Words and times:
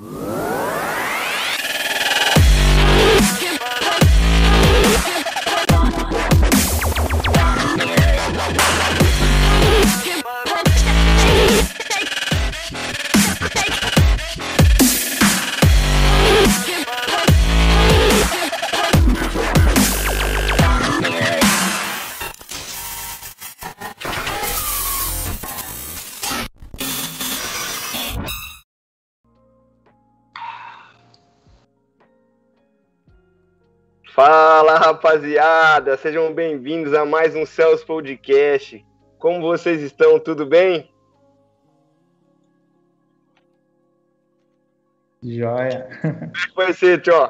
Whoa. 0.00 0.37
Fala 34.78 34.92
rapaziada, 34.92 35.96
sejam 35.96 36.32
bem-vindos 36.32 36.94
a 36.94 37.04
mais 37.04 37.34
um 37.34 37.44
Céus 37.44 37.82
Podcast. 37.82 38.84
Como 39.18 39.40
vocês 39.40 39.82
estão? 39.82 40.20
Tudo 40.20 40.46
bem? 40.46 40.88
Joia. 45.20 45.88
Como 46.00 46.14
é 46.14 46.30
que 46.30 46.54
vai 46.54 46.72
ser, 46.72 47.02
Tio? 47.02 47.28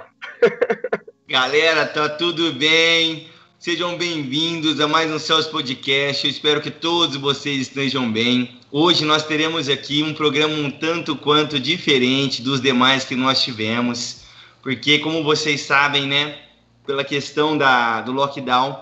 Galera, 1.27 1.87
tá 1.87 2.11
tudo 2.11 2.53
bem? 2.53 3.31
Sejam 3.59 3.97
bem-vindos 3.97 4.79
a 4.79 4.87
mais 4.87 5.11
um 5.11 5.19
Céus 5.19 5.47
Podcast. 5.47 6.27
Eu 6.27 6.31
espero 6.31 6.61
que 6.61 6.71
todos 6.71 7.17
vocês 7.17 7.63
estejam 7.63 8.13
bem. 8.13 8.61
Hoje 8.71 9.07
nós 9.07 9.25
teremos 9.25 9.71
aqui 9.71 10.03
um 10.03 10.13
programa 10.13 10.53
um 10.53 10.71
tanto 10.71 11.17
quanto 11.17 11.59
diferente 11.59 12.43
dos 12.43 12.61
demais 12.61 13.07
que 13.07 13.17
nós 13.17 13.43
tivemos, 13.43 14.25
porque 14.63 14.99
como 14.99 15.25
vocês 15.25 15.63
sabem, 15.63 16.07
né, 16.07 16.48
pela 16.89 17.05
questão 17.05 17.59
da, 17.59 18.01
do 18.01 18.13
lockdown, 18.13 18.75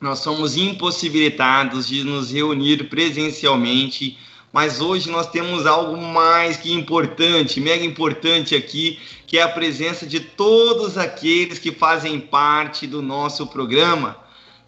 nós 0.00 0.20
somos 0.20 0.56
impossibilitados 0.56 1.86
de 1.86 2.02
nos 2.02 2.32
reunir 2.32 2.88
presencialmente, 2.88 4.18
mas 4.50 4.80
hoje 4.80 5.10
nós 5.10 5.28
temos 5.28 5.66
algo 5.66 5.98
mais 5.98 6.56
que 6.56 6.72
importante, 6.72 7.60
mega 7.60 7.84
importante 7.84 8.54
aqui, 8.54 8.98
que 9.26 9.36
é 9.36 9.42
a 9.42 9.48
presença 9.50 10.06
de 10.06 10.18
todos 10.18 10.96
aqueles 10.96 11.58
que 11.58 11.72
fazem 11.72 12.18
parte 12.18 12.86
do 12.86 13.02
nosso 13.02 13.46
programa. 13.48 14.16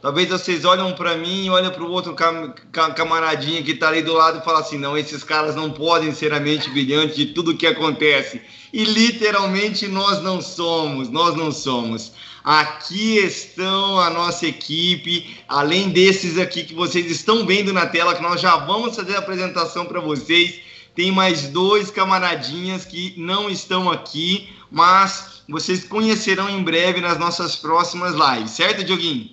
Talvez 0.02 0.28
vocês 0.28 0.66
olham 0.66 0.92
para 0.92 1.16
mim 1.16 1.46
e 1.46 1.50
olham 1.50 1.72
para 1.72 1.82
o 1.82 1.90
outro 1.90 2.14
cam 2.14 2.52
camaradinha 2.94 3.62
que 3.62 3.70
está 3.70 3.88
ali 3.88 4.02
do 4.02 4.12
lado 4.12 4.40
e 4.40 4.44
falam 4.44 4.60
assim: 4.60 4.78
não, 4.78 4.96
esses 4.96 5.24
caras 5.24 5.56
não 5.56 5.70
podem 5.70 6.12
ser 6.12 6.34
a 6.34 6.38
mente 6.38 6.68
brilhante 6.68 7.16
de 7.16 7.26
tudo 7.32 7.56
que 7.56 7.66
acontece. 7.66 8.42
E 8.72 8.84
literalmente 8.84 9.88
nós 9.88 10.22
não 10.22 10.42
somos, 10.42 11.08
nós 11.08 11.34
não 11.34 11.50
somos. 11.50 12.12
Aqui 12.48 13.18
estão 13.18 14.00
a 14.00 14.08
nossa 14.08 14.46
equipe, 14.46 15.36
além 15.46 15.90
desses 15.90 16.38
aqui 16.38 16.64
que 16.64 16.72
vocês 16.72 17.10
estão 17.10 17.44
vendo 17.44 17.74
na 17.74 17.84
tela, 17.84 18.14
que 18.14 18.22
nós 18.22 18.40
já 18.40 18.56
vamos 18.56 18.96
fazer 18.96 19.16
a 19.16 19.18
apresentação 19.18 19.84
para 19.84 20.00
vocês. 20.00 20.58
Tem 20.94 21.12
mais 21.12 21.50
dois 21.50 21.90
camaradinhas 21.90 22.86
que 22.86 23.12
não 23.18 23.50
estão 23.50 23.90
aqui, 23.90 24.48
mas 24.70 25.42
vocês 25.46 25.84
conhecerão 25.84 26.48
em 26.48 26.62
breve 26.62 27.02
nas 27.02 27.18
nossas 27.18 27.54
próximas 27.54 28.14
lives, 28.14 28.52
certo, 28.52 28.82
Dioguinho? 28.82 29.28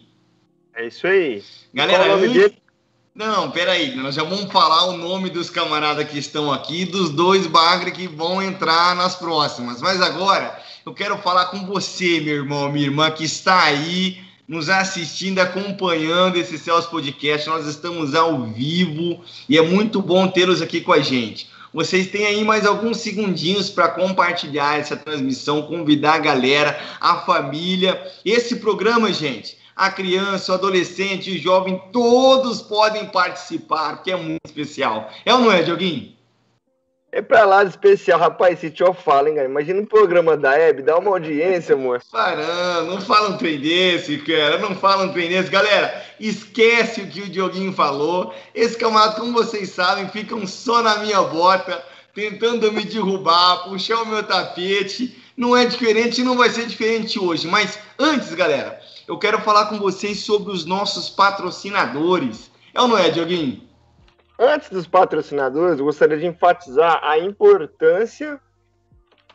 É 0.76 0.88
isso 0.88 1.08
aí. 1.08 1.42
Galera, 1.74 2.04
Qual 2.04 2.18
nome 2.18 2.34
dele? 2.34 2.58
Não, 3.16 3.50
peraí, 3.50 3.96
nós 3.96 4.14
já 4.14 4.24
vamos 4.24 4.52
falar 4.52 4.88
o 4.88 4.98
nome 4.98 5.30
dos 5.30 5.50
camaradas 5.50 6.06
que 6.10 6.18
estão 6.18 6.52
aqui, 6.52 6.84
dos 6.84 7.12
dois 7.12 7.48
bagre 7.48 7.94
que 7.94 8.10
vão 8.10 8.42
entrar 8.42 8.94
nas 8.94 9.16
próximas. 9.16 9.82
Mas 9.82 10.02
agora 10.02 10.65
eu 10.86 10.94
quero 10.94 11.18
falar 11.18 11.46
com 11.46 11.66
você, 11.66 12.20
meu 12.20 12.36
irmão, 12.36 12.72
minha 12.72 12.86
irmã, 12.86 13.10
que 13.10 13.24
está 13.24 13.64
aí 13.64 14.20
nos 14.48 14.70
assistindo, 14.70 15.40
acompanhando 15.40 16.38
esse 16.38 16.60
Céus 16.60 16.86
Podcast. 16.86 17.50
Nós 17.50 17.66
estamos 17.66 18.14
ao 18.14 18.44
vivo 18.44 19.20
e 19.50 19.58
é 19.58 19.64
muito 19.64 20.00
bom 20.00 20.28
tê-los 20.28 20.62
aqui 20.62 20.82
com 20.82 20.94
a 20.94 21.00
gente. 21.00 21.50
Vocês 21.74 22.12
têm 22.12 22.28
aí 22.28 22.46
mais 22.46 22.68
alguns 22.68 22.98
segundinhos 22.98 23.68
para 23.68 23.88
compartilhar 23.88 24.80
essa 24.80 24.96
transmissão, 24.96 25.64
convidar 25.64 26.14
a 26.14 26.20
galera, 26.20 26.80
a 27.02 27.16
família. 27.16 28.00
Esse 28.24 28.58
programa, 28.58 29.12
gente, 29.12 29.58
a 29.76 29.90
criança, 29.90 30.52
o 30.52 30.56
adolescente, 30.56 31.32
o 31.32 31.40
jovem, 31.40 31.82
todos 31.92 32.62
podem 32.62 33.08
participar, 33.08 34.04
que 34.04 34.12
é 34.12 34.16
muito 34.16 34.46
especial. 34.46 35.12
É 35.26 35.34
ou 35.34 35.42
não 35.42 35.52
é, 35.52 35.64
Dioguinho? 35.64 36.15
É 37.16 37.22
pra 37.22 37.46
lá 37.46 37.64
de 37.64 37.70
especial, 37.70 38.20
rapaz, 38.20 38.56
esse 38.56 38.70
tio 38.70 38.92
fala, 38.92 39.30
hein, 39.30 39.36
cara? 39.36 39.48
Imagina 39.48 39.80
um 39.80 39.86
programa 39.86 40.36
da 40.36 40.54
Hebe, 40.54 40.82
dá 40.82 40.98
uma 40.98 41.12
audiência, 41.12 41.74
moço. 41.74 42.08
Parando, 42.12 42.92
não 42.92 43.00
fala 43.00 43.30
um 43.30 43.38
trem 43.38 43.58
desse, 43.58 44.18
cara, 44.18 44.58
não 44.58 44.76
fala 44.76 45.06
um 45.06 45.14
trem 45.14 45.30
desse. 45.30 45.50
Galera, 45.50 46.06
esquece 46.20 47.00
o 47.00 47.08
que 47.08 47.22
o 47.22 47.30
Dioguinho 47.30 47.72
falou. 47.72 48.36
Esse 48.54 48.76
camarada, 48.76 49.16
como 49.16 49.32
vocês 49.32 49.70
sabem, 49.70 50.10
ficam 50.10 50.46
só 50.46 50.84
na 50.84 50.98
minha 50.98 51.22
bota, 51.22 51.82
tentando 52.14 52.70
me 52.74 52.84
derrubar, 52.84 53.64
puxar 53.64 54.02
o 54.02 54.06
meu 54.06 54.22
tapete. 54.22 55.18
Não 55.38 55.56
é 55.56 55.64
diferente 55.64 56.20
e 56.20 56.24
não 56.26 56.36
vai 56.36 56.50
ser 56.50 56.66
diferente 56.66 57.18
hoje. 57.18 57.48
Mas 57.48 57.80
antes, 57.98 58.34
galera, 58.34 58.78
eu 59.08 59.18
quero 59.18 59.40
falar 59.40 59.68
com 59.68 59.80
vocês 59.80 60.20
sobre 60.20 60.52
os 60.52 60.66
nossos 60.66 61.10
patrocinadores. 61.10 62.52
É 62.74 62.82
ou 62.82 62.90
não 62.90 62.98
é, 62.98 63.10
Dioguinho? 63.10 63.65
Antes 64.38 64.70
dos 64.70 64.86
patrocinadores, 64.86 65.80
eu 65.80 65.86
gostaria 65.86 66.18
de 66.18 66.26
enfatizar 66.26 67.00
a 67.02 67.18
importância 67.18 68.40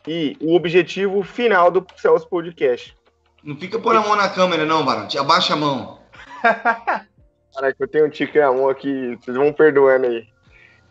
e 0.07 0.37
o 0.39 0.55
objetivo 0.55 1.23
final 1.23 1.71
do 1.71 1.85
Celso 1.95 2.27
Podcast. 2.29 2.95
Não 3.43 3.57
fica 3.57 3.79
pôr 3.79 3.95
a 3.95 4.01
mão 4.01 4.15
na 4.15 4.29
câmera, 4.29 4.65
não, 4.65 4.85
Barão. 4.85 5.07
Te 5.07 5.17
abaixa 5.17 5.53
a 5.53 5.57
mão. 5.57 5.99
Caraca, 7.53 7.75
eu 7.79 7.87
tenho 7.87 8.05
um 8.05 8.09
tique 8.09 8.39
na 8.39 8.51
mão 8.51 8.69
aqui, 8.69 9.17
vocês 9.19 9.35
vão 9.35 9.51
perdoando 9.51 10.05
aí. 10.05 10.27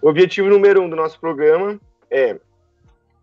O 0.03 0.09
objetivo 0.09 0.49
número 0.49 0.83
um 0.83 0.91
do 0.91 0.97
nosso 0.97 1.19
programa 1.21 1.81
é 2.11 2.39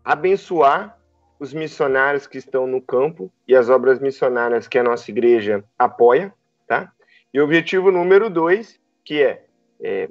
abençoar 0.02 0.96
os 1.38 1.52
missionários 1.52 2.26
que 2.26 2.38
estão 2.38 2.66
no 2.66 2.80
campo 2.80 3.30
e 3.46 3.54
as 3.54 3.68
obras 3.68 4.00
missionárias 4.00 4.66
que 4.66 4.78
a 4.78 4.82
nossa 4.82 5.10
igreja 5.10 5.62
apoia, 5.78 6.32
tá? 6.66 6.90
E 7.32 7.40
o 7.40 7.44
objetivo 7.44 7.92
número 7.92 8.30
dois, 8.30 8.80
que 9.04 9.22
é 9.22 9.44
é, 9.80 10.08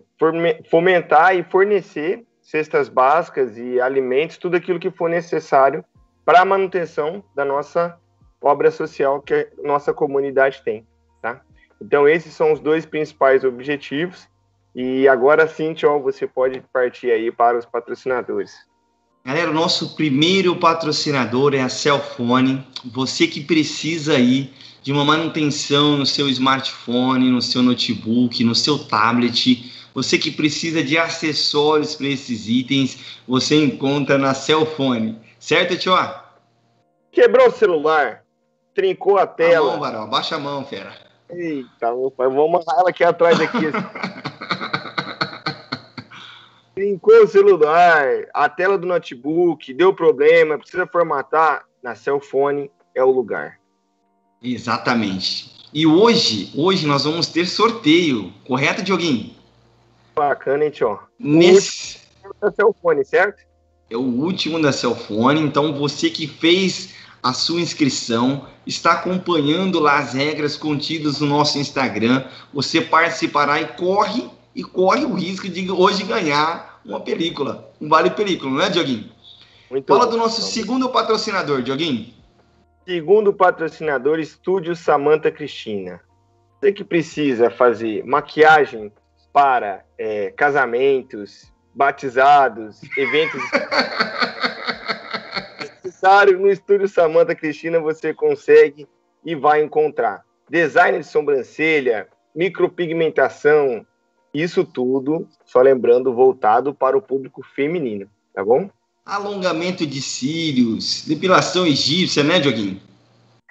fomentar 0.70 1.36
e 1.36 1.44
fornecer 1.44 2.26
cestas 2.42 2.88
básicas 2.88 3.58
e 3.58 3.80
alimentos, 3.82 4.38
tudo 4.38 4.56
aquilo 4.56 4.80
que 4.80 4.90
for 4.90 5.10
necessário 5.10 5.84
para 6.24 6.42
a 6.42 6.46
manutenção 6.46 7.24
da 7.36 7.44
nossa 7.44 7.98
obra 8.42 8.72
social 8.72 9.22
que 9.22 9.34
a 9.34 9.68
nossa 9.68 9.94
comunidade 9.94 10.62
tem, 10.64 10.86
tá? 11.22 11.42
Então 11.82 12.08
esses 12.08 12.34
são 12.34 12.54
os 12.54 12.60
dois 12.60 12.86
principais 12.86 13.44
objetivos 13.44 14.30
e 14.74 15.08
agora 15.08 15.48
sim, 15.48 15.74
Tchau, 15.74 16.02
você 16.02 16.28
pode 16.28 16.62
partir 16.72 17.12
aí 17.12 17.32
para 17.32 17.58
os 17.58 17.66
patrocinadores. 17.66 18.67
Galera, 19.28 19.52
o 19.52 19.54
nosso 19.54 19.94
primeiro 19.94 20.56
patrocinador 20.56 21.54
é 21.54 21.60
a 21.60 21.68
Cellfone. 21.68 22.66
Você 22.86 23.28
que 23.28 23.42
precisa 23.42 24.14
aí 24.14 24.54
de 24.82 24.94
uma 24.94 25.04
manutenção 25.04 25.98
no 25.98 26.06
seu 26.06 26.30
smartphone, 26.30 27.30
no 27.30 27.42
seu 27.42 27.62
notebook, 27.62 28.42
no 28.46 28.56
seu 28.56 28.80
tablet. 28.80 29.70
Você 29.94 30.18
que 30.18 30.32
precisa 30.32 30.82
de 30.82 30.98
acessórios 30.98 31.94
para 31.94 32.08
esses 32.08 32.48
itens, 32.48 33.20
você 33.28 33.62
encontra 33.62 34.18
na 34.18 34.34
Cellfone. 34.34 35.20
Certo, 35.38 35.78
Tio? 35.78 35.94
Quebrou 37.12 37.50
o 37.50 37.52
celular, 37.52 38.24
trincou 38.74 39.18
a 39.18 39.28
tela. 39.28 39.68
A 39.68 39.72
mão, 39.72 39.80
Barão, 39.82 40.04
abaixa 40.04 40.38
a 40.38 40.40
mão, 40.40 40.64
fera. 40.64 40.94
Eita, 41.30 41.92
meu 41.94 42.10
pai, 42.10 42.30
vou 42.30 42.48
amarrar 42.48 42.80
ela 42.80 42.92
aqui 42.92 43.04
atrás 43.04 43.42
aqui. 43.42 43.58
trincou 46.78 47.24
o 47.24 47.28
celular, 47.28 48.28
a 48.32 48.48
tela 48.48 48.78
do 48.78 48.86
notebook, 48.86 49.74
deu 49.74 49.92
problema, 49.96 50.60
precisa 50.60 50.86
formatar, 50.86 51.66
na 51.82 51.96
Cellfone 51.96 52.70
é 52.94 53.04
o 53.04 53.10
lugar. 53.10 53.58
Exatamente. 54.44 55.52
E 55.74 55.88
hoje, 55.88 56.52
hoje 56.56 56.86
nós 56.86 57.04
vamos 57.04 57.26
ter 57.26 57.48
sorteio, 57.48 58.32
correto, 58.46 58.84
Dioguinho? 58.84 59.32
Bacana, 60.16 60.66
hein, 60.66 60.70
tio? 60.70 61.00
Nesse... 61.18 61.98
da 62.40 62.52
Celfone, 62.52 63.04
certo? 63.04 63.44
É 63.90 63.98
o 63.98 64.02
último 64.02 64.62
da 64.62 64.72
Celfone, 64.72 65.42
então 65.42 65.74
você 65.74 66.12
que 66.12 66.28
fez 66.28 66.94
a 67.24 67.34
sua 67.34 67.60
inscrição, 67.60 68.46
está 68.68 68.92
acompanhando 68.92 69.80
lá 69.80 69.98
as 69.98 70.14
regras 70.14 70.56
contidas 70.56 71.22
no 71.22 71.26
nosso 71.26 71.58
Instagram, 71.58 72.24
você 72.54 72.82
participará 72.82 73.60
e 73.60 73.66
corre 73.66 74.37
e 74.58 74.64
corre 74.64 75.06
o 75.06 75.14
risco 75.14 75.48
de 75.48 75.70
hoje 75.72 76.04
ganhar 76.04 76.82
uma 76.84 77.00
película, 77.00 77.72
um 77.80 77.88
vale 77.88 78.10
película, 78.10 78.52
não 78.52 78.62
é, 78.62 78.70
Dioguinho? 78.70 79.12
Muito 79.70 79.88
Fala 79.88 80.06
bom. 80.06 80.12
do 80.12 80.18
nosso 80.18 80.42
segundo 80.42 80.90
patrocinador, 80.90 81.62
Dioguinho. 81.62 82.14
Segundo 82.86 83.32
patrocinador, 83.32 84.20
Estúdio 84.20 84.76
Samanta 84.76 85.32
Cristina. 85.32 86.02
Você 86.60 86.74
que 86.74 86.84
precisa 86.84 87.52
fazer 87.52 88.04
maquiagem 88.04 88.92
para 89.32 89.86
é, 89.98 90.32
casamentos, 90.32 91.54
batizados, 91.76 92.82
eventos. 92.98 93.42
comentário, 95.98 96.40
no 96.40 96.50
estúdio 96.50 96.88
Samanta 96.88 97.36
Cristina 97.36 97.80
você 97.80 98.14
consegue 98.14 98.88
e 99.26 99.36
vai 99.36 99.62
encontrar 99.62 100.24
design 100.50 101.00
de 101.00 101.06
sobrancelha, 101.06 102.08
micropigmentação, 102.36 103.86
isso 104.34 104.64
tudo, 104.64 105.28
só 105.46 105.62
lembrando, 105.62 106.14
voltado 106.14 106.74
para 106.74 106.98
o 106.98 107.02
público 107.02 107.42
feminino, 107.56 108.10
tá 108.34 108.44
bom? 108.44 108.70
Alongamento 109.06 109.86
de 109.86 110.02
cílios, 110.02 111.06
depilação 111.06 111.66
egípcia, 111.66 112.24
né, 112.24 112.40
Dioguinho? 112.40 112.82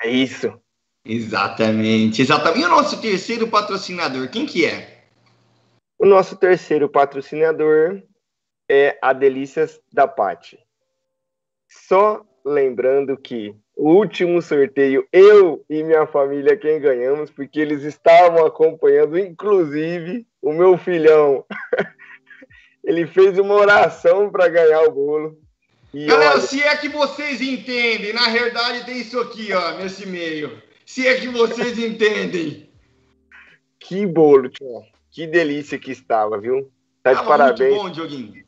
É 0.02 0.10
isso. 0.10 0.52
Exatamente, 1.04 2.20
exatamente. 2.20 2.60
E 2.60 2.64
o 2.64 2.68
nosso 2.68 3.00
terceiro 3.00 3.48
patrocinador, 3.48 4.28
quem 4.28 4.44
que 4.44 4.66
é? 4.66 5.04
O 5.98 6.04
nosso 6.04 6.36
terceiro 6.36 6.88
patrocinador 6.88 8.02
é 8.68 8.98
a 9.00 9.12
Delícias 9.12 9.80
da 9.92 10.06
Pati. 10.06 10.58
Só 11.68 12.22
lembrando 12.44 13.16
que 13.16 13.54
o 13.76 13.90
último 13.90 14.40
sorteio, 14.40 15.06
eu 15.12 15.64
e 15.68 15.82
minha 15.82 16.06
família 16.06 16.56
quem 16.56 16.80
ganhamos, 16.80 17.30
porque 17.30 17.60
eles 17.60 17.82
estavam 17.82 18.44
acompanhando, 18.44 19.18
inclusive 19.18 20.26
o 20.46 20.52
meu 20.52 20.78
filhão. 20.78 21.44
Ele 22.84 23.04
fez 23.04 23.36
uma 23.36 23.54
oração 23.54 24.30
para 24.30 24.48
ganhar 24.48 24.82
o 24.82 24.92
bolo. 24.92 25.40
E 25.92 26.06
Galera, 26.06 26.34
olha... 26.34 26.40
se 26.40 26.62
é 26.62 26.76
que 26.76 26.88
vocês 26.88 27.40
entendem, 27.40 28.12
na 28.12 28.28
verdade 28.28 28.84
tem 28.84 29.00
isso 29.00 29.18
aqui, 29.18 29.52
ó, 29.52 29.76
nesse 29.76 30.06
meio. 30.06 30.62
Se 30.84 31.04
é 31.04 31.18
que 31.18 31.26
vocês 31.26 31.76
entendem. 31.76 32.70
Que 33.80 34.06
bolo, 34.06 34.48
tio. 34.48 34.84
Que 35.10 35.26
delícia 35.26 35.78
que 35.78 35.90
estava, 35.90 36.38
viu? 36.38 36.70
Tá 37.02 37.12
de 37.12 37.26
parabéns. 37.26 37.70
Muito 37.70 37.82
bom, 37.82 37.90
Dioguinho. 37.90 38.45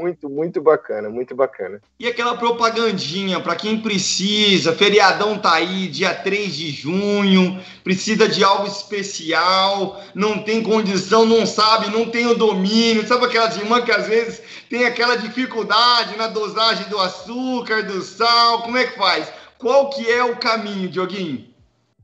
Muito, 0.00 0.30
muito 0.30 0.62
bacana, 0.62 1.10
muito 1.10 1.34
bacana. 1.34 1.78
E 1.98 2.08
aquela 2.08 2.34
propagandinha 2.34 3.38
para 3.38 3.54
quem 3.54 3.82
precisa, 3.82 4.74
feriadão 4.74 5.38
tá 5.38 5.52
aí, 5.52 5.88
dia 5.88 6.14
3 6.14 6.56
de 6.56 6.70
junho, 6.70 7.62
precisa 7.84 8.26
de 8.26 8.42
algo 8.42 8.66
especial, 8.66 10.02
não 10.14 10.42
tem 10.42 10.62
condição, 10.62 11.26
não 11.26 11.44
sabe, 11.44 11.90
não 11.90 12.08
tem 12.08 12.26
o 12.26 12.34
domínio. 12.34 13.06
Sabe 13.06 13.26
aquelas 13.26 13.58
irmãs 13.58 13.84
que 13.84 13.92
às 13.92 14.06
vezes 14.06 14.42
tem 14.70 14.86
aquela 14.86 15.16
dificuldade 15.16 16.16
na 16.16 16.28
dosagem 16.28 16.88
do 16.88 16.98
açúcar, 16.98 17.82
do 17.82 18.00
sal, 18.00 18.62
como 18.62 18.78
é 18.78 18.86
que 18.86 18.96
faz? 18.96 19.30
Qual 19.58 19.90
que 19.90 20.10
é 20.10 20.24
o 20.24 20.38
caminho, 20.38 20.88
Dioguinho? 20.88 21.46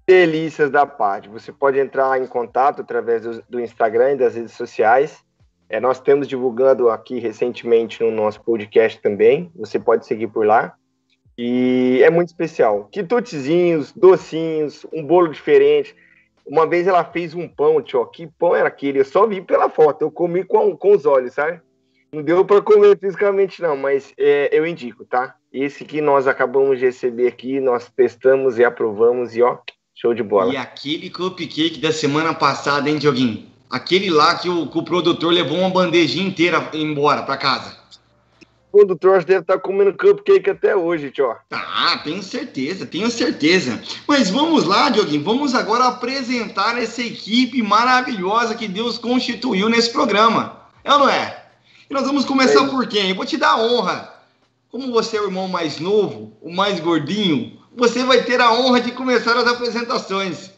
Delícias 0.07 0.71
da 0.71 0.85
parte. 0.85 1.31
Você 1.31 1.51
pode 1.51 1.79
entrar 1.79 2.21
em 2.21 2.27
contato 2.27 2.83
através 2.83 3.23
do, 3.23 3.43
do 3.49 3.59
Instagram 3.59 4.13
e 4.13 4.17
das 4.19 4.35
redes 4.35 4.53
sociais 4.53 5.25
é, 5.69 5.81
nós 5.81 6.01
temos 6.01 6.29
divulgando 6.29 6.89
aqui 6.89 7.19
recentemente 7.19 8.03
no 8.03 8.11
nosso 8.11 8.41
podcast 8.41 9.01
também. 9.01 9.51
Você 9.57 9.79
pode 9.79 10.07
seguir 10.07 10.29
por 10.29 10.47
lá. 10.47 10.75
E 11.37 12.01
é 12.03 12.11
muito 12.11 12.29
especial. 12.29 12.89
Quitutezinhos, 12.91 13.93
docinhos, 13.93 14.87
um 14.93 15.05
bolo 15.05 15.29
diferente. 15.29 15.95
Uma 16.47 16.67
vez 16.67 16.87
ela 16.87 17.05
fez 17.05 17.35
um 17.35 17.49
pão, 17.49 17.83
tio. 17.83 18.07
Que 18.07 18.27
pão 18.27 18.55
era 18.55 18.69
aquele? 18.69 19.01
Eu 19.01 19.05
só 19.05 19.27
vi 19.27 19.41
pela 19.41 19.69
foto. 19.69 20.03
Eu 20.03 20.11
comi 20.11 20.45
com, 20.45 20.77
com 20.77 20.93
os 20.93 21.05
olhos, 21.05 21.35
sabe? 21.35 21.61
Não 22.13 22.23
deu 22.23 22.45
para 22.45 22.63
comer 22.63 22.97
fisicamente, 22.99 23.61
não, 23.61 23.77
mas 23.77 24.15
é, 24.17 24.49
eu 24.53 24.65
indico, 24.65 25.05
tá? 25.05 25.35
Esse 25.53 25.85
que 25.85 26.01
nós 26.01 26.29
acabamos 26.29 26.79
de 26.79 26.87
receber 26.87 27.27
aqui, 27.27 27.61
nós 27.61 27.91
testamos 27.91 28.59
e 28.59 28.65
aprovamos 28.65 29.37
e 29.37 29.43
ó, 29.43 29.59
show 29.93 30.15
de 30.15 30.23
bola. 30.23 30.53
E 30.55 30.57
aquele 30.57 31.11
cupcake 31.11 31.81
da 31.81 31.93
semana 31.93 32.33
passada, 32.33 32.89
hein, 32.89 32.97
Dioguinho? 32.97 33.56
Aquele 33.71 34.11
lá 34.11 34.37
que 34.37 34.49
o, 34.49 34.67
que 34.67 34.79
o 34.79 34.83
produtor 34.83 35.33
levou 35.33 35.59
uma 35.59 35.71
bandejinha 35.71 36.27
inteira 36.27 36.71
embora 36.73 37.23
para 37.23 37.37
casa. 37.37 37.77
O 38.73 38.79
produtor 38.79 39.25
deve 39.25 39.41
estar 39.41 39.55
tá 39.55 39.59
comendo 39.59 39.97
cupcake 39.97 40.51
até 40.51 40.77
hoje, 40.77 41.11
tio. 41.11 41.35
Ah, 41.51 42.01
tenho 42.05 42.23
certeza, 42.23 42.85
tenho 42.85 43.11
certeza. 43.11 43.81
Mas 44.07 44.29
vamos 44.29 44.65
lá, 44.65 44.91
Dioguinho, 44.91 45.25
vamos 45.25 45.55
agora 45.55 45.87
apresentar 45.87 46.81
essa 46.81 47.03
equipe 47.03 47.63
maravilhosa 47.63 48.55
que 48.55 48.69
Deus 48.69 48.99
constituiu 48.99 49.69
nesse 49.69 49.91
programa. 49.91 50.61
É 50.85 50.93
ou 50.93 51.01
não 51.01 51.09
é? 51.09 51.45
E 51.89 51.95
nós 51.95 52.05
vamos 52.07 52.25
começar 52.25 52.65
é. 52.65 52.69
por 52.69 52.87
quem? 52.87 53.11
Eu 53.11 53.17
vou 53.17 53.25
te 53.25 53.37
dar 53.37 53.53
a 53.53 53.63
honra. 53.63 54.15
Como 54.71 54.93
você 54.93 55.17
é 55.17 55.21
o 55.21 55.25
irmão 55.25 55.49
mais 55.49 55.81
novo, 55.81 56.37
o 56.43 56.53
mais 56.53 56.79
gordinho, 56.81 57.59
você 57.75 58.05
vai 58.05 58.23
ter 58.25 58.41
a 58.41 58.53
honra 58.53 58.81
de 58.81 58.91
começar 58.93 59.37
as 59.37 59.47
apresentações. 59.47 60.51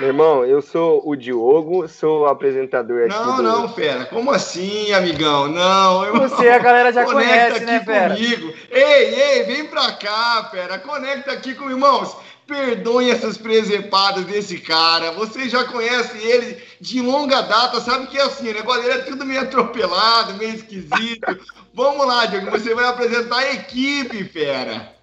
Meu 0.00 0.08
irmão, 0.08 0.44
eu 0.44 0.60
sou 0.60 1.08
o 1.08 1.14
Diogo, 1.14 1.86
sou 1.86 2.22
o 2.22 2.26
apresentador 2.26 3.04
aqui. 3.04 3.14
Não, 3.14 3.36
do... 3.36 3.42
não, 3.42 3.68
fera. 3.72 4.04
Como 4.06 4.32
assim, 4.32 4.92
amigão? 4.92 5.46
Não, 5.46 6.04
eu... 6.04 6.18
Você, 6.18 6.48
a 6.48 6.58
galera 6.58 6.92
já 6.92 7.04
conhece, 7.04 7.64
né, 7.64 7.80
fera? 7.84 8.14
comigo. 8.16 8.52
Ei, 8.72 9.14
ei, 9.14 9.42
vem 9.44 9.66
pra 9.66 9.92
cá, 9.92 10.48
fera. 10.50 10.80
Conecta 10.80 11.30
aqui 11.30 11.54
com 11.54 11.70
irmãos. 11.70 12.16
Perdoem 12.44 13.10
essas 13.10 13.38
presepadas 13.38 14.24
desse 14.24 14.58
cara. 14.58 15.12
Vocês 15.12 15.52
já 15.52 15.64
conhecem 15.64 16.20
ele 16.20 16.60
de 16.80 17.00
longa 17.00 17.42
data, 17.42 17.80
sabe 17.80 18.08
que 18.08 18.18
é 18.18 18.22
assim, 18.22 18.52
né? 18.52 18.62
O 18.66 18.74
é 18.74 18.98
tudo 18.98 19.24
meio 19.24 19.42
atropelado, 19.42 20.34
meio 20.34 20.56
esquisito. 20.56 21.38
Vamos 21.72 22.04
lá, 22.04 22.26
Diogo, 22.26 22.50
você 22.50 22.74
vai 22.74 22.86
apresentar 22.86 23.38
a 23.38 23.52
equipe, 23.52 24.24
fera. 24.24 24.93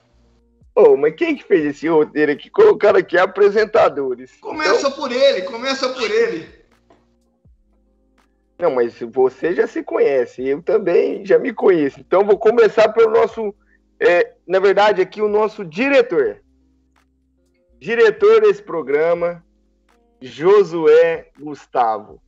Oh, 0.73 0.95
mas 0.95 1.15
quem 1.15 1.35
que 1.35 1.43
fez 1.43 1.65
esse 1.65 1.87
roteiro 1.87 2.31
aqui? 2.31 2.49
Colocaram 2.49 2.99
aqui 2.99 3.17
apresentadores. 3.17 4.31
Começa 4.39 4.87
então... 4.87 4.91
por 4.91 5.11
ele, 5.11 5.41
começa 5.41 5.89
por 5.89 6.09
ele. 6.09 6.47
Não, 8.57 8.71
mas 8.75 8.99
você 8.99 9.53
já 9.53 9.65
se 9.65 9.83
conhece, 9.83 10.47
eu 10.47 10.61
também 10.61 11.25
já 11.25 11.39
me 11.39 11.51
conheço. 11.51 11.99
Então 11.99 12.23
vou 12.23 12.37
começar 12.37 12.89
pelo 12.89 13.11
nosso, 13.11 13.53
é, 13.99 14.33
na 14.47 14.59
verdade, 14.59 15.01
aqui 15.01 15.21
o 15.21 15.27
nosso 15.27 15.65
diretor. 15.65 16.41
Diretor 17.79 18.41
desse 18.41 18.61
programa, 18.61 19.43
Josué 20.21 21.31
Gustavo. 21.39 22.21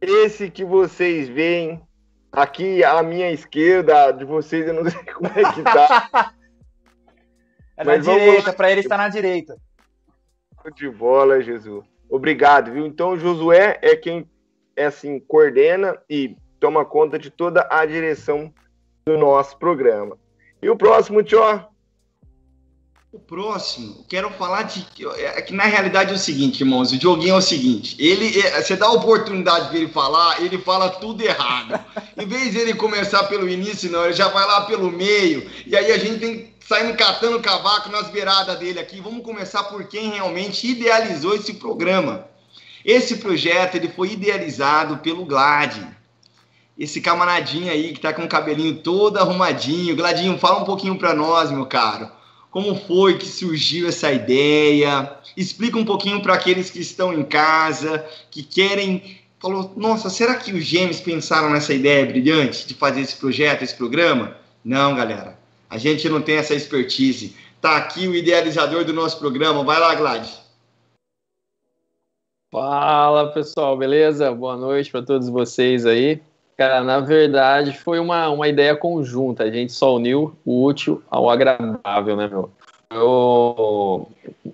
Esse 0.00 0.48
que 0.48 0.64
vocês 0.64 1.28
veem 1.28 1.82
aqui 2.30 2.84
à 2.84 3.02
minha 3.02 3.32
esquerda, 3.32 4.12
de 4.12 4.24
vocês, 4.24 4.68
eu 4.68 4.74
não 4.74 4.88
sei 4.88 5.04
como 5.12 5.26
é 5.26 5.52
que 5.52 5.62
tá. 5.62 6.32
É 7.76 7.84
na 7.84 7.96
direita, 7.96 8.52
para 8.52 8.70
ele 8.70 8.80
está 8.80 8.96
na 8.96 9.08
direita. 9.08 9.56
De 10.76 10.88
bola, 10.88 11.42
Jesus. 11.42 11.84
Obrigado, 12.08 12.72
viu? 12.72 12.86
Então, 12.86 13.10
o 13.10 13.18
Josué 13.18 13.78
é 13.82 13.96
quem 13.96 14.28
é 14.76 14.86
assim 14.86 15.18
coordena 15.20 15.98
e 16.08 16.36
toma 16.58 16.84
conta 16.84 17.18
de 17.18 17.30
toda 17.30 17.66
a 17.70 17.84
direção 17.84 18.52
do 19.04 19.18
nosso 19.18 19.58
programa. 19.58 20.16
E 20.62 20.70
o 20.70 20.76
próximo, 20.76 21.22
Tio? 21.22 21.40
O 23.12 23.18
próximo, 23.20 24.04
quero 24.08 24.28
falar 24.30 24.64
de. 24.64 24.84
É 25.18 25.40
que 25.40 25.52
na 25.52 25.64
realidade 25.64 26.10
é 26.10 26.14
o 26.16 26.18
seguinte, 26.18 26.62
irmãos. 26.62 26.90
O 26.90 26.98
Dioguinho 26.98 27.34
é 27.34 27.38
o 27.38 27.40
seguinte: 27.40 27.96
ele, 28.00 28.40
é, 28.40 28.60
você 28.60 28.74
dá 28.74 28.86
a 28.86 28.92
oportunidade 28.92 29.70
de 29.70 29.76
ele 29.76 29.88
falar, 29.88 30.42
ele 30.42 30.58
fala 30.58 30.90
tudo 30.90 31.22
errado. 31.22 31.78
em 32.18 32.26
vez 32.26 32.50
de 32.50 32.58
ele 32.58 32.74
começar 32.74 33.22
pelo 33.24 33.48
início, 33.48 33.88
não, 33.88 34.04
ele 34.04 34.14
já 34.14 34.26
vai 34.28 34.44
lá 34.44 34.62
pelo 34.62 34.90
meio. 34.90 35.48
E 35.64 35.76
aí 35.76 35.92
a 35.92 35.98
gente 35.98 36.18
tem 36.18 36.53
saindo 36.66 36.96
catando 36.96 37.40
cavaco 37.40 37.90
nas 37.90 38.08
beiradas 38.08 38.58
dele 38.58 38.80
aqui. 38.80 39.00
Vamos 39.00 39.24
começar 39.24 39.64
por 39.64 39.84
quem 39.84 40.10
realmente 40.10 40.66
idealizou 40.66 41.34
esse 41.34 41.54
programa. 41.54 42.26
Esse 42.84 43.16
projeto 43.16 43.76
ele 43.76 43.88
foi 43.88 44.12
idealizado 44.12 44.98
pelo 44.98 45.24
Glad. 45.24 45.76
Esse 46.78 47.00
camaradinho 47.00 47.70
aí 47.70 47.92
que 47.92 48.00
tá 48.00 48.12
com 48.12 48.24
o 48.24 48.28
cabelinho 48.28 48.76
todo 48.76 49.18
arrumadinho. 49.18 49.94
Gladinho, 49.94 50.38
fala 50.38 50.60
um 50.60 50.64
pouquinho 50.64 50.96
para 50.98 51.14
nós, 51.14 51.50
meu 51.50 51.66
caro. 51.66 52.10
Como 52.50 52.74
foi 52.86 53.18
que 53.18 53.26
surgiu 53.26 53.88
essa 53.88 54.12
ideia? 54.12 55.18
Explica 55.36 55.78
um 55.78 55.84
pouquinho 55.84 56.22
para 56.22 56.34
aqueles 56.34 56.70
que 56.70 56.80
estão 56.80 57.12
em 57.12 57.24
casa, 57.24 58.04
que 58.30 58.42
querem 58.42 59.18
falou: 59.40 59.72
"Nossa, 59.76 60.08
será 60.08 60.36
que 60.36 60.52
os 60.52 60.64
gêmeos 60.64 61.00
pensaram 61.00 61.50
nessa 61.50 61.74
ideia 61.74 62.06
brilhante 62.06 62.66
de 62.66 62.74
fazer 62.74 63.00
esse 63.00 63.16
projeto, 63.16 63.62
esse 63.62 63.74
programa?" 63.74 64.36
Não, 64.64 64.94
galera. 64.94 65.43
A 65.68 65.78
gente 65.78 66.08
não 66.08 66.20
tem 66.20 66.36
essa 66.36 66.54
expertise. 66.54 67.36
Tá 67.60 67.76
aqui 67.76 68.06
o 68.06 68.14
idealizador 68.14 68.84
do 68.84 68.92
nosso 68.92 69.18
programa. 69.18 69.64
Vai 69.64 69.80
lá, 69.80 69.94
Gladys. 69.94 70.44
Fala, 72.52 73.32
pessoal, 73.32 73.76
beleza? 73.76 74.32
Boa 74.32 74.56
noite 74.56 74.90
para 74.90 75.02
todos 75.02 75.28
vocês 75.28 75.84
aí. 75.84 76.20
Cara, 76.56 76.84
na 76.84 77.00
verdade, 77.00 77.76
foi 77.76 77.98
uma, 77.98 78.28
uma 78.28 78.46
ideia 78.46 78.76
conjunta. 78.76 79.42
A 79.42 79.50
gente 79.50 79.72
só 79.72 79.96
uniu 79.96 80.36
o 80.44 80.64
útil 80.64 81.02
ao 81.10 81.28
agradável, 81.28 82.16
né, 82.16 82.28
meu? 82.28 82.50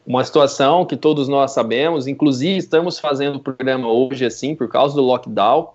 Uma 0.07 0.25
situação 0.25 0.87
que 0.87 0.97
todos 0.97 1.29
nós 1.29 1.53
sabemos, 1.53 2.07
inclusive 2.07 2.57
estamos 2.57 2.99
fazendo 2.99 3.37
o 3.37 3.41
programa 3.41 3.87
hoje 3.93 4.25
assim, 4.25 4.55
por 4.55 4.69
causa 4.69 4.95
do 4.95 5.03
lockdown. 5.03 5.69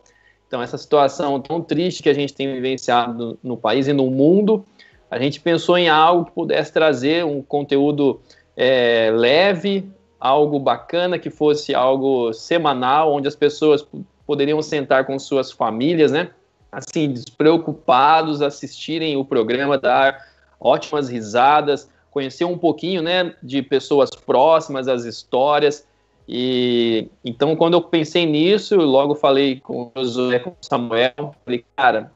Então, 0.48 0.62
essa 0.64 0.78
situação 0.78 1.40
tão 1.40 1.62
triste 1.62 2.02
que 2.02 2.10
a 2.10 2.14
gente 2.14 2.34
tem 2.34 2.52
vivenciado 2.52 3.38
no 3.44 3.56
país 3.56 3.88
e 3.88 3.94
no 3.94 4.10
mundo, 4.10 4.66
a 5.10 5.20
gente 5.20 5.40
pensou 5.40 5.78
em 5.78 5.88
algo 5.88 6.26
que 6.26 6.32
pudesse 6.32 6.72
trazer 6.72 7.24
um 7.24 7.42
conteúdo 7.42 8.20
é, 8.56 9.12
leve, 9.14 9.90
algo 10.20 10.60
bacana, 10.60 11.20
que 11.20 11.30
fosse 11.30 11.76
algo 11.76 12.34
semanal, 12.34 13.14
onde 13.14 13.28
as 13.28 13.36
pessoas 13.36 13.86
poderiam 14.26 14.62
sentar 14.62 15.06
com 15.06 15.18
suas 15.20 15.52
famílias, 15.52 16.12
né? 16.12 16.30
Assim, 16.72 17.12
despreocupados, 17.12 18.42
assistirem 18.42 19.16
o 19.16 19.24
programa, 19.24 19.78
dar 19.78 20.18
ótimas 20.60 21.10
risadas, 21.10 21.90
conhecer 22.10 22.46
um 22.46 22.58
pouquinho, 22.58 23.02
né, 23.02 23.36
de 23.44 23.62
pessoas 23.62 24.10
próximas, 24.10 24.88
as 24.88 25.04
histórias. 25.04 25.86
E 26.28 27.10
então, 27.24 27.56
quando 27.56 27.76
eu 27.76 27.82
pensei 27.82 28.26
nisso, 28.26 28.76
logo 28.78 29.16
falei 29.16 29.60
com 29.60 29.92
o 29.94 30.56
Samuel, 30.62 31.36
falei, 31.46 31.64
cara, 31.76 32.12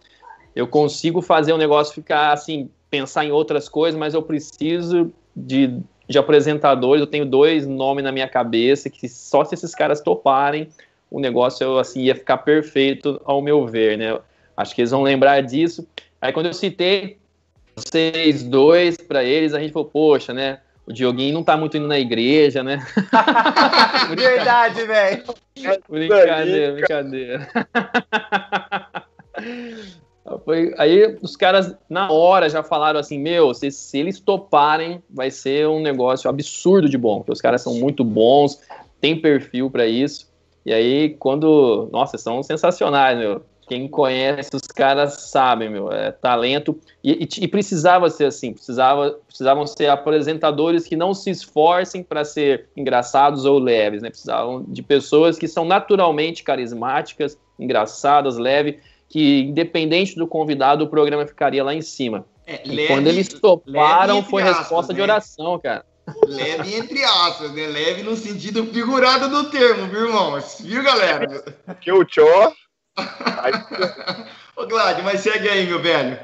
eu 0.55 0.67
consigo 0.67 1.21
fazer 1.21 1.53
o 1.53 1.57
negócio 1.57 1.93
ficar 1.93 2.31
assim, 2.31 2.69
pensar 2.89 3.25
em 3.25 3.31
outras 3.31 3.69
coisas, 3.69 3.97
mas 3.99 4.13
eu 4.13 4.21
preciso 4.21 5.13
de, 5.35 5.79
de 6.07 6.17
apresentadores. 6.17 7.01
Eu 7.01 7.07
tenho 7.07 7.25
dois 7.25 7.67
nomes 7.67 8.03
na 8.03 8.11
minha 8.11 8.27
cabeça 8.27 8.89
que 8.89 9.07
só 9.07 9.43
se 9.45 9.55
esses 9.55 9.75
caras 9.75 10.01
toparem, 10.01 10.69
o 11.09 11.19
negócio 11.19 11.63
eu, 11.63 11.79
assim 11.79 12.01
ia 12.03 12.15
ficar 12.15 12.39
perfeito 12.39 13.21
ao 13.25 13.41
meu 13.41 13.65
ver, 13.65 13.97
né? 13.97 14.19
Acho 14.55 14.75
que 14.75 14.81
eles 14.81 14.91
vão 14.91 15.01
lembrar 15.01 15.41
disso. 15.41 15.87
Aí 16.21 16.33
quando 16.33 16.47
eu 16.47 16.53
citei 16.53 17.17
vocês 17.75 18.43
dois 18.43 18.97
para 18.97 19.23
eles, 19.23 19.53
a 19.53 19.59
gente 19.59 19.71
falou, 19.71 19.87
poxa, 19.87 20.33
né? 20.33 20.59
O 20.85 20.91
Dioguinho 20.91 21.35
não 21.35 21.43
tá 21.43 21.55
muito 21.55 21.77
indo 21.77 21.87
na 21.87 21.99
igreja, 21.99 22.63
né? 22.63 22.83
Verdade, 24.17 24.85
velho. 24.85 25.23
brincadeira, 25.87 26.73
brincadeira. 26.73 27.47
Foi, 30.37 30.73
aí 30.77 31.17
os 31.21 31.35
caras, 31.35 31.75
na 31.89 32.11
hora, 32.11 32.49
já 32.49 32.61
falaram 32.61 32.99
assim: 32.99 33.17
Meu, 33.17 33.53
se, 33.53 33.71
se, 33.71 33.97
eles 33.97 34.19
toparem, 34.19 35.01
vai 35.09 35.31
ser 35.31 35.67
um 35.67 35.81
negócio 35.81 36.29
absurdo 36.29 36.87
de 36.87 36.97
bom, 36.97 37.17
porque 37.17 37.31
os 37.31 37.41
caras 37.41 37.61
são 37.61 37.75
muito 37.75 38.03
bons, 38.03 38.59
tem 39.01 39.19
perfil 39.19 39.69
para 39.69 39.87
isso. 39.87 40.29
E 40.65 40.73
aí, 40.73 41.15
quando. 41.17 41.89
Nossa, 41.91 42.17
são 42.17 42.43
sensacionais, 42.43 43.17
meu. 43.17 43.41
Quem 43.67 43.87
conhece 43.87 44.49
os 44.55 44.63
caras 44.63 45.29
sabem, 45.29 45.69
meu, 45.69 45.91
é 45.91 46.11
talento. 46.11 46.75
E, 47.03 47.23
e, 47.23 47.43
e, 47.43 47.47
precisava 47.47 48.09
ser 48.09 48.25
assim, 48.25 48.51
precisava, 48.51 49.11
precisavam 49.27 49.67
ser 49.67 49.87
apresentadores 49.89 50.87
que 50.87 50.95
não 50.95 51.13
se 51.13 51.29
esforcem 51.29 52.01
para 52.01 52.25
ser 52.25 52.67
engraçados 52.75 53.45
ou 53.45 53.59
leves, 53.59 54.01
né? 54.01 54.09
Precisavam 54.09 54.65
de 54.67 54.81
pessoas 54.81 55.37
que 55.37 55.47
são 55.47 55.65
naturalmente 55.65 56.43
carismáticas, 56.43 57.37
engraçadas, 57.59 58.39
leves, 58.39 58.77
que 59.09 59.41
independente 59.41 60.15
do 60.15 60.27
convidado, 60.27 60.85
o 60.85 60.89
programa 60.89 61.25
ficaria 61.25 61.63
lá 61.63 61.73
em 61.73 61.81
cima. 61.81 62.25
É, 62.45 62.61
e 62.63 62.69
leve, 62.69 62.87
quando 62.87 63.07
eles 63.07 63.27
toparam, 63.27 64.23
foi 64.23 64.43
aspas, 64.43 64.59
resposta 64.59 64.93
né? 64.93 64.97
de 64.97 65.01
oração, 65.01 65.59
cara. 65.59 65.85
Leve 66.27 66.75
entre 66.75 67.03
aspas, 67.03 67.51
né? 67.51 67.67
Leve 67.67 68.03
no 68.03 68.15
sentido 68.15 68.65
figurado 68.65 69.29
do 69.29 69.49
termo, 69.49 69.87
viu, 69.87 70.07
irmãos? 70.07 70.57
Viu, 70.59 70.83
galera? 70.83 71.43
Que 71.81 71.91
o 71.91 72.03
tchó 72.05 72.53
Ô, 74.55 74.65
Glad, 74.67 75.01
mas 75.03 75.21
segue 75.21 75.47
aí, 75.47 75.65
meu 75.65 75.81
velho. 75.81 76.19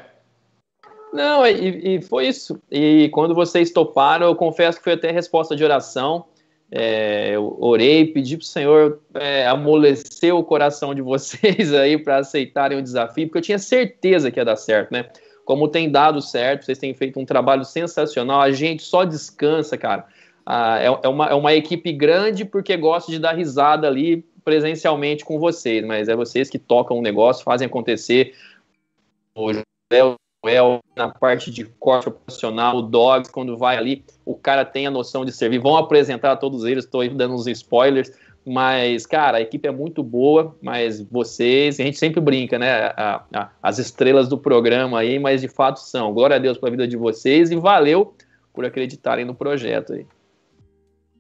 Não, 1.13 1.48
e, 1.48 1.96
e, 1.96 2.01
foi 2.01 2.27
isso. 2.27 2.62
E 2.70 3.10
quando 3.13 3.34
vocês 3.34 3.72
toparam, 3.72 4.27
eu 4.27 4.36
confesso 4.36 4.77
que 4.77 4.84
foi 4.84 4.94
até 4.94 5.12
resposta 5.12 5.56
de 5.56 5.63
oração. 5.63 6.25
É, 6.72 7.31
eu 7.36 7.57
orei, 7.60 8.07
pedi 8.07 8.38
para 8.38 8.43
o 8.43 8.48
Senhor 8.48 9.00
é, 9.13 9.45
amolecer 9.48 10.34
o 10.36 10.43
coração 10.43 10.95
de 10.95 11.01
vocês 11.01 11.74
aí 11.74 11.98
para 11.98 12.17
aceitarem 12.17 12.77
o 12.77 12.81
desafio, 12.81 13.27
porque 13.27 13.38
eu 13.38 13.43
tinha 13.43 13.60
certeza 13.60 14.31
que 14.31 14.39
ia 14.39 14.45
dar 14.45 14.55
certo, 14.55 14.91
né? 14.91 15.07
Como 15.45 15.67
tem 15.67 15.91
dado 15.91 16.22
certo, 16.22 16.65
vocês 16.65 16.79
têm 16.79 16.93
feito 16.93 17.19
um 17.19 17.25
trabalho 17.25 17.63
sensacional, 17.63 18.41
a 18.41 18.51
gente 18.51 18.81
só 18.81 19.03
descansa, 19.03 19.77
cara. 19.77 20.07
Ah, 20.43 20.79
é, 20.79 20.86
é, 20.86 21.07
uma, 21.07 21.27
é 21.27 21.34
uma 21.34 21.53
equipe 21.53 21.91
grande 21.91 22.45
porque 22.45 22.75
gosta 22.77 23.12
de 23.12 23.19
dar 23.19 23.34
risada 23.34 23.88
ali 23.88 24.25
presencialmente 24.43 25.25
com 25.25 25.39
vocês, 25.39 25.84
mas 25.84 26.07
é 26.07 26.15
vocês 26.15 26.50
que 26.50 26.60
tocam 26.60 26.98
o 26.98 27.01
negócio, 27.01 27.43
fazem 27.43 27.65
acontecer. 27.65 28.36
O 29.36 29.51
El 30.48 30.80
na 30.96 31.10
parte 31.10 31.52
de 31.52 31.66
corte 31.66 32.08
operacional, 32.08 32.78
o 32.78 32.82
Dogs, 32.82 33.32
quando 33.32 33.58
vai 33.58 33.78
ali, 33.78 34.06
o 34.25 34.36
cara 34.36 34.64
tem 34.64 34.88
a 34.88 34.92
noção 34.92 35.25
de 35.25 35.32
servir. 35.32 35.60
Vão 35.60 35.75
apresentar 35.75 36.38
todos 36.38 36.64
eles, 36.64 36.86
estou 36.86 37.08
dando 37.10 37.36
uns 37.36 37.48
spoilers, 37.48 38.12
mas, 38.46 39.06
cara, 39.06 39.40
a 39.40 39.42
equipe 39.42 39.68
é 39.68 39.72
muito 39.72 40.04
boa, 40.04 40.56
mas 40.62 41.02
vocês, 41.02 41.80
a 41.80 41.84
gente 41.84 41.98
sempre 41.98 42.22
brinca, 42.22 42.60
né? 42.60 42.94
A, 42.96 43.24
a, 43.34 43.50
as 43.62 43.80
estrelas 43.80 44.28
do 44.30 44.38
programa 44.38 45.00
aí, 45.00 45.18
mas 45.18 45.42
de 45.42 45.48
fato 45.48 45.80
são. 45.80 46.14
Glória 46.14 46.36
a 46.36 46.40
Deus 46.40 46.58
pela 46.58 46.70
vida 46.70 46.88
de 46.88 46.96
vocês 46.96 47.50
e 47.50 47.56
valeu 47.56 48.14
por 48.54 48.64
acreditarem 48.64 49.25
no 49.25 49.34
projeto 49.34 49.94
aí. 49.94 50.06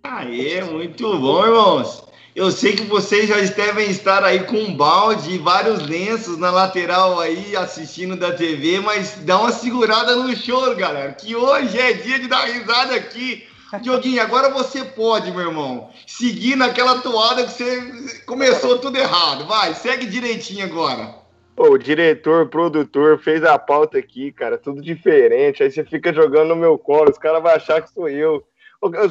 Aê, 0.03 0.63
muito 0.63 1.17
bom, 1.17 1.43
irmãos. 1.43 2.14
Eu 2.35 2.51
sei 2.51 2.75
que 2.75 2.83
vocês 2.83 3.29
já 3.29 3.39
devem 3.39 3.89
estar 3.89 4.21
aí 4.21 4.43
com 4.43 4.57
um 4.57 4.75
balde 4.75 5.35
e 5.35 5.37
vários 5.37 5.87
lenços 5.87 6.37
na 6.37 6.51
lateral 6.51 7.17
aí 7.17 7.55
assistindo 7.55 8.17
da 8.17 8.33
TV, 8.33 8.81
mas 8.81 9.15
dá 9.21 9.39
uma 9.39 9.53
segurada 9.53 10.17
no 10.17 10.35
choro, 10.35 10.75
galera, 10.75 11.13
que 11.13 11.33
hoje 11.33 11.79
é 11.79 11.93
dia 11.93 12.19
de 12.19 12.27
dar 12.27 12.43
risada 12.43 12.93
aqui. 12.93 13.47
Dioguinho, 13.81 14.21
agora 14.21 14.49
você 14.49 14.83
pode, 14.83 15.31
meu 15.31 15.47
irmão, 15.47 15.89
seguir 16.05 16.57
naquela 16.57 16.99
toada 16.99 17.45
que 17.45 17.53
você 17.53 18.21
começou 18.25 18.79
tudo 18.79 18.97
errado. 18.97 19.45
Vai, 19.45 19.73
segue 19.73 20.05
direitinho 20.05 20.65
agora. 20.65 21.15
Pô, 21.55 21.69
o 21.69 21.77
diretor, 21.77 22.49
produtor 22.49 23.17
fez 23.17 23.45
a 23.45 23.57
pauta 23.57 23.97
aqui, 23.97 24.33
cara, 24.33 24.57
tudo 24.57 24.81
diferente. 24.81 25.63
Aí 25.63 25.71
você 25.71 25.85
fica 25.85 26.13
jogando 26.13 26.49
no 26.49 26.57
meu 26.57 26.77
colo, 26.77 27.09
os 27.09 27.17
caras 27.17 27.41
vão 27.41 27.53
achar 27.53 27.81
que 27.81 27.93
sou 27.93 28.09
eu. 28.09 28.43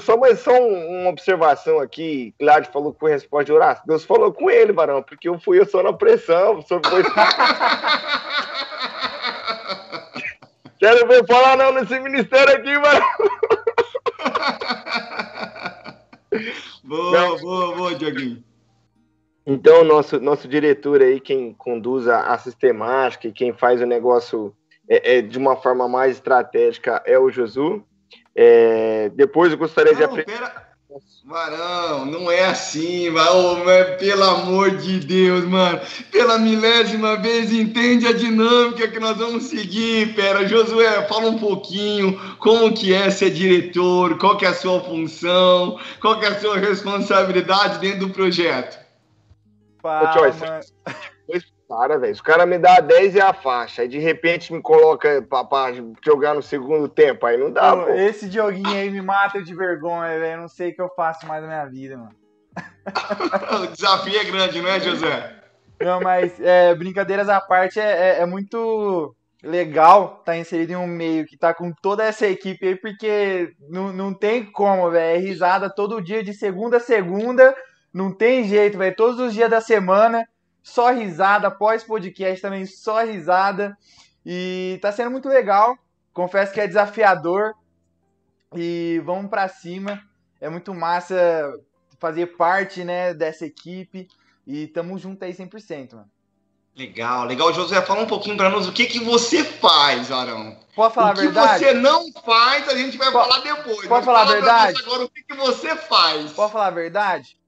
Só, 0.01 0.17
mas 0.17 0.41
só 0.41 0.53
uma 0.53 1.11
observação 1.11 1.81
aqui, 1.81 2.35
Cláudio 2.39 2.71
falou 2.73 2.93
que 2.93 3.01
foi 3.01 3.11
resposta 3.11 3.47
de 3.47 3.53
oração. 3.53 3.85
Deus 3.87 4.05
falou 4.05 4.33
com 4.33 4.49
ele, 4.51 4.73
Barão, 4.73 5.03
porque 5.03 5.29
eu 5.29 5.39
fui 5.39 5.59
eu 5.59 5.67
só 5.67 5.83
na 5.83 5.93
pressão. 5.93 6.63
Só 6.63 6.81
foi... 6.85 7.03
Quero 10.79 11.09
ver 11.09 11.27
falar 11.27 11.57
não 11.57 11.73
nesse 11.73 11.99
ministério 12.01 12.55
aqui, 12.55 12.79
Barão. 12.79 13.07
boa, 16.85 17.11
não. 17.13 17.37
boa, 17.39 17.75
boa, 17.75 17.95
Dioguinho. 17.95 18.45
Então, 19.47 19.85
nosso, 19.85 20.19
nosso 20.21 20.49
diretor 20.49 21.03
aí, 21.03 21.21
quem 21.21 21.53
conduz 21.53 22.09
a, 22.09 22.33
a 22.33 22.39
sistemática 22.39 23.29
e 23.29 23.33
quem 23.33 23.53
faz 23.53 23.81
o 23.83 23.87
negócio 23.87 24.55
é, 24.89 25.17
é, 25.17 25.23
de 25.23 25.37
uma 25.37 25.57
forma 25.57 25.87
mais 25.87 26.17
estratégica 26.17 27.03
é 27.05 27.19
o 27.19 27.31
Josu. 27.31 27.85
É, 28.35 29.11
depois 29.11 29.53
eu 29.53 29.59
gostaria 29.59 29.93
não, 29.93 29.99
de 29.99 30.05
aprender. 30.05 30.41
Varão, 31.25 32.05
não 32.05 32.31
é 32.31 32.45
assim, 32.45 33.09
oh, 33.09 33.97
pelo 33.99 34.23
amor 34.23 34.77
de 34.77 35.01
Deus, 35.01 35.45
mano. 35.45 35.81
Pela 36.13 36.39
milésima 36.39 37.17
vez, 37.17 37.51
entende 37.53 38.07
a 38.07 38.13
dinâmica 38.13 38.87
que 38.87 39.01
nós 39.01 39.17
vamos 39.17 39.45
seguir, 39.45 40.15
pera. 40.15 40.47
Josué, 40.47 41.09
fala 41.09 41.31
um 41.31 41.39
pouquinho 41.39 42.21
como 42.39 42.75
que 42.75 42.93
é 42.93 43.11
ser 43.11 43.31
diretor, 43.31 44.19
qual 44.19 44.37
que 44.37 44.45
é 44.45 44.51
a 44.51 44.55
sua 44.55 44.81
função, 44.83 45.81
qual 46.01 46.21
que 46.21 46.27
é 46.27 46.29
a 46.29 46.39
sua 46.39 46.59
responsabilidade 46.59 47.79
dentro 47.79 48.07
do 48.07 48.11
projeto. 48.11 48.79
Fala, 49.81 50.13
cara, 51.69 51.99
velho. 51.99 52.13
Os 52.13 52.21
cara 52.21 52.47
me 52.47 52.59
dá 52.59 52.81
10 52.81 53.15
e 53.15 53.21
a 53.21 53.33
faixa, 53.33 53.83
aí 53.83 53.89
de 53.89 53.99
repente 53.99 54.53
me 54.53 54.61
coloca 54.61 55.23
pra, 55.23 55.45
pra 55.45 55.73
jogar 56.05 56.35
no 56.35 56.43
segundo 56.43 56.89
tempo, 56.89 57.27
aí 57.27 57.37
não 57.37 57.51
dá, 57.51 57.77
pô. 57.77 57.89
Esse 57.91 58.31
joguinho 58.31 58.69
aí 58.69 58.91
me 58.91 59.03
mata 59.03 59.43
de 59.43 59.55
vergonha, 59.55 60.19
velho. 60.19 60.43
Não 60.43 60.49
sei 60.49 60.71
o 60.71 60.75
que 60.75 60.83
eu 60.83 60.91
faço 60.95 61.27
mais 61.27 61.43
na 61.43 61.49
minha 61.49 61.67
vida, 61.67 61.97
mano. 61.97 62.15
o 63.65 63.67
desafio 63.69 64.19
é 64.19 64.25
grande, 64.25 64.61
não 64.61 64.71
é, 64.71 64.81
José? 64.81 65.35
Não, 65.81 66.01
mas 66.01 66.41
é, 66.41 66.75
brincadeiras 66.75 67.29
à 67.29 67.41
parte, 67.41 67.81
é, 67.81 68.19
é, 68.19 68.21
é 68.21 68.27
muito 68.27 69.15
legal 69.43 70.19
estar 70.21 70.33
tá 70.33 70.37
inserido 70.39 70.73
em 70.73 70.77
um 70.77 70.87
meio 70.87 71.27
que 71.27 71.37
tá 71.37 71.53
com 71.53 71.73
toda 71.83 72.05
essa 72.05 72.27
equipe 72.27 72.67
aí, 72.67 72.77
porque 72.77 73.53
não, 73.69 73.93
não 73.93 74.15
tem 74.15 74.45
como, 74.45 74.91
velho. 74.91 75.17
É 75.17 75.19
risada 75.19 75.69
todo 75.69 76.03
dia, 76.03 76.23
de 76.23 76.33
segunda 76.33 76.79
a 76.79 76.81
segunda. 76.81 77.55
Não 77.93 78.13
tem 78.13 78.45
jeito, 78.45 78.79
velho. 78.79 78.97
Todos 78.97 79.21
os 79.21 79.35
dias 79.35 79.51
da 79.51 79.61
semana 79.61 80.27
só 80.65 80.91
risada, 80.91 81.51
pós-podcast 81.51 82.41
também 82.41 82.65
só 82.65 83.05
risada. 83.05 83.77
E 84.25 84.79
tá 84.81 84.91
sendo 84.91 85.11
muito 85.11 85.29
legal. 85.29 85.77
Confesso 86.15 86.55
que 86.55 86.61
é 86.61 86.67
desafiador. 86.67 87.55
E 88.57 89.01
vamos 89.05 89.29
para 89.29 89.47
cima. 89.47 90.03
É 90.41 90.49
muito 90.49 90.73
massa 90.75 91.15
fazer 92.01 92.35
parte, 92.39 92.83
né, 92.83 93.13
dessa 93.13 93.45
equipe. 93.45 94.09
E 94.47 94.67
tamo 94.69 94.99
junto 94.99 95.23
aí 95.23 95.35
100%, 95.35 95.93
mano. 95.93 96.11
Legal, 96.75 97.27
legal. 97.27 97.53
José, 97.53 97.81
fala 97.83 98.03
um 98.03 98.07
pouquinho 98.07 98.37
para 98.37 98.49
nós 98.49 98.67
o 98.67 98.73
que 98.73 98.87
que 98.87 98.99
você 99.01 99.45
faz, 99.45 100.11
Arão. 100.11 100.59
Pode 100.75 100.95
falar 100.95 101.11
a 101.11 101.15
verdade? 101.15 101.57
O 101.57 101.59
que 101.59 101.65
você 101.67 101.75
não 101.75 102.13
faz, 102.25 102.69
a 102.69 102.77
gente 102.77 102.97
vai 102.97 103.13
pode, 103.13 103.29
falar 103.29 103.43
depois. 103.43 103.87
Pode 103.87 104.05
falar 104.05 104.23
a 104.23 104.33
verdade? 104.33 104.83
Agora, 104.83 105.05
o 105.05 105.11
que 105.11 105.23
que 105.23 105.37
você 105.37 105.77
faz? 105.77 106.33
Pode 106.33 106.53
falar 106.53 106.69
a 106.69 106.71
verdade? 106.71 107.39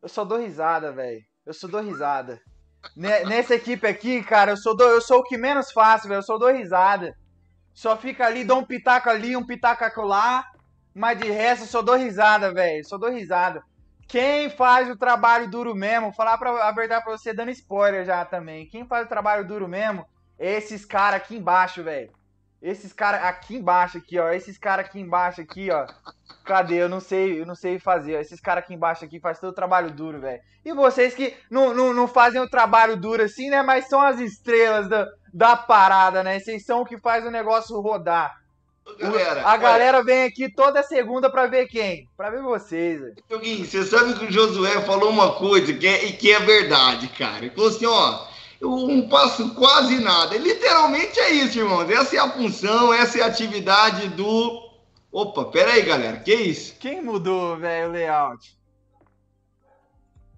Eu 0.00 0.08
só 0.08 0.24
dou 0.24 0.38
risada, 0.38 0.92
velho. 0.92 1.22
Eu 1.46 1.52
só 1.52 1.68
dou 1.68 1.82
risada. 1.82 2.40
Nessa 2.96 3.54
equipe 3.54 3.86
aqui, 3.86 4.22
cara, 4.22 4.52
eu 4.52 4.56
sou, 4.56 4.76
do, 4.76 4.84
eu 4.84 5.00
sou 5.00 5.20
o 5.20 5.24
que 5.24 5.36
menos 5.36 5.72
faço, 5.72 6.08
velho. 6.08 6.18
Eu 6.18 6.22
só 6.22 6.38
dou 6.38 6.52
risada. 6.52 7.16
Só 7.72 7.96
fica 7.96 8.26
ali, 8.26 8.44
dou 8.44 8.58
um 8.58 8.64
pitaco 8.64 9.10
ali, 9.10 9.36
um 9.36 9.46
pitaco 9.46 10.02
lá. 10.02 10.44
Mas 10.94 11.18
de 11.18 11.30
resto, 11.30 11.64
eu 11.64 11.68
só 11.68 11.82
dou 11.82 11.96
risada, 11.96 12.52
velho. 12.52 12.84
Só 12.86 12.96
dou 12.96 13.10
risada. 13.10 13.62
Quem 14.06 14.50
faz 14.50 14.88
o 14.90 14.96
trabalho 14.96 15.50
duro 15.50 15.74
mesmo, 15.74 16.12
falar 16.12 16.38
pra, 16.38 16.68
a 16.68 16.72
verdade 16.72 17.04
pra 17.04 17.16
você, 17.16 17.32
dando 17.32 17.50
spoiler 17.50 18.04
já 18.04 18.24
também. 18.24 18.66
Quem 18.68 18.86
faz 18.86 19.06
o 19.06 19.08
trabalho 19.08 19.46
duro 19.46 19.66
mesmo, 19.66 20.06
é 20.38 20.52
esses 20.52 20.84
caras 20.84 21.20
aqui 21.20 21.36
embaixo, 21.36 21.82
velho. 21.82 22.12
esses 22.60 22.92
caras 22.92 23.22
aqui 23.24 23.56
embaixo 23.56 23.98
aqui, 23.98 24.18
ó, 24.18 24.30
esses 24.30 24.58
caras 24.58 24.86
aqui 24.86 25.00
embaixo 25.00 25.40
aqui, 25.40 25.70
ó. 25.70 25.86
Cadê? 26.44 26.76
Eu 26.76 26.88
não 26.88 27.00
sei, 27.00 27.40
eu 27.40 27.46
não 27.46 27.54
sei 27.54 27.78
fazer. 27.78 28.20
Esses 28.20 28.40
caras 28.40 28.64
aqui 28.64 28.74
embaixo 28.74 29.04
aqui 29.04 29.18
faz 29.18 29.38
todo 29.38 29.50
o 29.50 29.54
trabalho 29.54 29.90
duro, 29.90 30.20
velho. 30.20 30.40
E 30.64 30.72
vocês 30.72 31.14
que 31.14 31.34
não, 31.50 31.74
não, 31.74 31.92
não 31.94 32.06
fazem 32.06 32.40
o 32.40 32.48
trabalho 32.48 32.96
duro 32.96 33.22
assim, 33.22 33.48
né? 33.48 33.62
Mas 33.62 33.88
são 33.88 34.00
as 34.00 34.20
estrelas 34.20 34.88
da, 34.88 35.08
da 35.32 35.56
parada, 35.56 36.22
né? 36.22 36.38
Vocês 36.38 36.64
são 36.64 36.82
o 36.82 36.84
que 36.84 36.98
faz 36.98 37.24
o 37.26 37.30
negócio 37.30 37.80
rodar. 37.80 38.44
Galera, 38.98 39.42
a 39.46 39.56
galera 39.56 39.96
olha, 39.98 40.04
vem 40.04 40.24
aqui 40.24 40.48
toda 40.48 40.82
segunda 40.82 41.30
pra 41.30 41.46
ver 41.46 41.66
quem? 41.66 42.06
Pra 42.16 42.28
ver 42.28 42.42
vocês. 42.42 43.00
Joguinho, 43.30 43.64
você 43.64 43.82
sabe 43.82 44.12
que 44.12 44.26
o 44.26 44.30
Josué 44.30 44.82
falou 44.82 45.08
uma 45.08 45.32
coisa 45.36 45.72
que 45.72 45.86
é, 45.86 46.12
que 46.12 46.30
é 46.30 46.38
verdade, 46.38 47.08
cara. 47.08 47.38
Ele 47.38 47.54
falou 47.54 47.70
assim, 47.70 47.86
ó, 47.86 48.26
eu 48.60 48.68
não 48.86 49.08
passo 49.08 49.54
quase 49.54 49.98
nada. 50.00 50.36
Literalmente 50.36 51.18
é 51.18 51.30
isso, 51.30 51.58
irmãos. 51.58 51.88
Essa 51.88 52.16
é 52.16 52.18
a 52.18 52.30
função, 52.30 52.92
essa 52.92 53.18
é 53.18 53.22
a 53.22 53.26
atividade 53.26 54.08
do. 54.08 54.62
Opa, 55.14 55.44
pera 55.44 55.74
aí, 55.74 55.82
galera. 55.82 56.16
Que 56.16 56.34
isso? 56.34 56.74
Quem 56.80 57.00
mudou, 57.00 57.56
velho, 57.56 57.88
o 57.88 57.92
layout? 57.92 58.50
O 58.50 58.54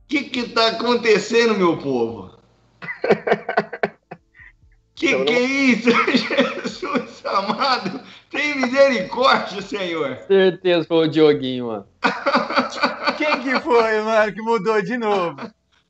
que 0.07 0.25
que 0.25 0.51
tá 0.51 0.67
acontecendo, 0.67 1.57
meu 1.57 1.79
povo? 1.79 2.39
que 4.95 5.07
então, 5.07 5.25
que 5.25 5.33
é 5.33 5.41
isso, 5.41 5.89
Jesus 6.13 7.25
amado? 7.25 8.03
Tem 8.31 8.61
misericórdia, 8.61 9.63
Senhor. 9.63 10.19
Certeza 10.27 10.87
foi 10.87 11.09
o 11.09 11.11
Dioguinho, 11.11 11.69
mano. 11.69 11.87
Quem 13.17 13.41
que 13.41 13.59
foi, 13.61 14.03
mano, 14.03 14.35
que 14.35 14.43
mudou 14.43 14.83
de 14.83 14.99
novo? 14.99 15.39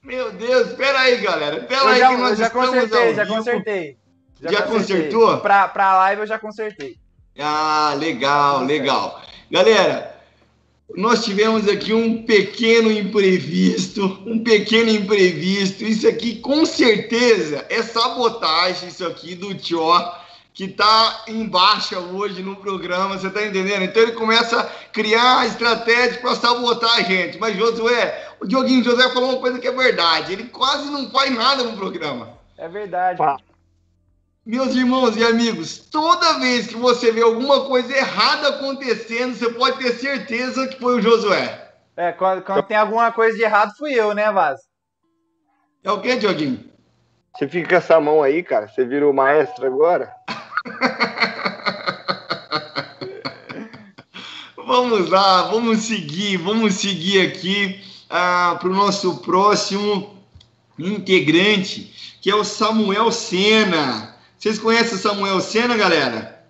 Meu 0.00 0.30
Deus, 0.30 0.68
espera 0.68 1.00
aí, 1.00 1.16
galera. 1.16 1.56
Espera 1.56 1.90
aí 1.90 1.98
já, 1.98 2.08
que 2.10 2.16
nós 2.18 2.38
já 2.38 2.50
consertei, 2.50 3.14
já 3.16 3.26
consertei. 3.26 3.98
Já, 4.40 4.52
já 4.52 4.62
consertou? 4.62 5.40
Pra, 5.40 5.66
pra 5.66 5.96
live 5.96 6.20
eu 6.20 6.26
já 6.28 6.38
consertei. 6.38 7.04
Ah, 7.38 7.94
legal, 7.98 8.64
legal. 8.64 9.20
Galera, 9.50 10.16
nós 10.96 11.24
tivemos 11.24 11.68
aqui 11.68 11.92
um 11.92 12.22
pequeno 12.22 12.90
imprevisto, 12.90 14.22
um 14.26 14.42
pequeno 14.42 14.90
imprevisto. 14.90 15.84
Isso 15.84 16.08
aqui 16.08 16.36
com 16.36 16.64
certeza 16.64 17.66
é 17.68 17.82
sabotagem, 17.82 18.88
isso 18.88 19.06
aqui 19.06 19.34
do 19.34 19.54
Tchó 19.54 20.22
que 20.56 20.68
tá 20.68 21.24
em 21.28 21.46
baixa 21.46 21.98
hoje 21.98 22.42
no 22.42 22.56
programa, 22.56 23.18
você 23.18 23.28
tá 23.28 23.44
entendendo? 23.44 23.82
Então 23.82 24.02
ele 24.02 24.12
começa 24.12 24.58
a 24.58 24.64
criar 24.90 25.46
estratégias 25.46 26.16
para 26.16 26.34
sabotar 26.34 26.96
a 26.96 27.02
gente. 27.02 27.38
Mas 27.38 27.58
Josué, 27.58 28.30
o 28.40 28.46
Dioguinho 28.46 28.82
Josué 28.82 29.10
falou 29.10 29.32
uma 29.32 29.38
coisa 29.38 29.58
que 29.58 29.68
é 29.68 29.72
verdade, 29.72 30.32
ele 30.32 30.44
quase 30.44 30.90
não 30.90 31.10
faz 31.10 31.30
nada 31.30 31.62
no 31.62 31.76
programa. 31.76 32.30
É 32.56 32.66
verdade. 32.66 33.18
Meus 34.46 34.74
irmãos 34.76 35.16
e 35.16 35.24
amigos, 35.24 35.78
toda 35.90 36.38
vez 36.38 36.68
que 36.68 36.76
você 36.76 37.10
vê 37.10 37.20
alguma 37.20 37.64
coisa 37.64 37.92
errada 37.92 38.50
acontecendo, 38.50 39.34
você 39.34 39.50
pode 39.50 39.78
ter 39.78 39.92
certeza 39.94 40.68
que 40.68 40.78
foi 40.78 40.98
o 40.98 41.02
Josué. 41.02 41.72
É, 41.96 42.12
quando, 42.12 42.42
quando 42.42 42.62
tem 42.62 42.76
alguma 42.76 43.10
coisa 43.10 43.36
de 43.36 43.42
errado, 43.42 43.74
fui 43.76 43.92
eu, 43.92 44.14
né, 44.14 44.30
Vaz? 44.30 44.60
É 45.82 45.90
o 45.90 46.00
que, 46.00 46.14
Dioguinho? 46.14 46.64
Você 47.36 47.48
fica 47.48 47.70
com 47.70 47.74
essa 47.74 48.00
mão 48.00 48.22
aí, 48.22 48.40
cara. 48.40 48.68
Você 48.68 48.84
vira 48.84 49.10
o 49.10 49.12
maestro 49.12 49.66
agora? 49.66 50.14
vamos 54.64 55.10
lá, 55.10 55.42
vamos 55.50 55.80
seguir, 55.80 56.36
vamos 56.36 56.74
seguir 56.74 57.26
aqui 57.26 57.80
ah, 58.08 58.56
para 58.60 58.68
o 58.68 58.74
nosso 58.74 59.16
próximo 59.22 60.22
integrante, 60.78 62.16
que 62.22 62.30
é 62.30 62.34
o 62.36 62.44
Samuel 62.44 63.10
Sena. 63.10 64.14
Vocês 64.38 64.58
conhecem 64.58 64.94
o 64.94 64.98
Samuel 64.98 65.40
Sena, 65.40 65.76
galera? 65.76 66.44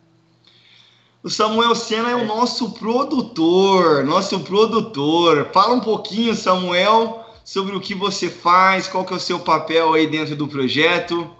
O 1.23 1.31
Samuel 1.31 1.75
Sena 1.75 2.11
é 2.11 2.15
o 2.17 2.25
nosso 2.25 2.73
produtor, 2.73 4.05
nosso 4.05 4.41
produtor. 4.41 5.51
Fala 5.53 5.75
um 5.75 5.81
pouquinho, 5.81 6.35
Samuel, 6.35 7.25
sobre 7.45 7.77
o 7.77 7.81
que 7.81 7.95
você 7.95 8.29
faz, 8.29 8.89
qual 8.89 9.05
que 9.05 9.13
é 9.13 9.17
o 9.17 9.21
seu 9.21 9.39
papel 9.39 9.93
aí 9.93 10.09
dentro 10.09 10.35
do 10.35 10.49
projeto. 10.49 11.31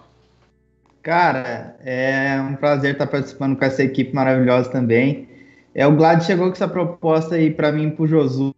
Cara, 1.03 1.77
é 1.81 2.41
um 2.41 2.55
prazer 2.55 2.93
estar 2.93 3.07
participando 3.07 3.57
com 3.57 3.65
essa 3.65 3.83
equipe 3.83 4.15
maravilhosa 4.15 4.69
também. 4.69 5.27
É, 5.75 5.85
o 5.85 5.95
Glad 5.95 6.23
chegou 6.23 6.47
com 6.47 6.53
essa 6.53 6.67
proposta 6.67 7.35
aí 7.35 7.51
para 7.51 7.73
mim 7.73 7.89
pro 7.89 8.07
Josu. 8.07 8.55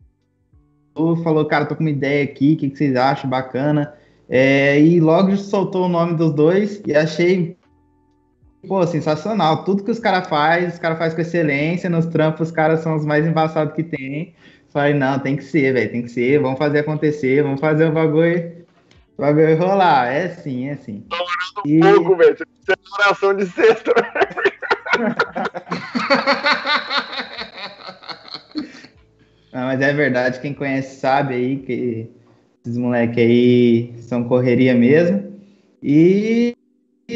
Falou, 1.24 1.46
cara, 1.46 1.66
tô 1.66 1.76
com 1.76 1.82
uma 1.82 1.90
ideia 1.90 2.24
aqui, 2.24 2.54
o 2.54 2.58
que, 2.58 2.70
que 2.70 2.78
vocês 2.78 2.96
acham? 2.96 3.30
Bacana. 3.30 3.94
É, 4.28 4.80
e 4.80 5.00
logo 5.00 5.36
soltou 5.38 5.86
o 5.86 5.90
nome 5.90 6.16
dos 6.16 6.32
dois 6.32 6.82
e 6.86 6.96
achei 6.96 7.59
pô, 8.68 8.86
sensacional. 8.86 9.64
Tudo 9.64 9.84
que 9.84 9.92
os 9.92 10.00
caras 10.00 10.28
fazem, 10.28 10.70
os 10.70 10.80
caras 10.80 10.98
fazem 10.98 11.16
com 11.16 11.22
excelência. 11.22 11.90
Nos 11.90 12.06
trampos, 12.06 12.50
os 12.50 12.54
caras 12.54 12.82
são 12.82 12.96
os 12.96 13.06
mais 13.06 13.26
embaçados 13.26 13.74
que 13.74 13.84
tem. 13.84 14.34
Falei, 14.72 14.94
não, 14.94 15.18
tem 15.20 15.36
que 15.36 15.44
ser, 15.44 15.74
velho, 15.74 15.92
tem 15.92 16.04
que 16.04 16.10
ser. 16.10 16.40
Vamos 16.40 16.60
fazer 16.60 16.80
acontecer, 16.80 17.44
vamos 17.44 17.60
fazer 17.60 17.86
o 17.86 17.92
bagulho 17.92 18.60
Vai 19.18 19.54
rolar, 19.56 20.08
é 20.08 20.30
sim, 20.30 20.70
é 20.70 20.78
sim. 20.78 21.04
E... 21.66 21.84
Fogo, 21.84 22.16
velho. 22.16 22.38
Você 22.38 22.74
de 22.74 23.02
oração 23.02 23.36
de 23.36 23.46
sexta. 23.48 23.92
Não, 29.52 29.66
mas 29.66 29.82
é 29.82 29.92
verdade, 29.94 30.40
quem 30.40 30.54
conhece 30.54 31.00
sabe 31.00 31.34
aí 31.34 31.58
que 31.58 32.10
esses 32.64 32.78
moleques 32.78 33.18
aí 33.18 33.94
são 34.00 34.24
correria 34.24 34.74
mesmo. 34.74 35.38
E, 35.84 36.56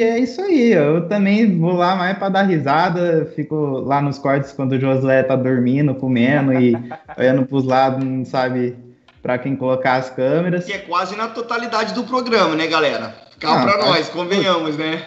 é 0.01 0.19
isso 0.19 0.41
aí. 0.41 0.71
Eu 0.71 1.07
também 1.07 1.57
vou 1.57 1.73
lá 1.73 1.95
mais 1.95 2.17
para 2.17 2.29
dar 2.29 2.43
risada. 2.43 3.31
Fico 3.35 3.55
lá 3.55 4.01
nos 4.01 4.17
cortes 4.17 4.51
quando 4.51 4.73
o 4.73 4.79
Josué 4.79 5.23
tá 5.23 5.35
dormindo, 5.35 5.93
comendo 5.95 6.53
e 6.53 6.73
olhando 7.17 7.45
pros 7.45 7.65
lados, 7.65 8.03
não 8.03 8.25
sabe 8.25 8.75
para 9.21 9.37
quem 9.37 9.55
colocar 9.55 9.95
as 9.95 10.09
câmeras. 10.09 10.65
Que 10.65 10.73
é 10.73 10.79
quase 10.79 11.15
na 11.15 11.27
totalidade 11.27 11.93
do 11.93 12.03
programa, 12.03 12.55
né, 12.55 12.67
galera? 12.67 13.15
Calma 13.39 13.63
para 13.63 13.85
nós, 13.85 14.09
convenhamos, 14.09 14.77
né? 14.77 15.01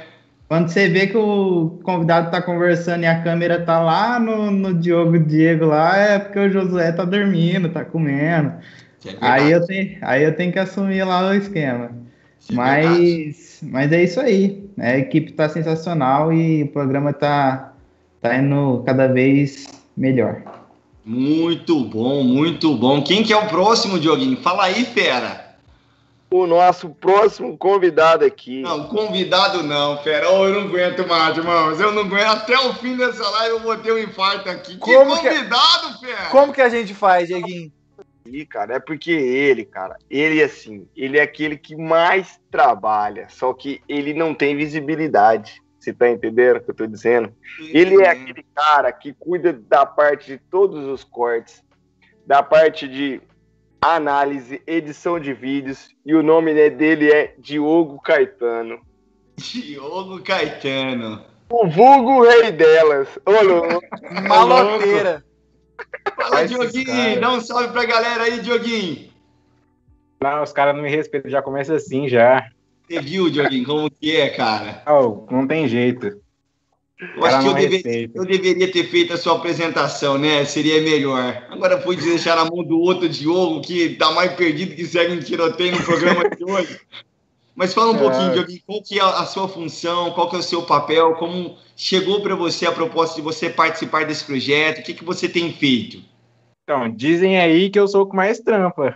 Quando 0.49 0.69
você 0.69 0.89
vê 0.89 1.09
que 1.09 1.17
o 1.17 1.81
convidado 1.83 2.31
tá 2.31 2.41
conversando 2.41 3.03
e 3.03 3.07
a 3.07 3.21
câmera 3.21 3.65
tá 3.65 3.81
lá 3.81 4.21
no, 4.21 4.51
no 4.51 4.73
Diogo 4.73 5.19
Diego 5.19 5.67
lá, 5.67 5.97
é 5.97 6.19
porque 6.21 6.39
o 6.39 6.51
Josué 6.51 6.93
tá 6.93 7.05
dormindo, 7.05 7.69
tá 7.69 7.85
comendo. 7.85 8.53
É 9.05 9.17
aí, 9.21 9.51
eu 9.51 9.67
tenho, 9.67 9.99
aí 10.03 10.23
eu 10.23 10.35
tenho 10.35 10.53
que 10.53 10.59
assumir 10.59 11.03
lá 11.03 11.29
o 11.29 11.35
esquema. 11.35 11.91
É 12.51 12.55
mas, 12.55 13.61
mas 13.63 13.93
é 13.93 14.05
isso 14.05 14.21
aí. 14.21 14.69
A 14.79 14.99
equipe 14.99 15.33
tá 15.33 15.49
sensacional 15.49 16.33
e 16.33 16.63
o 16.63 16.69
programa 16.69 17.13
tá, 17.13 17.73
tá 18.21 18.37
indo 18.37 18.83
cada 18.85 19.07
vez 19.09 19.67
melhor. 19.97 20.43
Muito 21.05 21.85
bom, 21.85 22.23
muito 22.25 22.77
bom. 22.77 23.03
Quem 23.03 23.23
que 23.23 23.33
é 23.33 23.37
o 23.37 23.47
próximo, 23.47 23.99
Dioguinho? 23.99 24.37
Fala 24.39 24.65
aí, 24.65 24.85
fera. 24.85 25.47
O 26.29 26.47
nosso 26.47 26.89
próximo 26.89 27.57
convidado 27.57 28.25
aqui. 28.25 28.61
Não, 28.61 28.89
convidado 28.89 29.63
não, 29.63 29.97
fera. 29.99 30.29
Oh, 30.33 30.45
eu 30.45 30.55
não 30.55 30.69
aguento 30.69 31.07
mais, 31.07 31.37
irmãos. 31.37 31.79
Eu 31.79 31.93
não 31.93 32.03
aguento. 32.03 32.27
Até 32.27 32.59
o 32.59 32.75
fim 32.75 32.97
dessa 32.97 33.23
live 33.23 33.55
eu 33.55 33.61
vou 33.61 33.77
ter 33.77 33.93
um 33.93 33.99
infarto 33.99 34.49
aqui. 34.49 34.77
Como 34.79 35.17
que 35.21 35.29
convidado, 35.29 35.99
que... 36.01 36.07
fera? 36.07 36.29
Como 36.31 36.53
que 36.53 36.61
a 36.61 36.69
gente 36.69 36.93
faz, 36.93 37.29
Dieguinho? 37.29 37.71
E, 38.29 38.47
cara, 38.47 38.77
é 38.77 38.81
porque 38.81 39.11
ele, 39.11 39.65
cara, 39.65 39.97
ele 40.11 40.43
assim, 40.43 40.89
ele 40.97 41.19
é 41.19 41.23
aquele 41.23 41.57
que 41.57 41.77
mais 41.77 42.41
trabalha, 42.51 43.29
só 43.29 43.53
que 43.53 43.81
ele 43.89 44.13
não 44.15 44.35
tem 44.35 44.57
visibilidade. 44.57 45.63
Você 45.79 45.93
tá 45.93 46.11
entendendo 46.11 46.57
o 46.57 46.61
que 46.61 46.71
eu 46.71 46.75
tô 46.75 46.87
dizendo? 46.87 47.33
Ele 47.61 48.03
é 48.03 48.09
aquele 48.09 48.45
cara 48.55 48.91
que 48.93 49.13
cuida 49.13 49.53
da 49.53 49.87
parte 49.87 50.33
de 50.33 50.39
todos 50.39 50.85
os 50.85 51.05
cortes, 51.05 51.63
da 52.27 52.43
parte 52.43 52.89
de 52.89 53.21
análise, 53.81 54.61
edição 54.67 55.21
de 55.21 55.33
vídeos, 55.33 55.89
e 56.05 56.15
o 56.15 56.23
nome 56.23 56.53
né, 56.53 56.71
dele 56.71 57.13
é 57.13 57.35
Diogo 57.39 58.01
Caetano. 58.01 58.81
Diogo 59.37 60.21
Caetano. 60.23 61.25
O 61.49 61.69
vulgo 61.69 62.23
rei 62.25 62.51
delas. 62.51 63.09
Ô, 63.25 64.29
Maloteira. 64.29 65.25
Fala, 66.15 66.47
Dioguinho. 66.47 67.21
Dá 67.21 67.33
um 67.33 67.41
salve 67.41 67.69
pra 67.69 67.85
galera 67.85 68.25
aí, 68.25 68.41
Dioguinho. 68.41 69.11
Não, 70.23 70.43
os 70.43 70.53
caras 70.53 70.75
não 70.75 70.83
me 70.83 70.91
respeitam. 70.91 71.31
Já 71.31 71.43
começa 71.43 71.75
assim, 71.75 72.09
já. 72.09 72.49
Você 72.89 73.01
viu, 73.01 73.31
Dioguinho, 73.31 73.67
como 73.67 73.91
que 73.91 74.17
é, 74.17 74.31
cara? 74.31 74.83
Oh, 74.87 75.27
não 75.31 75.47
tem 75.47 75.69
jeito. 75.69 76.21
Eu 76.99 77.25
acho 77.27 77.41
que 77.41 77.47
eu, 77.47 77.55
deve, 77.55 78.11
eu, 78.15 78.25
deveria 78.25 78.73
ter 78.73 78.85
feito 78.85 79.13
a 79.13 79.19
sua 79.19 79.37
apresentação, 79.37 80.17
né? 80.17 80.45
Seria 80.47 80.81
melhor. 80.81 81.47
Agora 81.51 81.79
fui 81.81 81.95
deixar 81.95 82.37
na 82.37 82.47
mão 82.47 82.65
do 82.65 82.81
outro 82.81 83.07
Diogo, 83.07 83.61
que 83.61 83.97
tá 83.97 84.13
mais 84.13 84.33
perdido 84.33 84.75
que 84.75 84.87
segue 84.87 85.13
um 85.13 85.21
tiroteio 85.21 85.77
no 85.77 85.83
programa 85.83 86.31
de 86.31 86.43
hoje. 86.43 86.81
Mas 87.57 87.73
fala 87.73 87.93
um 87.93 87.97
é. 87.97 87.99
pouquinho, 87.99 88.33
Diogo, 88.33 88.63
qual 88.67 88.83
que 88.83 89.01
é 89.01 89.03
a 89.03 89.25
sua 89.25 89.49
função, 89.49 90.13
qual 90.13 90.29
que 90.29 90.37
é 90.37 90.39
o 90.39 90.43
seu 90.43 90.63
papel, 90.67 91.15
como 91.15 91.57
chegou 91.75 92.21
para 92.21 92.35
você 92.35 92.67
a 92.67 92.73
proposta 92.73 93.17
de 93.17 93.23
você 93.23 93.49
participar 93.49 94.05
desse 94.05 94.25
projeto, 94.25 94.81
o 94.81 94.83
que, 94.83 94.93
que 94.93 95.05
você 95.05 95.27
tem 95.27 95.51
feito? 95.55 96.05
Então, 96.63 96.91
dizem 96.91 97.39
aí 97.39 97.71
que 97.71 97.81
eu 97.81 97.89
sou 97.89 98.03
o 98.03 98.07
que 98.11 98.15
mais 98.15 98.41
trampa. 98.41 98.95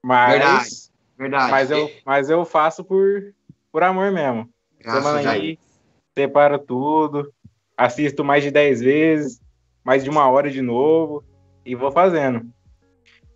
Mas 0.00 0.32
Verdade. 0.32 0.70
Verdade. 1.18 1.50
Mas 1.50 1.70
eu, 1.70 1.90
mas 2.06 2.30
eu 2.30 2.44
faço 2.44 2.84
por, 2.84 3.34
por 3.72 3.82
amor 3.82 4.12
mesmo. 4.12 4.48
Graças 4.78 5.02
Semana 5.02 5.30
aí, 5.30 5.58
separo 6.16 6.58
tudo. 6.58 7.32
assisto 7.76 8.22
mais 8.22 8.44
de 8.44 8.52
10 8.52 8.80
vezes, 8.80 9.40
mais 9.82 10.04
de 10.04 10.10
uma 10.10 10.28
hora 10.28 10.48
de 10.48 10.62
novo, 10.62 11.24
e 11.66 11.74
vou 11.74 11.90
fazendo. 11.90 12.46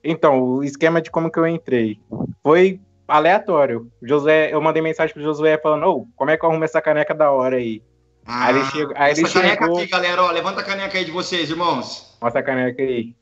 Então, 0.04 0.40
o 0.40 0.62
esquema 0.62 1.02
de 1.02 1.10
como 1.10 1.30
que 1.30 1.38
eu 1.38 1.46
entrei 1.46 1.98
foi 2.42 2.80
aleatório. 3.08 3.90
Josué, 4.02 4.52
eu 4.52 4.60
mandei 4.60 4.82
mensagem 4.82 5.14
pro 5.14 5.22
Josué 5.22 5.58
falando, 5.58 5.86
ô, 5.86 6.06
como 6.14 6.30
é 6.30 6.36
que 6.36 6.44
eu 6.44 6.50
arrumo 6.50 6.64
essa 6.64 6.80
caneca 6.80 7.14
da 7.14 7.30
hora 7.30 7.56
aí? 7.56 7.82
Ah, 8.26 8.46
aí 8.46 8.56
ele 8.56 8.64
chegou. 8.66 8.94
Aí 8.96 9.12
ele 9.12 9.22
essa 9.22 9.40
caneca 9.40 9.64
chegou. 9.64 9.78
aqui, 9.78 9.90
galera, 9.90 10.22
ó, 10.22 10.30
levanta 10.30 10.60
a 10.60 10.64
caneca 10.64 10.98
aí 10.98 11.04
de 11.04 11.10
vocês, 11.10 11.48
irmãos. 11.48 12.16
Mostra 12.20 12.40
a 12.40 12.44
caneca 12.44 12.82
aí. 12.82 13.14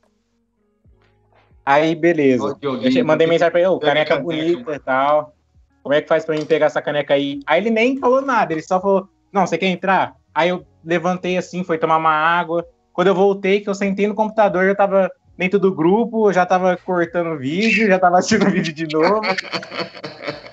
Aí, 1.65 1.95
beleza. 1.95 2.55
Dioguinho, 2.59 2.99
Eu 2.99 3.05
mandei 3.05 3.25
mensagem 3.25 3.51
pra 3.51 3.61
ele, 3.61 3.69
ô, 3.69 3.77
a 3.77 3.79
caneca 3.79 4.15
caneca, 4.17 4.23
bonita 4.23 4.75
e 4.75 4.79
tal. 4.79 5.33
Como 5.81 5.95
é 5.95 6.01
que 6.01 6.07
faz 6.07 6.25
pra 6.25 6.35
mim 6.35 6.45
pegar 6.45 6.65
essa 6.65 6.81
caneca 6.81 7.13
aí? 7.13 7.39
Aí 7.45 7.61
ele 7.61 7.69
nem 7.69 7.97
falou 7.97 8.21
nada, 8.21 8.53
ele 8.53 8.61
só 8.61 8.81
falou, 8.81 9.07
não, 9.31 9.47
você 9.47 9.57
quer 9.57 9.67
entrar? 9.67 10.15
Aí 10.35 10.49
eu 10.49 10.65
levantei 10.83 11.37
assim, 11.37 11.63
fui 11.63 11.77
tomar 11.77 11.97
uma 11.97 12.11
água. 12.11 12.67
Quando 12.91 13.07
eu 13.07 13.15
voltei, 13.15 13.61
que 13.61 13.69
eu 13.69 13.75
sentei 13.75 14.07
no 14.07 14.15
computador, 14.15 14.65
eu 14.65 14.75
tava 14.75 15.09
dentro 15.37 15.59
do 15.59 15.73
grupo, 15.73 16.29
eu 16.29 16.33
já 16.33 16.45
tava 16.45 16.75
cortando 16.77 17.27
o 17.27 17.37
vídeo, 17.37 17.87
já 17.87 17.99
tava 17.99 18.17
assistindo 18.17 18.47
o 18.47 18.51
vídeo 18.51 18.73
de 18.73 18.87
novo. 18.87 19.21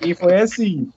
e 0.01 0.13
foi 0.13 0.35
assim. 0.41 0.89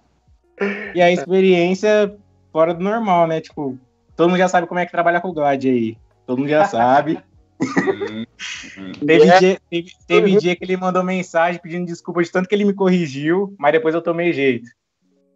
E 0.95 1.01
a 1.01 1.11
experiência 1.11 2.15
fora 2.53 2.75
do 2.75 2.83
normal, 2.83 3.27
né? 3.27 3.41
Tipo, 3.41 3.79
todo 4.17 4.29
mundo 4.29 4.39
já 4.39 4.49
sabe 4.49 4.67
como 4.67 4.81
é 4.81 4.87
que 4.87 4.93
trabalha 4.93 5.21
com 5.21 5.29
o 5.29 5.33
Glad 5.33 5.65
aí. 5.65 5.97
Todo 6.27 6.39
mundo 6.39 6.51
já 6.51 6.65
sabe. 6.67 7.19
Teve, 9.05 9.29
É. 9.29 9.39
dia, 9.39 9.61
teve, 9.71 9.91
teve 10.07 10.37
dia 10.37 10.55
que 10.55 10.65
ele 10.65 10.77
mandou 10.77 11.03
mensagem 11.03 11.61
pedindo 11.61 11.87
desculpa 11.87 12.23
de 12.23 12.31
tanto 12.31 12.49
que 12.49 12.55
ele 12.55 12.65
me 12.65 12.75
corrigiu, 12.75 13.55
mas 13.59 13.73
depois 13.73 13.95
eu 13.95 14.03
tomei 14.03 14.33
jeito. 14.33 14.69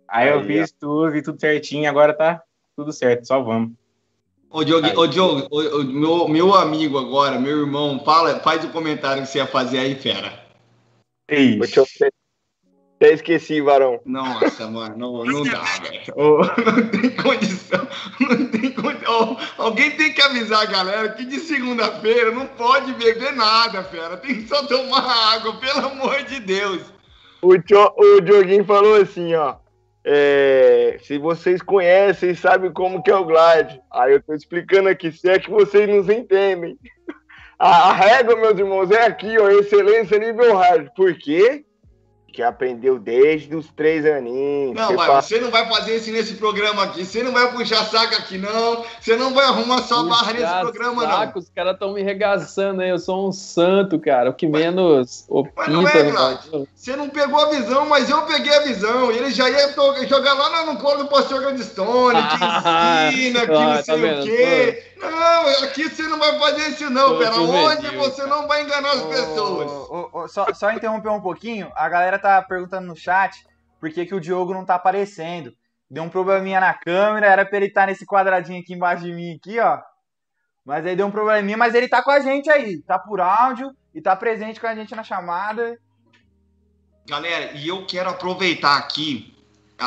Aí, 0.06 0.28
eu 0.28 0.40
Aí, 0.40 0.46
fiz 0.46 0.70
tudo, 0.72 1.10
vi 1.10 1.22
tudo 1.22 1.40
certinho, 1.40 1.88
agora 1.88 2.12
tá 2.12 2.42
tudo 2.76 2.92
certo, 2.92 3.26
só 3.26 3.42
vamos. 3.42 3.72
Ô, 4.52 4.62
Diogo, 4.62 4.86
ô, 5.00 5.06
Diogo 5.06 5.48
ô, 5.50 5.80
ô, 5.80 5.84
meu, 5.84 6.28
meu 6.28 6.54
amigo 6.54 6.98
agora, 6.98 7.38
meu 7.38 7.60
irmão, 7.60 8.02
fala, 8.04 8.38
faz 8.40 8.62
o 8.64 8.68
comentário 8.68 9.22
que 9.22 9.28
você 9.28 9.38
ia 9.38 9.46
fazer 9.46 9.78
aí, 9.78 9.94
fera. 9.94 10.40
Ver. 11.30 11.58
Até 12.96 13.14
esqueci, 13.14 13.60
varão. 13.60 13.98
Nossa, 14.04 14.68
mano, 14.68 14.96
não, 14.96 15.24
não 15.24 15.42
dá, 15.42 15.64
velho. 15.82 16.02
Ô, 16.14 16.38
Não 16.70 16.88
tem 16.88 17.10
condição. 17.10 17.88
Não 18.20 18.46
tem 18.46 18.70
condição. 18.70 19.32
Ô, 19.58 19.62
alguém 19.62 19.90
tem 19.92 20.12
que 20.12 20.20
avisar 20.22 20.62
a 20.62 20.66
galera 20.66 21.08
que 21.14 21.24
de 21.24 21.40
segunda-feira 21.40 22.30
não 22.30 22.46
pode 22.46 22.92
beber 22.92 23.32
nada, 23.32 23.82
fera. 23.82 24.16
Tem 24.18 24.34
que 24.36 24.48
só 24.48 24.64
tomar 24.66 25.00
água, 25.34 25.54
pelo 25.56 25.86
amor 25.86 26.22
de 26.24 26.38
Deus. 26.40 26.82
O, 27.40 27.58
Tio- 27.58 27.92
o 27.96 28.20
Dioguinho 28.20 28.64
falou 28.64 28.94
assim, 28.94 29.34
ó. 29.34 29.56
É, 30.04 30.98
se 31.02 31.18
vocês 31.18 31.62
conhecem, 31.62 32.34
sabem 32.34 32.72
como 32.72 33.02
que 33.02 33.10
é 33.10 33.16
o 33.16 33.24
Glide. 33.24 33.80
Aí 33.90 34.12
eu 34.12 34.22
tô 34.22 34.34
explicando 34.34 34.88
aqui, 34.88 35.12
se 35.12 35.28
é 35.30 35.38
que 35.38 35.50
vocês 35.50 35.88
nos 35.88 36.08
entendem. 36.08 36.76
A, 37.58 37.90
a 37.90 37.92
régua, 37.92 38.34
meus 38.34 38.58
irmãos, 38.58 38.90
é 38.90 39.06
aqui, 39.06 39.38
ó, 39.38 39.48
excelência 39.48 40.18
nível 40.18 40.56
hard. 40.56 40.88
Por 40.96 41.14
quê? 41.14 41.64
Que 42.32 42.42
aprendeu 42.42 42.98
desde 42.98 43.54
os 43.54 43.66
três 43.68 44.06
aninhos. 44.06 44.74
Não, 44.74 44.86
Você 44.86 44.96
vai, 44.96 45.06
fala- 45.06 45.22
você 45.22 45.40
não 45.40 45.50
vai 45.50 45.68
fazer 45.68 45.96
isso 45.96 46.10
nesse 46.10 46.34
programa 46.34 46.84
aqui. 46.84 47.04
Você 47.04 47.22
não 47.22 47.30
vai 47.32 47.52
puxar 47.52 47.84
saco 47.84 48.14
aqui, 48.14 48.38
não. 48.38 48.82
Você 49.00 49.16
não 49.16 49.34
vai 49.34 49.44
arrumar 49.44 49.82
sua 49.82 50.02
barra 50.04 50.32
nesse 50.32 50.46
Puxa 50.46 50.60
programa, 50.60 51.02
saco, 51.02 51.32
não. 51.34 51.42
Os 51.42 51.50
caras 51.50 51.72
estão 51.74 51.92
me 51.92 52.02
regaçando 52.02 52.80
aí. 52.80 52.88
Eu 52.88 52.98
sou 52.98 53.28
um 53.28 53.32
santo, 53.32 53.98
cara. 53.98 54.30
O 54.30 54.34
que 54.34 54.46
menos 54.46 55.26
mas 55.54 55.68
não 55.68 55.86
é, 55.86 56.02
Vlad. 56.10 56.40
Você 56.74 56.96
não 56.96 57.08
pegou 57.10 57.38
a 57.40 57.50
visão, 57.50 57.86
mas 57.86 58.08
eu 58.08 58.22
peguei 58.22 58.54
a 58.56 58.60
visão. 58.60 59.12
E 59.12 59.18
ele 59.18 59.30
já 59.30 59.50
ia 59.50 59.68
jogar 60.08 60.32
lá 60.32 60.64
no 60.64 60.78
colo 60.78 61.04
do 61.04 61.08
pastor 61.08 61.42
Gladstone, 61.42 62.18
que 62.22 63.14
ensina, 63.16 63.46
que 63.46 63.52
Ah, 63.52 63.60
não 63.66 63.76
tá 63.76 63.82
sei 63.82 63.94
o 63.94 63.98
vendo? 63.98 64.24
quê. 64.24 64.84
Não, 65.02 65.64
aqui 65.64 65.88
você 65.88 66.04
não 66.04 66.16
vai 66.16 66.38
fazer 66.38 66.68
isso, 66.68 66.88
não, 66.88 67.18
pera. 67.18 67.34
Onde 67.34 67.88
você 67.96 68.24
não 68.24 68.46
vai 68.46 68.62
enganar 68.62 68.92
as 68.92 69.02
pessoas. 69.02 69.68
Ô, 69.68 70.08
ô, 70.12 70.20
ô, 70.20 70.28
só, 70.28 70.46
só 70.54 70.70
interromper 70.70 71.08
um 71.08 71.20
pouquinho, 71.20 71.68
a 71.74 71.88
galera 71.88 72.20
tá 72.22 72.42
perguntando 72.42 72.86
no 72.86 72.96
chat 72.96 73.44
por 73.80 73.90
que, 73.90 74.06
que 74.06 74.14
o 74.14 74.20
Diogo 74.20 74.54
não 74.54 74.64
tá 74.64 74.76
aparecendo. 74.76 75.52
Deu 75.90 76.04
um 76.04 76.08
probleminha 76.08 76.60
na 76.60 76.72
câmera, 76.72 77.26
era 77.26 77.44
pra 77.44 77.56
ele 77.58 77.66
estar 77.66 77.86
nesse 77.86 78.06
quadradinho 78.06 78.60
aqui 78.60 78.72
embaixo 78.72 79.04
de 79.04 79.12
mim, 79.12 79.34
aqui, 79.34 79.58
ó. 79.58 79.78
Mas 80.64 80.86
aí 80.86 80.94
deu 80.94 81.06
um 81.06 81.10
probleminha, 81.10 81.56
mas 81.56 81.74
ele 81.74 81.88
tá 81.88 82.02
com 82.02 82.10
a 82.10 82.20
gente 82.20 82.48
aí, 82.48 82.80
tá 82.82 82.98
por 82.98 83.20
áudio 83.20 83.70
e 83.94 84.00
tá 84.00 84.14
presente 84.14 84.60
com 84.60 84.66
a 84.66 84.74
gente 84.74 84.94
na 84.94 85.02
chamada. 85.02 85.76
Galera, 87.06 87.52
e 87.54 87.66
eu 87.66 87.84
quero 87.84 88.08
aproveitar 88.08 88.78
aqui. 88.78 89.36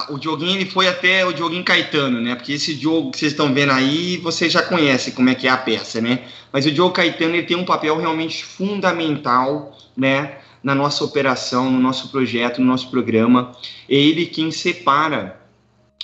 O 0.10 0.18
Dioguinho 0.20 0.60
ele 0.60 0.70
foi 0.70 0.90
até 0.90 1.26
o 1.26 1.32
Dioguinho 1.32 1.64
Caetano, 1.64 2.20
né? 2.20 2.36
Porque 2.36 2.52
esse 2.52 2.76
jogo 2.76 3.12
que 3.12 3.18
vocês 3.18 3.32
estão 3.32 3.54
vendo 3.54 3.72
aí, 3.72 4.18
vocês 4.18 4.52
já 4.52 4.62
conhecem 4.62 5.14
como 5.14 5.30
é 5.30 5.36
que 5.36 5.48
é 5.48 5.50
a 5.50 5.58
peça, 5.58 6.02
né? 6.02 6.28
Mas 6.52 6.66
o 6.66 6.72
Diogo 6.72 6.94
Caetano 6.94 7.34
ele 7.34 7.48
tem 7.48 7.56
um 7.56 7.64
papel 7.64 7.96
realmente 7.98 8.44
fundamental, 8.44 9.76
né? 9.96 10.40
Na 10.66 10.74
nossa 10.74 11.04
operação, 11.04 11.70
no 11.70 11.80
nosso 11.80 12.10
projeto, 12.10 12.60
no 12.60 12.66
nosso 12.66 12.90
programa. 12.90 13.52
É 13.88 13.94
ele 13.94 14.26
quem 14.26 14.50
separa 14.50 15.40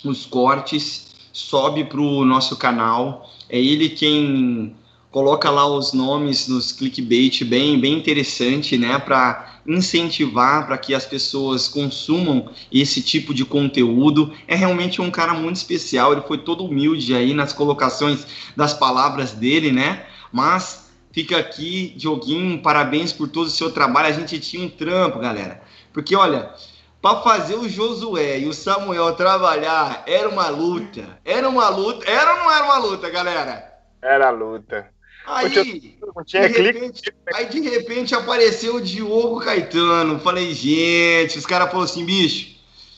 os 0.06 0.24
cortes, 0.26 1.08
sobe 1.34 1.84
para 1.84 2.00
o 2.00 2.24
nosso 2.24 2.56
canal. 2.56 3.28
É 3.50 3.60
ele 3.60 3.90
quem 3.90 4.76
coloca 5.10 5.50
lá 5.50 5.66
os 5.68 5.94
nomes 5.94 6.48
nos 6.48 6.72
clickbait 6.72 7.44
bem, 7.44 7.80
bem 7.80 7.94
interessante, 7.94 8.78
né? 8.78 9.00
Para 9.00 9.62
incentivar 9.68 10.68
para 10.68 10.78
que 10.78 10.94
as 10.94 11.06
pessoas 11.06 11.68
consumam 11.68 12.50
esse 12.72 13.02
tipo 13.02 13.34
de 13.34 13.44
conteúdo. 13.44 14.32
É 14.48 14.56
realmente 14.56 15.02
um 15.02 15.10
cara 15.10 15.34
muito 15.34 15.56
especial, 15.56 16.12
ele 16.12 16.22
foi 16.22 16.38
todo 16.38 16.66
humilde 16.66 17.16
aí 17.16 17.34
nas 17.34 17.52
colocações 17.52 18.28
das 18.56 18.76
palavras 18.76 19.32
dele, 19.32 19.72
né? 19.72 20.06
Mas 20.32 20.81
fica 21.12 21.38
aqui, 21.38 21.94
Dioguinho, 21.96 22.62
parabéns 22.62 23.14
por 23.14 23.28
todo 23.28 23.48
o 23.48 23.52
seu 23.52 23.72
trabalho. 23.72 24.08
A 24.08 24.12
gente 24.12 24.40
tinha 24.40 24.66
um 24.66 24.70
trampo, 24.70 25.20
galera. 25.20 25.62
Porque 25.94 26.16
olha, 26.16 26.54
para 27.02 27.22
fazer 27.22 27.56
o 27.56 27.68
Josué 27.68 28.40
e 28.40 28.48
o 28.48 28.54
Samuel 28.54 29.14
trabalhar 29.16 30.04
era 30.06 30.30
uma 30.30 30.50
luta. 30.50 31.20
Era 31.26 31.50
uma 31.50 31.70
luta. 31.70 32.10
Era 32.10 32.34
ou 32.34 32.40
não 32.40 32.52
era 32.52 32.66
uma 32.66 32.78
luta, 32.78 33.10
galera? 33.10 33.72
Era 34.02 34.28
a 34.28 34.32
luta. 34.32 34.90
Aí, 35.26 35.50
de 35.50 36.62
repente, 36.62 37.14
aí 37.34 37.46
de 37.46 37.62
repente 37.62 38.16
apareceu 38.16 38.76
o 38.76 38.82
Diogo 38.82 39.40
Caetano. 39.40 40.20
Falei, 40.20 40.54
gente, 40.54 41.38
os 41.38 41.46
caras 41.46 41.68
falaram 41.68 41.86
assim, 41.86 42.04
bicho, 42.04 42.51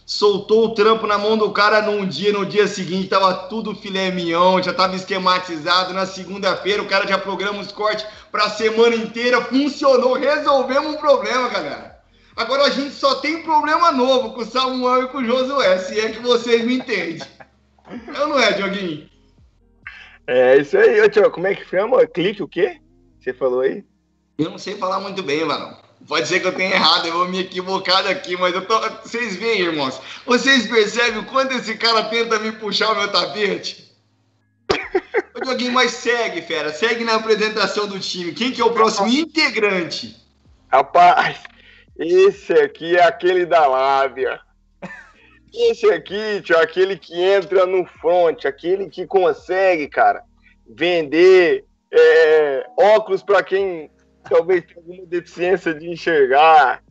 soltou 0.05 0.65
o 0.65 0.73
trampo 0.73 1.07
na 1.07 1.17
mão 1.17 1.37
do 1.37 1.51
cara 1.51 1.81
num 1.81 2.05
dia, 2.05 2.33
no 2.33 2.45
dia 2.45 2.67
seguinte 2.67 3.09
tava 3.09 3.33
tudo 3.47 3.75
filé 3.75 4.11
mignon, 4.11 4.61
já 4.61 4.73
tava 4.73 4.95
esquematizado. 4.95 5.93
Na 5.93 6.05
segunda-feira 6.05 6.81
o 6.81 6.87
cara 6.87 7.07
já 7.07 7.17
programa 7.17 7.59
os 7.59 7.71
cortes 7.71 8.05
pra 8.31 8.49
semana 8.49 8.95
inteira, 8.95 9.41
funcionou, 9.41 10.13
resolvemos 10.13 10.93
um 10.93 10.97
problema, 10.97 11.49
galera. 11.49 11.93
Agora 12.35 12.63
a 12.63 12.69
gente 12.69 12.95
só 12.95 13.15
tem 13.15 13.43
problema 13.43 13.91
novo 13.91 14.33
com 14.33 14.41
o 14.41 14.45
Samuel 14.45 15.03
e 15.03 15.07
com 15.07 15.19
o 15.19 15.25
Josué, 15.25 15.77
se 15.77 15.99
é 15.99 16.11
que 16.11 16.19
vocês 16.19 16.63
me 16.63 16.75
entendem. 16.75 17.21
Eu 18.15 18.27
não 18.27 18.39
é, 18.39 18.53
Dioguinho? 18.53 19.09
É 20.25 20.57
isso 20.57 20.77
aí, 20.77 21.01
ô 21.01 21.09
tio. 21.09 21.29
Como 21.29 21.47
é 21.47 21.53
que 21.53 21.65
chama? 21.65 22.07
Clique 22.07 22.41
o 22.41 22.47
quê? 22.47 22.79
Você 23.19 23.33
falou 23.33 23.61
aí? 23.61 23.83
Eu 24.37 24.49
não 24.49 24.57
sei 24.57 24.75
falar 24.75 24.99
muito 24.99 25.21
bem, 25.21 25.45
mano. 25.45 25.77
Pode 26.07 26.27
ser 26.27 26.39
que 26.41 26.47
eu 26.47 26.55
tenha 26.55 26.75
errado, 26.75 27.05
eu 27.05 27.13
vou 27.13 27.29
me 27.29 27.39
equivocar 27.39 28.03
daqui, 28.03 28.35
mas 28.35 28.53
eu 28.53 28.65
tô. 28.65 28.77
Vocês 29.01 29.37
veem, 29.37 29.61
irmãos. 29.61 30.01
Vocês 30.25 30.67
percebem 30.67 31.19
o 31.19 31.25
quanto 31.25 31.53
esse 31.53 31.75
cara 31.75 32.03
tenta 32.03 32.39
me 32.39 32.51
puxar 32.51 32.91
o 32.91 32.95
meu 32.95 33.11
tapete? 33.11 33.89
Ô, 35.35 35.41
Dioguinho, 35.41 35.71
mas 35.71 35.91
segue, 35.91 36.41
fera. 36.41 36.73
Segue 36.73 37.03
na 37.03 37.15
apresentação 37.15 37.87
do 37.87 37.99
time. 37.99 38.33
Quem 38.33 38.51
que 38.51 38.61
é 38.61 38.65
o 38.65 38.73
próximo 38.73 39.07
integrante? 39.07 40.15
Rapaz, 40.69 41.37
esse 41.97 42.51
aqui 42.53 42.97
é 42.97 43.03
aquele 43.03 43.45
da 43.45 43.65
lábia. 43.65 44.39
Esse 45.53 45.85
aqui, 45.91 46.41
tio, 46.41 46.55
é 46.55 46.63
aquele 46.63 46.97
que 46.97 47.13
entra 47.13 47.65
no 47.67 47.85
front, 47.85 48.43
aquele 48.43 48.89
que 48.89 49.05
consegue, 49.05 49.87
cara, 49.87 50.23
vender 50.67 51.63
é, 51.91 52.65
óculos 52.75 53.21
para 53.21 53.43
quem 53.43 53.91
talvez 54.23 54.63
tenha 54.65 54.77
alguma 54.77 55.05
deficiência 55.05 55.73
de 55.73 55.89
enxergar. 55.89 56.81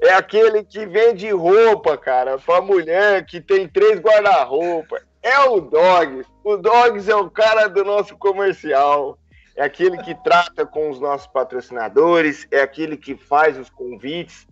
É 0.00 0.12
aquele 0.12 0.64
que 0.64 0.86
vende 0.86 1.30
roupa, 1.30 1.96
cara, 1.96 2.38
para 2.38 2.60
mulher 2.60 3.24
que 3.24 3.40
tem 3.40 3.68
três 3.68 4.00
guarda-roupa. 4.00 5.00
É 5.22 5.40
o 5.40 5.60
Dogs. 5.60 6.28
O 6.42 6.56
Dogs 6.56 7.10
é 7.10 7.16
o 7.16 7.30
cara 7.30 7.68
do 7.68 7.84
nosso 7.84 8.16
comercial 8.16 9.18
é 9.56 9.62
aquele 9.62 9.98
que 9.98 10.14
trata 10.16 10.66
com 10.66 10.90
os 10.90 11.00
nossos 11.00 11.26
patrocinadores, 11.28 12.46
é 12.50 12.60
aquele 12.60 12.96
que 12.96 13.16
faz 13.16 13.56
os 13.58 13.70
convites 13.70 14.46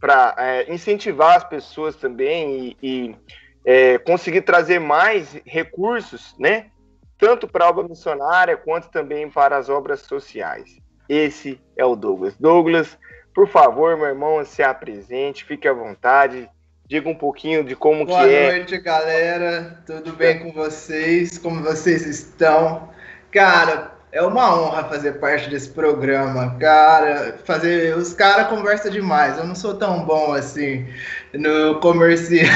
para 0.00 0.34
é, 0.36 0.72
incentivar 0.72 1.36
as 1.36 1.44
pessoas 1.44 1.94
também 1.94 2.76
e, 2.82 2.86
e 2.86 3.16
é, 3.64 3.98
conseguir 3.98 4.42
trazer 4.42 4.80
mais 4.80 5.40
recursos, 5.44 6.34
né? 6.38 6.70
Tanto 7.16 7.46
para 7.46 7.66
a 7.66 7.68
obra 7.68 7.86
missionária 7.86 8.56
quanto 8.56 8.88
também 8.90 9.30
para 9.30 9.56
as 9.56 9.68
obras 9.68 10.00
sociais. 10.00 10.78
Esse 11.08 11.60
é 11.76 11.84
o 11.84 11.96
Douglas. 11.96 12.34
Douglas, 12.38 12.98
por 13.34 13.48
favor, 13.48 13.96
meu 13.96 14.06
irmão, 14.06 14.44
se 14.44 14.62
apresente, 14.62 15.44
fique 15.44 15.66
à 15.66 15.72
vontade, 15.72 16.48
diga 16.86 17.08
um 17.08 17.14
pouquinho 17.14 17.64
de 17.64 17.76
como 17.76 18.04
Boa 18.04 18.24
que 18.24 18.34
é. 18.34 18.56
noite, 18.56 18.78
galera. 18.78 19.82
Tudo 19.86 20.12
bem 20.12 20.40
com 20.40 20.52
vocês? 20.52 21.38
Como 21.38 21.62
vocês 21.62 22.06
estão? 22.06 22.90
Cara, 23.30 23.92
é 24.10 24.22
uma 24.22 24.54
honra 24.58 24.84
fazer 24.84 25.12
parte 25.20 25.50
desse 25.50 25.68
programa, 25.70 26.56
cara. 26.58 27.38
Fazer 27.44 27.96
os 27.96 28.12
caras 28.12 28.48
conversam 28.48 28.90
demais. 28.90 29.38
Eu 29.38 29.46
não 29.46 29.54
sou 29.54 29.74
tão 29.74 30.04
bom 30.04 30.32
assim 30.32 30.86
no 31.32 31.78
comercial. 31.80 32.48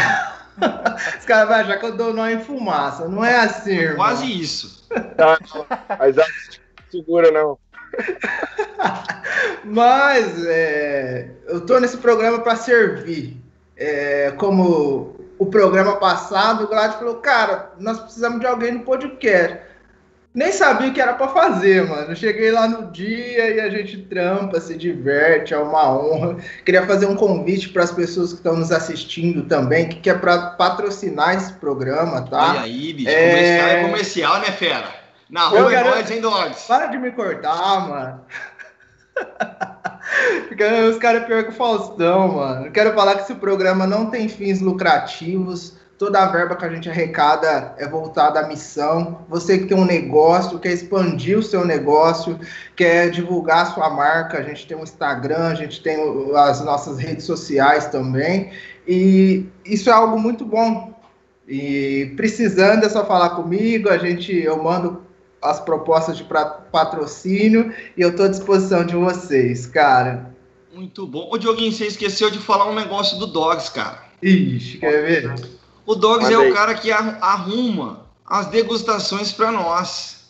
Os 1.18 1.24
caras 1.24 1.48
vão 1.48 1.58
achar 1.58 1.78
que 1.78 1.86
eu 1.86 1.96
dou 1.96 2.12
nó 2.12 2.28
em 2.28 2.38
fumaça. 2.38 3.08
Não 3.08 3.24
é 3.24 3.36
assim, 3.36 3.72
irmão. 3.72 3.96
Quase 3.96 4.40
isso. 4.40 4.86
Tá, 5.16 5.38
mas 5.98 6.18
a 6.18 6.24
segura 6.90 7.30
não. 7.30 7.58
Mas 9.64 10.44
é, 10.46 11.31
eu 11.46 11.61
tô 11.61 11.78
nesse 11.78 11.96
programa 11.98 12.40
para 12.40 12.57
servir. 12.57 13.37
É, 13.76 14.33
como 14.37 15.16
o 15.38 15.46
programa 15.46 15.96
passado, 15.96 16.64
o 16.64 16.68
Glad 16.68 16.92
falou, 16.94 17.16
cara, 17.16 17.72
nós 17.78 17.98
precisamos 17.98 18.40
de 18.40 18.46
alguém 18.46 18.72
no 18.72 18.81
podcast. 18.81 19.59
Nem 20.35 20.50
sabia 20.50 20.88
o 20.88 20.94
que 20.94 21.00
era 21.00 21.12
para 21.12 21.28
fazer, 21.28 21.87
mano. 21.87 22.16
Cheguei 22.16 22.50
lá 22.50 22.66
no 22.66 22.90
dia 22.90 23.50
e 23.50 23.61
a 23.61 23.68
gente 23.68 23.98
trampa, 23.98 24.59
se 24.61 24.74
diverte, 24.76 25.52
é 25.52 25.59
uma 25.59 25.94
honra. 25.94 26.37
Queria 26.64 26.87
fazer 26.87 27.05
um 27.05 27.14
convite 27.14 27.68
para 27.68 27.83
as 27.83 27.92
pessoas 27.92 28.31
que 28.31 28.38
estão 28.38 28.57
nos 28.57 28.72
assistindo 28.72 29.42
também, 29.42 29.90
que 29.90 29.96
quer 29.96 30.20
para 30.20 30.52
patrocinar 30.52 31.37
esse 31.37 31.52
programa, 31.55 32.22
tá? 32.22 32.50
Olha 32.50 32.61
aí, 32.62 32.94
bicho. 32.94 33.11
É... 33.11 33.31
Comercial 33.31 33.68
é 33.68 33.83
comercial, 33.83 34.40
né, 34.40 34.46
fera? 34.52 35.01
Na 35.33 35.49
rua 35.49 35.75
é 35.75 35.83
nós, 35.83 36.09
hein, 36.11 36.21
Dogs? 36.21 36.68
Para 36.68 36.87
de 36.87 36.99
me 36.99 37.11
cortar, 37.11 37.88
mano. 37.88 38.21
Os 40.90 40.99
caras 40.99 41.23
é 41.23 41.25
pior 41.25 41.42
que 41.42 41.51
o 41.51 41.55
Faustão, 41.55 42.35
mano. 42.35 42.71
Quero 42.71 42.92
falar 42.92 43.16
que 43.16 43.23
esse 43.23 43.35
programa 43.35 43.87
não 43.87 44.11
tem 44.11 44.29
fins 44.29 44.61
lucrativos 44.61 45.81
Toda 46.03 46.18
a 46.18 46.27
verba 46.27 46.57
que 46.57 46.64
a 46.64 46.68
gente 46.68 46.90
arrecada 46.90 47.77
é 47.79 47.87
voltada 47.87 48.40
à 48.40 48.49
missão. 48.49 49.21
Você 49.29 49.57
que 49.57 49.66
tem 49.66 49.77
um 49.79 49.85
negócio, 49.85 50.59
quer 50.59 50.73
expandir 50.73 51.38
o 51.38 51.42
seu 51.45 51.64
negócio, 51.64 52.40
quer 52.75 53.09
divulgar 53.09 53.62
a 53.62 53.66
sua 53.66 53.88
marca, 53.88 54.38
a 54.38 54.42
gente 54.42 54.66
tem 54.66 54.77
um 54.77 54.83
Instagram, 54.83 55.47
a 55.47 55.55
gente 55.55 55.81
tem 55.81 55.97
as 56.35 56.61
nossas 56.64 56.99
redes 56.99 57.25
sociais 57.25 57.87
também. 57.87 58.51
E 58.85 59.47
isso 59.64 59.90
é 59.90 59.92
algo 59.92 60.18
muito 60.18 60.45
bom. 60.45 60.92
E 61.47 62.12
precisando 62.16 62.85
é 62.85 62.88
só 62.88 63.07
falar 63.07 63.37
comigo, 63.37 63.88
a 63.88 63.97
gente 63.97 64.37
eu 64.37 64.61
mando 64.61 65.07
as 65.42 65.61
propostas 65.61 66.16
de 66.16 66.24
patrocínio 66.24 67.74
e 67.96 68.00
eu 68.00 68.11
estou 68.11 68.26
à 68.26 68.28
disposição 68.28 68.85
de 68.85 68.94
vocês, 68.94 69.66
cara. 69.66 70.33
Muito 70.72 71.07
bom. 71.07 71.28
Ô, 71.31 71.37
Dioguinho, 71.37 71.72
você 71.72 71.87
esqueceu 71.87 72.31
de 72.31 72.38
falar 72.38 72.70
um 72.70 72.74
negócio 72.74 73.18
do 73.18 73.26
Dogs, 73.26 73.70
cara. 73.70 74.05
Ixi, 74.22 74.78
quer 74.78 75.02
ver? 75.02 75.35
O 75.85 75.94
Dogs 75.94 76.33
é 76.33 76.38
o 76.38 76.55
cara 76.55 76.74
que 76.74 76.90
arruma 76.90 78.07
as 78.24 78.46
degustações 78.46 79.33
para 79.33 79.50
nós. 79.50 80.22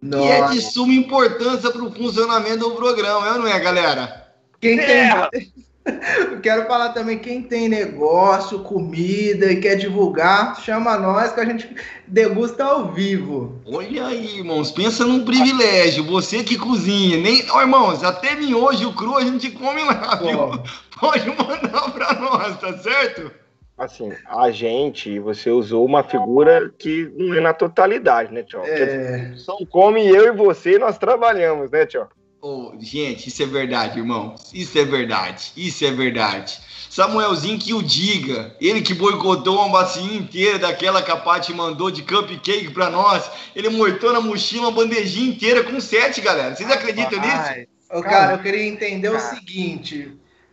Nossa. 0.00 0.22
Que 0.22 0.30
é 0.30 0.48
de 0.48 0.60
suma 0.60 0.94
importância 0.94 1.70
para 1.70 1.82
o 1.82 1.92
funcionamento 1.92 2.68
do 2.68 2.70
programa, 2.72 3.28
é 3.28 3.38
não 3.38 3.46
é, 3.46 3.58
galera? 3.58 4.28
Quem 4.60 4.78
é. 4.78 5.28
Quero 6.42 6.66
falar 6.66 6.90
também, 6.90 7.18
quem 7.18 7.42
tem 7.42 7.68
negócio, 7.68 8.60
comida 8.60 9.50
e 9.50 9.60
quer 9.60 9.76
divulgar, 9.76 10.60
chama 10.60 10.98
nós 10.98 11.32
que 11.32 11.40
a 11.40 11.44
gente 11.44 11.74
degusta 12.06 12.64
ao 12.64 12.92
vivo. 12.92 13.60
Olha 13.66 14.06
aí, 14.06 14.38
irmãos, 14.38 14.70
pensa 14.70 15.04
num 15.04 15.24
privilégio. 15.24 16.04
Você 16.04 16.44
que 16.44 16.58
cozinha, 16.58 17.16
nem. 17.16 17.44
Ó, 17.50 17.60
irmãos, 17.60 18.04
até 18.04 18.34
miojo 18.34 18.92
cru 18.92 19.16
a 19.16 19.24
gente 19.24 19.50
come 19.50 19.82
lá, 19.82 20.16
viu? 20.16 20.62
Pode 21.00 21.28
mandar 21.30 21.92
para 21.92 22.14
nós, 22.14 22.60
tá 22.60 22.76
certo? 22.78 23.32
assim, 23.80 24.12
a 24.26 24.50
gente, 24.50 25.18
você 25.18 25.50
usou 25.50 25.86
uma 25.86 26.02
figura 26.02 26.70
que 26.78 27.10
não 27.16 27.34
é 27.34 27.40
na 27.40 27.54
totalidade, 27.54 28.32
né, 28.32 28.42
Tio? 28.42 28.60
É... 28.62 29.32
Só 29.36 29.56
come 29.70 30.06
eu 30.06 30.26
e 30.26 30.36
você, 30.36 30.78
nós 30.78 30.98
trabalhamos, 30.98 31.70
né, 31.70 31.86
Tio? 31.86 32.06
Oh, 32.42 32.72
gente, 32.78 33.28
isso 33.28 33.42
é 33.42 33.46
verdade, 33.46 33.98
irmão. 33.98 34.34
Isso 34.52 34.78
é 34.78 34.84
verdade. 34.84 35.52
Isso 35.56 35.84
é 35.84 35.90
verdade. 35.90 36.58
Samuelzinho 36.88 37.58
que 37.58 37.74
o 37.74 37.82
diga. 37.82 38.56
Ele 38.60 38.80
que 38.80 38.94
boicotou 38.94 39.56
uma 39.56 39.68
bacia 39.68 40.02
inteira 40.02 40.58
daquela 40.58 41.02
que 41.02 41.10
a 41.10 41.16
Paty 41.16 41.52
mandou 41.52 41.90
de 41.90 42.02
cupcake 42.02 42.70
pra 42.70 42.88
nós. 42.88 43.30
Ele 43.54 43.68
mortou 43.68 44.12
na 44.12 44.20
mochila 44.20 44.68
uma 44.68 44.72
bandejinha 44.72 45.28
inteira 45.28 45.62
com 45.62 45.78
sete, 45.80 46.20
galera. 46.22 46.56
Vocês 46.56 46.70
acreditam 46.70 47.20
nisso? 47.20 47.68
Ô, 47.92 48.00
cara, 48.00 48.32
eu 48.34 48.38
queria 48.38 48.66
entender 48.66 49.12
cara. 49.12 49.22
o 49.22 49.34
seguinte. 49.34 50.12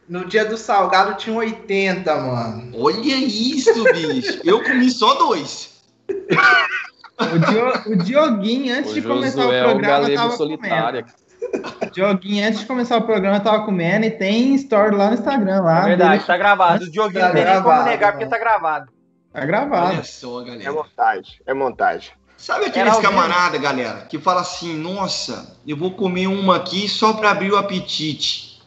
No 0.09 0.25
dia 0.25 0.45
do 0.45 0.57
salgado 0.57 1.17
tinha 1.17 1.35
80, 1.35 2.15
mano. 2.15 2.71
Olha 2.77 3.15
isso, 3.15 3.83
bicho. 3.93 4.41
Eu 4.43 4.61
comi 4.63 4.91
só 4.91 5.13
dois. 5.15 5.77
O, 7.19 7.39
Dio, 7.39 7.93
o 7.93 7.95
Dioguinho, 7.95 8.77
antes 8.77 8.91
o 8.91 8.93
de 8.93 9.01
começar 9.01 9.43
o 9.43 9.49
programa, 9.49 10.07
o 10.07 10.13
tava 10.13 10.37
solitária. 10.37 11.01
comendo. 11.01 11.26
Dioguinho, 11.93 12.47
antes 12.47 12.59
de 12.59 12.65
começar 12.65 12.97
o 12.97 13.01
programa, 13.03 13.39
tava 13.39 13.63
comendo 13.63 14.05
e 14.05 14.11
tem 14.11 14.53
story 14.55 14.95
lá 14.95 15.07
no 15.07 15.13
Instagram. 15.15 15.61
Lá, 15.61 15.79
é 15.81 15.85
verdade, 15.85 16.11
dele. 16.11 16.23
tá 16.25 16.37
gravado. 16.37 16.83
O 16.83 16.91
Dioguinho 16.91 17.21
tá 17.21 17.27
não 17.27 17.35
tem 17.35 17.43
gravado, 17.43 17.67
nem 17.67 17.77
como 17.77 17.89
negar 17.89 18.11
porque 18.11 18.25
tá 18.27 18.37
gravado. 18.37 18.91
Tá 19.33 19.45
gravado. 19.45 19.87
Olha 19.87 20.03
só, 20.03 20.41
galera. 20.41 20.63
É 20.63 20.71
montagem, 20.71 21.39
é 21.45 21.53
montagem. 21.53 22.11
Sabe 22.37 22.65
aqueles 22.65 22.97
camarada, 22.99 23.57
galera, 23.57 24.05
que 24.07 24.19
fala 24.19 24.41
assim, 24.41 24.75
nossa, 24.77 25.57
eu 25.67 25.75
vou 25.75 25.91
comer 25.91 26.27
uma 26.27 26.57
aqui 26.57 26.87
só 26.87 27.13
para 27.13 27.31
abrir 27.31 27.51
o 27.51 27.57
apetite. 27.57 28.61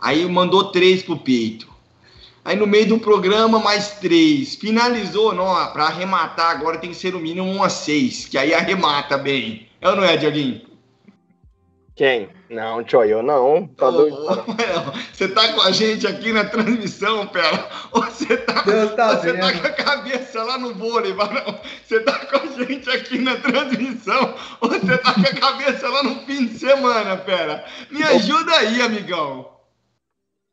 Aí 0.00 0.28
mandou 0.28 0.72
três 0.72 1.04
pro 1.04 1.16
peito. 1.16 1.68
Aí 2.44 2.56
no 2.56 2.66
meio 2.66 2.88
do 2.88 2.98
programa, 2.98 3.60
mais 3.60 3.92
três. 3.92 4.56
Finalizou, 4.56 5.32
não, 5.32 5.54
para 5.72 5.84
arrematar 5.84 6.50
agora 6.50 6.78
tem 6.78 6.90
que 6.90 6.96
ser 6.96 7.12
no 7.12 7.20
mínimo 7.20 7.48
um 7.48 7.62
a 7.62 7.68
seis, 7.68 8.26
que 8.26 8.36
aí 8.36 8.52
arremata 8.52 9.16
bem. 9.16 9.68
É 9.80 9.88
ou 9.88 9.96
não 9.96 10.04
é, 10.04 10.16
Dioguinho? 10.16 10.65
Quem? 11.96 12.28
Não, 12.50 12.84
tio, 12.84 13.02
eu 13.04 13.22
não. 13.22 13.66
Tá 13.68 13.90
doido. 13.90 14.16
você 15.10 15.28
tá 15.28 15.50
com 15.54 15.62
a 15.62 15.72
gente 15.72 16.06
aqui 16.06 16.30
na 16.30 16.44
transmissão, 16.44 17.26
pera. 17.26 17.70
Ou 17.90 18.02
você 18.02 18.36
tá, 18.36 18.62
Deus 18.62 18.94
tá, 18.94 19.16
você 19.16 19.32
tá 19.32 19.52
com 19.54 19.66
a 19.66 19.70
cabeça 19.70 20.42
lá 20.42 20.58
no 20.58 20.74
vôlei, 20.74 21.14
não. 21.14 21.58
Você 21.82 22.00
tá 22.00 22.26
com 22.26 22.36
a 22.36 22.64
gente 22.64 22.90
aqui 22.90 23.18
na 23.18 23.36
transmissão, 23.36 24.34
ou 24.60 24.68
você 24.68 24.98
tá 24.98 25.14
com 25.14 25.20
a 25.22 25.40
cabeça 25.40 25.88
lá 25.88 26.02
no 26.02 26.16
fim 26.26 26.46
de 26.46 26.58
semana, 26.58 27.16
pera. 27.16 27.64
Me 27.90 28.02
ajuda 28.02 28.52
aí, 28.52 28.82
amigão. 28.82 29.56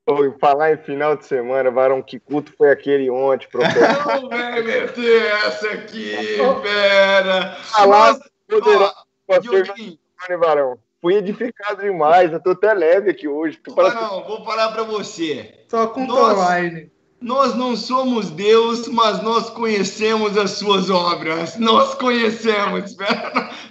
Ou 0.06 0.38
falar 0.40 0.72
em 0.72 0.78
final 0.78 1.18
de 1.18 1.26
semana, 1.26 1.70
Varão, 1.70 2.02
que 2.02 2.22
culto 2.22 2.54
foi 2.58 2.72
aquele 2.72 3.10
ontem, 3.10 3.50
professor? 3.50 4.22
Não 4.22 4.30
vai 4.30 4.62
meter 4.62 5.26
essa 5.46 5.68
aqui, 5.72 6.38
pera. 6.62 7.58
Falar 7.64 8.18
poderá 8.48 8.94
ser 10.26 10.38
Varão. 10.38 10.80
Fui 11.04 11.14
edificado 11.16 11.82
demais, 11.82 12.32
eu 12.32 12.40
tô 12.40 12.52
até 12.52 12.74
leve 12.74 13.12
aqui 13.12 13.28
hoje. 13.28 13.60
Varão, 13.76 14.24
vou 14.24 14.46
falar 14.46 14.72
para 14.72 14.84
você. 14.84 15.54
Só 15.68 15.88
com 15.88 16.08
nós, 16.08 16.38
online. 16.38 16.90
Nós 17.20 17.54
não 17.56 17.76
somos 17.76 18.32
Deus, 18.32 18.88
mas 18.88 19.22
nós 19.22 19.50
conhecemos 19.50 20.38
as 20.38 20.52
suas 20.52 20.90
obras. 20.90 21.58
Nós 21.58 21.94
conhecemos. 21.96 22.96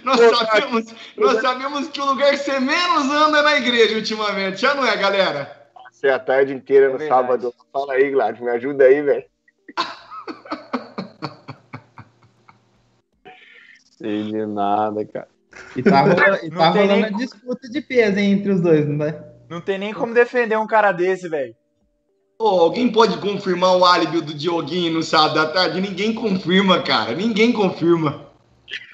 Nós 0.03 0.19
sabemos, 0.19 0.93
nós 1.15 1.41
sabemos 1.41 1.87
que 1.87 2.01
o 2.01 2.05
lugar 2.05 2.31
que 2.31 2.39
você 2.39 2.59
menos 2.59 3.09
anda 3.09 3.39
é 3.39 3.41
na 3.41 3.55
igreja 3.55 3.95
ultimamente. 3.95 4.59
Já 4.59 4.75
não 4.75 4.85
é, 4.85 4.97
galera? 4.97 5.69
Passei 5.73 6.09
a 6.09 6.19
tarde 6.19 6.53
inteira 6.53 6.87
é 6.87 6.89
no 6.89 6.99
sábado. 7.07 7.53
Fala 7.71 7.93
aí, 7.93 8.11
Gladys, 8.11 8.41
me 8.41 8.49
ajuda 8.49 8.83
aí, 8.83 9.01
velho. 9.01 9.23
Sei 13.97 14.23
de 14.23 14.45
nada, 14.45 15.05
cara. 15.05 15.29
E 15.75 15.81
tá, 15.81 16.01
rolando, 16.01 16.45
e 16.45 16.49
tá 16.49 16.69
rolando 16.69 17.01
nem... 17.01 17.17
disputa 17.17 17.69
de 17.69 17.81
peso 17.81 18.19
hein, 18.19 18.33
entre 18.33 18.51
os 18.51 18.61
dois, 18.61 18.87
não 18.87 19.05
é? 19.05 19.23
Não 19.49 19.61
tem 19.61 19.77
nem 19.77 19.93
como 19.93 20.13
defender 20.13 20.57
um 20.57 20.67
cara 20.67 20.91
desse, 20.91 21.27
velho. 21.27 21.55
Oh, 22.39 22.59
alguém 22.59 22.91
pode 22.91 23.17
confirmar 23.19 23.77
o 23.77 23.85
álibi 23.85 24.21
do 24.21 24.33
Dioguinho 24.33 24.93
no 24.93 25.03
sábado 25.03 25.39
à 25.39 25.45
tarde? 25.47 25.79
Ninguém 25.79 26.13
confirma, 26.13 26.81
cara. 26.81 27.13
Ninguém 27.13 27.53
confirma. 27.53 28.27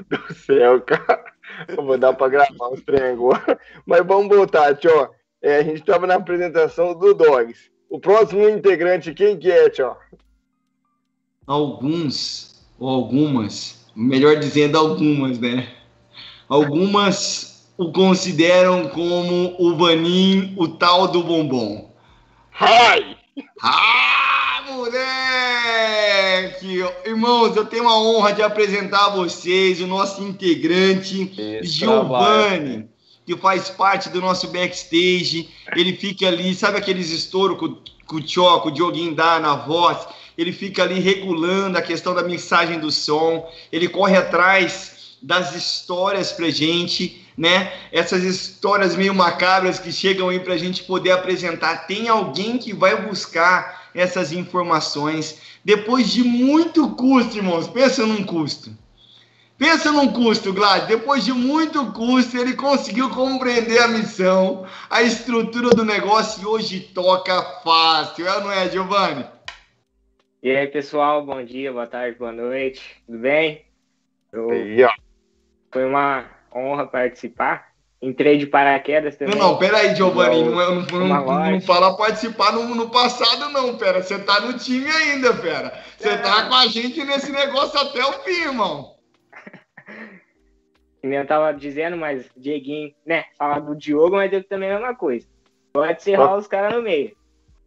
Do 0.08 0.34
céu, 0.34 0.82
cara. 0.82 1.24
Eu 1.68 1.84
vou 1.84 1.98
dar 1.98 2.14
pra 2.14 2.28
gravar 2.28 2.70
uns 2.72 2.82
trem 2.84 3.02
agora. 3.02 3.60
Mas 3.86 4.06
vamos 4.06 4.36
voltar, 4.36 4.76
tio. 4.76 5.10
É, 5.42 5.58
a 5.58 5.64
gente 5.64 5.80
estava 5.80 6.06
na 6.06 6.16
apresentação 6.16 6.94
do 6.94 7.14
Dogs. 7.14 7.72
O 7.90 8.00
próximo 8.00 8.48
integrante, 8.48 9.14
quem 9.14 9.38
que 9.38 9.52
é, 9.52 9.70
tio? 9.70 9.96
Alguns, 11.48 12.68
ou 12.78 12.90
algumas, 12.90 13.90
melhor 13.96 14.36
dizendo 14.36 14.78
algumas, 14.78 15.40
né? 15.40 15.79
Algumas 16.50 17.70
o 17.78 17.92
consideram 17.92 18.90
como 18.90 19.56
o 19.60 19.78
Vanim, 19.78 20.54
o 20.58 20.68
tal 20.68 21.08
do 21.08 21.24
bombom. 21.24 21.94
Ai! 22.60 23.16
Ah, 23.62 24.64
moleque! 24.68 26.10
Irmãos, 27.06 27.56
eu 27.56 27.66
tenho 27.66 27.88
a 27.88 27.98
honra 27.98 28.34
de 28.34 28.42
apresentar 28.42 29.06
a 29.06 29.10
vocês 29.10 29.80
o 29.80 29.88
nosso 29.88 30.24
integrante, 30.24 31.62
Giovanni 31.62 32.90
que 33.30 33.38
faz 33.38 33.70
parte 33.70 34.10
do 34.10 34.20
nosso 34.20 34.48
backstage. 34.48 35.50
Ele 35.76 35.96
fica 35.96 36.28
ali, 36.28 36.56
sabe 36.56 36.80
aqueles 36.80 37.12
estouros 37.12 37.60
que, 37.60 37.92
que 38.08 38.16
o 38.16 38.22
Tchoco, 38.22 38.70
o 38.70 38.72
Dioguinho 38.72 39.14
dá 39.14 39.40
na 39.40 39.54
voz? 39.54 40.00
Ele 40.36 40.52
fica 40.52 40.82
ali 40.82 41.00
regulando 41.00 41.78
a 41.78 41.82
questão 41.82 42.16
da 42.16 42.24
mixagem 42.24 42.80
do 42.80 42.92
som. 42.92 43.48
Ele 43.72 43.88
corre 43.88 44.18
atrás 44.18 44.99
das 45.22 45.56
histórias 45.56 46.32
pra 46.32 46.50
gente, 46.50 47.26
né? 47.38 47.72
Essas 47.92 48.24
histórias 48.24 48.96
meio 48.96 49.14
macabras 49.14 49.80
que 49.80 49.92
chegam 49.92 50.30
aí 50.30 50.40
pra 50.40 50.58
gente 50.58 50.84
poder 50.84 51.12
apresentar. 51.12 51.88
Tem 51.88 52.08
alguém 52.08 52.58
que 52.58 52.74
vai 52.74 53.02
buscar 53.02 53.90
essas 53.94 54.32
informações 54.32 55.42
depois 55.64 56.12
de 56.12 56.24
muito 56.24 56.90
custo, 56.96 57.38
irmãos. 57.38 57.68
Pensa 57.68 58.06
num 58.06 58.24
custo. 58.24 58.72
Pensa 59.58 59.92
num 59.92 60.12
custo, 60.14 60.54
Glad. 60.54 60.88
Depois 60.88 61.26
de 61.26 61.34
muito 61.34 61.92
custo, 61.92 62.38
ele 62.38 62.54
conseguiu 62.54 63.10
compreender 63.10 63.80
a 63.80 63.90
missão, 63.90 64.66
a 64.90 65.02
estrutura 65.02 65.72
do 65.72 65.84
negócio 65.84 66.42
e 66.42 66.46
hoje 66.46 66.80
toca 66.80 67.42
fácil, 67.62 68.26
é 68.26 68.36
ou 68.36 68.42
não 68.42 68.52
é, 68.52 68.70
Giovanni? 68.70 69.26
E 70.42 70.56
aí, 70.56 70.66
pessoal, 70.68 71.26
bom 71.26 71.44
dia, 71.44 71.74
boa 71.74 71.86
tarde, 71.86 72.18
boa 72.18 72.32
noite, 72.32 72.82
tudo 73.06 73.20
bem? 73.20 73.66
Eu... 74.32 74.50
Aí, 74.50 74.82
ó. 74.82 75.09
Foi 75.72 75.86
uma 75.86 76.26
honra 76.54 76.86
participar. 76.88 77.70
Entrei 78.02 78.38
de 78.38 78.46
paraquedas 78.46 79.18
também. 79.18 79.36
Não, 79.36 79.52
não, 79.52 79.58
peraí, 79.58 79.94
Giovanni, 79.94 80.44
não, 80.44 80.52
não, 80.52 80.82
não, 80.86 81.08
não, 81.08 81.26
loja. 81.26 81.62
fala 81.62 81.98
participar 81.98 82.54
no, 82.54 82.74
no 82.74 82.90
passado, 82.90 83.50
não, 83.50 83.78
pera. 83.78 84.02
Você 84.02 84.18
tá 84.20 84.40
no 84.40 84.58
time 84.58 84.90
ainda, 84.90 85.34
pera. 85.34 85.84
Você 85.98 86.18
tá 86.18 86.48
com 86.48 86.56
a 86.56 86.66
gente 86.68 87.04
nesse 87.04 87.30
negócio 87.30 87.78
até 87.78 88.00
o 88.00 88.14
fim, 88.24 88.44
irmão. 88.44 88.96
Eu 91.04 91.28
tava 91.28 91.54
dizendo, 91.54 91.98
mas 91.98 92.30
Dieguinho, 92.38 92.94
né? 93.06 93.26
Falar 93.38 93.60
do 93.60 93.76
Diogo, 93.76 94.16
mas 94.16 94.32
eu 94.32 94.44
também 94.44 94.70
é 94.70 94.74
a 94.74 94.80
mesma 94.80 94.96
coisa. 94.96 95.28
Pode 95.74 96.02
serrar 96.02 96.38
os 96.38 96.48
caras 96.48 96.74
no 96.74 96.82
meio. 96.82 97.16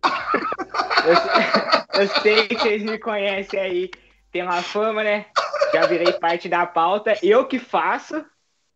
Eu, 1.04 2.00
eu 2.02 2.08
sei 2.22 2.46
que 2.46 2.56
vocês 2.56 2.80
me 2.84 2.96
conhecem 2.96 3.58
aí, 3.58 3.90
tem 4.30 4.42
uma 4.42 4.62
fama, 4.62 5.02
né? 5.02 5.26
Já 5.72 5.86
virei 5.86 6.12
parte 6.12 6.48
da 6.48 6.66
pauta, 6.66 7.14
eu 7.22 7.46
que 7.46 7.58
faço 7.58 8.24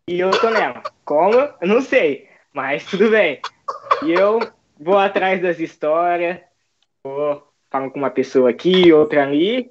e 0.08 0.18
eu 0.18 0.30
tô 0.30 0.48
nela. 0.50 0.82
Como? 1.04 1.34
Eu 1.34 1.68
não 1.68 1.82
sei, 1.82 2.28
mas 2.52 2.86
tudo 2.86 3.10
bem. 3.10 3.40
E 4.02 4.12
eu 4.12 4.40
vou 4.78 4.98
atrás 4.98 5.42
das 5.42 5.58
histórias, 5.58 6.40
vou 7.04 7.46
falando 7.70 7.90
com 7.90 7.98
uma 7.98 8.10
pessoa 8.10 8.48
aqui, 8.48 8.92
outra 8.92 9.22
ali, 9.22 9.70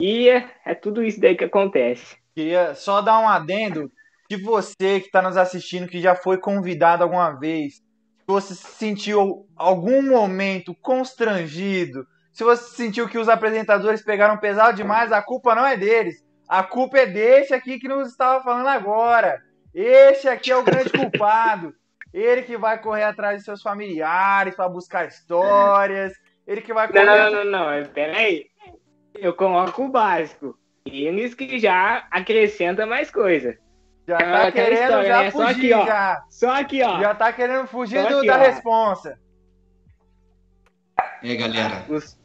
e 0.00 0.28
é, 0.28 0.74
tudo 0.74 1.02
isso 1.02 1.20
daí 1.20 1.36
que 1.36 1.44
acontece. 1.44 2.16
Queria 2.34 2.74
só 2.74 3.00
dar 3.00 3.18
um 3.18 3.28
adendo. 3.28 3.90
Se 4.30 4.36
você 4.36 5.00
que 5.00 5.06
está 5.06 5.20
nos 5.20 5.36
assistindo, 5.36 5.88
que 5.88 6.00
já 6.00 6.14
foi 6.14 6.38
convidado 6.38 7.02
alguma 7.02 7.30
vez, 7.32 7.74
se 7.74 7.82
você 8.26 8.54
se 8.54 8.66
sentiu 8.76 9.46
algum 9.56 10.02
momento 10.02 10.74
constrangido, 10.74 12.06
se 12.32 12.42
você 12.42 12.74
sentiu 12.74 13.08
que 13.08 13.18
os 13.18 13.28
apresentadores 13.28 14.02
pegaram 14.02 14.38
pesado 14.38 14.76
demais, 14.76 15.12
a 15.12 15.22
culpa 15.22 15.54
não 15.54 15.64
é 15.64 15.76
deles. 15.76 16.23
A 16.48 16.62
culpa 16.62 16.98
é 16.98 17.06
desse 17.06 17.54
aqui 17.54 17.78
que 17.78 17.88
nos 17.88 18.08
estava 18.10 18.42
falando 18.42 18.68
agora. 18.68 19.40
Esse 19.74 20.28
aqui 20.28 20.50
é 20.50 20.56
o 20.56 20.62
grande 20.62 20.90
culpado. 20.92 21.74
Ele 22.12 22.42
que 22.42 22.56
vai 22.56 22.78
correr 22.80 23.02
atrás 23.04 23.38
de 23.38 23.44
seus 23.44 23.60
familiares 23.62 24.54
para 24.54 24.68
buscar 24.68 25.06
histórias. 25.08 26.12
Ele 26.46 26.60
que 26.60 26.72
vai 26.72 26.86
Não, 26.86 26.92
correr. 26.92 27.06
não, 27.06 27.30
não, 27.30 27.44
não, 27.50 27.80
não. 27.80 27.86
Peraí. 27.90 28.46
Eu 29.14 29.32
coloco 29.34 29.84
o 29.84 29.88
básico. 29.88 30.56
Eles 30.84 31.34
que 31.34 31.58
já 31.58 32.06
acrescenta 32.10 32.84
mais 32.86 33.10
coisa. 33.10 33.56
Já 34.06 34.16
Aquela 34.18 34.40
tá 34.44 34.52
querendo 34.52 34.82
história, 34.82 35.08
já 35.08 35.22
né? 35.22 35.30
Só 35.30 35.46
fugir, 35.48 35.72
aqui, 35.72 35.72
ó. 35.72 35.86
já. 35.86 36.22
Só 36.28 36.50
aqui, 36.50 36.82
ó. 36.82 37.00
Já 37.00 37.14
tá 37.14 37.32
querendo 37.32 37.66
fugir 37.66 38.02
Só 38.02 38.08
do- 38.10 38.18
aqui, 38.18 38.26
da 38.26 38.34
ó. 38.34 38.38
responsa. 38.38 39.18
É, 41.22 41.34
galera. 41.36 41.84
Os- 41.88 42.18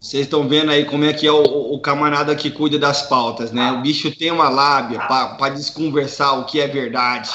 Vocês 0.00 0.24
estão 0.24 0.48
vendo 0.48 0.70
aí 0.70 0.84
como 0.84 1.04
é 1.04 1.12
que 1.12 1.26
é 1.26 1.32
o, 1.32 1.42
o 1.42 1.80
camarada 1.80 2.34
que 2.36 2.50
cuida 2.50 2.78
das 2.78 3.02
pautas, 3.02 3.50
né? 3.50 3.72
O 3.72 3.80
bicho 3.80 4.16
tem 4.16 4.30
uma 4.30 4.48
lábia 4.48 5.00
para 5.00 5.48
desconversar 5.50 6.38
o 6.38 6.44
que 6.44 6.60
é 6.60 6.68
verdade. 6.68 7.30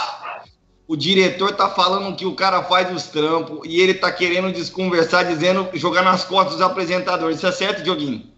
O 0.87 0.95
diretor 0.95 1.53
tá 1.53 1.69
falando 1.69 2.15
que 2.15 2.25
o 2.25 2.35
cara 2.35 2.63
faz 2.63 2.89
os 2.93 3.07
trampos 3.07 3.59
e 3.65 3.81
ele 3.81 3.93
tá 3.93 4.11
querendo 4.11 4.51
desconversar, 4.53 5.23
dizendo 5.23 5.69
jogar 5.73 6.03
nas 6.03 6.23
costas 6.23 6.53
dos 6.53 6.61
apresentadores. 6.61 7.37
Isso 7.37 7.47
é 7.47 7.51
certo, 7.51 7.83
Dioguinho? 7.83 8.31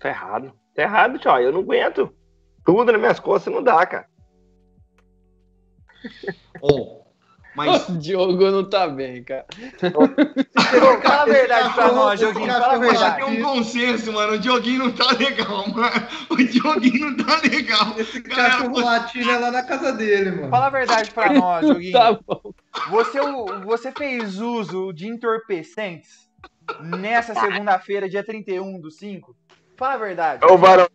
Tá 0.00 0.10
errado. 0.10 0.52
Tá 0.74 0.82
errado, 0.82 1.18
tio. 1.18 1.38
Eu 1.38 1.52
não 1.52 1.60
aguento. 1.60 2.12
Tudo 2.64 2.92
nas 2.92 3.00
minhas 3.00 3.20
costas 3.20 3.52
não 3.52 3.62
dá, 3.62 3.86
cara. 3.86 4.06
Oh, 6.60 7.05
mas 7.56 7.88
O 7.88 7.98
Diogo 7.98 8.50
não 8.50 8.68
tá 8.68 8.86
bem, 8.86 9.24
cara. 9.24 9.46
Fala 11.02 11.22
a 11.22 11.24
verdade 11.24 11.74
pra 11.74 11.92
nós, 11.92 12.20
esse 12.20 12.32
Joguinho. 12.32 12.46
cara 12.46 12.60
Fala 12.60 12.72
a 12.72 12.76
já 12.76 12.90
verdade. 12.92 13.16
tem 13.16 13.24
um 13.24 13.42
consenso, 13.44 14.12
mano. 14.12 14.32
O 14.34 14.38
Dioguinho 14.38 14.78
não 14.84 14.92
tá 14.92 15.10
legal, 15.12 15.68
mano. 15.68 16.06
O 16.30 16.36
Dioguinho 16.36 17.10
não 17.10 17.24
tá 17.24 17.40
legal. 17.42 17.94
Esse 17.96 18.20
cachorro 18.20 18.80
latino 18.80 19.30
é 19.30 19.38
lá 19.38 19.50
na 19.50 19.62
casa 19.62 19.92
dele, 19.92 20.30
mano. 20.32 20.50
Fala 20.50 20.66
a 20.66 20.70
verdade 20.70 21.10
pra 21.10 21.32
nós, 21.32 21.66
Joguinho. 21.66 21.92
Tá 21.92 22.12
bom. 22.12 22.40
Você, 22.90 23.18
você 23.64 23.92
fez 23.92 24.38
uso 24.38 24.92
de 24.92 25.08
entorpecentes 25.08 26.26
nessa 26.80 27.34
segunda-feira, 27.34 28.08
dia 28.08 28.22
31 28.24 28.78
do 28.80 28.90
5? 28.90 29.34
Fala 29.76 29.94
a 29.94 29.98
verdade. 29.98 30.44
Ô, 30.44 30.56
Varão. 30.58 30.86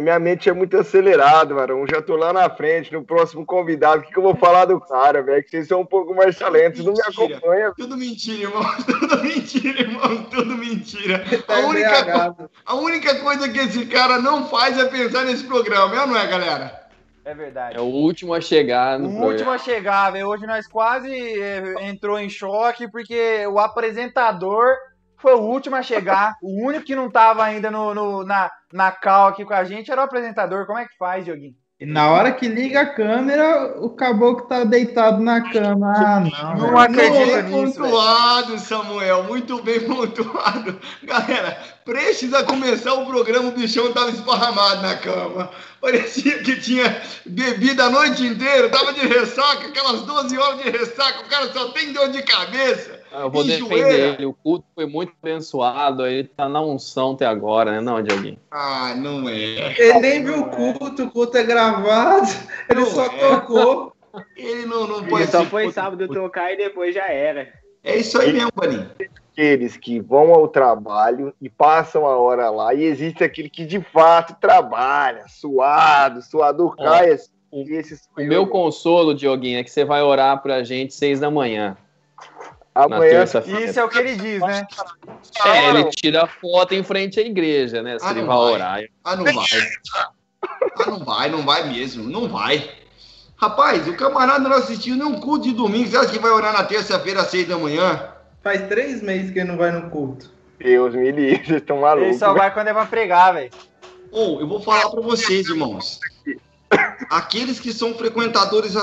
Minha 0.00 0.18
mente 0.18 0.48
é 0.48 0.52
muito 0.52 0.76
acelerada, 0.76 1.54
Varão. 1.54 1.84
Já 1.90 2.00
tô 2.02 2.16
lá 2.16 2.32
na 2.32 2.48
frente, 2.50 2.92
no 2.92 3.04
próximo 3.04 3.44
convidado. 3.46 4.00
O 4.02 4.04
que, 4.04 4.12
que 4.12 4.18
eu 4.18 4.22
vou 4.22 4.34
falar 4.36 4.64
do 4.66 4.80
cara, 4.80 5.22
velho? 5.22 5.42
Que 5.42 5.50
vocês 5.50 5.68
são 5.68 5.80
um 5.80 5.86
pouco 5.86 6.14
mais 6.14 6.36
talentos. 6.38 6.84
Não 6.84 6.92
me 6.92 7.00
acompanha. 7.02 7.72
Tudo 7.76 7.96
mentira, 7.96 8.42
irmão. 8.42 8.64
Tudo 8.84 9.22
mentira, 9.22 9.80
irmão. 9.80 10.24
Tudo 10.24 10.56
mentira. 10.56 11.24
A 11.48 11.58
única, 11.60 12.36
a 12.66 12.74
única 12.74 13.14
coisa 13.20 13.48
que 13.48 13.58
esse 13.58 13.86
cara 13.86 14.18
não 14.18 14.46
faz 14.48 14.78
é 14.78 14.84
pensar 14.86 15.24
nesse 15.24 15.44
programa, 15.44 15.94
é 15.96 16.00
ou 16.00 16.06
não 16.06 16.16
é, 16.16 16.26
galera? 16.26 16.78
É 17.24 17.34
verdade. 17.34 17.76
É 17.76 17.80
o 17.80 17.84
último 17.84 18.32
a 18.32 18.40
chegar 18.40 18.96
O 18.98 19.02
no 19.02 19.08
último 19.08 19.26
programa. 19.26 19.54
a 19.54 19.58
chegar, 19.58 20.10
velho. 20.12 20.28
Hoje 20.28 20.46
nós 20.46 20.66
quase 20.66 21.12
eh, 21.12 21.74
entrou 21.86 22.18
em 22.18 22.30
choque 22.30 22.88
porque 22.90 23.46
o 23.46 23.58
apresentador 23.58 24.74
foi 25.18 25.34
o 25.34 25.40
último 25.42 25.76
a 25.76 25.82
chegar. 25.82 26.36
O 26.42 26.64
único 26.66 26.84
que 26.86 26.94
não 26.96 27.10
tava 27.10 27.42
ainda 27.44 27.70
no, 27.70 27.92
no- 27.94 28.24
na, 28.24 28.50
na 28.72 28.90
cal 28.92 29.28
aqui 29.28 29.44
com 29.44 29.54
a 29.54 29.64
gente 29.64 29.90
era 29.90 30.00
o 30.00 30.04
apresentador. 30.04 30.66
Como 30.66 30.78
é 30.78 30.86
que 30.86 30.96
faz, 30.98 31.24
Dioguinho? 31.24 31.54
E 31.80 31.86
na 31.86 32.10
hora 32.10 32.32
que 32.32 32.48
liga 32.48 32.80
a 32.80 32.86
câmera, 32.92 33.76
o 33.80 33.90
caboclo 33.90 34.48
tá 34.48 34.64
deitado 34.64 35.22
na 35.22 35.40
cama. 35.52 35.92
Ah, 35.96 36.20
não. 36.20 36.56
Não 36.56 36.66
velho. 36.66 36.78
acredito 36.78 37.26
Bem 37.26 37.42
nisso, 37.44 37.80
velho. 37.80 37.92
pontuado, 37.92 38.58
Samuel. 38.58 39.22
Muito 39.22 39.62
bem 39.62 39.78
pontuado. 39.86 40.76
Galera, 41.04 41.56
prestes 41.84 42.34
a 42.34 42.42
começar 42.42 42.94
o 42.94 43.06
programa, 43.06 43.50
o 43.50 43.52
bichão 43.52 43.92
tava 43.92 44.10
esparramado 44.10 44.82
na 44.82 44.96
cama. 44.96 45.50
Parecia 45.80 46.42
que 46.42 46.56
tinha 46.60 47.00
bebido 47.24 47.80
a 47.80 47.88
noite 47.90 48.26
inteira, 48.26 48.68
tava 48.68 48.92
de 48.92 49.06
ressaca, 49.06 49.68
aquelas 49.68 50.02
12 50.02 50.36
horas 50.36 50.60
de 50.60 50.70
ressaca, 50.70 51.20
o 51.20 51.28
cara 51.28 51.52
só 51.52 51.68
tem 51.68 51.92
dor 51.92 52.08
de 52.08 52.22
cabeça. 52.24 52.97
Eu 53.12 53.30
vou 53.30 53.42
E 53.44 53.46
defender 53.46 54.14
ele. 54.14 54.26
O 54.26 54.32
culto 54.34 54.64
foi 54.74 54.86
muito 54.86 55.12
abençoado. 55.22 56.06
Ele 56.06 56.24
tá 56.24 56.48
na 56.48 56.60
unção 56.60 57.12
até 57.12 57.26
agora, 57.26 57.72
né, 57.72 57.80
não, 57.80 58.02
Dioguinho? 58.02 58.38
Ah, 58.50 58.94
não 58.96 59.28
é. 59.28 59.74
Ele 59.78 59.98
nem 60.00 60.24
viu 60.24 60.40
o 60.40 60.50
culto, 60.50 61.04
o 61.04 61.10
culto 61.10 61.36
é 61.36 61.42
gravado. 61.42 62.26
Ele 62.68 62.80
Não 62.80 62.86
só 62.86 63.06
é. 63.06 63.08
tocou. 63.18 63.92
Ele 64.36 64.66
não, 64.66 64.86
não 64.86 64.98
Ele 65.00 65.10
pode 65.10 65.26
só 65.30 65.40
ser 65.42 65.46
foi 65.50 65.62
culto. 65.64 65.74
sábado 65.74 66.08
tocar 66.08 66.52
e 66.52 66.56
depois 66.56 66.94
já 66.94 67.06
era. 67.08 67.52
É 67.84 67.96
isso 67.96 68.20
aí 68.20 68.32
mesmo, 68.32 68.52
Paninho. 68.52 68.90
Aqueles 69.32 69.76
que 69.76 70.00
vão 70.00 70.34
ao 70.34 70.48
trabalho 70.48 71.32
e 71.40 71.48
passam 71.48 72.04
a 72.06 72.16
hora 72.16 72.50
lá. 72.50 72.74
E 72.74 72.82
existe 72.84 73.22
aquele 73.22 73.48
que 73.48 73.64
de 73.64 73.80
fato 73.80 74.34
trabalha, 74.40 75.24
suado, 75.28 76.20
suador 76.22 76.74
Ó, 76.78 76.82
cai. 76.84 77.12
assim, 77.12 77.30
o- 77.50 77.62
O 77.62 78.20
eu, 78.20 78.26
meu 78.26 78.46
consolo, 78.48 79.14
Dioguinho, 79.14 79.58
é 79.60 79.64
que 79.64 79.70
você 79.70 79.84
vai 79.84 80.02
orar 80.02 80.42
pra 80.42 80.62
gente 80.64 80.92
seis 80.92 81.20
da 81.20 81.30
manhã. 81.30 81.76
Amanhã. 82.74 83.24
Isso 83.24 83.80
é 83.80 83.84
o 83.84 83.88
que 83.88 83.98
ele 83.98 84.14
diz, 84.16 84.40
né? 84.40 84.66
É, 85.44 85.68
ele 85.70 85.84
tira 85.90 86.26
foto 86.26 86.74
em 86.74 86.82
frente 86.82 87.18
à 87.18 87.22
igreja, 87.22 87.82
né? 87.82 87.98
Se 87.98 88.06
Ah, 88.06 88.10
ele 88.12 88.20
vai 88.20 88.36
vai. 88.36 88.52
orar. 88.52 88.80
Ah, 89.04 89.16
não 89.16 89.24
vai. 89.24 89.46
Ah, 89.96 90.10
não 90.86 91.04
vai, 91.04 91.28
não 91.30 91.42
vai 91.44 91.68
mesmo. 91.68 92.04
Não 92.08 92.28
vai. 92.28 92.70
Rapaz, 93.36 93.86
o 93.88 93.96
camarada 93.96 94.48
não 94.48 94.56
assistiu 94.56 94.94
nenhum 94.96 95.20
culto 95.20 95.44
de 95.48 95.54
domingo. 95.54 95.88
Você 95.88 95.96
acha 95.96 96.10
que 96.10 96.18
vai 96.18 96.30
orar 96.30 96.52
na 96.52 96.64
terça-feira 96.64 97.20
às 97.22 97.28
seis 97.28 97.46
da 97.48 97.58
manhã? 97.58 98.10
Faz 98.42 98.68
três 98.68 99.02
meses 99.02 99.32
que 99.32 99.40
ele 99.40 99.48
não 99.48 99.56
vai 99.56 99.70
no 99.72 99.90
culto. 99.90 100.30
Deus 100.58 100.94
me 100.94 101.10
livre, 101.10 101.44
vocês 101.46 101.60
estão 101.60 101.76
Ele 101.76 101.84
malucos. 101.84 102.18
só 102.18 102.32
vai 102.32 102.52
quando 102.52 102.68
é 102.68 102.72
pra 102.74 102.86
pregar, 102.86 103.34
velho. 103.34 103.50
Ou, 104.10 104.40
eu 104.40 104.46
vou 104.48 104.60
falar 104.60 104.88
pra 104.90 105.00
vocês, 105.00 105.48
irmãos. 105.48 106.00
Aqueles 107.10 107.60
que 107.60 107.72
são 107.72 107.94
frequentadores 107.94 108.74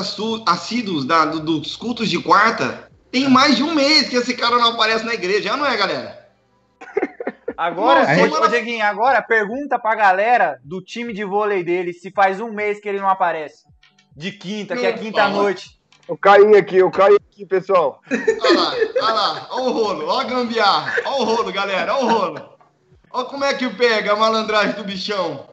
assíduos 0.48 1.06
da- 1.06 1.26
do- 1.26 1.40
dos 1.40 1.76
cultos 1.76 2.10
de 2.10 2.22
quarta, 2.22 2.90
tem 3.16 3.30
mais 3.30 3.56
de 3.56 3.64
um 3.64 3.74
mês 3.74 4.10
que 4.10 4.18
esse 4.18 4.36
cara 4.36 4.58
não 4.58 4.74
aparece 4.74 5.06
na 5.06 5.14
igreja, 5.14 5.44
já 5.44 5.56
não 5.56 5.66
é, 5.66 5.78
galera? 5.78 6.28
Agora, 7.56 8.02
Nossa, 8.02 8.84
agora 8.84 9.22
pergunta 9.22 9.80
pra 9.80 9.96
galera 9.96 10.60
do 10.62 10.82
time 10.82 11.14
de 11.14 11.24
vôlei 11.24 11.64
dele 11.64 11.94
se 11.94 12.12
faz 12.12 12.42
um 12.42 12.52
mês 12.52 12.82
que 12.82 12.90
ele 12.90 13.00
não 13.00 13.08
aparece. 13.08 13.64
De 14.14 14.34
quinta, 14.34 14.76
que 14.76 14.86
é 14.86 14.92
quinta-noite. 14.92 15.80
Eu 16.06 16.18
caí 16.18 16.58
aqui, 16.58 16.76
eu 16.76 16.92
caí 16.92 17.16
aqui, 17.16 17.46
pessoal. 17.46 18.02
Olha 18.12 18.60
lá, 18.60 18.74
olha 18.74 19.14
lá, 19.14 19.48
olha 19.52 19.64
o 19.64 19.72
rolo, 19.72 20.08
olha 20.08 20.28
a 20.28 20.30
gambiarra, 20.30 20.94
olha 21.06 21.16
o 21.16 21.24
rolo, 21.24 21.54
galera, 21.54 21.96
olha 21.96 22.06
o 22.06 22.10
rolo. 22.10 22.50
Olha 23.10 23.26
como 23.26 23.46
é 23.46 23.54
que 23.54 23.70
pega 23.70 24.12
a 24.12 24.18
malandragem 24.18 24.74
do 24.74 24.84
bichão. 24.84 25.48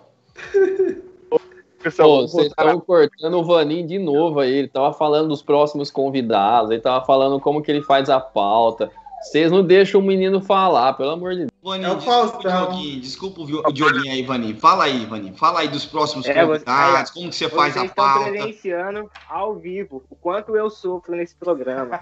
Pessoal, 1.83 2.09
Pô, 2.09 2.29
vocês 2.29 2.47
estão 2.49 2.81
cortando 2.81 3.35
o 3.39 3.45
Vaninho 3.45 3.87
de 3.87 3.99
novo 3.99 4.41
aí. 4.41 4.53
Ele 4.53 4.69
tava 4.69 4.93
falando 4.93 5.29
dos 5.29 5.43
próximos 5.43 5.91
convidados, 5.91 6.71
ele 6.71 6.81
tava 6.81 7.05
falando 7.05 7.41
como 7.41 7.63
que 7.63 7.71
ele 7.71 7.83
faz 7.83 8.09
a 8.09 8.21
pauta. 8.21 8.91
Vocês 9.23 9.53
não 9.53 9.63
deixam 9.63 10.01
o 10.01 10.05
menino 10.05 10.41
falar, 10.41 10.95
pelo 10.95 11.11
amor 11.11 11.33
de 11.35 11.47
Deus. 11.47 11.51
É 11.65 11.89
o 11.89 11.95
desculpa 11.95 12.01
Faustão. 12.03 12.41
Dioguinho, 12.71 13.01
desculpa 13.01 13.41
o, 13.41 13.73
Dioguinho 13.73 14.13
aí, 14.13 14.23
Vaninho. 14.25 14.57
Fala 14.59 14.85
aí, 14.85 15.07
Vaninho. 15.07 15.35
Fala 15.37 15.61
aí 15.61 15.69
dos 15.69 15.87
próximos 15.87 16.27
É, 16.27 16.45
você- 16.45 16.65
convidados, 16.65 17.11
como 17.13 17.29
que 17.31 17.37
você 17.37 17.49
faz 17.49 17.75
Vocês 17.75 17.85
a 17.85 17.87
estão 17.87 18.05
pauta. 18.05 18.31
presenciando 18.31 19.09
ao 19.31 19.55
vivo 19.55 20.03
o 20.11 20.17
quanto 20.17 20.57
eu 20.57 20.69
sofro 20.69 21.15
nesse 21.15 21.37
programa. 21.37 22.01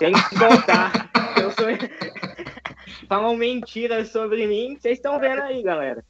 Tem 0.00 0.12
que 0.12 0.36
contar. 0.36 1.10
Eu 1.40 1.52
sou... 1.52 1.66
Falam 3.08 3.36
mentiras 3.36 4.08
sobre 4.10 4.46
mim, 4.48 4.76
vocês 4.78 4.98
estão 4.98 5.18
vendo 5.20 5.40
aí, 5.42 5.62
galera. 5.62 6.04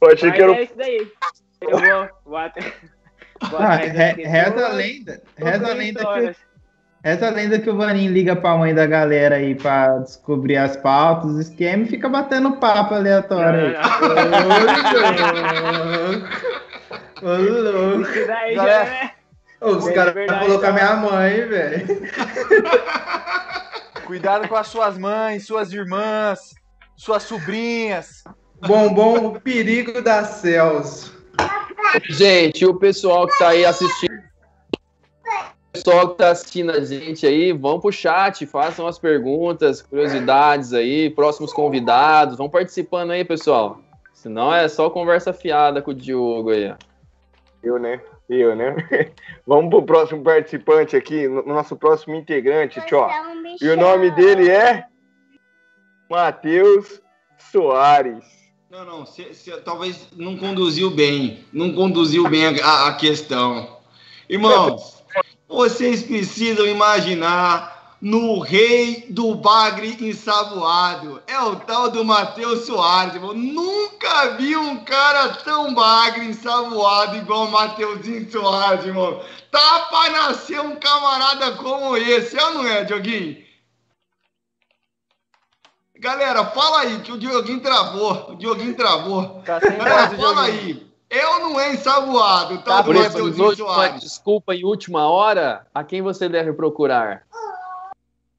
Eu 0.00 0.10
achei 0.12 0.28
Mas 0.28 0.36
que 0.36 0.42
era 0.42 0.52
o 0.52 0.54
é 0.54 0.62
isso 0.62 0.76
daí. 0.76 1.12
Eu 1.60 1.78
vou, 1.78 2.08
vou 2.26 2.36
até. 2.36 2.60
Vou 3.50 3.58
Ah, 3.58 3.76
re- 3.76 4.22
reza 4.24 4.66
a 4.66 4.72
lenda. 4.72 5.22
Reza 5.36 5.66
a 5.70 5.74
lenda 5.74 6.00
que 6.00 6.06
histórias. 6.06 6.36
Essa 7.02 7.28
lenda 7.28 7.58
que 7.58 7.68
o 7.68 7.76
Vaninho 7.76 8.10
liga 8.12 8.34
pra 8.34 8.56
mãe 8.56 8.74
da 8.74 8.86
galera 8.86 9.34
aí 9.36 9.54
pra 9.54 9.98
descobrir 9.98 10.56
as 10.56 10.74
pautas, 10.76 11.32
os 11.32 11.38
esquemas 11.48 11.88
e 11.88 11.90
fica 11.90 12.08
batendo 12.08 12.56
papo 12.56 12.94
aleatório 12.94 13.66
aí. 13.66 13.74
Não, 17.22 17.30
Ô, 17.30 17.36
louco. 17.36 18.10
Isso 18.10 18.26
daí 18.26 18.54
Galera, 18.54 18.84
já 18.86 18.94
é. 19.04 19.10
Ô, 19.60 19.68
Os 19.76 19.86
É 19.88 19.92
caras 19.92 20.14
verdade, 20.14 20.40
vão 20.40 20.48
colocar 20.48 20.66
tá? 20.68 20.72
minha 20.72 20.96
mãe, 20.96 21.46
velho. 21.46 21.86
Cuidado 24.06 24.48
com 24.48 24.56
as 24.56 24.66
suas 24.66 24.98
mães, 24.98 25.46
suas 25.46 25.72
irmãs, 25.72 26.54
suas 26.96 27.22
sobrinhas. 27.24 28.24
Bombom, 28.66 29.26
o 29.26 29.40
perigo 29.40 30.00
das 30.00 30.28
céus. 30.28 31.12
Gente, 32.08 32.64
o 32.64 32.74
pessoal 32.74 33.26
que 33.26 33.38
tá 33.38 33.48
aí 33.48 33.64
assistindo. 33.64 34.24
O 35.68 35.72
pessoal 35.72 36.08
que 36.10 36.18
tá 36.18 36.30
assistindo 36.30 36.70
a 36.70 36.80
gente 36.80 37.26
aí, 37.26 37.52
vão 37.52 37.80
pro 37.80 37.90
chat, 37.90 38.46
façam 38.46 38.86
as 38.86 38.98
perguntas, 38.98 39.82
curiosidades 39.82 40.72
aí, 40.72 41.10
próximos 41.10 41.52
convidados, 41.52 42.38
vão 42.38 42.48
participando 42.48 43.10
aí, 43.10 43.24
pessoal. 43.24 43.80
Senão 44.12 44.54
é 44.54 44.68
só 44.68 44.88
conversa 44.88 45.32
fiada 45.32 45.82
com 45.82 45.90
o 45.90 45.94
Diogo 45.94 46.50
aí. 46.50 46.70
ó. 46.70 46.76
Eu, 47.62 47.78
né? 47.78 48.00
Eu, 48.28 48.54
né? 48.54 48.74
Vamos 49.46 49.68
pro 49.68 49.82
próximo 49.82 50.22
participante 50.22 50.96
aqui, 50.96 51.28
no 51.28 51.42
nosso 51.42 51.76
próximo 51.76 52.14
integrante, 52.14 52.80
tchau. 52.86 53.10
E 53.60 53.68
o 53.68 53.76
nome 53.76 54.10
dele 54.12 54.48
é 54.48 54.86
Matheus 56.08 57.02
Soares. 57.36 58.24
Não, 58.74 58.84
não, 58.84 59.06
cê- 59.06 59.32
cê 59.32 59.52
talvez 59.58 60.08
não 60.16 60.36
conduziu 60.36 60.90
bem, 60.90 61.44
não 61.52 61.72
conduziu 61.72 62.28
bem 62.28 62.46
a, 62.60 62.88
a 62.88 62.94
questão. 62.94 63.76
Irmãos, 64.28 65.00
vocês 65.46 66.02
precisam 66.02 66.66
imaginar 66.66 67.94
no 68.02 68.40
rei 68.40 69.06
do 69.10 69.32
bagre 69.36 69.96
ensaboado. 70.00 71.22
É 71.28 71.40
o 71.40 71.54
tal 71.54 71.88
do 71.88 72.04
Matheus 72.04 72.66
Soares, 72.66 73.14
irmão. 73.14 73.32
Nunca 73.32 74.30
vi 74.30 74.56
um 74.56 74.78
cara 74.78 75.28
tão 75.28 75.72
bagre 75.72 76.24
ensaboado 76.24 77.16
igual 77.16 77.44
o 77.44 77.52
Mateuzinho 77.52 78.28
Soares, 78.28 78.84
irmão. 78.84 79.22
Tá 79.52 79.86
pra 79.88 80.10
nascer 80.10 80.60
um 80.60 80.74
camarada 80.74 81.52
como 81.52 81.96
esse, 81.96 82.36
é 82.36 82.44
ou 82.44 82.54
não 82.54 82.66
é, 82.66 82.82
Dioguinho? 82.82 83.43
Galera, 86.04 86.44
fala 86.44 86.80
aí, 86.80 87.00
que 87.00 87.10
o 87.10 87.16
Dioguinho 87.16 87.60
travou. 87.60 88.32
O 88.32 88.34
Dioguinho 88.36 88.74
travou. 88.74 89.40
Tá 89.42 89.58
sem 89.58 89.74
Galera, 89.74 90.10
fala 90.10 90.44
Dioguinho. 90.44 90.76
aí. 90.76 90.86
Eu 91.08 91.40
não 91.40 91.58
é 91.58 91.72
ensaboado, 91.72 92.58
tá? 92.58 92.82
Tá 92.82 92.82
de 92.82 93.30
uma 93.30 93.56
Soares. 93.56 94.02
desculpa 94.02 94.54
em 94.54 94.64
última 94.66 95.08
hora? 95.08 95.66
A 95.74 95.82
quem 95.82 96.02
você 96.02 96.28
deve 96.28 96.52
procurar? 96.52 97.22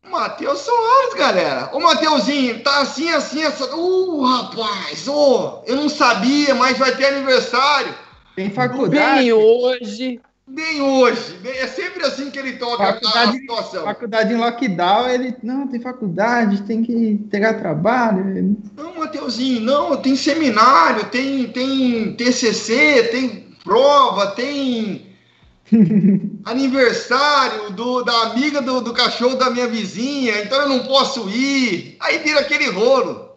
Matheus 0.08 0.60
Soares, 0.60 1.16
galera. 1.16 1.72
Ô, 1.74 1.80
Mateuzinho, 1.80 2.62
tá 2.62 2.82
assim, 2.82 3.10
assim, 3.10 3.42
essa. 3.42 3.76
Uh, 3.76 4.24
rapaz, 4.24 5.08
ô, 5.08 5.64
eu 5.66 5.76
não 5.76 5.90
sabia, 5.90 6.54
mas 6.54 6.78
vai 6.78 6.96
ter 6.96 7.08
aniversário. 7.08 7.96
Tem 8.36 8.52
faculdade. 8.52 9.22
Bem 9.22 9.34
hoje. 9.34 10.22
Bem 10.48 10.80
hoje. 10.82 11.34
Bem- 11.42 11.58
é 11.58 11.68
sempre 11.68 12.06
assim 12.06 12.30
que 12.30 12.38
ele 12.38 12.54
toca 12.54 12.84
a, 12.84 12.90
a 12.90 12.94
Faculdade- 12.94 13.40
situação. 13.40 13.84
Faculdade 13.84 14.34
em 14.34 14.38
lockdown, 14.38 15.10
ele. 15.10 15.36
Não, 15.42 15.68
tem 15.68 15.80
faculdade, 15.82 16.62
tem 16.64 16.84
que 16.84 17.16
pegar 17.32 17.56
trabalho. 17.56 18.56
Não, 18.78 18.96
Mateuzinho, 18.96 19.62
não, 19.62 19.98
tem 19.98 20.16
seminário, 20.16 21.06
tem, 21.06 21.48
tem 21.52 22.16
TCC, 22.16 23.10
tem 23.12 23.56
prova, 23.64 24.28
tem 24.28 25.08
aniversário 26.46 27.72
do, 27.72 28.04
da 28.04 28.14
amiga 28.24 28.62
do, 28.62 28.82
do 28.82 28.94
cachorro 28.94 29.36
da 29.36 29.50
minha 29.50 29.68
vizinha, 29.68 30.42
então 30.44 30.62
eu 30.62 30.70
não 30.70 30.80
posso 30.86 31.28
ir. 31.30 31.98
Aí 32.00 32.20
vira 32.20 32.42
aquele 32.42 32.70
rolo. 32.70 33.30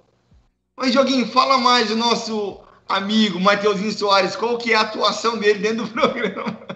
Mas, 0.77 0.93
Joguinho, 0.93 1.27
fala 1.27 1.57
mais 1.59 1.89
do 1.89 1.97
nosso 1.97 2.61
amigo 2.89 3.41
Mateuzinho 3.41 3.93
Soares, 3.93 4.37
qual 4.37 4.57
que 4.59 4.73
é 4.73 4.77
a 4.77 4.83
atuação 4.83 5.39
dele 5.39 5.59
dentro 5.59 5.85
do 5.87 5.91
programa? 5.91 6.68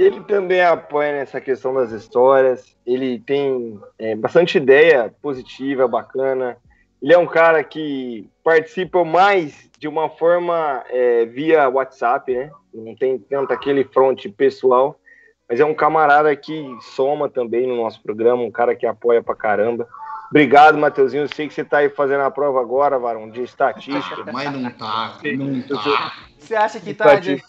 Ele 0.00 0.18
também 0.22 0.62
apoia 0.62 1.12
nessa 1.12 1.42
questão 1.42 1.74
das 1.74 1.92
histórias. 1.92 2.74
Ele 2.86 3.20
tem 3.20 3.78
é, 3.98 4.14
bastante 4.14 4.56
ideia 4.56 5.14
positiva, 5.20 5.86
bacana. 5.86 6.56
Ele 7.02 7.12
é 7.12 7.18
um 7.18 7.26
cara 7.26 7.62
que 7.62 8.26
participa 8.42 9.04
mais 9.04 9.68
de 9.78 9.86
uma 9.86 10.08
forma 10.08 10.82
é, 10.88 11.26
via 11.26 11.68
WhatsApp, 11.68 12.34
né? 12.34 12.50
Não 12.72 12.96
tem 12.96 13.18
tanto 13.18 13.52
aquele 13.52 13.84
front 13.84 14.26
pessoal, 14.38 14.98
mas 15.46 15.60
é 15.60 15.66
um 15.66 15.74
camarada 15.74 16.34
que 16.34 16.64
soma 16.80 17.28
também 17.28 17.66
no 17.66 17.76
nosso 17.76 18.02
programa, 18.02 18.42
um 18.42 18.50
cara 18.50 18.74
que 18.74 18.86
apoia 18.86 19.22
pra 19.22 19.34
caramba. 19.34 19.86
Obrigado, 20.30 20.78
Mateuzinho. 20.78 21.24
Eu 21.24 21.28
sei 21.28 21.46
que 21.46 21.52
você 21.52 21.62
tá 21.62 21.76
aí 21.78 21.90
fazendo 21.90 22.22
a 22.22 22.30
prova 22.30 22.58
agora, 22.58 22.98
Varão, 22.98 23.28
de 23.28 23.42
estatística. 23.42 24.32
Mas 24.32 24.50
não 24.50 24.70
tá, 24.70 25.18
não 25.36 25.60
tá, 25.60 26.14
Você 26.38 26.54
acha 26.54 26.80
que 26.80 26.94
tá 26.94 27.16
de... 27.16 27.42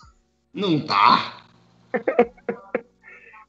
não 0.53 0.85
tá. 0.85 1.40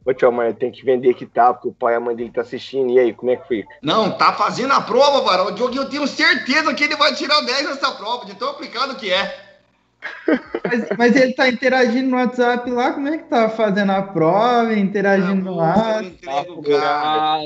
Ô, 0.05 0.13
tio, 0.13 0.33
mas 0.33 0.57
tem 0.57 0.73
que 0.73 0.85
vender 0.85 1.15
que 1.15 1.25
tá, 1.25 1.55
porque 1.55 1.69
o 1.69 1.73
pai 1.73 1.95
e 1.95 1.97
a 1.97 2.01
mãe 2.01 2.17
dele 2.17 2.31
tá 2.31 2.41
assistindo. 2.41 2.91
E 2.91 2.99
aí, 2.99 3.13
como 3.15 3.31
é 3.31 3.37
que 3.37 3.47
fica? 3.47 3.69
Não, 3.81 4.11
tá 4.11 4.33
fazendo 4.33 4.73
a 4.73 4.81
prova, 4.81 5.21
Varão. 5.21 5.47
O 5.47 5.53
Dioguinho, 5.53 5.83
eu 5.83 5.89
tenho 5.89 6.09
certeza 6.09 6.75
que 6.75 6.83
ele 6.83 6.97
vai 6.97 7.15
tirar 7.15 7.41
10 7.41 7.67
nessa 7.67 7.93
prova, 7.93 8.27
de 8.27 8.35
tão 8.35 8.51
aplicado 8.51 8.97
que 8.97 9.13
é. 9.13 9.53
Mas, 10.65 10.89
mas 10.99 11.17
ele 11.17 11.33
tá 11.33 11.49
interagindo 11.49 12.11
no 12.11 12.17
WhatsApp 12.17 12.69
lá, 12.71 12.93
como 12.93 13.07
é 13.07 13.19
que 13.19 13.25
tá 13.25 13.49
fazendo 13.49 13.93
a 13.93 14.03
prova, 14.03 14.75
interagindo 14.75 15.55
lá? 15.55 16.03
Não 16.03 16.09
entrega 16.09 16.53
o 16.53 16.63
cara, 16.63 17.43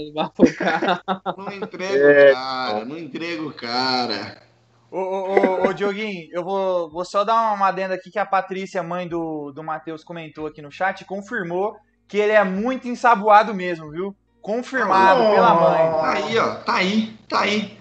não 1.37 1.53
entrega 1.53 1.97
É. 1.99 2.31
o 2.31 2.35
cara, 2.35 2.85
não 2.87 2.99
entrega 2.99 3.43
o 3.43 3.53
cara. 3.53 4.46
Ô, 4.97 4.99
ô, 4.99 5.35
ô, 5.35 5.69
ô, 5.69 5.73
Dioguinho, 5.75 6.27
eu 6.33 6.43
vou, 6.43 6.89
vou 6.89 7.05
só 7.05 7.23
dar 7.23 7.53
uma 7.55 7.69
adenda 7.69 7.93
aqui 7.95 8.11
que 8.11 8.19
a 8.19 8.25
Patrícia, 8.25 8.83
mãe 8.83 9.07
do, 9.07 9.53
do 9.53 9.63
Matheus, 9.63 10.03
comentou 10.03 10.47
aqui 10.47 10.63
no 10.63 10.73
chat, 10.73 11.05
confirmou 11.05 11.77
que 12.09 12.17
ele 12.17 12.33
é 12.33 12.43
muito 12.43 12.89
ensaboado 12.89 13.53
mesmo, 13.53 13.91
viu? 13.91 14.17
Confirmado 14.41 15.23
Oh. 15.23 15.35
pela 15.35 15.55
mãe. 15.55 15.91
Tá 16.01 16.13
aí, 16.13 16.39
ó, 16.39 16.55
tá 16.55 16.75
aí, 16.77 17.15
tá 17.29 17.41
aí. 17.41 17.79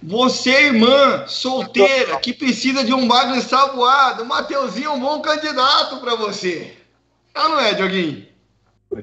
Você, 0.00 0.66
irmã, 0.66 1.26
solteira, 1.26 2.16
que 2.20 2.32
precisa 2.32 2.84
de 2.84 2.94
um 2.94 3.08
bagulho 3.08 3.38
ensaboado, 3.38 4.22
o 4.22 4.26
Mateuzinho 4.26 4.86
é 4.86 4.92
um 4.92 5.00
bom 5.00 5.20
candidato 5.20 5.98
pra 5.98 6.14
você. 6.14 6.76
Ah, 7.34 7.48
não 7.48 7.58
é, 7.58 7.74
Dioguinho? 7.74 8.24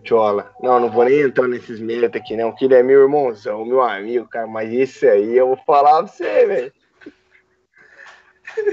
Tchola, 0.02 0.50
não, 0.62 0.80
não 0.80 0.90
vou 0.90 1.04
nem 1.04 1.20
entrar 1.20 1.50
nesses 1.50 1.82
méritos 1.82 2.22
aqui, 2.22 2.38
não, 2.38 2.54
que 2.54 2.64
ele 2.64 2.76
é 2.76 2.84
meu 2.84 3.02
irmãozão, 3.02 3.66
meu 3.66 3.82
amigo, 3.82 4.30
cara, 4.30 4.48
mas 4.48 4.72
esse 4.72 5.06
aí 5.10 5.36
eu 5.36 5.48
vou 5.48 5.58
falar 5.66 6.04
pra 6.04 6.08
você, 6.08 6.46
velho. 6.46 6.77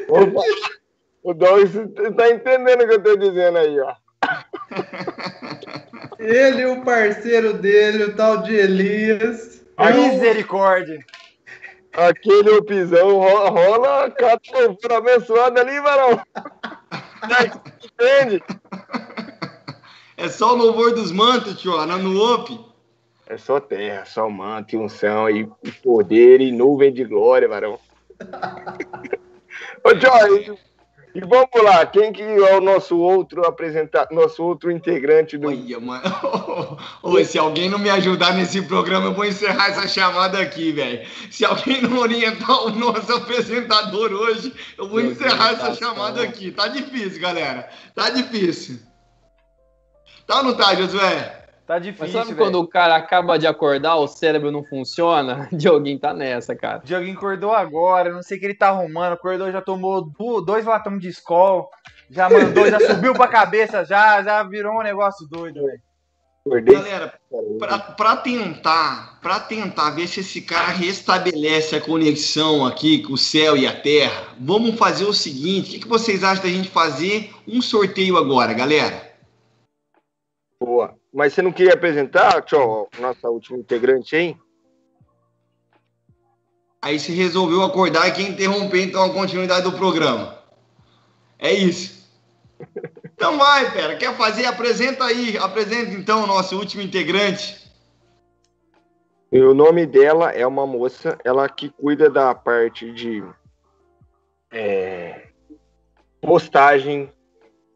Opa, 0.09 0.41
O 1.23 1.35
Doug 1.35 1.67
você 1.67 2.11
tá 2.13 2.31
entendendo 2.31 2.83
o 2.83 2.89
que 2.89 2.95
eu 2.95 3.03
tô 3.03 3.17
dizendo 3.17 3.59
aí, 3.59 3.81
ó. 3.81 3.95
Ele 6.19 6.63
e 6.63 6.67
o 6.67 6.83
parceiro 6.83 7.53
dele, 7.55 8.05
o 8.05 8.17
tal 8.17 8.39
de 8.39 8.55
Elias. 8.55 9.63
Misericórdia. 9.95 11.05
Aquele 11.93 12.51
opizão 12.51 13.19
rola, 13.19 13.51
rola 13.51 14.11
cada 14.11 14.41
fofura 14.45 14.99
abençoada 14.99 15.61
ali, 15.61 15.81
varão. 15.81 16.21
Entende? 17.85 18.43
É 20.17 20.29
só 20.29 20.53
o 20.53 20.57
louvor 20.57 20.93
dos 20.93 21.13
mantos, 21.13 21.61
tio, 21.61 21.85
não 21.87 21.99
no 21.99 22.35
OP. 22.35 22.59
É 23.27 23.39
só 23.39 23.59
terra, 23.59 24.05
só 24.05 24.29
manto 24.29 24.75
e 24.75 24.79
unção 24.79 25.31
e 25.31 25.49
poder 25.83 26.41
e 26.41 26.53
nuvem 26.53 26.93
de 26.93 27.05
glória, 27.05 27.49
varão. 27.49 27.79
Ô, 29.85 29.91
Joy, 29.91 30.59
E 31.15 31.21
vamos 31.21 31.63
lá, 31.63 31.85
quem 31.85 32.11
que 32.11 32.23
é 32.23 32.57
o 32.57 32.61
nosso 32.61 32.99
outro 32.99 33.47
apresentado, 33.47 34.13
nosso 34.13 34.43
outro 34.43 34.71
integrante 34.71 35.37
do. 35.37 35.49
Olha, 35.49 35.79
mano. 35.79 36.03
Ô, 37.03 37.23
se 37.23 37.39
alguém 37.39 37.69
não 37.69 37.79
me 37.79 37.91
ajudar 37.91 38.33
nesse 38.33 38.63
programa, 38.63 39.09
eu 39.09 39.15
vou 39.15 39.27
encerrar 39.27 39.69
essa 39.69 39.87
chamada 39.87 40.41
aqui, 40.41 40.73
velho. 40.73 41.07
Se 41.31 41.45
alguém 41.45 41.83
não 41.83 41.99
orientar 41.99 42.65
o 42.65 42.71
nosso 42.71 43.13
apresentador 43.13 44.11
hoje, 44.11 44.53
eu 44.79 44.89
vou 44.89 45.01
encerrar 45.01 45.53
essa 45.53 45.75
chamada 45.75 46.23
aqui. 46.23 46.51
Tá 46.51 46.67
difícil, 46.67 47.21
galera. 47.21 47.69
Tá 47.95 48.09
difícil. 48.09 48.81
Tá 50.27 50.39
ou 50.39 50.45
não 50.45 50.55
tá, 50.55 50.75
Josué? 50.75 51.44
Tá 51.67 51.75
Mas 51.75 51.83
difícil, 51.83 52.13
sabe 52.13 52.27
velho. 52.27 52.39
quando 52.39 52.61
o 52.61 52.69
cara 52.69 52.95
acaba 52.95 53.39
de 53.39 53.47
acordar, 53.47 53.97
o 53.97 54.07
cérebro 54.07 54.51
não 54.51 54.63
funciona? 54.63 55.49
Dioguinho 55.53 55.99
tá 55.99 56.13
nessa, 56.13 56.55
cara. 56.55 56.83
Dioguinho 56.85 57.17
acordou 57.17 57.53
agora, 57.53 58.13
não 58.13 58.23
sei 58.23 58.37
o 58.37 58.41
que 58.41 58.47
ele 58.47 58.55
tá 58.55 58.69
arrumando. 58.69 59.15
Acordou, 59.15 59.51
já 59.51 59.63
tomou 59.63 60.13
dois 60.45 60.67
latões 60.67 61.01
de 61.01 61.09
escol, 61.09 61.71
já 62.11 62.29
mandou, 62.29 62.69
já 62.69 62.79
subiu 62.81 63.15
pra 63.15 63.29
cabeça, 63.29 63.83
já, 63.83 64.23
já 64.23 64.43
virou 64.43 64.79
um 64.79 64.83
negócio 64.83 65.27
doido, 65.27 65.65
velho. 65.65 65.81
Acordei. 66.47 66.75
Galera, 66.75 67.19
pra, 67.59 67.79
pra 67.79 68.17
tentar, 68.17 69.19
pra 69.23 69.41
tentar 69.41 69.93
ver 69.93 70.07
se 70.07 70.21
esse 70.21 70.43
cara 70.43 70.69
restabelece 70.69 71.75
a 71.75 71.81
conexão 71.81 72.67
aqui 72.67 73.03
com 73.03 73.15
o 73.15 73.19
céu 73.19 73.57
e 73.57 73.67
a 73.67 73.75
terra, 73.75 74.35
vamos 74.39 74.77
fazer 74.77 75.07
o 75.07 75.15
seguinte: 75.15 75.69
o 75.69 75.73
que, 75.73 75.79
que 75.81 75.89
vocês 75.89 76.23
acham 76.23 76.45
da 76.45 76.51
gente 76.51 76.69
fazer 76.69 77.33
um 77.49 77.63
sorteio 77.63 78.19
agora, 78.19 78.53
galera? 78.53 79.15
Boa. 80.61 80.95
Mas 81.15 81.33
você 81.33 81.43
não 81.43 81.53
queria 81.53 81.75
apresentar, 81.75 82.43
tchau, 82.43 82.91
nossa 82.99 83.31
última 83.31 83.57
integrante, 83.57 84.17
hein? 84.17 84.37
Aí 86.83 86.99
você 86.99 87.13
resolveu 87.13 87.63
acordar 87.63 88.09
e 88.09 88.13
quer 88.13 88.23
interromper 88.23 88.83
então 88.83 89.05
a 89.05 89.13
continuidade 89.13 89.63
do 89.63 89.73
programa. 89.73 90.37
É 91.39 91.53
isso. 91.53 92.03
Então 93.17 93.39
vai, 93.39 93.71
pera. 93.71 93.97
Quer 93.97 94.13
fazer? 94.17 94.45
Apresenta 94.45 95.05
aí. 95.05 95.39
Apresenta 95.39 95.93
então 95.93 96.25
o 96.25 96.27
nosso 96.27 96.59
último 96.59 96.83
integrante. 96.83 97.73
E 99.31 99.41
o 99.41 99.55
nome 99.55 99.87
dela 99.87 100.33
é 100.33 100.45
uma 100.45 100.67
moça, 100.67 101.17
ela 101.25 101.49
que 101.49 101.71
cuida 101.71 102.11
da 102.11 102.35
parte 102.35 102.93
de 102.93 103.23
é, 104.51 105.29
postagem, 106.21 107.09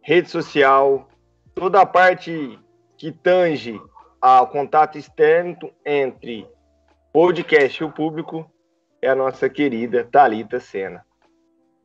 rede 0.03 0.29
social, 0.29 1.09
toda 1.55 1.81
a 1.81 1.87
parte 1.87 2.59
que 2.99 3.13
tange 3.13 3.81
ao 4.21 4.49
contato 4.49 4.99
externo 4.99 5.71
entre 5.87 6.45
podcast 7.13 7.81
e 7.81 7.87
o 7.87 7.93
público 7.93 8.45
é 9.01 9.09
a 9.09 9.15
nossa 9.15 9.49
querida 9.49 10.03
Talita 10.05 10.59
Sena. 10.59 11.07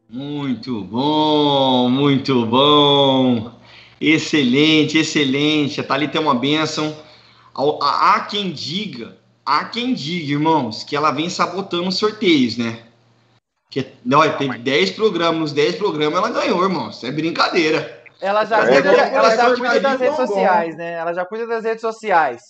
Muito 0.10 0.84
bom, 0.84 1.88
muito 1.88 2.46
bom. 2.48 3.52
Excelente, 4.02 4.98
excelente. 4.98 5.80
A 5.80 5.84
Thalita 5.84 6.18
é 6.18 6.22
uma 6.22 6.36
bênção. 6.36 6.96
Há 7.56 8.22
quem 8.22 8.52
diga, 8.52 9.16
há 9.46 9.66
quem 9.66 9.94
diga, 9.94 10.34
irmãos, 10.34 10.84
que 10.84 10.96
ela 10.96 11.12
vem 11.12 11.30
sabotando 11.30 11.88
os 11.88 11.98
sorteios, 11.98 12.58
né? 12.58 12.88
Que, 13.70 13.86
olha, 14.14 14.34
teve 14.34 14.58
10 14.58 14.92
programas, 14.92 15.40
nos 15.40 15.54
10 15.54 15.76
programas 15.76 16.20
ela 16.20 16.32
ganhou, 16.32 16.64
irmão. 16.64 16.90
Isso 16.90 17.06
é 17.06 17.12
brincadeira. 17.12 18.03
Ela 18.24 18.46
já, 18.46 18.60
É, 18.64 18.68
cuida, 18.74 18.90
é, 18.94 19.14
ela 19.16 19.34
é, 19.34 19.36
já 19.38 19.44
é, 19.50 19.56
cuida 19.56 19.76
é, 19.76 19.80
das 19.82 19.94
é, 20.02 20.04
redes 20.06 20.18
bom. 20.18 20.28
sociais, 20.28 20.78
né? 20.78 20.94
Ela 20.94 21.14
já 21.14 21.26
cuida 21.26 21.46
das 21.46 21.64
redes 21.66 21.82
sociais. 21.82 22.42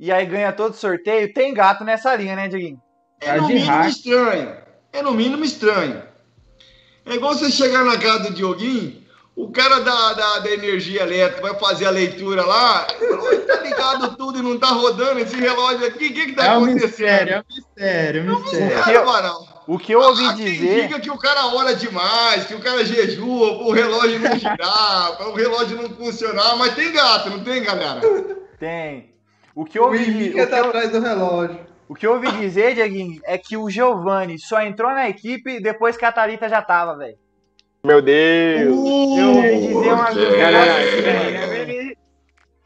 E 0.00 0.10
aí 0.10 0.26
ganha 0.26 0.52
todo 0.52 0.74
sorteio. 0.74 1.32
Tem 1.32 1.54
gato 1.54 1.84
nessa 1.84 2.14
linha, 2.16 2.34
né, 2.34 2.48
Dieguinho? 2.48 2.80
É 3.20 3.36
no 3.36 3.46
mínimo 3.46 3.66
hack. 3.70 3.88
estranho. 3.88 4.56
É 4.92 5.00
no 5.02 5.12
mínimo 5.12 5.44
estranho. 5.44 6.02
É 7.06 7.14
igual 7.14 7.34
você 7.34 7.50
chegar 7.50 7.84
na 7.84 7.96
casa 7.98 8.24
do 8.24 8.34
Dioguinho, 8.34 9.00
o 9.36 9.50
cara 9.50 9.78
da, 9.80 10.12
da, 10.12 10.38
da 10.40 10.50
energia 10.50 11.02
elétrica 11.02 11.40
vai 11.42 11.58
fazer 11.58 11.86
a 11.86 11.90
leitura 11.90 12.44
lá, 12.44 12.86
"Oi, 13.00 13.38
tá 13.40 13.56
ligado 13.60 14.16
tudo 14.16 14.38
e 14.38 14.42
não 14.42 14.58
tá 14.58 14.68
rodando 14.68 15.18
esse 15.20 15.34
relógio 15.36 15.86
aqui, 15.86 16.06
o 16.08 16.12
que 16.14 16.26
que 16.26 16.32
tá 16.32 16.46
É 16.46 16.50
um 16.58 16.64
acontecendo? 16.64 16.88
mistério, 16.88 17.32
é 17.34 17.38
um 17.40 17.44
mistério, 17.54 18.20
é 18.20 18.32
um 18.32 18.40
mistério. 18.40 18.76
Cara, 18.84 18.92
Eu- 18.92 19.04
Varal, 19.04 19.48
O 19.66 19.78
que 19.78 19.92
eu 19.92 20.00
ouvi 20.00 20.26
há 20.26 20.34
quem 20.34 20.44
dizer. 20.44 20.82
diga 20.82 21.00
que 21.00 21.10
o 21.10 21.18
cara 21.18 21.46
ora 21.54 21.74
demais, 21.74 22.46
que 22.46 22.54
o 22.54 22.60
cara 22.60 22.84
jejua, 22.84 23.62
o 23.62 23.70
relógio 23.72 24.18
não 24.18 24.34
girar, 24.38 25.16
para 25.16 25.28
o 25.28 25.34
relógio 25.34 25.80
não 25.80 25.90
funcionar, 25.90 26.56
mas 26.56 26.74
tem 26.74 26.92
gato, 26.92 27.30
não 27.30 27.44
tem, 27.44 27.62
galera? 27.62 28.00
Tem. 28.58 29.12
O 29.54 29.64
que 29.64 29.78
eu 29.78 29.84
ouvi, 29.84 30.30
o 30.30 30.32
que 30.32 30.38
eu, 30.38 30.44
atrás 30.44 30.90
do 30.90 31.00
relógio. 31.00 31.60
o 31.88 31.94
que 31.94 32.06
eu 32.06 32.14
ouvi 32.14 32.30
dizer, 32.32 32.74
Dieguinho, 32.74 33.20
é 33.24 33.36
que 33.38 33.56
o 33.56 33.68
Giovanni 33.70 34.38
só 34.38 34.62
entrou 34.62 34.90
na 34.90 35.08
equipe 35.08 35.60
depois 35.60 35.96
que 35.96 36.04
a 36.04 36.12
Thalita 36.12 36.48
já 36.48 36.62
tava, 36.62 36.96
velho. 36.96 37.18
Meu 37.84 38.00
Deus! 38.00 38.76
Eu 39.18 39.28
ouvi 39.28 39.60
dizer 39.60 39.92
uma 39.92 40.06
coisa. 40.06 40.36
É. 40.36 41.92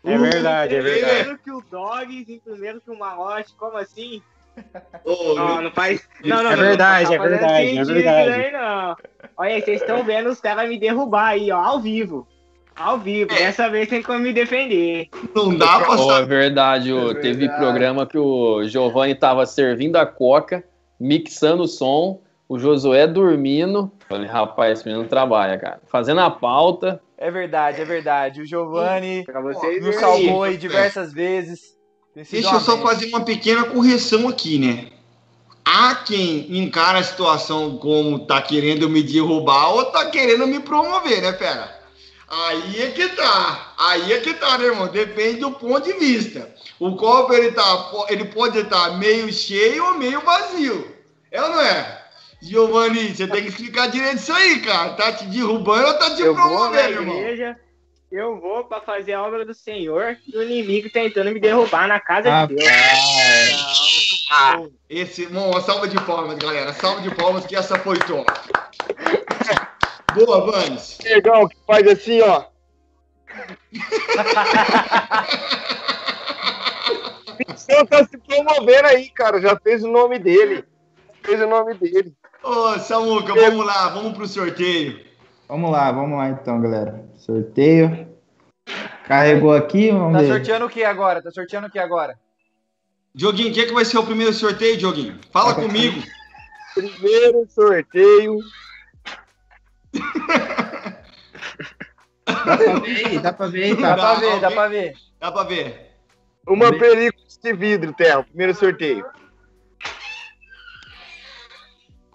É 0.07 0.19
verdade, 0.19 0.77
é 0.77 0.81
verdade. 0.81 1.15
Primeiro 1.15 1.39
que 1.39 1.51
o 1.51 1.61
Dogs 1.69 2.33
e 2.33 2.39
primeiro 2.39 2.81
que 2.81 2.91
o 2.91 2.99
Malote, 2.99 3.55
como 3.59 3.77
assim? 3.77 4.23
Ô, 5.05 5.35
Não, 5.35 5.63
não 5.63 5.71
faz. 5.71 6.09
Não, 6.25 6.43
não, 6.43 6.51
É 6.51 6.57
não, 6.57 6.63
verdade, 6.63 7.05
não 7.07 7.15
é 7.15 7.19
tá 7.19 7.25
verdade, 7.25 7.79
é 7.79 7.85
verdade. 7.85 8.31
Aí, 8.33 8.53
não. 8.53 8.97
Olha 9.37 9.55
aí, 9.55 9.63
vocês 9.63 9.81
estão 9.81 10.03
vendo 10.03 10.29
os 10.31 10.41
caras 10.41 10.69
me 10.69 10.79
derrubar 10.79 11.29
aí, 11.29 11.51
ó, 11.53 11.59
ao 11.59 11.81
vivo. 11.81 12.27
Ao 12.75 12.99
vivo. 12.99 13.33
É. 13.33 13.39
Dessa 13.39 13.71
vez 13.71 13.89
tem 13.89 14.03
como 14.03 14.19
me 14.19 14.33
defender. 14.33 15.09
não 15.35 15.57
dá 15.57 15.81
pra 15.81 15.97
Ó, 15.97 16.19
é 16.19 16.25
verdade, 16.25 16.93
ô, 16.93 17.15
teve 17.15 17.49
programa 17.49 18.07
que 18.07 18.19
o 18.19 18.65
Giovanni 18.65 19.15
tava 19.15 19.47
servindo 19.47 19.97
a 19.97 20.05
coca, 20.05 20.63
mixando 21.01 21.63
o 21.63 21.69
som, 21.69 22.21
o 22.49 22.59
Josué 22.59 23.07
dormindo. 23.07 23.91
Falei, 24.09 24.29
rapaz, 24.29 24.79
esse 24.79 24.89
menino 24.89 25.09
trabalha, 25.09 25.59
cara. 25.59 25.81
Fazendo 25.87 26.21
a 26.21 26.31
pauta. 26.31 27.01
É 27.19 27.31
verdade, 27.31 27.81
é 27.81 27.85
verdade. 27.85 28.43
O 28.43 28.47
Giovanni 28.47 29.25
nos 29.81 29.97
salvou 29.97 30.43
aí 30.43 30.57
diversas 30.57 31.13
vezes. 31.13 31.76
Deixa 32.17 32.55
eu 32.55 32.61
só 32.61 32.79
fazer 32.79 33.09
uma 33.09 33.21
pequena 33.21 33.65
correção 33.65 34.27
aqui, 34.27 34.59
né? 34.59 34.87
Há 35.63 35.97
quem 35.97 36.57
encara 36.57 36.99
a 36.99 37.03
situação 37.03 37.77
como 37.77 38.21
tá 38.21 38.41
querendo 38.41 38.89
me 38.89 39.03
derrubar 39.03 39.75
ou 39.75 39.85
tá 39.87 40.07
querendo 40.07 40.47
me 40.47 40.61
promover, 40.61 41.21
né, 41.21 41.33
pera? 41.33 41.79
Aí 42.27 42.83
é 42.83 42.91
que 42.93 43.09
tá. 43.11 43.75
Aí 43.79 44.15
é 44.15 44.21
que 44.21 44.33
tá, 44.33 44.57
né, 44.57 44.65
irmão? 44.65 44.89
Depende 44.89 45.41
do 45.41 45.51
ponto 45.51 45.85
de 45.85 45.93
vista. 45.93 46.51
O 46.81 46.97
copo 46.97 47.35
ele 47.35 47.53
tá, 47.53 47.93
ele 48.09 48.25
pode 48.25 48.61
estar 48.61 48.97
meio 48.97 49.31
cheio 49.31 49.85
ou 49.85 49.99
meio 49.99 50.23
vazio. 50.23 50.91
É 51.31 51.43
ou 51.43 51.51
não 51.51 51.61
é? 51.61 52.03
Giovanni, 52.41 53.15
você 53.15 53.27
tem 53.27 53.43
que 53.43 53.49
explicar 53.49 53.89
direito 53.89 54.17
isso 54.17 54.33
aí, 54.33 54.61
cara. 54.61 54.95
Tá 54.95 55.13
te 55.13 55.27
derrubando 55.27 55.89
ou 55.89 55.95
tá 55.99 56.15
te 56.15 56.23
Eu 56.23 56.35
vou 56.35 56.45
na 56.45 56.49
promovendo, 56.49 56.93
irmão? 56.93 57.57
Eu 58.11 58.41
vou 58.41 58.65
pra 58.65 58.81
fazer 58.81 59.13
a 59.15 59.23
obra 59.23 59.45
do 59.45 59.53
Senhor 59.55 60.17
e 60.27 60.37
o 60.37 60.43
inimigo 60.43 60.89
tentando 60.91 61.31
me 61.33 61.41
derrubar 61.41 61.89
na 61.89 62.01
casa 62.01 62.29
Ah, 62.33 62.47
de 62.47 62.55
Deus. 62.55 62.71
Esse, 64.89 65.27
bom, 65.27 65.51
uma 65.51 65.61
salva 65.61 65.87
de 65.89 66.01
palmas, 66.05 66.37
galera. 66.39 66.73
Salva 66.73 67.01
de 67.03 67.15
palmas 67.15 67.47
que 67.47 67.57
essa 67.57 67.79
foi 67.79 67.99
top. 67.99 68.31
Boa, 70.15 70.51
Vanes. 70.51 70.99
Legal, 71.05 71.49
que 71.49 71.57
faz 71.67 71.87
assim, 71.87 72.21
ó. 72.23 72.45
O 77.55 77.59
senhor 77.59 77.87
tá 77.87 78.03
se 78.05 78.17
promovendo 78.17 78.89
aí, 78.89 79.11
cara. 79.11 79.41
Já 79.41 79.59
fez 79.59 79.83
o 79.85 79.89
nome 79.89 80.19
dele. 80.19 80.65
Fez 81.23 81.41
o 81.41 81.47
nome 81.47 81.75
dele. 81.75 82.15
Ô, 82.43 82.79
Samuca, 82.79 83.35
vamos 83.35 83.67
lá, 83.67 83.89
vamos 83.91 84.17
pro 84.17 84.27
sorteio. 84.27 85.05
Vamos 85.49 85.71
lá, 85.71 85.91
vamos 85.93 86.19
lá 86.19 86.29
então, 86.31 86.61
galera. 86.61 87.05
Sorteio. 87.17 88.07
Carregou 89.07 89.55
aqui, 89.55 89.91
vamos 89.93 90.13
Tá 90.15 90.19
ver. 90.21 90.29
sorteando 90.29 90.67
o 90.67 90.69
que 90.69 90.83
agora? 90.85 91.23
Tá 91.23 91.31
sorteando 91.31 91.69
o 91.69 91.71
que 91.71 91.79
agora? 91.79 92.19
Dioguinho, 93.15 93.53
quem 93.55 93.63
é 93.63 93.67
que 93.67 93.73
vai 93.73 93.85
ser 93.85 93.99
o 93.99 94.05
primeiro 94.05 94.33
sorteio, 94.33 94.77
Dioguinho? 94.77 95.19
Fala 95.31 95.55
comigo. 95.55 96.03
Primeiro 96.75 97.47
sorteio. 97.49 98.39
Dá 102.27 102.45
pra 102.57 102.77
ver 102.79 103.07
aí, 103.07 103.19
dá 103.19 103.33
pra 103.33 103.47
ver 103.47 103.63
aí, 103.65 103.75
Dá 103.77 103.97
tá? 103.97 103.97
pra 103.97 104.15
ver, 104.21 104.41
dá 104.41 104.51
pra 104.51 104.69
ver. 104.69 104.93
Dá 105.21 105.33
pra 105.33 105.43
ver. 105.45 105.91
Uma 106.47 106.71
película 106.71 107.25
de 107.43 107.53
vidro, 107.55 107.93
Terra. 107.93 108.23
Primeiro 108.25 108.55
sorteio. 108.55 109.05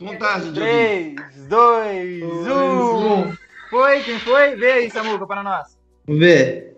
Contagem, 0.06 0.52
Dioguinho. 0.52 1.16
3, 1.16 1.47
2, 1.47 2.24
1. 2.24 3.34
Foi? 3.70 4.04
Quem 4.04 4.20
foi? 4.20 4.56
Vê 4.56 4.72
aí, 4.74 4.91
Samuca, 4.91 5.26
para 5.28 5.43
nós. 5.43 5.78
Vamos 6.06 6.20
ver. 6.22 6.76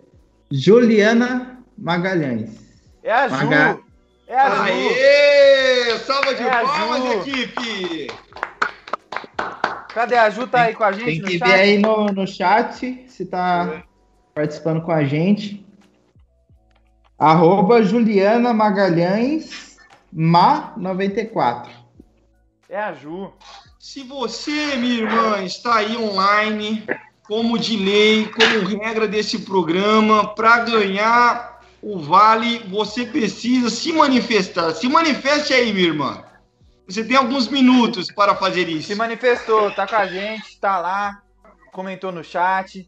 Juliana 0.50 1.58
Magalhães. 1.76 2.50
É 3.02 3.12
a 3.12 3.28
Ju. 3.28 3.34
Maga. 3.34 3.78
É 4.28 4.38
a 4.38 4.50
Ju. 4.50 4.62
Aê! 4.62 5.98
Salva 5.98 6.34
de 6.34 6.42
É 6.42 6.50
a 6.50 6.62
palmas, 6.62 7.26
equipe! 7.26 8.06
Cadê 9.92 10.16
a 10.16 10.30
Ju? 10.30 10.46
Tá 10.46 10.62
aí 10.62 10.74
com 10.74 10.84
a 10.84 10.92
gente 10.92 11.04
Tem 11.04 11.18
no 11.20 11.26
que 11.26 11.38
chat? 11.38 11.48
ver 11.48 11.54
aí 11.54 11.78
no, 11.78 12.06
no 12.06 12.26
chat 12.26 13.04
se 13.08 13.26
tá 13.26 13.82
participando 14.34 14.82
com 14.82 14.92
a 14.92 15.04
gente. 15.04 15.64
Arroba 17.18 17.82
Juliana 17.82 18.52
Magalhães 18.52 19.76
Ma94. 20.14 21.83
É 22.68 22.78
a 22.78 22.92
Ju. 22.92 23.32
Se 23.78 24.02
você, 24.02 24.76
minha 24.76 25.02
irmã, 25.02 25.42
está 25.42 25.76
aí 25.76 25.96
online, 25.96 26.86
como 27.26 27.58
de 27.58 27.76
lei, 27.76 28.26
como 28.28 28.66
regra 28.66 29.06
desse 29.06 29.40
programa, 29.40 30.34
para 30.34 30.60
ganhar 30.60 31.60
o 31.82 31.98
vale, 31.98 32.60
você 32.60 33.04
precisa 33.04 33.68
se 33.68 33.92
manifestar. 33.92 34.72
Se 34.72 34.88
manifeste 34.88 35.52
aí, 35.52 35.72
minha 35.72 35.88
irmã. 35.88 36.24
Você 36.88 37.04
tem 37.04 37.16
alguns 37.16 37.48
minutos 37.48 38.10
para 38.10 38.34
fazer 38.34 38.68
isso. 38.68 38.88
Se 38.88 38.94
manifestou, 38.94 39.70
tá 39.70 39.86
com 39.86 39.96
a 39.96 40.06
gente, 40.06 40.58
tá 40.58 40.78
lá, 40.78 41.22
comentou 41.72 42.12
no 42.12 42.24
chat, 42.24 42.86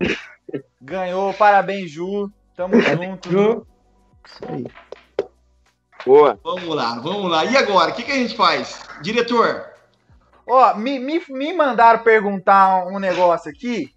ganhou, 0.81 1.33
parabéns, 1.35 1.91
Ju. 1.91 2.31
Tamo 2.57 2.81
junto. 2.81 3.31
Ju. 3.31 3.67
Isso 4.25 4.41
aí. 4.49 4.67
Boa. 6.07 6.39
Vamos 6.43 6.75
lá, 6.75 6.95
vamos 7.01 7.31
lá. 7.31 7.45
E 7.45 7.57
agora, 7.57 7.91
o 7.91 7.95
que, 7.95 8.05
que 8.05 8.13
a 8.13 8.17
gente 8.17 8.37
faz? 8.37 8.81
Diretor, 9.03 9.75
Ó, 10.47 10.75
me, 10.75 11.01
me, 11.01 11.21
me 11.29 11.53
mandaram 11.53 12.05
perguntar 12.05 12.87
um 12.87 13.01
negócio 13.01 13.51
aqui. 13.51 13.93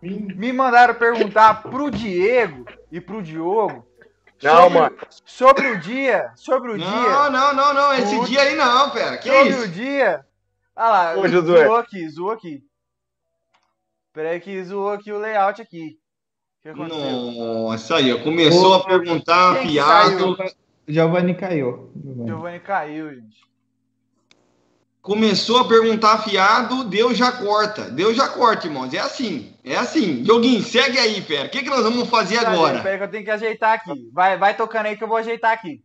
Me 0.00 0.52
mandaram 0.52 0.94
perguntar 0.94 1.62
pro 1.62 1.90
Diego 1.90 2.64
e 2.92 3.00
pro 3.00 3.22
Diogo 3.22 3.84
Não, 4.42 4.62
sobre, 4.62 4.78
mano. 4.78 4.96
sobre 5.24 5.66
o 5.68 5.80
dia, 5.80 6.30
sobre 6.36 6.72
o 6.72 6.76
não, 6.76 6.86
dia, 6.86 7.30
não, 7.30 7.54
não, 7.54 7.74
não, 7.74 7.94
esse 7.94 8.14
Putz. 8.14 8.28
dia 8.28 8.42
aí 8.42 8.54
não, 8.54 8.90
pera, 8.90 9.16
que 9.16 9.32
sobre 9.32 9.48
isso? 9.48 9.62
o 9.62 9.68
dia. 9.68 10.24
Ah 10.76 10.90
lá, 10.90 11.14
Ô, 11.16 11.26
zoou 11.26 11.76
aqui, 11.76 12.08
zoou 12.10 12.30
aqui. 12.32 12.62
Peraí 14.12 14.38
que 14.40 14.62
zoou 14.62 14.92
aqui 14.92 15.10
o 15.10 15.18
layout 15.18 15.60
aqui. 15.60 15.98
O 16.58 16.62
que 16.62 16.68
aconteceu? 16.68 17.10
Nossa, 17.10 17.96
aí, 17.96 18.12
ó, 18.12 18.22
começou 18.22 18.74
a 18.74 18.84
perguntar, 18.84 19.56
fiado, 19.62 20.36
Giovanni 20.86 21.34
caiu. 21.34 21.90
Giovanni. 21.96 22.28
Giovanni 22.28 22.60
caiu, 22.60 23.14
gente. 23.14 23.44
começou 25.04 25.58
a 25.58 25.68
perguntar 25.68 26.22
fiado, 26.24 26.84
Deus 26.84 27.16
já 27.18 27.30
corta, 27.30 27.90
Deus 27.90 28.16
já 28.16 28.26
corta, 28.26 28.66
irmãos, 28.66 28.92
é 28.94 28.98
assim, 28.98 29.52
é 29.62 29.76
assim. 29.76 30.22
Dioguinho, 30.22 30.62
segue 30.62 30.98
aí, 30.98 31.20
fera, 31.20 31.46
o 31.46 31.50
que, 31.50 31.62
que 31.62 31.68
nós 31.68 31.82
vamos 31.82 32.08
fazer 32.08 32.36
Cadê? 32.36 32.56
agora? 32.56 32.80
Peraí 32.80 32.98
que 32.98 33.04
eu 33.04 33.10
tenho 33.10 33.24
que 33.24 33.30
ajeitar 33.30 33.74
aqui. 33.74 34.10
Vai, 34.12 34.38
vai 34.38 34.56
tocando 34.56 34.86
aí 34.86 34.96
que 34.96 35.04
eu 35.04 35.08
vou 35.08 35.18
ajeitar 35.18 35.52
aqui. 35.52 35.82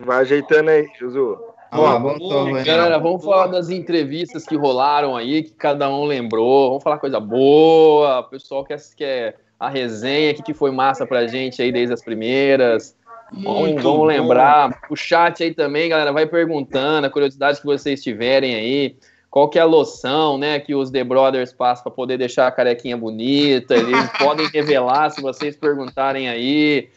Vai 0.00 0.22
ajeitando 0.22 0.70
aí, 0.70 0.88
Josu. 0.98 1.38
Ah, 1.70 1.98
boa. 1.98 2.44
velho. 2.44 2.64
Galera, 2.64 2.98
vamos 2.98 3.24
falar 3.24 3.48
das 3.48 3.68
entrevistas 3.68 4.44
que 4.44 4.56
rolaram 4.56 5.16
aí, 5.16 5.42
que 5.42 5.52
cada 5.52 5.88
um 5.88 6.04
lembrou. 6.04 6.70
Vamos 6.70 6.84
falar 6.84 6.98
coisa 6.98 7.18
boa. 7.18 8.20
O 8.20 8.24
pessoal 8.24 8.64
quer, 8.64 8.80
quer 8.96 9.36
a 9.58 9.68
resenha, 9.68 10.32
o 10.32 10.34
que, 10.34 10.42
que 10.42 10.54
foi 10.54 10.70
massa 10.70 11.06
pra 11.06 11.26
gente 11.26 11.60
aí 11.60 11.72
desde 11.72 11.94
as 11.94 12.02
primeiras. 12.02 12.96
Vamos, 13.32 13.60
Muito 13.60 13.82
vamos 13.82 13.98
bom. 13.98 14.04
lembrar. 14.04 14.80
O 14.90 14.96
chat 14.96 15.42
aí 15.42 15.54
também, 15.54 15.88
galera, 15.88 16.12
vai 16.12 16.26
perguntando, 16.26 17.06
a 17.06 17.10
curiosidade 17.10 17.60
que 17.60 17.66
vocês 17.66 18.02
tiverem 18.02 18.54
aí. 18.54 18.96
Qual 19.30 19.48
que 19.48 19.58
é 19.58 19.62
a 19.62 19.64
loção, 19.64 20.38
né, 20.38 20.60
que 20.60 20.76
os 20.76 20.92
The 20.92 21.02
Brothers 21.02 21.52
passam 21.52 21.82
para 21.82 21.92
poder 21.92 22.16
deixar 22.16 22.46
a 22.46 22.52
carequinha 22.52 22.96
bonita? 22.96 23.74
Eles 23.74 24.08
podem 24.16 24.46
revelar 24.46 25.10
se 25.10 25.20
vocês 25.20 25.56
perguntarem 25.56 26.28
aí. 26.28 26.88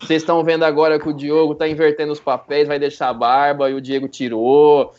Vocês 0.00 0.22
estão 0.22 0.42
vendo 0.44 0.64
agora 0.64 1.00
que 1.00 1.08
o 1.08 1.12
Diogo 1.12 1.54
tá 1.54 1.66
invertendo 1.66 2.12
os 2.12 2.20
papéis, 2.20 2.68
vai 2.68 2.78
deixar 2.78 3.08
a 3.08 3.12
barba 3.14 3.68
e 3.68 3.74
o 3.74 3.80
Diego 3.80 4.06
tirou. 4.06 4.94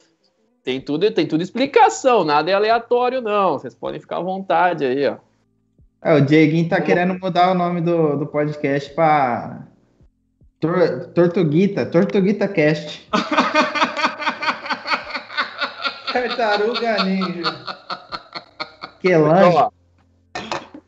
Tem 0.64 0.82
tudo, 0.82 1.10
tem 1.12 1.26
tudo 1.26 1.42
explicação, 1.42 2.24
nada 2.24 2.52
é 2.52 2.54
aleatório, 2.54 3.22
não. 3.22 3.54
Vocês 3.58 3.74
podem 3.74 4.00
ficar 4.00 4.18
à 4.18 4.22
vontade 4.22 4.86
aí, 4.86 5.08
ó. 5.08 5.16
É, 6.04 6.16
o 6.16 6.22
Dieguinho 6.22 6.68
tá 6.68 6.82
querendo 6.82 7.18
mudar 7.20 7.52
o 7.52 7.54
nome 7.54 7.80
do, 7.80 8.18
do 8.18 8.26
podcast 8.26 8.94
pra 8.94 9.62
Tor, 10.62 11.08
Tortuguita, 11.16 11.86
Tortuguita 11.88 12.48
Cast. 12.48 13.10
Tartaruga 16.14 17.04
Ninja. 17.04 17.66
Que 19.00 19.16
lanche. 19.18 19.58
Ó, 19.58 19.72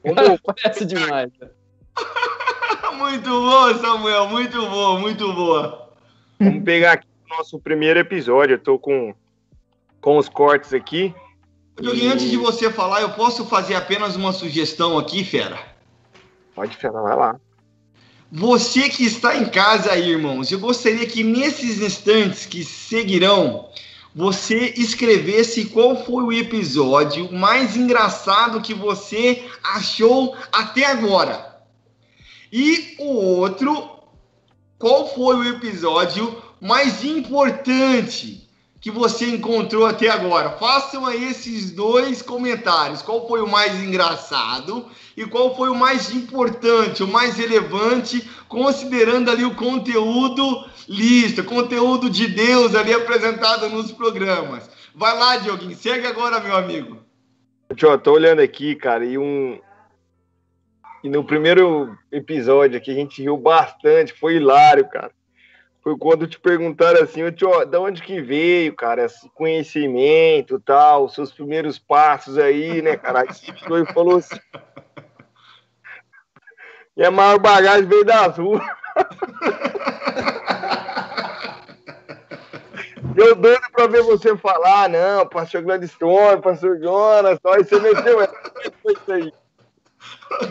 vamos, 0.06 0.40
Parece 0.42 0.86
demais. 0.86 1.32
né? 1.42 1.50
Muito 2.98 3.30
boa, 3.30 3.74
Samuel, 3.80 4.30
muito 4.30 4.62
boa, 4.70 5.00
muito 5.00 5.34
boa. 5.34 5.90
vamos 6.40 6.64
pegar 6.64 6.94
aqui 6.94 7.08
o 7.26 7.38
nosso 7.38 7.60
primeiro 7.60 8.00
episódio. 8.00 8.54
Eu 8.54 8.60
tô 8.60 8.80
com, 8.80 9.14
com 10.00 10.18
os 10.18 10.30
cortes 10.30 10.74
aqui. 10.74 11.14
Dioguinho, 11.82 12.14
antes 12.14 12.30
de 12.30 12.38
você 12.38 12.72
falar, 12.72 13.02
eu 13.02 13.10
posso 13.10 13.46
fazer 13.46 13.76
apenas 13.76 14.16
uma 14.16 14.32
sugestão 14.32 14.98
aqui, 14.98 15.24
fera? 15.24 15.58
Pode 16.56 16.78
falar, 16.78 17.02
vai 17.02 17.16
lá. 17.16 17.40
Você 18.36 18.90
que 18.90 19.06
está 19.06 19.38
em 19.38 19.46
casa 19.46 19.92
aí, 19.92 20.10
irmãos, 20.10 20.52
eu 20.52 20.60
gostaria 20.60 21.06
que 21.06 21.24
nesses 21.24 21.80
instantes 21.80 22.48
que 22.48 22.64
seguirão, 22.64 23.70
você 24.16 24.74
escrevesse 24.76 25.66
qual 25.66 26.04
foi 26.04 26.24
o 26.24 26.34
episódio 26.34 27.32
mais 27.32 27.78
engraçado 27.78 28.60
que 28.60 28.74
você 28.74 29.44
achou 29.64 30.36
até 30.52 30.84
agora. 30.84 31.64
E 32.52 32.96
o 32.98 33.06
outro, 33.06 34.00
qual 34.80 35.14
foi 35.14 35.36
o 35.36 35.50
episódio 35.50 36.36
mais 36.60 37.06
importante 37.06 38.43
que 38.84 38.92
você 38.92 39.30
encontrou 39.30 39.86
até 39.86 40.10
agora? 40.10 40.50
Façam 40.58 41.06
aí 41.06 41.30
esses 41.30 41.72
dois 41.72 42.22
comentários. 42.22 43.02
Qual 43.02 43.26
foi 43.26 43.40
o 43.42 43.48
mais 43.48 43.82
engraçado 43.82 44.86
e 45.16 45.26
qual 45.26 45.56
foi 45.56 45.70
o 45.70 45.76
mais 45.76 46.14
importante, 46.14 47.02
o 47.02 47.08
mais 47.08 47.38
relevante, 47.38 48.30
considerando 48.50 49.32
ali 49.32 49.46
o 49.46 49.56
conteúdo 49.56 50.68
lista, 50.90 51.42
conteúdo 51.42 52.10
de 52.10 52.28
Deus 52.28 52.76
ali 52.76 52.94
apresentado 52.94 53.70
nos 53.70 53.90
programas. 53.90 54.70
Vai 54.94 55.18
lá, 55.18 55.38
Dioguinho, 55.38 55.78
segue 55.78 56.06
agora, 56.06 56.42
meu 56.42 56.58
amigo. 56.58 56.98
Tio, 57.74 57.98
tô 57.98 58.12
olhando 58.12 58.42
aqui, 58.42 58.76
cara, 58.76 59.06
e 59.06 59.18
um. 59.18 59.62
E 61.02 61.10
no 61.10 61.24
primeiro 61.24 61.98
episódio 62.12 62.78
aqui 62.78 62.92
a 62.92 62.96
gente 62.96 63.22
riu 63.22 63.38
bastante, 63.38 64.12
foi 64.12 64.36
hilário, 64.36 64.90
cara. 64.90 65.12
Foi 65.84 65.98
quando 65.98 66.26
te 66.26 66.40
perguntaram 66.40 67.04
assim, 67.04 67.30
tio, 67.32 67.66
da 67.66 67.78
onde 67.82 68.02
que 68.02 68.22
veio, 68.22 68.74
cara, 68.74 69.04
esse 69.04 69.30
conhecimento 69.32 70.58
tal, 70.62 71.10
seus 71.10 71.30
primeiros 71.34 71.78
passos 71.78 72.38
aí, 72.38 72.82
né, 72.82 72.96
cara? 72.96 73.22
Aí 73.22 73.28
você 73.28 73.52
virou 73.52 73.80
e 73.80 73.94
falou 73.94 74.18
assim. 74.18 74.40
Minha 76.96 77.12
maior 77.12 77.38
bagagem 77.38 77.86
veio 77.86 78.06
das 78.06 78.38
ruas. 78.38 78.64
Eu 83.16 83.36
doido 83.36 83.62
pra 83.72 83.86
ver 83.86 84.02
você 84.02 84.36
falar, 84.38 84.90
não, 84.90 85.28
pastor 85.28 85.62
Gladstone, 85.62 86.42
pastor 86.42 86.80
Jonas, 86.80 87.40
tal, 87.44 87.60
e 87.60 87.64
você 87.64 87.80
meteu 87.80 88.22
essa. 88.22 88.52
Foi 88.82 88.94
isso 88.94 89.12
aí. 89.12 89.34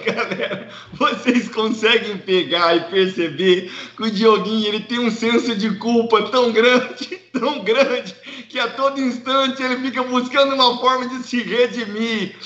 Galera, 0.05 0.69
vocês 0.93 1.49
conseguem 1.49 2.19
pegar 2.19 2.77
e 2.77 2.81
perceber 2.85 3.71
que 3.97 4.03
o 4.03 4.11
Dioguinho 4.11 4.69
ele 4.69 4.81
tem 4.81 4.99
um 4.99 5.11
senso 5.11 5.57
de 5.57 5.77
culpa 5.79 6.31
tão 6.31 6.53
grande, 6.53 7.17
tão 7.33 7.61
grande, 7.65 8.15
que 8.49 8.59
a 8.59 8.69
todo 8.69 9.01
instante 9.01 9.63
ele 9.63 9.77
fica 9.77 10.03
buscando 10.03 10.55
uma 10.55 10.79
forma 10.79 11.09
de 11.09 11.23
se 11.27 11.43
redimir, 11.43 12.37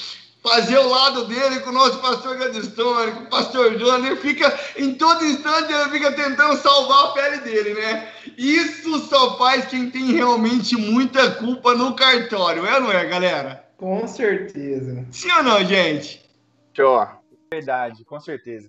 fazer 0.42 0.78
o 0.78 0.88
lado 0.88 1.24
dele 1.26 1.60
com 1.60 1.70
o 1.70 1.74
nosso 1.74 1.98
pastor 1.98 2.36
Gladstone, 2.36 3.12
com 3.12 3.22
o 3.24 3.30
pastor 3.30 3.76
Jonas, 3.78 4.06
ele 4.06 4.16
fica, 4.16 4.58
em 4.76 4.94
todo 4.94 5.24
instante, 5.24 5.72
ele 5.72 5.90
fica 5.90 6.12
tentando 6.12 6.56
salvar 6.56 7.06
a 7.06 7.08
pele 7.08 7.38
dele, 7.38 7.74
né? 7.74 8.08
Isso 8.38 8.98
só 9.08 9.36
faz 9.36 9.66
quem 9.66 9.90
tem 9.90 10.12
realmente 10.12 10.76
muita 10.76 11.32
culpa 11.32 11.74
no 11.74 11.94
cartório, 11.94 12.64
é 12.64 12.74
ou 12.76 12.82
não 12.82 12.92
é, 12.92 13.04
galera? 13.04 13.64
Com 13.76 14.06
certeza. 14.06 15.04
Sim 15.10 15.32
ou 15.32 15.42
não, 15.42 15.64
gente? 15.64 16.25
Tio, 16.76 17.08
Verdade, 17.50 18.04
com 18.04 18.20
certeza. 18.20 18.68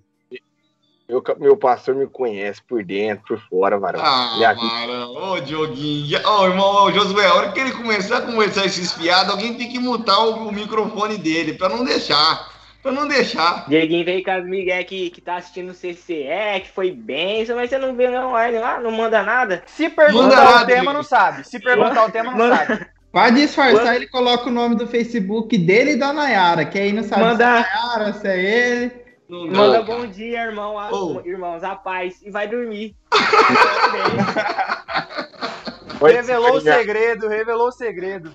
meu, 1.10 1.22
meu 1.40 1.58
pastor 1.58 1.94
me 1.94 2.08
conhece 2.08 2.62
por 2.64 2.82
dentro, 2.82 3.26
por 3.28 3.40
fora, 3.50 3.78
varão. 3.78 4.00
Ah, 4.02 4.50
aqui- 4.50 4.64
mano, 4.64 5.12
ô 5.34 5.40
Dioguinho, 5.42 6.18
ô 6.26 6.46
irmão, 6.48 6.86
ô 6.86 6.92
Josué, 6.94 7.26
a 7.28 7.34
hora 7.34 7.52
que 7.52 7.60
ele 7.60 7.74
começar 7.74 8.20
a 8.20 8.22
conversar 8.22 8.66
esses 8.66 8.94
fiados, 8.94 9.32
alguém 9.34 9.56
tem 9.56 9.68
que 9.70 9.78
mutar 9.78 10.20
o, 10.20 10.48
o 10.48 10.52
microfone 10.54 11.18
dele, 11.18 11.54
pra 11.54 11.68
não 11.68 11.84
deixar, 11.84 12.50
pra 12.82 12.94
não 12.94 13.06
deixar. 13.08 13.68
Dieguinho 13.68 14.06
veio 14.06 14.24
com 14.24 14.32
as 14.32 14.46
Miguel 14.46 14.86
que, 14.86 15.10
que 15.10 15.20
tá 15.20 15.36
assistindo 15.36 15.72
o 15.72 15.76
CCE, 15.76 16.62
que 16.62 16.72
foi 16.74 16.92
bem, 16.92 17.46
mas 17.48 17.70
você 17.70 17.78
não 17.78 17.94
viu 17.94 18.10
não, 18.10 18.32
olha 18.32 18.60
lá, 18.62 18.80
não 18.80 18.92
manda 18.92 19.22
nada. 19.22 19.64
Se 19.66 19.90
perguntar 19.90 20.64
o 20.64 20.66
tema, 20.66 20.82
Diego. 20.82 20.94
não 20.94 21.04
sabe. 21.04 21.46
Se 21.46 21.60
perguntar 21.60 22.06
o 22.06 22.12
tema, 22.12 22.34
não 22.34 22.56
sabe. 22.56 22.88
Pra 23.12 23.30
disfarçar, 23.30 23.96
ele 23.96 24.08
coloca 24.08 24.50
o 24.50 24.52
nome 24.52 24.76
do 24.76 24.86
Facebook 24.88 25.58
dele 25.58 25.92
e 25.94 25.96
da 25.96 26.14
Nayara, 26.14 26.66
que 26.66 26.78
aí 26.78 26.92
não 26.94 27.04
sabe 27.04 27.24
Manda- 27.24 27.38
se 27.38 27.44
é 27.44 27.48
Nayara, 27.74 28.14
se 28.14 28.28
é 28.28 28.40
ele. 28.40 28.92
Não 29.28 29.48
dá, 29.48 29.58
Manda 29.58 29.84
cara. 29.84 30.00
bom 30.00 30.08
dia, 30.08 30.44
irmão, 30.44 30.78
a- 30.80 30.92
Ô. 30.92 31.22
irmãos, 31.26 31.64
a 31.64 31.76
paz, 31.76 32.22
e 32.24 32.30
vai 32.30 32.48
dormir. 32.48 32.96
Revelou 36.02 36.58
o 36.58 36.62
segredo, 36.62 37.28
revelou 37.28 37.68
o 37.70 37.72
segredo. 37.72 38.32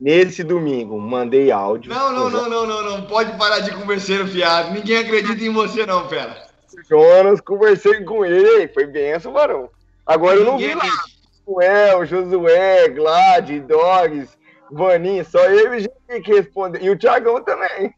Nesse 0.00 0.42
domingo, 0.42 0.98
mandei 0.98 1.52
áudio. 1.52 1.94
Não, 1.94 2.10
não, 2.12 2.28
não, 2.28 2.48
não, 2.48 2.66
não, 2.66 2.82
não, 2.82 3.02
pode 3.02 3.36
parar 3.38 3.60
de 3.60 3.70
conversar 3.70 4.26
fiado, 4.26 4.72
ninguém 4.72 4.96
acredita 4.98 5.44
em 5.44 5.52
você 5.52 5.86
não, 5.86 6.08
fera. 6.08 6.36
Jonas, 6.90 7.40
conversei 7.40 8.02
com 8.02 8.24
ele, 8.24 8.66
foi 8.68 8.84
benção, 8.86 9.32
varão. 9.32 9.68
Agora 10.04 10.38
eu 10.38 10.44
não 10.44 10.58
vi 10.58 10.74
lá. 10.74 10.82
Acredita. 11.46 12.04
Josué, 12.04 12.88
Glad, 12.88 13.50
Dogs, 13.60 14.30
Vaninho, 14.70 15.24
só 15.24 15.44
eu 15.46 15.78
e 15.78 15.86
o 15.86 16.22
que 16.22 16.34
responder. 16.34 16.82
E 16.82 16.90
o 16.90 16.98
Thiagão 16.98 17.42
também. 17.42 17.94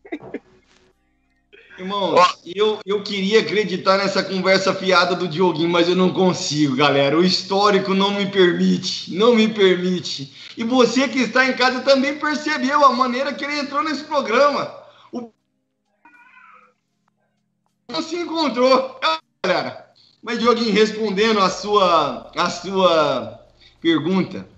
Irmão, 1.77 2.15
eu, 2.47 2.79
eu 2.87 3.03
queria 3.03 3.41
acreditar 3.41 3.99
nessa 3.99 4.23
conversa 4.23 4.73
fiada 4.73 5.17
do 5.17 5.27
Dioguinho, 5.27 5.69
mas 5.69 5.89
eu 5.89 5.97
não 5.97 6.13
consigo, 6.13 6.77
galera. 6.77 7.19
O 7.19 7.25
histórico 7.25 7.93
não 7.95 8.13
me 8.13 8.31
permite, 8.31 9.13
não 9.13 9.35
me 9.35 9.49
permite. 9.49 10.33
E 10.57 10.63
você 10.63 11.09
que 11.09 11.19
está 11.19 11.47
em 11.47 11.53
casa 11.55 11.81
também 11.81 12.17
percebeu 12.17 12.85
a 12.85 12.93
maneira 12.93 13.35
que 13.35 13.45
ele 13.45 13.59
entrou 13.59 13.83
nesse 13.83 14.05
programa. 14.05 14.73
O 15.11 15.33
não 17.89 18.01
se 18.03 18.17
encontrou, 18.17 19.01
galera. 19.45 19.84
Mas 20.25 20.39
Dioguinho, 20.39 20.73
respondendo 20.73 21.39
a 21.39 21.51
sua, 21.51 22.33
a 22.35 22.49
sua 22.49 23.47
pergunta, 23.79 24.49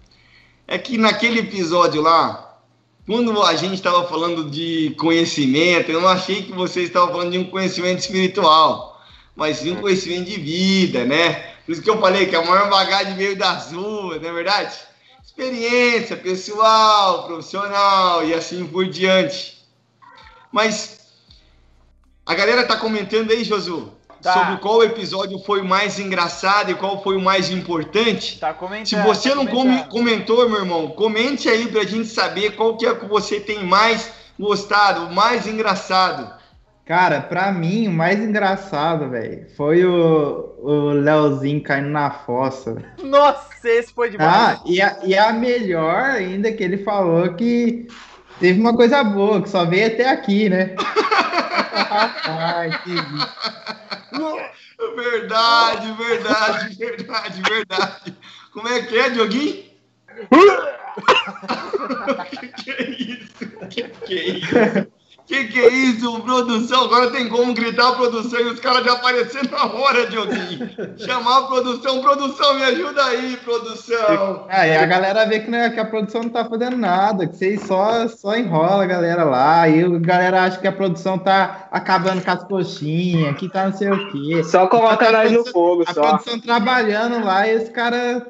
é 0.64 0.79
que 0.79 0.97
naquele 0.97 1.41
episódio 1.41 2.01
lá, 2.01 2.61
quando 3.05 3.43
a 3.43 3.57
gente 3.57 3.75
estava 3.75 4.07
falando 4.07 4.49
de 4.49 4.95
conhecimento, 4.97 5.91
eu 5.91 6.01
não 6.01 6.09
achei 6.09 6.45
que 6.45 6.53
você 6.53 6.83
estava 6.83 7.09
falando 7.09 7.33
de 7.33 7.39
um 7.39 7.51
conhecimento 7.51 7.99
espiritual, 7.99 9.05
mas 9.35 9.57
sim 9.57 9.73
um 9.73 9.81
conhecimento 9.81 10.31
de 10.31 10.39
vida, 10.39 11.05
né? 11.05 11.55
Por 11.67 11.73
isso 11.73 11.83
que 11.83 11.91
eu 11.91 12.01
falei 12.01 12.27
que 12.27 12.37
a 12.37 12.45
maior 12.45 12.71
bagagem 12.71 13.17
veio 13.17 13.37
das 13.37 13.73
ruas, 13.73 14.23
não 14.23 14.29
é 14.29 14.33
verdade? 14.33 14.79
Experiência 15.25 16.17
pessoal, 16.17 17.27
profissional 17.27 18.25
e 18.25 18.33
assim 18.33 18.64
por 18.69 18.87
diante. 18.87 19.67
Mas 20.53 21.01
a 22.25 22.35
galera 22.37 22.64
tá 22.64 22.77
comentando 22.77 23.33
aí, 23.33 23.43
Josu, 23.43 23.95
Tá. 24.27 24.33
sobre 24.35 24.57
qual 24.59 24.83
episódio 24.83 25.39
foi 25.39 25.61
o 25.61 25.64
mais 25.64 25.99
engraçado 25.99 26.70
e 26.70 26.74
qual 26.74 27.03
foi 27.03 27.16
o 27.16 27.20
mais 27.20 27.51
importante. 27.51 28.39
Tá 28.39 28.53
comentando. 28.53 28.87
Se 28.87 28.97
você 28.97 29.31
tá 29.31 29.35
não 29.37 29.47
come- 29.47 29.64
comentando. 29.85 29.89
comentou, 29.89 30.49
meu 30.49 30.59
irmão, 30.59 30.89
comente 30.89 31.49
aí 31.49 31.68
pra 31.68 31.85
gente 31.85 32.09
saber 32.09 32.57
qual 32.57 32.77
que 32.77 32.85
é 32.87 32.95
que 32.95 33.07
você 33.07 33.39
tem 33.41 33.64
mais 33.64 34.11
gostado, 34.39 35.07
o 35.07 35.14
mais 35.14 35.47
engraçado. 35.47 36.35
Cara, 36.85 37.20
pra 37.20 37.51
mim, 37.51 37.89
o 37.89 37.93
mais 37.93 38.20
engraçado, 38.20 39.11
velho, 39.11 39.47
foi 39.57 39.85
o, 39.85 40.55
o 40.59 40.91
Leozinho 40.91 41.61
caindo 41.61 41.89
na 41.89 42.11
fossa. 42.11 42.77
Nossa, 43.03 43.49
esse 43.68 43.93
foi 43.93 44.11
demais. 44.11 44.31
Ah, 44.33 44.61
e 44.64 44.81
a, 44.81 44.97
e 45.03 45.16
a 45.18 45.33
melhor 45.33 45.95
ainda 46.11 46.53
que 46.53 46.62
ele 46.62 46.79
falou 46.79 47.35
que 47.35 47.89
teve 48.41 48.61
uma 48.61 48.74
coisa 48.74 49.05
boa, 49.05 49.43
que 49.43 49.49
só 49.49 49.64
veio 49.64 49.87
até 49.87 50.09
aqui, 50.09 50.49
né? 50.49 50.74
Ai, 52.24 52.70
que 52.82 52.97
Verdade, 54.97 55.93
verdade, 55.93 56.74
verdade, 56.76 57.43
verdade. 57.43 58.16
Como 58.53 58.68
é 58.68 58.82
que 58.82 58.99
é, 58.99 59.11
Dioguinho? 59.11 59.64
que 62.30 62.49
que 62.49 62.70
é 62.70 62.91
isso? 62.91 63.47
Que 63.68 63.82
que 63.89 64.18
é 64.18 64.28
isso? 64.28 64.87
Que 65.27 65.45
que 65.49 65.59
é 65.59 65.68
isso, 65.68 66.20
produção? 66.20 66.85
Agora 66.85 67.11
tem 67.11 67.29
como 67.29 67.53
gritar 67.53 67.89
a 67.89 67.93
produção 67.93 68.39
e 68.39 68.45
os 68.45 68.61
caras 68.61 68.85
já 68.85 68.93
apareceram 68.93 69.51
na 69.51 69.64
hora, 69.66 70.07
Dioguinho. 70.07 70.70
Chamar 70.97 71.39
a 71.39 71.43
produção. 71.49 72.01
Produção, 72.01 72.55
me 72.55 72.62
ajuda 72.62 73.05
aí, 73.05 73.37
produção. 73.39 74.47
Ah, 74.49 74.66
e 74.66 74.77
a 74.77 74.87
galera 74.87 75.27
vê 75.27 75.41
que, 75.41 75.51
né, 75.51 75.70
que 75.70 75.81
a 75.81 75.85
produção 75.85 76.22
não 76.22 76.31
tá 76.31 76.45
fazendo 76.45 76.77
nada, 76.77 77.27
que 77.27 77.37
vocês 77.37 77.61
só, 77.62 78.07
só 78.07 78.37
enrola 78.37 78.85
a 78.85 78.87
galera 78.87 79.24
lá, 79.24 79.68
e 79.68 79.83
a 79.83 79.99
galera 79.99 80.45
acha 80.45 80.59
que 80.59 80.68
a 80.68 80.72
produção 80.72 81.18
tá 81.18 81.68
acabando 81.72 82.22
com 82.24 82.31
as 82.31 82.45
coxinhas, 82.45 83.37
que 83.37 83.49
tá 83.49 83.66
não 83.66 83.77
sei 83.77 83.91
o 83.91 84.11
quê. 84.12 84.45
Só 84.45 84.68
coloca 84.68 85.11
nós 85.11 85.33
no 85.33 85.45
fogo, 85.47 85.83
A 85.89 85.93
só. 85.93 86.03
produção 86.03 86.39
trabalhando 86.39 87.24
lá 87.24 87.49
e 87.49 87.57
os 87.57 87.68
caras 87.70 88.22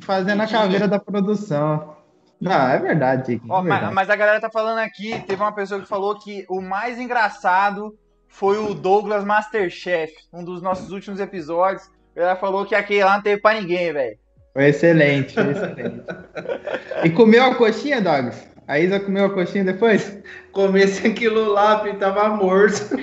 fazendo 0.00 0.42
a 0.42 0.46
caveira 0.46 0.88
da 0.88 0.98
produção. 0.98 1.97
Não, 2.40 2.68
é 2.68 2.78
verdade, 2.78 3.34
é 3.34 3.62
verdade. 3.62 3.94
mas, 3.94 4.08
a 4.08 4.16
galera 4.16 4.40
tá 4.40 4.48
falando 4.48 4.78
aqui, 4.78 5.20
teve 5.26 5.42
uma 5.42 5.52
pessoa 5.52 5.80
que 5.80 5.88
falou 5.88 6.18
que 6.18 6.44
o 6.48 6.60
mais 6.60 6.98
engraçado 6.98 7.98
foi 8.28 8.58
o 8.58 8.74
Douglas 8.74 9.24
Masterchef, 9.24 10.14
um 10.32 10.44
dos 10.44 10.62
nossos 10.62 10.92
últimos 10.92 11.18
episódios. 11.18 11.90
Ela 12.14 12.36
falou 12.36 12.64
que 12.64 12.74
aquele 12.74 13.04
lá 13.04 13.16
não 13.16 13.22
teve 13.22 13.40
pra 13.40 13.60
ninguém, 13.60 13.92
velho. 13.92 14.16
Foi 14.52 14.66
excelente, 14.66 15.34
foi 15.34 15.50
excelente. 15.50 16.02
E 17.04 17.10
comeu 17.10 17.44
a 17.44 17.54
coxinha, 17.54 18.00
Dogs? 18.00 18.48
A 18.66 18.78
Isa 18.78 19.00
comeu 19.00 19.26
a 19.26 19.30
coxinha 19.30 19.64
depois? 19.64 20.18
Comesse 20.52 21.06
aquilo 21.06 21.52
lá, 21.52 21.78
porque 21.78 21.96
tava 21.96 22.28
morto. 22.28 22.94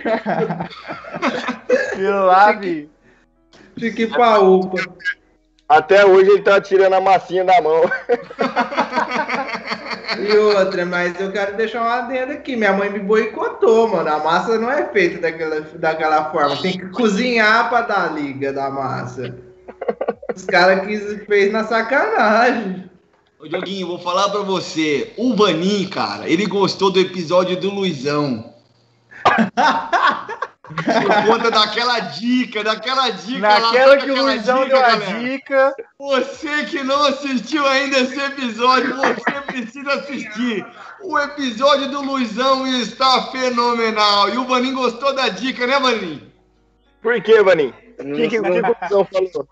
Aquilo 1.91 2.25
lá, 2.25 2.51
vi. 2.51 2.89
Fiquei 3.77 4.05
pra 4.05 4.39
UPA. 4.39 4.77
Até 5.67 6.05
hoje 6.05 6.29
ele 6.29 6.41
tá 6.41 6.61
tirando 6.61 6.93
a 6.93 7.01
massinha 7.01 7.43
da 7.43 7.59
mão. 7.61 7.81
E 10.19 10.37
outra, 10.37 10.85
mas 10.85 11.19
eu 11.19 11.31
quero 11.31 11.57
deixar 11.57 11.81
uma 11.81 11.95
adenda 11.97 12.33
aqui. 12.33 12.55
Minha 12.55 12.73
mãe 12.73 12.89
me 12.89 12.99
boicotou, 12.99 13.87
mano. 13.87 14.09
A 14.09 14.19
massa 14.19 14.57
não 14.57 14.71
é 14.71 14.85
feita 14.85 15.19
daquela, 15.19 15.61
daquela 15.75 16.31
forma. 16.31 16.55
Tem 16.61 16.77
que 16.77 16.87
cozinhar 16.89 17.69
pra 17.69 17.81
dar 17.81 18.13
liga 18.13 18.53
da 18.53 18.69
massa. 18.69 19.35
Os 20.33 20.45
caras 20.45 20.85
que 20.85 21.25
fez 21.25 21.51
na 21.51 21.63
sacanagem. 21.63 22.89
Ô, 23.39 23.47
Dioguinho, 23.47 23.87
vou 23.87 23.99
falar 23.99 24.29
pra 24.29 24.41
você. 24.41 25.13
O 25.17 25.35
Vanin, 25.35 25.87
cara, 25.89 26.29
ele 26.29 26.45
gostou 26.45 26.91
do 26.91 26.99
episódio 26.99 27.59
do 27.59 27.69
Luizão. 27.69 28.53
Por 30.67 31.25
conta 31.27 31.51
daquela 31.51 31.99
dica, 31.99 32.63
daquela 32.63 33.09
dica. 33.11 33.47
lá, 33.47 33.59
Naquela 33.59 33.89
sabe 33.99 34.03
que 34.03 34.11
o 34.11 34.23
Luizão 34.23 34.63
dica, 34.63 34.69
deu 34.75 34.77
a 34.85 34.89
galera? 34.89 35.19
dica. 35.19 35.75
Você 35.99 36.63
que 36.65 36.83
não 36.83 37.03
assistiu 37.05 37.65
ainda 37.67 37.99
esse 37.99 38.19
episódio, 38.19 38.95
você 38.95 39.41
precisa 39.45 39.93
assistir. 39.93 40.65
O 41.03 41.19
episódio 41.19 41.89
do 41.89 42.01
Luizão 42.01 42.65
está 42.65 43.23
fenomenal. 43.31 44.29
E 44.29 44.37
o 44.37 44.45
Vanin 44.45 44.73
gostou 44.73 45.13
da 45.13 45.29
dica, 45.29 45.67
né, 45.67 45.79
Vanin? 45.79 46.31
Por 47.01 47.21
quê, 47.21 47.43
Vaninho? 47.43 47.73
O 47.99 48.03
Não- 48.03 48.15
que, 48.15 48.27
que, 48.27 48.29
que 48.29 48.39
o 48.39 48.61
produção 48.61 49.05
falou? 49.05 49.47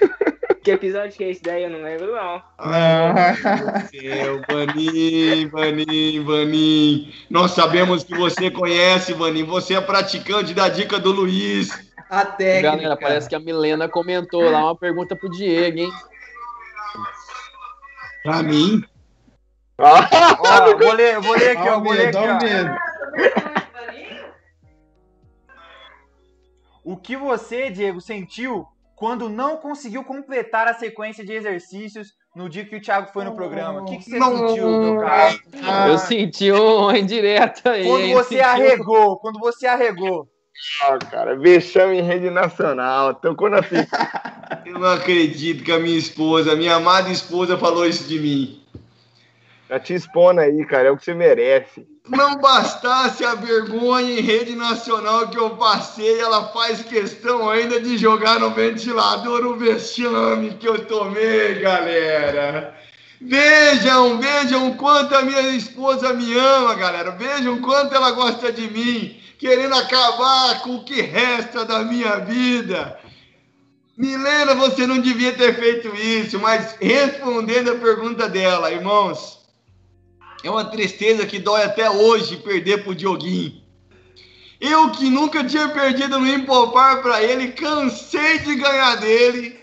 Que 0.64 0.70
episódio 0.70 1.12
que 1.14 1.22
é 1.22 1.30
esse 1.30 1.42
daí? 1.42 1.62
Eu 1.64 1.68
não 1.70 1.82
lembro, 1.82 2.10
não. 2.14 2.42
Ai, 2.56 3.36
meu 3.36 3.36
Deus 3.36 3.90
do 3.90 4.00
céu, 4.00 4.40
Vanin, 4.48 5.48
Vanin, 5.48 6.24
Vanin. 6.24 7.14
Nós 7.28 7.50
sabemos 7.50 8.02
que 8.02 8.14
você 8.16 8.50
conhece, 8.50 9.12
Vanin. 9.12 9.44
Você 9.44 9.74
é 9.74 9.80
praticante 9.82 10.54
da 10.54 10.70
dica 10.70 10.98
do 10.98 11.12
Luiz. 11.12 11.68
A 12.08 12.24
técnica. 12.24 12.76
Galera, 12.76 12.96
parece 12.96 13.28
que 13.28 13.34
a 13.34 13.40
Milena 13.40 13.90
comentou 13.90 14.50
lá 14.50 14.64
uma 14.64 14.76
pergunta 14.76 15.14
pro 15.14 15.28
Diego, 15.30 15.78
hein? 15.80 15.92
Pra 18.22 18.42
mim? 18.42 18.82
Ah, 19.76 20.08
Ó, 20.40 20.76
vou 20.80 20.92
ler, 20.92 21.20
vou 21.20 21.36
ler 21.36 21.58
aqui, 21.58 21.68
ó. 21.68 21.78
o 21.78 21.82
Vou 21.84 21.92
ler 21.92 22.06
medo, 22.06 22.18
aqui, 22.18 22.26
dá 22.26 22.32
o 22.32 22.36
ó. 22.36 22.40
medo. 22.42 22.76
O 26.82 26.96
que 26.96 27.16
você, 27.16 27.70
Diego, 27.70 28.00
sentiu 28.00 28.66
quando 29.04 29.28
não 29.28 29.58
conseguiu 29.58 30.02
completar 30.02 30.66
a 30.66 30.72
sequência 30.72 31.22
de 31.22 31.30
exercícios 31.34 32.14
no 32.34 32.48
dia 32.48 32.64
que 32.64 32.74
o 32.74 32.80
Thiago 32.80 33.12
foi 33.12 33.22
no 33.22 33.34
programa? 33.34 33.82
O 33.82 33.84
que, 33.84 33.98
que 33.98 34.04
você 34.04 34.18
Não. 34.18 34.48
sentiu, 34.48 34.66
meu 34.66 34.96
cara? 34.98 35.38
Ah, 35.62 35.88
Eu 35.88 35.98
senti 35.98 36.50
uma 36.50 36.98
indireta 36.98 37.72
aí. 37.72 37.84
Quando 37.84 38.08
você 38.14 38.36
Senti 38.36 38.40
um- 38.40 38.50
arregou, 38.50 39.18
quando 39.18 39.38
você 39.38 39.66
arregou. 39.66 40.26
Ah, 40.82 40.96
cara, 41.10 41.36
vexame 41.38 41.98
em 41.98 42.02
rede 42.02 42.30
nacional. 42.30 43.14
Tocou 43.16 43.50
na 43.50 43.62
fita. 43.62 44.62
Eu 44.64 44.78
não 44.78 44.88
acredito 44.88 45.62
que 45.62 45.70
a 45.72 45.78
minha 45.78 45.98
esposa, 45.98 46.52
a 46.54 46.56
minha 46.56 46.74
amada 46.76 47.10
esposa, 47.10 47.58
falou 47.58 47.84
isso 47.84 48.08
de 48.08 48.18
mim. 48.18 48.62
Tá 49.68 49.78
te 49.78 49.92
expondo 49.92 50.40
aí, 50.40 50.64
cara. 50.64 50.88
É 50.88 50.90
o 50.90 50.96
que 50.96 51.04
você 51.04 51.12
merece. 51.12 51.86
Não 52.06 52.36
bastasse 52.36 53.24
a 53.24 53.34
vergonha 53.34 54.18
em 54.18 54.20
rede 54.20 54.54
nacional 54.54 55.28
que 55.28 55.38
eu 55.38 55.56
passei, 55.56 56.20
ela 56.20 56.48
faz 56.48 56.82
questão 56.82 57.48
ainda 57.48 57.80
de 57.80 57.96
jogar 57.96 58.38
no 58.38 58.50
ventilador 58.50 59.46
o 59.46 59.56
vexame 59.56 60.54
que 60.60 60.68
eu 60.68 60.84
tomei, 60.84 61.60
galera. 61.60 62.78
Vejam, 63.18 64.18
vejam 64.18 64.74
quanto 64.74 65.14
a 65.14 65.22
minha 65.22 65.40
esposa 65.56 66.12
me 66.12 66.36
ama, 66.36 66.74
galera. 66.74 67.10
Vejam 67.12 67.62
quanto 67.62 67.94
ela 67.94 68.10
gosta 68.10 68.52
de 68.52 68.70
mim, 68.70 69.18
querendo 69.38 69.74
acabar 69.74 70.60
com 70.60 70.76
o 70.76 70.84
que 70.84 71.00
resta 71.00 71.64
da 71.64 71.78
minha 71.78 72.18
vida. 72.18 72.98
Milena, 73.96 74.54
você 74.54 74.86
não 74.86 74.98
devia 74.98 75.32
ter 75.32 75.54
feito 75.54 75.88
isso, 75.96 76.38
mas 76.38 76.76
respondendo 76.78 77.70
a 77.70 77.76
pergunta 77.76 78.28
dela, 78.28 78.70
irmãos, 78.70 79.43
é 80.44 80.50
uma 80.50 80.64
tristeza 80.64 81.26
que 81.26 81.38
dói 81.38 81.62
até 81.62 81.88
hoje 81.90 82.36
perder 82.36 82.84
pro 82.84 82.94
Dioguinho. 82.94 83.62
Eu 84.60 84.90
que 84.90 85.08
nunca 85.08 85.42
tinha 85.42 85.68
perdido 85.68 86.18
no 86.20 86.28
Impopar 86.28 87.02
para 87.02 87.22
ele, 87.22 87.52
cansei 87.52 88.38
de 88.40 88.54
ganhar 88.54 88.96
dele. 88.96 89.58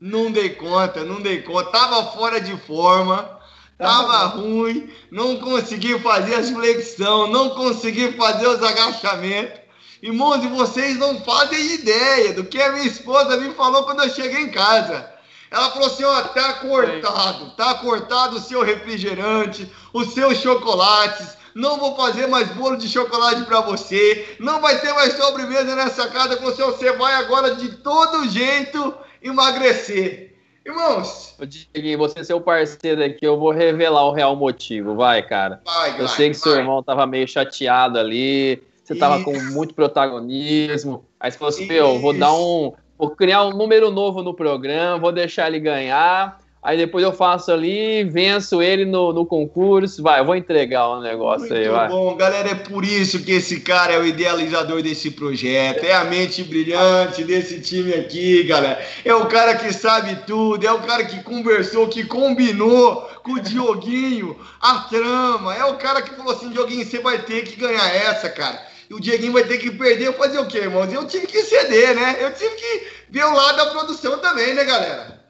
Não 0.00 0.30
dei 0.30 0.50
conta, 0.50 1.04
não 1.04 1.20
dei 1.20 1.40
conta. 1.42 1.70
Tava 1.70 2.12
fora 2.12 2.40
de 2.40 2.56
forma, 2.58 3.38
tava 3.78 4.26
ruim, 4.26 4.90
não 5.10 5.38
consegui 5.38 5.98
fazer 6.00 6.34
as 6.34 6.50
flexão, 6.50 7.28
não 7.28 7.50
consegui 7.50 8.12
fazer 8.12 8.48
os 8.48 8.62
agachamentos. 8.62 9.60
Irmãos, 10.02 10.44
e 10.44 10.48
vocês 10.48 10.98
não 10.98 11.20
fazem 11.20 11.74
ideia 11.74 12.32
do 12.32 12.44
que 12.44 12.60
a 12.60 12.72
minha 12.72 12.86
esposa 12.86 13.36
me 13.36 13.54
falou 13.54 13.84
quando 13.84 14.02
eu 14.02 14.10
cheguei 14.10 14.42
em 14.42 14.50
casa. 14.50 15.15
Ela 15.50 15.70
falou 15.70 15.86
assim: 15.86 16.04
ó, 16.04 16.22
tá 16.22 16.54
cortado, 16.54 17.50
tá 17.56 17.74
cortado 17.74 18.36
o 18.36 18.40
seu 18.40 18.62
refrigerante, 18.62 19.70
os 19.92 20.12
seus 20.14 20.38
chocolates. 20.38 21.36
Não 21.54 21.78
vou 21.78 21.96
fazer 21.96 22.26
mais 22.26 22.48
bolo 22.48 22.76
de 22.76 22.86
chocolate 22.86 23.42
para 23.46 23.62
você. 23.62 24.36
Não 24.38 24.60
vai 24.60 24.78
ter 24.78 24.92
mais 24.92 25.14
sobremesa 25.14 25.74
nessa 25.74 26.06
casa. 26.08 26.36
Você, 26.36 26.62
você 26.62 26.92
vai 26.92 27.14
agora 27.14 27.54
de 27.54 27.76
todo 27.76 28.28
jeito 28.28 28.94
emagrecer. 29.22 30.34
Irmãos. 30.66 31.34
Ô, 31.38 31.46
Diguinho, 31.46 31.96
você 31.96 32.18
é 32.18 32.24
seu 32.24 32.40
parceiro 32.40 33.02
aqui, 33.02 33.24
eu 33.24 33.38
vou 33.38 33.52
revelar 33.52 34.04
o 34.04 34.12
real 34.12 34.34
motivo. 34.34 34.96
Vai, 34.96 35.22
cara. 35.22 35.62
Vai, 35.64 35.92
Eu 35.92 36.06
vai, 36.06 36.08
sei 36.08 36.30
que 36.30 36.34
seu 36.34 36.52
vai. 36.52 36.60
irmão 36.60 36.82
tava 36.82 37.06
meio 37.06 37.26
chateado 37.26 37.98
ali. 37.98 38.62
Você 38.84 38.94
tava 38.94 39.22
com 39.24 39.32
muito 39.52 39.74
protagonismo. 39.74 41.04
Aí 41.18 41.30
você 41.30 41.38
falou 41.38 41.54
assim: 41.54 41.66
meu, 41.66 41.98
vou 41.98 42.12
dar 42.12 42.32
um. 42.34 42.72
Vou 42.98 43.10
criar 43.10 43.44
um 43.44 43.50
número 43.50 43.90
novo 43.90 44.22
no 44.22 44.34
programa, 44.34 44.98
vou 44.98 45.12
deixar 45.12 45.48
ele 45.48 45.60
ganhar. 45.60 46.38
Aí 46.66 46.76
depois 46.76 47.04
eu 47.04 47.12
faço 47.12 47.52
ali, 47.52 48.02
venço 48.02 48.60
ele 48.60 48.84
no, 48.84 49.12
no 49.12 49.24
concurso. 49.24 50.02
Vai, 50.02 50.18
eu 50.18 50.24
vou 50.24 50.34
entregar 50.34 50.88
o 50.88 51.00
negócio 51.00 51.54
aí, 51.54 51.60
Muito 51.60 51.70
vai. 51.70 51.88
bom, 51.88 52.16
galera. 52.16 52.50
É 52.50 52.54
por 52.56 52.84
isso 52.84 53.22
que 53.22 53.30
esse 53.30 53.60
cara 53.60 53.92
é 53.92 53.98
o 54.00 54.04
idealizador 54.04 54.82
desse 54.82 55.12
projeto. 55.12 55.84
É 55.84 55.94
a 55.94 56.02
mente 56.02 56.42
brilhante 56.42 57.22
desse 57.22 57.60
time 57.60 57.94
aqui, 57.94 58.42
galera. 58.42 58.84
É 59.04 59.14
o 59.14 59.26
cara 59.26 59.54
que 59.54 59.72
sabe 59.72 60.16
tudo. 60.26 60.66
É 60.66 60.72
o 60.72 60.80
cara 60.80 61.04
que 61.04 61.22
conversou, 61.22 61.86
que 61.86 62.02
combinou 62.02 63.08
com 63.22 63.34
o 63.34 63.40
Dioguinho 63.40 64.36
a 64.60 64.80
trama. 64.90 65.54
É 65.54 65.64
o 65.66 65.74
cara 65.74 66.02
que 66.02 66.16
falou 66.16 66.32
assim: 66.32 66.50
Dioguinho, 66.50 66.84
você 66.84 66.98
vai 66.98 67.18
ter 67.18 67.44
que 67.44 67.54
ganhar 67.54 67.94
essa, 67.94 68.28
cara. 68.28 68.60
E 68.88 68.94
o 68.94 69.00
Dieguinho 69.00 69.32
vai 69.32 69.44
ter 69.44 69.58
que 69.58 69.70
perder. 69.70 70.12
Fazer 70.14 70.38
o 70.38 70.46
quê, 70.46 70.58
irmãos? 70.58 70.92
Eu 70.92 71.06
tive 71.06 71.26
que 71.26 71.42
ceder, 71.42 71.94
né? 71.94 72.16
Eu 72.20 72.32
tive 72.32 72.54
que 72.54 72.88
ver 73.10 73.24
o 73.24 73.34
lado 73.34 73.56
da 73.56 73.66
produção 73.70 74.18
também, 74.18 74.54
né, 74.54 74.64
galera? 74.64 75.20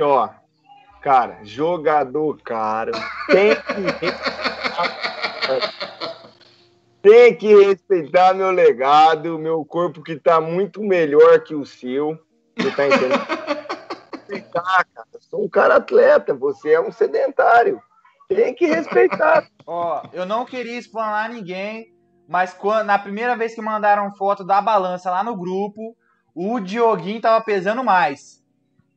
Ó, 0.00 0.28
cara, 1.02 1.38
jogador 1.42 2.40
caro. 2.42 2.92
Tem 3.28 3.54
que 3.54 4.12
Tem 7.04 7.36
que 7.36 7.54
respeitar 7.66 8.32
meu 8.32 8.50
legado, 8.50 9.38
meu 9.38 9.62
corpo 9.62 10.02
que 10.02 10.16
tá 10.16 10.40
muito 10.40 10.82
melhor 10.82 11.40
que 11.40 11.54
o 11.54 11.66
seu. 11.66 12.18
Você 12.56 12.70
tá 12.70 12.86
entendendo? 12.86 13.26
Respeitar, 14.12 14.86
cara. 14.94 15.06
Eu 15.12 15.20
sou 15.20 15.44
um 15.44 15.48
cara 15.48 15.76
atleta, 15.76 16.32
você 16.32 16.72
é 16.72 16.80
um 16.80 16.90
sedentário. 16.90 17.78
Tem 18.26 18.54
que 18.54 18.64
respeitar. 18.64 19.46
Ó, 19.66 20.02
eu 20.14 20.24
não 20.24 20.46
queria 20.46 20.78
explanar 20.78 21.28
ninguém, 21.28 21.93
mas 22.28 22.54
quando, 22.54 22.86
na 22.86 22.98
primeira 22.98 23.36
vez 23.36 23.54
que 23.54 23.60
mandaram 23.60 24.14
foto 24.14 24.44
da 24.44 24.60
balança 24.60 25.10
lá 25.10 25.22
no 25.22 25.36
grupo, 25.36 25.96
o 26.34 26.58
Dioguinho 26.58 27.20
tava 27.20 27.44
pesando 27.44 27.84
mais. 27.84 28.42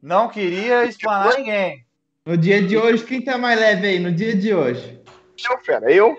Não 0.01 0.29
queria 0.29 0.85
explanar 0.85 1.37
ninguém. 1.37 1.85
No 2.25 2.37
dia 2.37 2.61
de 2.61 2.77
hoje, 2.77 3.03
quem 3.03 3.21
tá 3.21 3.37
mais 3.37 3.59
leve 3.59 3.87
aí? 3.87 3.99
No 3.99 4.11
dia 4.11 4.35
de 4.35 4.53
hoje. 4.53 5.01
Eu, 5.49 5.57
fera, 5.59 5.91
eu. 5.91 6.15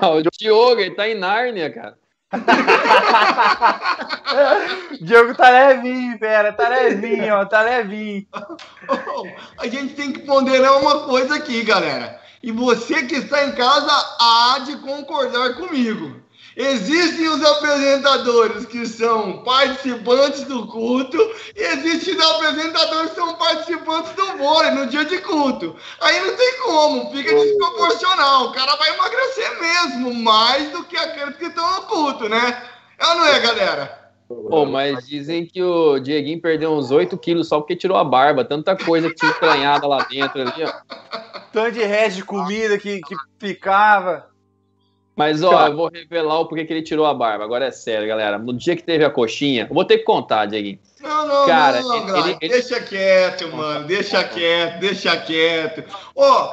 Ah, 0.00 0.10
o 0.10 0.22
Diogo, 0.22 0.80
ele 0.80 0.94
tá 0.94 1.08
em 1.08 1.14
Nárnia, 1.14 1.72
cara. 1.72 1.96
Diogo 5.02 5.34
tá 5.34 5.50
levinho, 5.50 6.18
pera, 6.18 6.52
tá 6.52 6.68
levinho, 6.68 7.34
ó, 7.34 7.44
tá 7.44 7.62
levinho. 7.62 8.26
A 9.58 9.66
gente 9.66 9.94
tem 9.94 10.12
que 10.12 10.20
ponderar 10.20 10.80
uma 10.80 11.06
coisa 11.06 11.36
aqui, 11.36 11.62
galera. 11.62 12.20
E 12.42 12.50
você 12.50 13.04
que 13.04 13.16
está 13.16 13.44
em 13.44 13.52
casa 13.52 13.92
há 14.18 14.60
de 14.64 14.78
concordar 14.78 15.54
comigo. 15.54 16.22
Existem 16.56 17.28
os 17.28 17.42
apresentadores 17.42 18.66
que 18.66 18.86
são 18.86 19.42
participantes 19.42 20.44
do 20.44 20.66
culto 20.66 21.18
e 21.56 21.62
existem 21.62 22.14
os 22.14 22.24
apresentadores 22.24 23.10
que 23.10 23.16
são 23.16 23.34
participantes 23.34 24.12
do 24.12 24.36
vôlei 24.36 24.70
no 24.72 24.86
dia 24.86 25.04
de 25.04 25.18
culto. 25.18 25.74
Aí 26.00 26.20
não 26.20 26.36
tem 26.36 26.58
como, 26.62 27.10
fica 27.10 27.34
desproporcional. 27.34 28.46
O 28.46 28.52
cara 28.52 28.76
vai 28.76 28.90
emagrecer 28.90 29.60
mesmo, 29.60 30.14
mais 30.14 30.70
do 30.70 30.84
que 30.84 30.96
aqueles 30.96 31.36
que 31.36 31.46
estão 31.46 31.76
no 31.76 31.82
culto, 31.82 32.28
né? 32.28 32.62
É 32.98 33.06
ou 33.06 33.14
não 33.16 33.26
é, 33.26 33.40
galera? 33.40 34.02
Pô, 34.28 34.64
mas 34.64 35.06
dizem 35.06 35.46
que 35.46 35.62
o 35.62 35.98
Dieguinho 35.98 36.40
perdeu 36.40 36.72
uns 36.72 36.90
8 36.90 37.16
quilos 37.18 37.48
só 37.48 37.58
porque 37.58 37.76
tirou 37.76 37.96
a 37.96 38.04
barba. 38.04 38.44
Tanta 38.44 38.76
coisa 38.76 39.08
que 39.08 39.14
tinha 39.14 39.30
entranhada 39.30 39.86
lá 39.86 40.06
dentro 40.10 40.42
ali, 40.42 40.64
ó. 40.64 40.72
Tanto 41.52 41.72
de 41.72 41.84
resto 41.84 42.16
de 42.16 42.24
comida 42.24 42.78
que, 42.78 43.00
que 43.00 43.14
ficava. 43.38 44.31
Mas, 45.14 45.42
ó, 45.42 45.66
eu 45.66 45.76
vou 45.76 45.88
revelar 45.88 46.40
o 46.40 46.46
porquê 46.46 46.64
que 46.64 46.72
ele 46.72 46.82
tirou 46.82 47.04
a 47.04 47.12
barba. 47.12 47.44
Agora 47.44 47.66
é 47.66 47.70
sério, 47.70 48.08
galera. 48.08 48.38
No 48.38 48.52
dia 48.54 48.74
que 48.74 48.82
teve 48.82 49.04
a 49.04 49.10
coxinha, 49.10 49.66
eu 49.68 49.74
vou 49.74 49.84
ter 49.84 49.98
que 49.98 50.04
contar, 50.04 50.46
Dieguinho. 50.46 50.78
Não, 51.00 51.26
não, 51.26 51.46
Cara, 51.46 51.82
não, 51.82 51.96
ele- 51.96 52.06
Glad, 52.06 52.26
ele- 52.26 52.38
ele- 52.40 52.52
deixa 52.54 52.80
quieto, 52.80 53.48
mano, 53.54 53.86
deixa 53.86 54.24
quieto, 54.24 54.80
deixa 54.80 55.16
quieto. 55.18 55.84
Ó, 56.16 56.52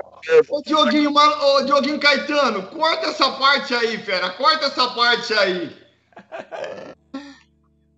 ô 0.49 0.61
Dioguinho, 0.61 1.13
mano, 1.13 1.35
ô 1.55 1.61
Dioguinho 1.61 1.99
Caetano, 1.99 2.63
corta 2.63 3.07
essa 3.07 3.31
parte 3.31 3.73
aí, 3.73 3.97
fera, 3.97 4.29
corta 4.31 4.65
essa 4.65 4.87
parte 4.89 5.33
aí. 5.33 5.71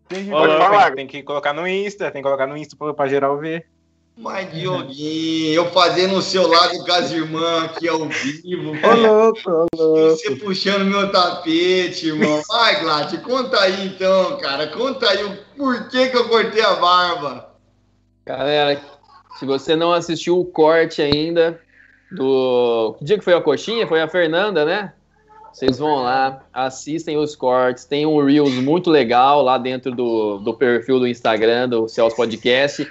Tem 0.07 0.25
que 0.25 0.31
tem, 0.31 0.95
tem 0.95 1.07
que 1.07 1.23
colocar 1.23 1.53
no 1.53 1.67
Insta, 1.67 2.11
tem 2.11 2.21
que 2.21 2.27
colocar 2.27 2.45
no 2.45 2.57
Insta 2.57 2.75
pra, 2.77 2.93
pra 2.93 3.07
geral 3.07 3.37
ver. 3.37 3.65
Mas, 4.17 4.51
Dioguinho, 4.53 5.53
eu 5.53 5.65
fazendo 5.71 6.15
o 6.15 6.21
seu 6.21 6.47
lado 6.47 6.77
com 6.83 6.91
as 6.91 7.11
irmãs 7.11 7.63
aqui 7.63 7.87
ao 7.87 8.07
vivo, 8.07 8.73
Ô, 8.85 8.95
louco, 8.95 9.49
ô, 9.49 9.67
louco. 9.75 10.09
você 10.09 10.35
puxando 10.35 10.85
meu 10.85 11.11
tapete, 11.11 12.07
irmão. 12.07 12.41
Vai, 12.47 12.81
Glad, 12.81 13.17
conta 13.21 13.59
aí 13.61 13.87
então, 13.87 14.37
cara, 14.37 14.67
conta 14.67 15.09
aí 15.09 15.23
o 15.23 15.37
porquê 15.57 16.09
que 16.09 16.17
eu 16.17 16.27
cortei 16.27 16.61
a 16.61 16.75
barba. 16.75 17.49
Galera, 18.25 18.79
se 19.39 19.45
você 19.45 19.75
não 19.75 19.91
assistiu 19.93 20.39
o 20.39 20.45
corte 20.45 21.01
ainda 21.01 21.59
do. 22.11 22.95
Que 22.99 23.05
dia 23.05 23.17
que 23.17 23.23
foi 23.23 23.33
a 23.33 23.41
coxinha? 23.41 23.87
Foi 23.87 24.01
a 24.01 24.07
Fernanda, 24.07 24.65
né? 24.65 24.93
Vocês 25.51 25.79
vão 25.79 26.03
lá, 26.03 26.43
assistem 26.53 27.17
os 27.17 27.35
cortes. 27.35 27.85
Tem 27.85 28.05
um 28.05 28.23
Reels 28.23 28.53
muito 28.55 28.89
legal 28.89 29.41
lá 29.41 29.57
dentro 29.57 29.91
do, 29.91 30.37
do 30.37 30.53
perfil 30.53 30.99
do 30.99 31.07
Instagram 31.07 31.67
do 31.67 31.87
Celso 31.87 32.15
Podcast 32.15 32.87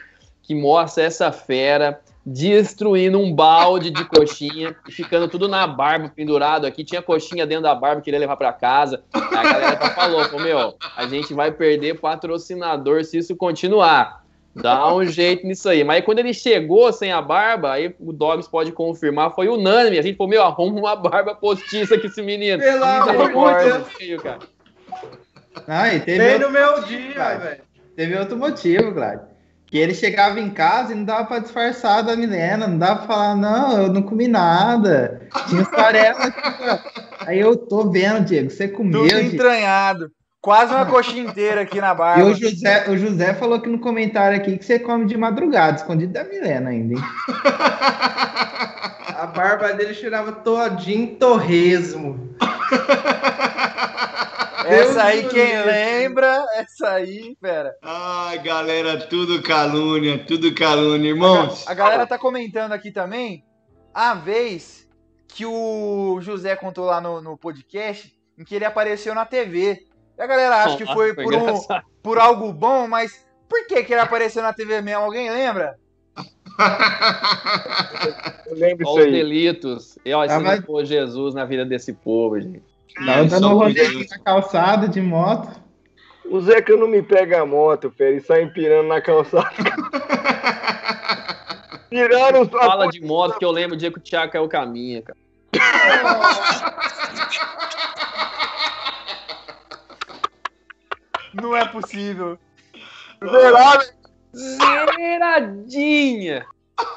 que 0.51 0.55
mostra 0.57 1.05
essa 1.05 1.31
fera 1.31 2.01
destruindo 2.27 3.21
um 3.21 3.33
balde 3.33 3.89
de 3.89 4.05
coxinha 4.05 4.75
e 4.89 4.91
ficando 4.91 5.29
tudo 5.29 5.47
na 5.47 5.65
barba, 5.65 6.09
pendurado 6.09 6.67
aqui. 6.67 6.83
Tinha 6.83 7.01
coxinha 7.01 7.47
dentro 7.47 7.63
da 7.63 7.73
barba, 7.73 8.03
queria 8.03 8.19
levar 8.19 8.37
para 8.37 8.53
casa. 8.53 9.01
Aí 9.15 9.23
a 9.23 9.43
galera 9.45 9.77
tá 9.77 9.91
falou, 9.91 10.29
pô, 10.29 10.41
meu, 10.41 10.75
a 10.97 11.07
gente 11.07 11.33
vai 11.33 11.53
perder 11.53 12.01
patrocinador 12.01 13.05
se 13.05 13.19
isso 13.19 13.37
continuar. 13.37 14.25
Dá 14.57 14.93
um 14.93 15.07
jeito 15.07 15.47
nisso 15.47 15.69
aí. 15.69 15.85
Mas 15.85 15.99
aí 15.99 16.03
quando 16.03 16.19
ele 16.19 16.35
chegou 16.35 16.93
sem 16.93 17.13
a 17.13 17.23
barba, 17.23 17.71
aí 17.71 17.95
o 18.01 18.13
Dogs 18.13 18.51
pode 18.51 18.73
confirmar, 18.73 19.33
foi 19.33 19.47
unânime. 19.47 20.01
A 20.01 20.03
gente 20.03 20.17
falou, 20.17 20.31
meu, 20.31 20.43
arruma 20.43 20.81
uma 20.81 20.97
barba 20.97 21.33
postiça 21.37 21.97
com 21.97 22.09
esse 22.09 22.23
menino. 22.23 22.61
Pelo 22.61 22.85
amor 22.85 23.57
de 23.57 24.05
Deus. 24.09 24.21
cara. 24.21 24.41
Ah, 25.69 25.95
e 25.95 26.01
teve, 26.01 26.19
Bem 26.19 26.33
outro, 26.33 26.49
no 26.49 26.53
meu 26.53 26.83
dia, 26.83 27.39
velho. 27.39 27.63
teve 27.95 28.17
outro 28.17 28.37
motivo, 28.37 28.91
Glad. 28.91 29.30
Que 29.71 29.79
ele 29.79 29.95
chegava 29.95 30.41
em 30.41 30.51
casa 30.51 30.93
e 30.93 30.97
não 30.97 31.05
dava 31.05 31.27
pra 31.27 31.39
disfarçar 31.39 32.03
da 32.03 32.17
Milena, 32.17 32.67
não 32.67 32.77
dava 32.77 32.97
pra 32.97 33.07
falar, 33.07 33.37
não, 33.37 33.83
eu 33.83 33.93
não 33.93 34.03
comi 34.03 34.27
nada. 34.27 35.29
Tinha 35.49 35.63
ó. 35.63 36.79
Aí 37.25 37.39
eu 37.39 37.57
tô 37.57 37.89
vendo, 37.89 38.25
Diego, 38.25 38.51
você 38.51 38.67
comeu, 38.67 39.03
Tudo 39.03 39.09
Diego. 39.09 39.35
entranhado. 39.35 40.11
Quase 40.41 40.75
uma 40.75 40.87
coxinha 40.87 41.23
inteira 41.23 41.61
aqui 41.61 41.81
na 41.81 41.93
E 41.93 41.95
barba. 41.95 42.25
o 42.25 42.35
José, 42.35 42.89
o 42.89 42.97
José 42.97 43.35
falou 43.35 43.57
aqui 43.59 43.69
no 43.69 43.79
comentário 43.79 44.37
aqui 44.39 44.57
que 44.57 44.65
você 44.65 44.79
come 44.79 45.05
de 45.05 45.17
madrugada, 45.17 45.77
escondido 45.77 46.15
da 46.15 46.25
Milena 46.25 46.71
ainda, 46.71 46.95
hein? 46.95 47.05
A 49.19 49.27
barba 49.27 49.73
dele 49.75 49.93
cheirava 49.95 50.33
todinho 50.33 51.15
torresmo. 51.17 52.35
Essa 54.67 55.05
aí, 55.05 55.29
quem 55.29 55.63
lembra, 55.65 56.45
essa 56.55 56.91
aí, 56.93 57.37
pera. 57.41 57.75
Ai, 57.83 58.39
galera, 58.39 58.99
tudo 59.07 59.43
calúnia, 59.43 60.25
tudo 60.27 60.55
calúnia, 60.55 61.09
irmãos. 61.09 61.67
A 61.67 61.75
galera 61.75 62.07
tá 62.07 62.19
comentando 62.19 62.73
aqui 62.73 62.91
também 62.91 63.45
a 63.95 64.15
vez 64.15 64.89
que 65.29 65.47
o 65.47 66.19
José 66.21 66.57
contou 66.57 66.87
lá 66.87 67.01
no, 67.01 67.21
no 67.21 67.37
podcast 67.37 68.13
em 68.39 68.45
que 68.45 68.55
ele 68.55 68.65
apareceu 68.65 69.15
na 69.15 69.25
TV. 69.25 69.85
E 70.19 70.23
a 70.23 70.27
galera 70.27 70.65
acha 70.65 70.77
que 70.77 70.87
foi 70.87 71.15
por, 71.15 71.35
um, 71.35 71.61
por 72.03 72.19
algo 72.19 72.53
bom, 72.53 72.87
mas 72.87 73.25
por 73.49 73.67
que, 73.67 73.83
que 73.85 73.93
ele 73.93 74.01
apareceu 74.01 74.43
na 74.43 74.53
TV 74.53 74.81
mesmo? 74.81 75.05
Alguém 75.05 75.31
lembra? 75.31 75.79
Eu 78.47 78.57
lembro 78.57 78.89
Olha 78.89 78.91
isso 78.91 79.01
os 79.01 79.07
aí. 79.07 79.13
delitos. 79.13 79.99
E 80.05 80.13
olha, 80.13 80.33
Ah, 80.35 80.41
mas- 80.41 80.89
Jesus 80.89 81.35
na 81.35 81.45
vida 81.45 81.65
desse 81.65 81.93
povo, 81.93 82.41
gente. 82.41 82.63
Tava 82.95 83.25
dando 83.25 83.63
um 83.63 83.73
Deus. 83.73 84.09
na 84.11 84.19
calçada 84.19 84.89
de 84.89 85.01
moto. 85.01 85.61
O 86.25 86.41
Zeca 86.41 86.77
não 86.77 86.87
me 86.87 87.03
pega 87.03 87.43
a 87.43 87.47
moto, 87.47 87.91
Fera, 87.91 88.17
e 88.17 88.21
sai 88.21 88.43
empirando 88.43 88.89
na 88.89 89.01
calçada. 89.01 89.51
Tiraram 91.91 92.49
sua 92.49 92.61
Fala 92.61 92.89
de 92.89 93.01
moto 93.01 93.37
que 93.37 93.45
eu 93.45 93.51
lembro 93.51 93.75
o 93.75 93.79
dia 93.79 93.91
que 93.91 93.99
o 93.99 94.01
Thiago 94.01 94.33
caiu 94.33 94.45
o 94.45 94.49
caminho, 94.49 95.03
cara. 95.03 95.19
Não 101.35 101.57
é 101.57 101.67
possível. 101.67 102.39
Zeradinha. 104.35 106.47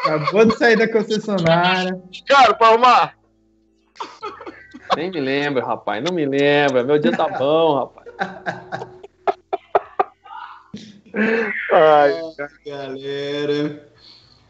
Acabou 0.06 0.46
de 0.46 0.56
sair 0.58 0.78
da 0.78 0.88
concessionária. 0.88 2.00
Cara, 2.28 2.54
pra 2.54 2.68
arrumar. 2.68 3.18
Nem 4.96 5.12
me 5.12 5.20
lembro, 5.20 5.66
rapaz. 5.66 6.04
Não 6.04 6.14
me 6.14 6.26
lembro. 6.26 6.86
Meu 6.86 7.00
dia 7.00 7.12
tá 7.16 7.28
bom, 7.28 7.76
rapaz. 7.76 8.08
Ai, 11.72 12.14
Galera. 12.66 13.88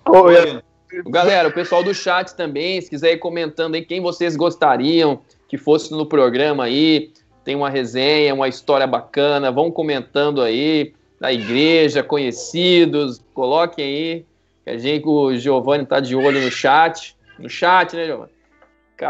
Olha, 0.06 0.64
Galera, 1.08 1.48
o 1.48 1.52
pessoal 1.52 1.84
do 1.84 1.94
chat 1.94 2.36
também, 2.36 2.80
se 2.80 2.89
quiser 2.89 3.14
ir 3.14 3.18
comentando 3.18 3.76
aí 3.76 3.84
quem 3.84 4.00
vocês 4.00 4.36
gostariam 4.36 5.22
que 5.48 5.58
fosse 5.58 5.91
no 5.91 6.06
programa 6.06 6.66
aí, 6.66 7.12
tem 7.44 7.56
uma 7.56 7.70
resenha, 7.70 8.34
uma 8.34 8.48
história 8.48 8.86
bacana, 8.86 9.52
vão 9.52 9.72
comentando 9.72 10.41
aí, 10.41 10.94
da 11.20 11.32
igreja, 11.32 12.04
conhecidos, 12.04 13.22
coloquem 13.34 13.86
aí, 13.86 14.26
que 14.64 14.70
a 14.70 14.78
gente, 14.78 15.08
o 15.08 15.36
Giovanni 15.36 15.86
tá 15.86 16.00
de 16.00 16.16
olho 16.16 16.41
no 16.41 16.52
chat, 16.52 17.16
no 17.39 17.50
chat, 17.50 17.96
né, 17.96 18.06
Giovanni? 18.06 18.33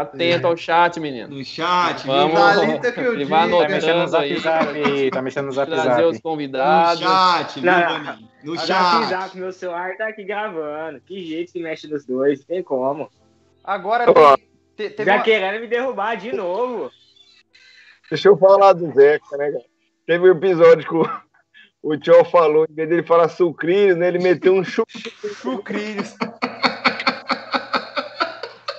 atento 0.14 0.46
ao 0.46 0.56
chat, 0.56 1.00
menino. 1.00 1.28
no 1.28 1.44
chat, 1.44 2.06
Vamos, 2.06 2.34
Thalita 2.38 2.92
que 2.92 3.00
eu 3.00 3.14
ele 3.14 3.24
vai 3.24 3.44
diga. 3.46 3.58
Tá 3.62 3.68
mexendo 3.68 3.98
no 4.00 4.06
zap 4.08 4.36
zap 4.40 5.10
tá 5.10 5.22
mexendo 5.22 5.46
no 5.46 5.52
zap 5.52 5.70
trazer 5.70 5.88
zap. 5.88 6.02
os 6.02 6.06
viu? 6.08 6.12
No 6.14 6.20
convidados. 6.22 7.00
chat, 7.00 7.60
viu, 7.60 7.70
Não? 7.70 8.18
No 8.44 8.52
O 8.52 8.56
zap, 8.56 8.66
chat. 8.66 9.06
zap, 9.08 9.38
meu 9.38 9.52
celular 9.52 9.96
tá 9.96 10.08
aqui 10.08 10.24
gravando. 10.24 11.00
Que 11.00 11.24
jeito 11.24 11.50
se 11.50 11.60
mexe 11.60 11.86
nos 11.88 12.04
dois, 12.04 12.40
não 12.40 12.46
tem 12.46 12.62
como. 12.62 13.10
Agora 13.62 14.04
te- 14.76 14.94
Já 15.04 15.14
uma- 15.16 15.22
querendo 15.22 15.60
me 15.60 15.66
derrubar 15.66 16.16
de 16.16 16.32
novo. 16.32 16.90
Deixa 18.10 18.28
eu 18.28 18.36
falar 18.36 18.72
do 18.74 18.92
Zeca, 18.92 19.36
né, 19.38 19.50
cara? 19.52 19.64
Teve 20.06 20.28
um 20.28 20.32
episódio 20.32 20.86
que 20.86 20.94
o, 21.82 21.96
Tio 21.96 22.24
falou, 22.26 22.66
em 22.68 22.74
vez 22.74 22.88
dele 22.88 23.02
falar 23.02 23.28
sucrilhos, 23.28 23.96
né, 23.96 24.08
ele 24.08 24.18
meteu 24.18 24.52
um 24.52 24.62
chucrilhos. 24.64 26.14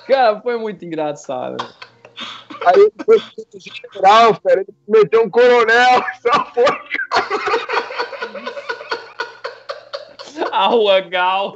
Cara, 0.06 0.40
foi 0.40 0.58
muito 0.58 0.84
engraçado. 0.84 1.56
Aí 2.64 2.80
ele 2.80 2.92
foi 3.04 3.20
pro 3.20 3.60
general, 3.60 4.40
cara, 4.40 4.60
ele 4.60 4.74
meteu 4.88 5.22
um 5.22 5.30
coronel, 5.30 6.04
só 6.22 6.46
foi. 6.52 6.64
A 10.50 10.66
Rua 10.66 11.00
Gal. 11.00 11.54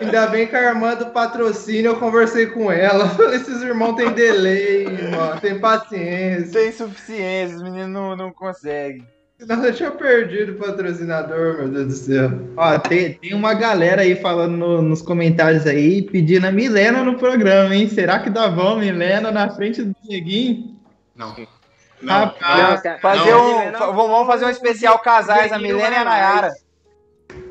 Ainda 0.00 0.26
bem 0.28 0.46
que 0.46 0.56
a 0.56 0.70
irmã 0.70 0.94
do 0.94 1.06
patrocínio 1.06 1.90
eu 1.90 1.98
conversei 1.98 2.46
com 2.46 2.72
ela. 2.72 3.08
Falei, 3.16 3.36
esses 3.36 3.62
irmãos 3.62 3.94
têm 3.94 4.12
delay, 4.12 4.86
irmão. 4.86 5.36
Tem 5.38 5.60
paciência. 5.60 6.52
Tem 6.52 6.72
suficiência, 6.72 7.56
os 7.56 7.62
meninos 7.62 7.90
não, 7.90 8.16
não 8.16 8.32
conseguem. 8.32 9.06
Senão 9.40 9.64
eu 9.64 9.74
tinha 9.74 9.90
perdido 9.90 10.52
o 10.52 10.56
patrocinador, 10.56 11.56
meu 11.56 11.68
Deus 11.68 11.86
do 11.86 11.92
céu. 11.94 12.30
Ó, 12.56 12.78
tem, 12.78 13.14
tem 13.14 13.32
uma 13.34 13.54
galera 13.54 14.02
aí 14.02 14.14
falando 14.16 14.54
no- 14.56 14.82
nos 14.82 15.00
comentários 15.00 15.66
aí, 15.66 16.02
pedindo 16.02 16.46
a 16.46 16.52
Milena 16.52 17.02
no 17.02 17.16
programa, 17.16 17.74
hein? 17.74 17.88
Será 17.88 18.18
que 18.18 18.28
dá 18.28 18.48
bom 18.48 18.76
Milena 18.76 19.30
na 19.30 19.48
frente 19.48 19.82
do 19.82 19.96
Dieguinho? 20.04 20.76
Não. 21.16 21.34
Não. 22.02 22.14
Rapaz, 22.26 22.84
Nossa, 22.84 22.98
Fazer 23.00 23.30
não, 23.30 23.42
um, 23.50 23.58
Milena- 23.60 23.78
fa- 23.78 23.90
vamos 23.90 24.26
fazer 24.26 24.44
um 24.44 24.50
especial 24.50 24.98
casais, 24.98 25.50
a 25.52 25.58
Milena 25.58 25.90
e 25.96 25.98
a. 25.98 26.04
Nayara. 26.04 26.50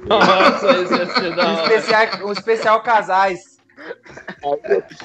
Nossa, 0.08 0.68
esse 0.82 0.94
ia 0.94 1.06
ser 1.08 1.36
da 1.36 1.48
Um 1.48 1.54
hora. 1.56 1.64
especial, 1.76 2.28
um 2.28 2.32
especial 2.32 2.82
casais. 2.84 3.40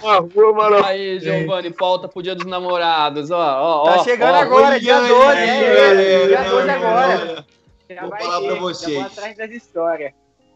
Na 0.03 0.18
rua, 0.18 0.53
mano. 0.55 0.85
Aí, 0.85 1.18
Giovanni, 1.20 1.70
pauta 1.70 2.09
pro 2.09 2.22
dia 2.22 2.35
dos 2.35 2.47
namorados, 2.47 3.30
ó, 3.30 3.39
ó, 3.39 3.85
Tá 3.85 4.01
ó, 4.01 4.05
chegando 4.05 4.35
ó. 4.35 4.41
agora, 4.41 4.78
dia 4.80 4.97
Olha 4.97 5.09
12, 5.09 5.26
aí, 5.39 5.49
é, 5.49 5.74
galera, 5.74 6.03
é, 6.03 6.26
dia 6.26 6.43
não, 6.43 6.51
12 6.51 6.66
não, 6.66 6.74
agora. 6.74 7.45
Já 7.91 8.01
Vou 8.01 8.11
vai 8.11 8.22
falar 8.22 8.41
ter, 8.41 8.47
pra 8.47 8.55
já 8.55 8.61
vocês. 8.61 8.95
vou 8.97 9.07
atrás 9.07 9.37
das 9.37 9.51
histórias. 9.51 10.12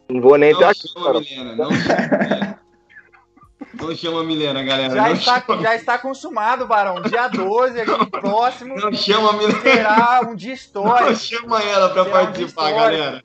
Não 0.09 0.21
vou 0.21 0.37
nem 0.39 0.55
ter 0.55 0.61
Não 0.63 0.69
aqui, 0.71 0.89
chama 0.89 1.07
cara. 1.07 1.21
Milena, 1.21 1.57
não 1.57 1.71
chama 1.73 2.09
Milena. 2.19 2.59
Não 3.75 3.95
chama 3.97 4.25
Milena, 4.25 4.63
galera. 4.63 4.95
Já 4.95 5.03
não, 5.03 5.13
está, 5.13 5.41
chama, 5.43 5.63
já 5.63 5.75
está 5.77 5.99
consumado, 5.99 6.67
Barão. 6.67 7.03
Dia 7.03 7.29
12, 7.29 7.81
aqui 7.81 8.07
próximo, 8.11 8.77
não 8.77 8.93
chama 8.93 9.33
Milena. 9.35 9.61
terá 9.61 10.21
um 10.27 10.35
dia 10.35 10.49
Não 10.51 10.55
histórico. 10.55 11.17
chama 11.17 11.63
ela 11.63 11.91
pra 11.91 12.05
Será 12.05 12.17
um 12.17 12.25
participar, 12.25 12.71
galera. 12.73 13.23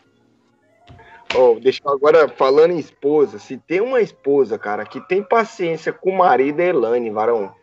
Ó, 1.35 1.59
deixa 1.59 1.81
eu 1.83 1.91
agora 1.91 2.29
falando 2.29 2.71
em 2.71 2.79
esposa. 2.79 3.39
Se 3.39 3.57
tem 3.57 3.81
uma 3.81 4.01
esposa, 4.01 4.57
cara, 4.57 4.85
que 4.85 5.01
tem 5.07 5.23
paciência 5.23 5.91
com 5.91 6.11
o 6.11 6.17
marido 6.17 6.59
é 6.59 6.67
Elane, 6.67 7.09
varão. 7.09 7.53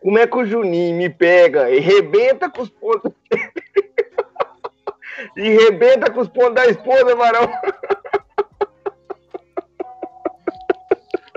Como 0.00 0.18
é 0.18 0.26
que 0.26 0.36
o 0.36 0.46
Juninho 0.46 0.96
me 0.96 1.10
pega 1.10 1.70
e 1.70 1.80
rebenta 1.80 2.48
com 2.48 2.62
os 2.62 2.70
pontos 2.70 3.12
e 5.36 5.50
rebenta 5.50 6.10
com 6.10 6.20
os 6.20 6.28
pontos 6.28 6.54
da 6.54 6.66
esposa, 6.66 7.14
varão? 7.14 7.50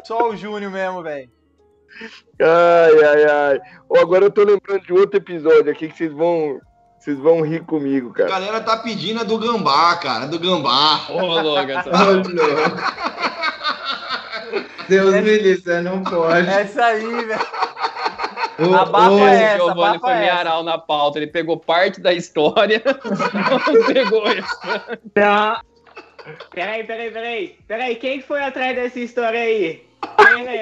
Só 0.05 0.29
o 0.29 0.35
Júnior 0.35 0.71
mesmo, 0.71 1.03
velho. 1.03 1.29
Ai, 2.39 3.03
ai, 3.03 3.23
ai. 3.23 3.61
Ó, 3.89 3.99
agora 3.99 4.25
eu 4.25 4.31
tô 4.31 4.43
lembrando 4.43 4.81
de 4.81 4.93
outro 4.93 5.17
episódio 5.17 5.71
aqui 5.71 5.87
que 5.87 5.97
vocês 5.97 6.11
vão, 6.11 6.59
vocês 7.01 7.17
vão 7.17 7.41
rir 7.41 7.63
comigo, 7.65 8.11
A 8.11 8.13
cara. 8.13 8.29
galera 8.29 8.61
tá 8.61 8.77
pedindo 8.77 9.19
a 9.21 9.23
do 9.23 9.39
gambá, 9.39 9.95
cara, 9.95 10.27
do 10.27 10.37
gambá. 10.37 11.01
Ô, 11.09 11.19
louco, 11.41 11.71
essa... 11.71 11.89
Deus 14.87 15.13
me 15.15 15.21
livre, 15.21 15.61
você 15.63 15.81
não 15.81 16.03
pode. 16.03 16.47
Essa 16.47 16.85
aí, 16.85 17.25
velho. 17.25 17.41
Ô, 18.59 18.75
Abafa 18.75 19.09
ô, 19.09 19.15
O 19.15 19.27
essa, 19.27 19.55
Giovanni 19.57 19.99
foi 19.99 20.11
essa. 20.11 20.19
mearal 20.19 20.63
na 20.63 20.77
pauta, 20.77 21.17
ele 21.17 21.27
pegou 21.27 21.57
parte 21.57 21.99
da 21.99 22.13
história, 22.13 22.83
não 22.85 23.85
pegou 23.93 24.31
isso. 24.31 24.59
Não. 25.15 25.59
Peraí, 26.51 26.83
peraí, 26.83 27.09
peraí. 27.09 27.57
Peraí, 27.67 27.95
quem 27.95 28.21
foi 28.21 28.43
atrás 28.43 28.75
dessa 28.75 28.99
história 28.99 29.39
aí? 29.39 29.83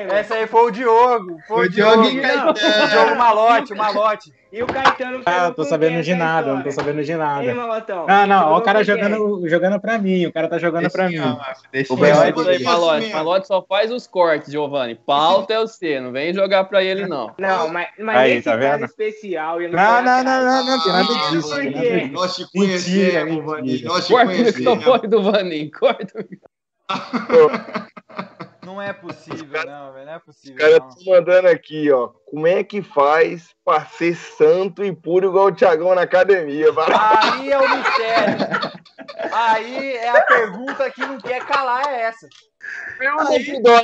Essa 0.09 0.35
aí 0.35 0.47
foi 0.47 0.67
o 0.67 0.71
Diogo. 0.71 1.37
Foi 1.47 1.57
Foi 1.57 1.65
o 1.65 1.69
o 1.69 1.71
Diogo. 1.71 2.01
Dioguinho 2.03 2.19
O 2.19 2.53
Caetano. 2.53 2.89
Diogo 2.89 3.15
Malote, 3.15 3.73
o 3.73 3.77
Malote. 3.77 4.33
E 4.51 4.63
o 4.63 4.67
Caetano 4.67 5.21
Ah, 5.27 5.45
eu 5.45 5.53
tô 5.53 5.63
sabendo 5.63 6.01
de 6.01 6.15
nada, 6.15 6.49
eu 6.49 6.55
não 6.55 6.63
tô 6.63 6.71
sabendo 6.71 7.03
de 7.03 7.11
Ei, 7.11 7.17
nada. 7.17 7.53
Malotão. 7.53 8.07
Não, 8.07 8.25
não, 8.25 8.57
o 8.57 8.61
cara 8.61 8.83
jogando, 8.83 9.47
jogando 9.47 9.79
pra 9.79 9.99
mim, 9.99 10.25
o 10.25 10.33
cara 10.33 10.47
tá 10.47 10.57
jogando 10.57 10.89
pra 10.91 11.07
mim. 11.07 11.17
Deixa 11.71 11.93
O 11.93 11.97
isso 12.03 12.49
aí, 12.49 12.63
Malote. 12.63 13.13
Malote 13.13 13.47
só 13.47 13.61
faz 13.61 13.91
os 13.91 14.07
cortes, 14.07 14.51
Giovanni. 14.51 14.95
Pauta 14.95 15.53
é 15.53 15.59
o 15.59 15.67
C, 15.67 15.99
não 15.99 16.11
vem 16.11 16.33
jogar 16.33 16.63
pra 16.63 16.83
ele, 16.83 17.05
não. 17.05 17.31
Não, 17.37 17.67
mas, 17.69 17.89
mas 17.99 18.17
Aí, 18.17 18.33
nesse 18.35 18.45
tá 18.45 18.57
caso 18.57 18.71
vendo? 18.79 18.85
especial... 18.85 19.61
eu 19.61 19.71
Não, 19.71 19.77
fui 19.77 19.87
não, 19.87 19.97
atrás. 19.99 20.25
não, 20.25 20.43
não, 20.43 20.65
não, 20.65 20.83
tem 20.83 20.91
nada 20.93 21.29
disso. 21.29 22.11
Nós 22.11 22.35
te 22.35 22.51
conhecemos, 22.51 23.45
Vaninho. 23.45 23.65
mentira. 23.65 23.89
Nós 23.89 24.07
te 24.07 24.13
Corta 24.13 24.31
o 24.31 24.35
microfone 24.35 25.07
do 25.07 25.21
Vaninho, 25.23 25.71
corta. 25.79 26.25
Não 28.69 28.79
é 28.79 28.93
possível, 28.93 29.65
não, 29.65 29.93
velho. 29.93 30.05
Não 30.05 30.13
é 30.13 30.17
Os 30.17 30.23
possível. 30.23 30.57
caras 30.59 30.79
Não. 30.79 30.89
estão 30.89 31.13
mandando 31.13 31.47
aqui, 31.47 31.91
ó. 31.91 32.09
Como 32.27 32.45
é 32.45 32.63
que 32.63 32.83
faz 32.83 33.49
pra 33.65 33.83
ser 33.85 34.15
santo 34.15 34.83
e 34.83 34.95
puro 34.95 35.29
igual 35.29 35.47
o 35.47 35.51
Thiagão 35.51 35.95
na 35.95 36.03
academia? 36.03 36.67
Aí 36.77 37.51
é 37.51 37.57
o 37.57 37.67
mistério. 37.77 38.37
Aí 39.31 39.93
é 39.95 40.09
a 40.09 40.21
pergunta 40.21 40.89
que 40.91 41.01
não 41.01 41.17
quer 41.19 41.45
calar, 41.45 41.87
é 41.87 42.01
essa. 42.03 42.27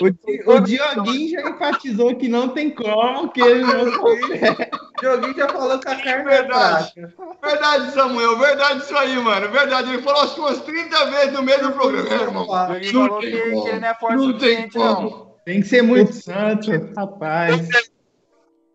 O, 0.01 0.09
Di- 0.09 0.43
o 0.45 0.59
Dioguinho 0.59 1.29
já 1.31 1.49
enfatizou 1.49 2.15
que 2.15 2.27
não 2.27 2.49
tem 2.49 2.69
como, 2.69 3.29
que 3.31 3.41
ele 3.41 3.61
não. 3.63 3.85
O 4.95 5.01
Dioguinho 5.01 5.35
já 5.35 5.49
falou 5.49 5.77
que 5.79 5.87
a 5.89 5.95
carne 5.95 6.11
é 6.11 6.23
Verdade. 6.23 6.93
fraca. 7.15 7.37
Verdade, 7.43 7.91
Samuel, 7.91 8.37
verdade 8.37 8.79
isso 8.81 8.97
aí, 8.97 9.15
mano. 9.17 9.49
Verdade, 9.51 9.93
ele 9.93 10.01
falou 10.01 10.21
acho 10.21 10.35
que 10.35 10.39
umas 10.39 10.61
30 10.61 11.05
vezes 11.11 11.33
no 11.33 11.43
meio 11.43 11.61
do 11.61 11.71
programa, 11.73 12.21
irmão. 12.23 12.43
O 12.49 12.79
Dioguinho 12.79 12.93
Não 12.93 13.07
falou 13.07 13.19
que, 13.19 13.31
tem 13.31 13.41
que 13.43 13.51
como. 13.51 13.67
ele 13.67 13.79
não 13.79 13.87
é 13.87 13.93
forte 13.95 14.15
o 14.15 14.17
Não 14.21 14.37
tem 14.37 14.39
suficiente, 14.39 14.77
não. 14.77 14.95
como. 14.95 15.35
Tem 15.45 15.61
que 15.61 15.67
ser 15.67 15.81
muito 15.83 16.13
santo, 16.13 16.71
rapaz. 16.97 17.67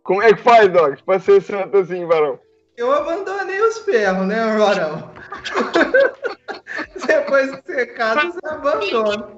Como 0.02 0.22
é 0.22 0.32
que 0.34 0.40
faz, 0.42 0.68
Doc? 0.72 0.98
Pra 1.04 1.18
ser 1.18 1.40
santo 1.42 1.76
assim, 1.78 2.04
varão? 2.06 2.38
Eu 2.76 2.92
abandonei 2.92 3.60
os 3.60 3.78
ferros, 3.80 4.26
né, 4.26 4.56
Varão? 4.56 5.09
Depois 7.06 7.50
que 7.50 7.62
você 7.72 7.86
casa, 7.86 8.32
você 8.32 8.46
abandona. 8.46 9.28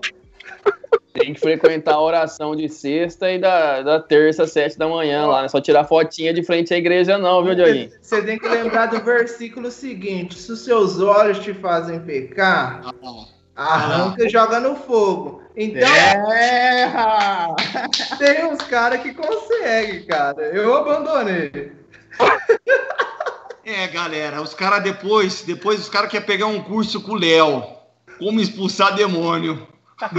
Tem 1.13 1.35
que 1.35 1.41
frequentar 1.41 1.95
a 1.95 2.01
oração 2.01 2.57
de 2.57 2.69
sexta 2.71 3.31
e 3.31 3.39
da, 3.39 3.83
da 3.83 4.01
terça, 4.01 4.47
sete 4.47 4.79
da 4.79 4.89
manhã 4.89 5.27
lá. 5.27 5.39
Não 5.39 5.45
é 5.45 5.49
só 5.49 5.61
tirar 5.61 5.85
fotinha 5.85 6.33
de 6.33 6.43
frente 6.43 6.73
à 6.73 6.79
igreja, 6.79 7.19
não, 7.19 7.45
viu, 7.45 7.55
Dioguinho? 7.55 7.91
Você 8.01 8.23
tem 8.23 8.39
que 8.39 8.49
lembrar 8.49 8.87
do 8.87 9.01
versículo 9.03 9.71
seguinte: 9.71 10.39
se 10.39 10.51
os 10.51 10.65
seus 10.65 11.01
olhos 11.01 11.39
te 11.41 11.53
fazem 11.53 12.01
pecar, 12.01 12.95
arranca 13.55 14.25
e 14.25 14.29
joga 14.29 14.59
no 14.59 14.75
fogo. 14.75 15.43
Então, 15.55 15.87
Terra! 15.87 17.55
tem 18.19 18.47
uns 18.47 18.63
caras 18.63 19.03
que 19.03 19.13
conseguem, 19.13 20.07
cara. 20.07 20.41
Eu 20.47 20.75
abandonei. 20.75 21.73
É, 23.65 23.87
galera, 23.87 24.43
os 24.43 24.55
caras 24.55 24.83
depois, 24.83 25.43
depois 25.43 25.81
os 25.81 25.89
caras 25.89 26.11
querem 26.11 26.27
pegar 26.27 26.47
um 26.47 26.63
curso 26.63 27.01
com 27.01 27.13
o 27.13 27.19
Léo. 27.19 27.65
Como 28.19 28.41
expulsar 28.41 28.95
demônio. 28.95 29.67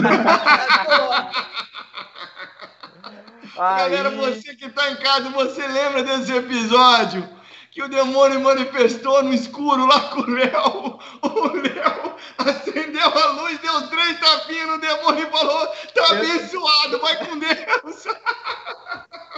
Galera, 3.56 4.10
você 4.10 4.56
que 4.56 4.68
tá 4.70 4.90
em 4.90 4.96
casa, 4.96 5.30
você 5.30 5.68
lembra 5.68 6.04
desse 6.04 6.34
episódio? 6.34 7.30
que 7.74 7.82
o 7.82 7.90
demônio 7.90 8.40
manifestou 8.40 9.24
no 9.24 9.34
escuro 9.34 9.88
lá 9.88 10.00
com 10.10 10.22
o 10.22 10.30
Léo. 10.30 11.00
O 11.24 11.48
Léo 11.58 12.16
acendeu 12.38 13.08
a 13.08 13.32
luz, 13.32 13.58
deu 13.60 13.88
três 13.88 14.20
tapinhas 14.20 14.68
no 14.68 14.78
demônio 14.78 15.28
e 15.28 15.32
falou: 15.32 15.68
tá 15.96 16.06
abençoado, 16.12 17.00
vai 17.00 17.26
com 17.26 17.40
Deus. 17.40 18.06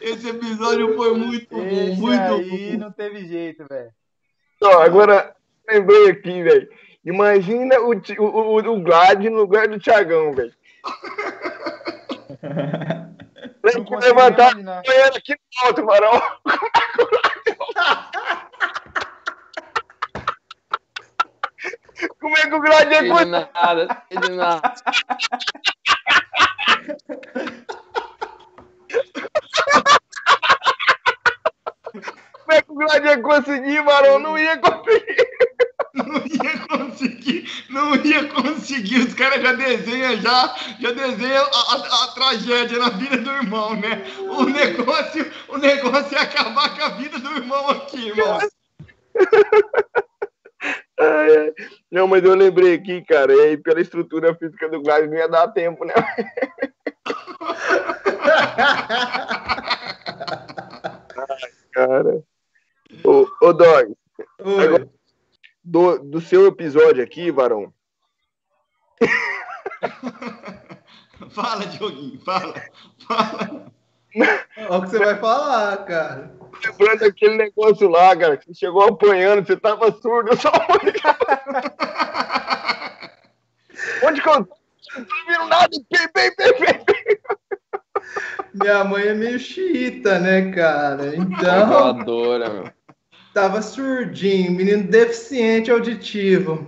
Esse 0.00 0.28
episódio 0.30 0.96
foi 0.96 1.14
muito 1.16 1.54
bom, 1.54 1.62
Esse 1.66 2.00
muito 2.00 2.20
aí 2.20 2.72
bom. 2.72 2.78
não 2.78 2.90
teve 2.92 3.26
jeito, 3.26 3.66
velho. 3.68 3.90
Agora, 4.82 5.34
lembrei 5.68 6.10
aqui, 6.10 6.42
velho. 6.42 6.68
Imagina 7.04 7.78
o, 7.80 7.92
o, 7.92 8.56
o, 8.58 8.80
Glad 8.82 9.22
no 9.24 9.36
lugar 9.38 9.68
do 9.68 9.78
Thiagão, 9.78 10.32
velho. 10.34 10.52
Tem 13.62 13.84
que 13.84 13.94
levantar 13.96 14.52
imaginar. 14.52 14.82
banheiro 14.86 15.16
aqui 15.16 15.34
no 15.34 15.66
alto, 15.66 15.84
Varão. 15.84 16.22
Como 22.18 22.36
é 22.38 22.42
que 22.42 22.54
o 22.54 22.60
Glad 22.60 22.92
é 22.92 23.02
de 23.02 23.08
coisa? 23.10 23.26
nada, 23.54 24.02
sei 24.08 24.18
de 24.20 24.30
nada. 24.30 24.74
Como 31.92 32.52
é 32.52 32.62
que 32.62 32.72
o 32.72 32.74
Glad 32.74 33.04
ia 33.04 33.20
conseguir, 33.22 33.82
Varão? 33.84 34.18
Não 34.18 34.38
ia 34.38 34.58
conseguir. 34.58 35.16
Não 35.92 36.16
ia 36.24 36.68
conseguir, 36.68 37.64
não 37.68 37.96
ia 37.96 38.24
conseguir. 38.28 38.98
Os 39.00 39.14
caras 39.14 39.42
já 39.42 39.52
desenham, 39.52 40.16
já, 40.20 40.54
já 40.80 40.92
desenham 40.92 41.44
a, 41.44 41.74
a- 41.74 42.04
a 42.04 42.08
tragédia 42.14 42.78
na 42.78 42.90
vida 42.90 43.16
do 43.16 43.30
irmão, 43.30 43.74
né? 43.74 44.02
O 44.18 44.44
negócio, 44.44 45.30
o 45.48 45.58
negócio 45.58 46.16
é 46.16 46.20
acabar 46.20 46.76
com 46.76 46.84
a 46.84 46.88
vida 46.90 47.18
do 47.18 47.30
irmão 47.36 47.68
aqui, 47.70 48.08
irmão. 48.08 48.38
Não, 51.90 52.06
mas 52.06 52.22
eu 52.22 52.34
lembrei 52.34 52.74
aqui, 52.74 53.02
cara, 53.02 53.32
e 53.34 53.40
aí 53.40 53.56
pela 53.56 53.80
estrutura 53.80 54.34
física 54.36 54.68
do 54.68 54.80
Glad 54.82 55.06
não 55.08 55.16
ia 55.16 55.28
dar 55.28 55.48
tempo, 55.48 55.84
né? 55.84 55.94
Ai, 61.16 61.50
cara. 61.72 62.22
Ô, 63.04 63.26
ô 63.42 63.52
Dog. 63.52 63.94
Agora- 64.38 64.88
do, 65.62 65.98
do 65.98 66.20
seu 66.20 66.46
episódio 66.46 67.02
aqui, 67.04 67.30
Varão, 67.30 67.72
Fala, 71.30 71.66
Dioguinho, 71.66 72.18
fala, 72.24 72.54
fala. 73.06 73.70
Olha 74.56 74.78
o 74.78 74.82
que 74.82 74.88
você 74.88 74.98
vai 74.98 75.16
falar, 75.18 75.84
cara. 75.84 76.34
lembrando 76.64 77.04
aquele 77.04 77.36
negócio 77.36 77.88
lá, 77.88 78.16
cara, 78.16 78.36
que 78.36 78.46
você 78.46 78.54
chegou 78.54 78.82
apanhando, 78.82 79.46
você 79.46 79.56
tava 79.56 79.92
surdo, 79.92 80.30
eu 80.30 80.36
só 80.36 80.50
Onde 84.04 84.20
que 84.20 84.28
eu 84.28 84.44
tô? 84.44 84.56
Não 84.96 85.04
tô 85.04 85.14
vendo 85.26 85.46
nada, 85.46 85.68
pei, 85.88 86.08
pei, 86.08 86.30
pei, 86.32 86.52
pei. 86.54 86.80
Minha 88.54 88.84
mãe 88.84 89.08
é 89.08 89.14
meio 89.14 89.38
xiita, 89.38 90.18
né, 90.18 90.50
cara? 90.52 91.04
Eu 91.06 91.22
Então, 91.22 91.86
adoro, 91.86 92.52
meu. 92.52 92.70
tava 93.32 93.62
surdinho, 93.62 94.52
menino 94.52 94.84
deficiente 94.84 95.70
auditivo. 95.70 96.66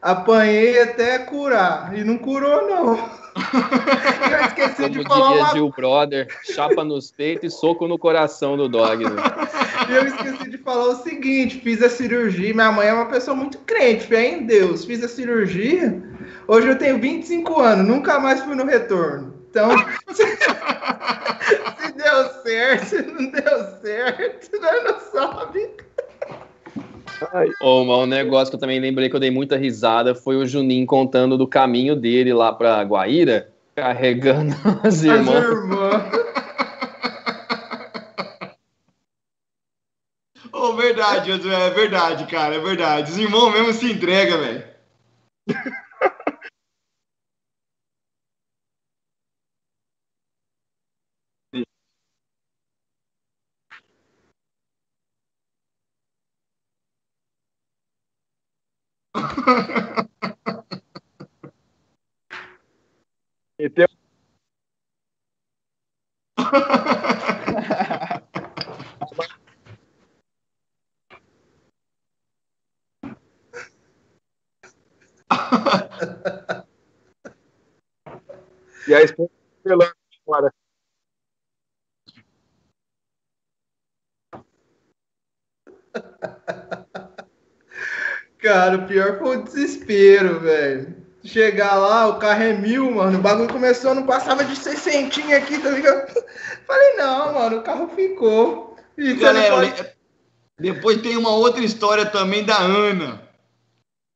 Apanhei 0.00 0.80
até 0.82 1.18
curar. 1.18 1.96
E 1.96 2.04
não 2.04 2.16
curou, 2.18 2.68
não. 2.68 3.26
Eu 4.30 4.46
esqueci 4.46 4.82
Como 4.82 4.88
de 4.90 5.02
falar 5.02 5.28
diria 5.28 5.42
uma 5.44 5.52
Gil 5.52 5.70
Brother, 5.70 6.26
chapa 6.44 6.82
nos 6.84 7.10
peitos 7.10 7.52
e 7.52 7.56
soco 7.56 7.86
no 7.86 7.98
coração 7.98 8.56
do 8.56 8.66
dog. 8.68 9.04
né? 9.04 9.10
E 9.90 9.92
eu 9.94 10.06
esqueci 10.06 10.48
de 10.50 10.56
falar 10.58 10.86
o 10.88 10.96
seguinte: 11.02 11.60
fiz 11.60 11.82
a 11.82 11.90
cirurgia. 11.90 12.54
Minha 12.54 12.72
mãe 12.72 12.88
é 12.88 12.92
uma 12.94 13.06
pessoa 13.06 13.36
muito 13.36 13.58
crente, 13.58 14.06
fé 14.06 14.26
em 14.30 14.46
Deus. 14.46 14.84
Fiz 14.86 15.02
a 15.04 15.08
cirurgia. 15.08 16.02
Hoje 16.48 16.68
eu 16.68 16.78
tenho 16.78 16.98
25 16.98 17.60
anos, 17.60 17.86
nunca 17.86 18.18
mais 18.18 18.42
fui 18.42 18.54
no 18.54 18.64
retorno. 18.64 19.34
Então, 19.50 19.70
se, 20.12 20.26
deu 21.92 22.24
certo, 22.42 22.84
se 22.84 23.02
não 23.02 23.30
deu 23.30 23.80
certo, 23.82 24.60
nós 24.60 24.84
não 24.84 25.00
sabe. 25.00 25.70
Ô, 27.62 27.84
mas 27.84 27.96
um 27.98 28.06
negócio 28.06 28.50
que 28.50 28.56
eu 28.56 28.60
também 28.60 28.78
lembrei 28.78 29.08
que 29.08 29.16
eu 29.16 29.20
dei 29.20 29.30
muita 29.30 29.56
risada 29.56 30.14
foi 30.14 30.36
o 30.36 30.46
Juninho 30.46 30.86
contando 30.86 31.38
do 31.38 31.46
caminho 31.46 31.96
dele 31.96 32.34
lá 32.34 32.52
pra 32.52 32.82
Guaíra, 32.82 33.48
carregando 33.74 34.54
as 34.84 34.96
As 34.96 35.02
irmãs. 35.02 35.44
irmãs. 35.44 36.02
Ô, 40.52 40.72
verdade, 40.74 41.32
Josué, 41.32 41.66
é 41.66 41.70
verdade, 41.70 42.26
cara, 42.26 42.54
é 42.54 42.58
verdade. 42.58 43.10
Os 43.12 43.18
irmãos 43.18 43.52
mesmo 43.52 43.72
se 43.72 43.92
entregam, 43.92 44.38
velho. 44.38 44.64
E 63.58 63.68
tem- 63.70 63.86
E 78.88 78.94
a 78.94 79.02
esposa 79.02 79.30
pelando 79.62 79.94
fora. 80.24 80.50
Cara, 88.46 88.76
o 88.76 88.86
pior 88.86 89.18
foi 89.18 89.38
o 89.38 89.42
desespero, 89.42 90.38
velho. 90.38 90.94
Chegar 91.24 91.74
lá, 91.74 92.06
o 92.06 92.20
carro 92.20 92.44
é 92.44 92.52
mil, 92.52 92.92
mano. 92.94 93.18
O 93.18 93.20
bagulho 93.20 93.48
começou, 93.52 93.92
não 93.92 94.06
passava 94.06 94.44
de 94.44 94.54
60 94.54 95.18
aqui, 95.36 95.58
tá 95.58 95.70
ligado? 95.70 96.14
Falei, 96.64 96.94
não, 96.96 97.34
mano, 97.34 97.56
o 97.58 97.62
carro 97.62 97.90
ficou. 97.96 98.76
E 98.96 99.14
Galera, 99.14 99.56
pode- 99.56 99.86
depois 100.60 101.02
tem 101.02 101.16
uma 101.16 101.30
outra 101.30 101.64
história 101.64 102.06
também 102.06 102.44
da 102.44 102.56
Ana, 102.56 103.20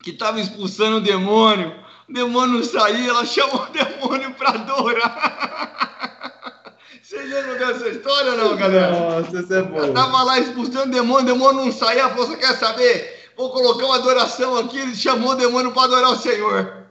que 0.05 0.13
tava 0.13 0.39
expulsando 0.41 0.99
o 0.99 1.01
demônio. 1.01 1.75
O 2.09 2.13
demônio 2.13 2.59
não 2.59 2.63
saía, 2.65 3.11
ela 3.11 3.27
chamou 3.27 3.65
o 3.65 3.73
demônio 3.73 4.33
pra 4.35 4.51
adorar. 4.51 6.77
Vocês 7.03 7.29
lembram 7.29 7.59
dessa 7.59 7.89
história 7.89 8.31
ou 8.31 8.39
não, 8.39 8.57
galera? 8.57 8.93
Nossa, 8.93 9.41
isso 9.41 9.53
é 9.53 9.57
Ela 9.59 9.67
bom. 9.67 9.93
tava 9.93 10.23
lá 10.23 10.39
expulsando 10.39 10.87
o 10.87 10.93
demônio, 10.93 11.25
o 11.25 11.35
demônio 11.35 11.65
não 11.65 11.73
saía, 11.73 12.09
falou, 12.11 12.29
você 12.29 12.37
quer 12.37 12.55
saber? 12.57 13.19
Vou 13.41 13.49
colocar 13.49 13.87
uma 13.87 13.97
adoração 13.97 14.55
aqui, 14.55 14.79
ele 14.79 14.95
chamou 14.95 15.31
o 15.31 15.35
demônio 15.35 15.73
para 15.73 15.85
adorar 15.85 16.11
o 16.11 16.17
Senhor. 16.17 16.85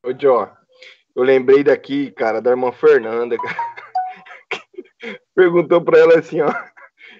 Ô, 0.00 0.12
Jó, 0.16 0.48
eu 1.12 1.24
lembrei 1.24 1.64
daqui, 1.64 2.12
cara, 2.12 2.40
da 2.40 2.50
irmã 2.50 2.70
Fernanda, 2.70 3.36
cara. 3.36 3.56
Perguntou 5.34 5.80
pra 5.80 5.98
ela 5.98 6.20
assim, 6.20 6.40
ó. 6.40 6.54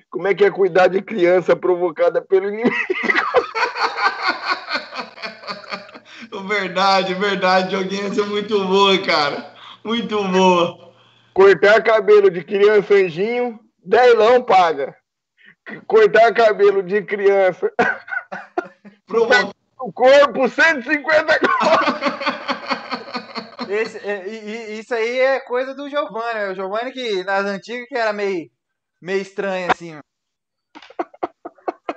Como 0.09 0.29
é 0.29 0.35
que 0.35 0.45
é 0.45 0.51
cuidar 0.53 0.87
de 0.87 1.03
criança 1.03 1.57
provocada 1.57 2.23
pelo 2.23 2.47
inimigo? 2.47 2.71
Verdade, 6.47 7.15
verdade, 7.15 7.71
Dioguinho, 7.71 8.07
essa 8.07 8.21
é 8.21 8.27
muito 8.27 8.65
boa, 8.65 8.97
cara. 9.03 9.53
Muito 9.83 10.23
boa. 10.23 10.93
Cortar 11.35 11.83
cabelo 11.83 12.31
de 12.31 12.45
criança 12.45 12.95
anjinho, 12.95 13.59
delão 13.85 14.41
paga. 14.41 14.95
Cortar 15.87 16.33
cabelo 16.35 16.83
de 16.83 17.03
criança 17.03 17.73
Provo- 19.07 19.53
o 19.81 19.93
corpo, 19.93 20.49
150 20.49 21.39
Esse, 23.69 23.99
é, 23.99 24.29
e- 24.29 24.49
e- 24.77 24.79
isso 24.81 24.95
aí 24.95 25.19
é 25.21 25.41
coisa 25.41 25.75
do 25.75 25.89
Giovanni. 25.89 26.35
né? 26.35 26.49
O 26.51 26.55
Giovanni 26.55 26.93
que 26.93 27.25
nas 27.25 27.45
antigas 27.45 27.87
que 27.89 27.97
era 27.97 28.13
meio, 28.13 28.49
meio 29.03 29.21
estranho 29.21 29.71
assim. 29.73 29.99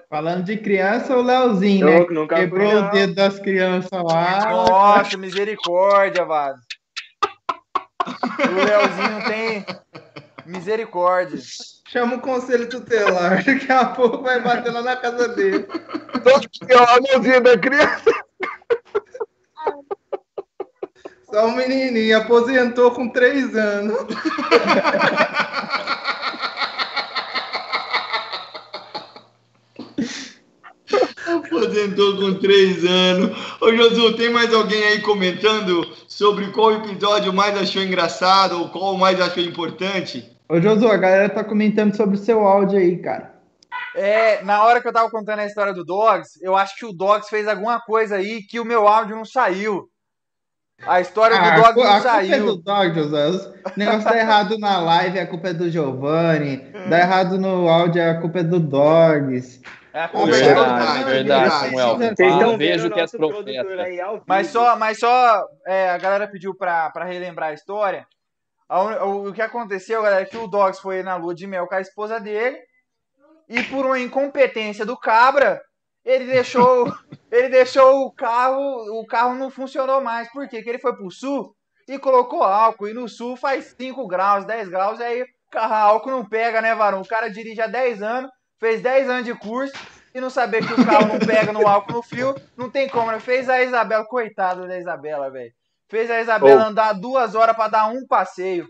Falando 0.10 0.44
de 0.46 0.58
criança, 0.58 1.16
o 1.16 1.22
Leozinho, 1.22 1.88
Eu 1.88 2.00
né? 2.00 2.06
nunca 2.10 2.36
Quebrou 2.38 2.72
fui, 2.72 2.80
o 2.80 2.90
dedo 2.92 3.14
das 3.14 3.38
crianças 3.40 3.92
lá. 4.04 4.50
Nossa, 4.52 5.16
misericórdia, 5.18 6.26
Vado. 6.26 6.60
O 8.08 8.66
Leozinho 8.66 9.26
tem 9.28 9.66
misericórdia. 10.48 11.38
Chama 11.92 12.18
o 12.18 12.22
conselho 12.22 12.70
tutelar, 12.70 13.42
daqui 13.44 13.72
a 13.72 13.86
pouco 13.86 14.22
vai 14.22 14.40
bater 14.40 14.72
lá 14.72 14.84
na 14.84 14.96
casa 14.96 15.28
dele. 15.30 15.66
a 16.76 17.02
mãozinha 17.02 17.42
da 17.42 17.58
criança. 17.58 18.12
Só 21.32 21.48
um 21.48 21.56
menininho, 21.56 22.16
aposentou 22.16 22.92
com 22.92 23.10
três 23.10 23.56
anos. 23.56 23.98
Aposentou 31.26 32.18
com 32.18 32.36
três 32.36 32.86
anos. 32.86 33.36
Ô, 33.60 33.76
Josu, 33.76 34.16
tem 34.16 34.30
mais 34.30 34.54
alguém 34.54 34.84
aí 34.84 35.02
comentando 35.02 35.92
sobre 36.08 36.52
qual 36.52 36.74
episódio 36.74 37.34
mais 37.34 37.58
achou 37.58 37.82
engraçado 37.82 38.60
ou 38.60 38.70
qual 38.70 38.96
mais 38.96 39.20
achou 39.20 39.42
importante? 39.42 40.39
Ô, 40.50 40.60
Josu, 40.60 40.88
a 40.88 40.98
galera 40.98 41.30
tá 41.30 41.44
comentando 41.44 41.96
sobre 41.96 42.16
o 42.16 42.20
seu 42.20 42.46
áudio 42.46 42.80
aí, 42.80 42.98
cara. 42.98 43.36
É, 43.96 44.42
na 44.44 44.64
hora 44.64 44.82
que 44.82 44.88
eu 44.88 44.94
tava 44.94 45.10
contando 45.10 45.40
a 45.40 45.46
história 45.46 45.74
do 45.74 45.86
Dogs, 45.86 46.40
eu 46.42 46.56
acho 46.56 46.76
que 46.76 46.86
o 46.86 46.94
Dogs 46.94 47.30
fez 47.30 47.48
alguma 47.48 47.80
coisa 47.80 48.16
aí 48.16 48.42
que 48.42 48.60
o 48.60 48.66
meu 48.66 48.88
áudio 48.88 49.16
não 49.16 49.26
saiu. 49.26 49.88
A 50.88 51.02
história 51.02 51.38
do 51.38 51.44
Ah, 51.46 51.50
Dogs 51.56 51.70
a 51.70 51.74
culpa 51.74 51.90
não 51.90 51.96
é 51.98 52.02
saiu. 52.02 52.46
do 52.46 52.56
Dog, 52.64 52.94
José. 52.96 53.28
O 53.28 53.72
negócio 53.78 54.04
tá 54.04 54.18
errado 54.18 54.58
na 54.58 54.80
live, 54.80 55.20
a 55.20 55.28
culpa 55.28 55.50
é 55.50 55.54
do 55.54 55.70
Giovanni. 55.70 56.58
Dá 56.90 57.00
errado 57.00 57.38
no 57.38 57.68
áudio, 57.68 58.10
a 58.10 58.16
culpa 58.16 58.40
é 58.40 58.44
do 58.44 58.60
Dogs. 58.60 59.62
É 59.94 60.04
a 60.04 60.08
culpa 60.08 60.30
é 60.30 60.32
verdade, 60.32 61.00
do- 61.00 61.06
verdade. 61.10 61.50
Samuel. 61.66 61.98
Vocês 61.98 62.34
estão 62.34 62.58
vejo 62.58 62.90
que 62.90 62.96
o 62.96 63.00
és 63.00 63.02
nosso 63.02 63.18
produtor 63.18 63.44
profeta. 63.66 63.82
aí 63.84 64.00
ao 64.02 64.14
vivo. 64.14 64.24
Mas 64.28 64.48
só, 64.48 64.76
mas 64.78 65.00
só 65.00 65.44
é, 65.68 65.90
a 65.90 65.98
galera 65.98 66.28
pediu 66.28 66.56
pra, 66.56 66.90
pra 66.92 67.04
relembrar 67.06 67.50
a 67.50 67.54
história. 67.54 68.08
O, 68.70 69.34
que 69.34 69.42
aconteceu, 69.42 70.04
galera, 70.04 70.22
é 70.22 70.26
que 70.26 70.38
o 70.38 70.48
Dogs 70.48 70.80
foi 70.80 71.02
na 71.02 71.16
lua 71.16 71.34
de 71.34 71.48
mel 71.48 71.66
com 71.66 71.74
a 71.74 71.82
esposa 71.82 72.20
dele 72.20 72.60
e 73.48 73.64
por 73.64 73.84
uma 73.84 74.00
incompetência 74.00 74.86
do 74.86 74.96
cabra, 74.96 75.60
ele 76.06 76.26
deixou, 76.26 76.86
ele 77.32 77.50
deixou 77.50 78.06
o 78.06 78.12
carro, 78.12 79.00
o 79.00 79.06
carro 79.08 79.34
não 79.34 79.50
funcionou 79.50 80.00
mais. 80.02 80.32
Por 80.32 80.48
quê? 80.48 80.58
Porque 80.58 80.70
ele 80.70 80.78
foi 80.78 80.96
pro 80.96 81.10
sul 81.10 81.56
e 81.88 81.98
colocou 81.98 82.44
álcool 82.44 82.88
e 82.88 82.94
no 82.94 83.10
sul 83.10 83.36
faz 83.36 83.76
5 83.76 84.08
graus, 84.08 84.46
10 84.46 84.70
graus, 84.70 85.00
e 85.00 85.04
aí 85.04 85.22
o 85.24 85.28
carro 85.50 85.74
álcool 85.74 86.12
não 86.12 86.24
pega, 86.24 86.62
né, 86.62 86.76
varão? 86.76 87.02
O 87.02 87.08
cara 87.08 87.28
dirige 87.28 87.60
há 87.60 87.68
10 87.68 88.04
anos, 88.04 88.30
fez 88.60 88.82
10 88.82 89.10
anos 89.10 89.26
de 89.26 89.34
curso 89.34 89.74
e 90.14 90.22
não 90.22 90.30
saber 90.30 90.66
que 90.66 90.74
o 90.74 90.86
carro 90.86 91.08
não 91.08 91.20
pega 91.20 91.52
no 91.52 91.68
álcool 91.68 91.94
no 91.94 92.04
frio, 92.04 92.36
não 92.56 92.70
tem 92.70 92.88
como, 92.88 93.12
né? 93.12 93.20
Fez 93.20 93.50
a 93.50 93.64
Isabela, 93.64 94.06
coitada 94.06 94.68
da 94.68 94.78
Isabela, 94.78 95.32
velho. 95.32 95.52
Fez 95.90 96.10
a 96.12 96.22
Isabela 96.22 96.66
Ô. 96.66 96.68
andar 96.68 96.94
duas 96.94 97.34
horas 97.36 97.56
pra 97.56 97.68
dar 97.68 97.88
um 97.90 98.06
passeio. 98.06 98.68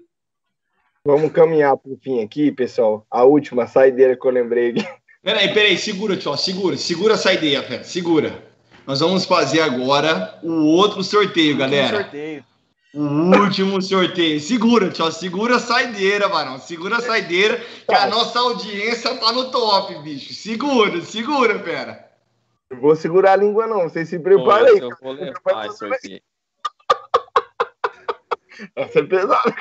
Vamos 1.05 1.31
caminhar 1.31 1.75
pro 1.77 1.97
fim 2.01 2.23
aqui, 2.23 2.51
pessoal. 2.51 3.05
A 3.11 3.23
última 3.23 3.67
saideira 3.67 4.15
que 4.15 4.25
eu 4.25 4.31
lembrei 4.31 4.71
aqui. 4.71 4.87
Peraí, 5.21 5.53
peraí, 5.53 5.77
segura, 5.77 6.15
tio, 6.15 6.35
segura, 6.37 6.77
segura 6.77 7.13
essa 7.15 7.33
ideia, 7.33 7.61
velho, 7.61 7.83
segura. 7.83 8.41
Nós 8.87 9.01
vamos 9.01 9.25
fazer 9.25 9.59
agora 9.59 10.39
o 10.41 10.63
outro 10.65 11.03
sorteio, 11.03 11.55
Um 11.55 11.57
galera. 11.59 12.03
sorteio. 12.03 12.45
O 12.93 13.03
último 13.37 13.81
sorteio. 13.81 14.39
Segura, 14.39 14.89
tio, 14.89 15.11
segura 15.11 15.57
a 15.57 15.59
saideira, 15.59 16.29
varão. 16.29 16.57
Segura 16.57 16.97
a 16.97 17.01
saideira, 17.01 17.61
que 17.85 17.93
a 17.93 18.07
nossa 18.07 18.39
audiência 18.39 19.13
tá 19.17 19.33
no 19.33 19.51
top, 19.51 19.93
bicho. 20.01 20.33
Segura, 20.33 21.01
segura, 21.01 21.59
pera. 21.59 22.07
Não 22.71 22.79
vou 22.79 22.95
segurar 22.95 23.33
a 23.33 23.35
língua, 23.35 23.67
não. 23.67 23.89
Vocês 23.89 24.07
se 24.07 24.17
preparem 24.19 24.73
aí. 24.73 24.79
eu 24.79 24.89
vou 25.01 25.11
levar 25.11 25.67
esse 25.67 25.77
sorteio. 25.79 26.21
Essa 28.75 28.99
é 28.99 29.03
pesada. 29.03 29.55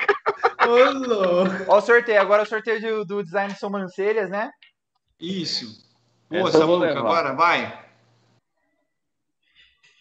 Ô, 0.67 0.91
louco. 0.91 1.51
Ó 1.67 1.77
o 1.77 1.81
sorteio. 1.81 2.21
Agora 2.21 2.43
é 2.43 2.45
o 2.45 2.49
sorteio 2.49 2.81
do, 2.81 3.05
do 3.05 3.23
design 3.23 3.53
de 3.53 3.59
sobrancelhas, 3.59 4.29
né? 4.29 4.51
Isso. 5.19 5.87
Boa, 6.29 6.47
Essa 6.49 6.59
eu 6.59 6.67
vou 6.67 6.79
Samuca, 6.79 6.99
agora 6.99 7.33
vai. 7.33 7.89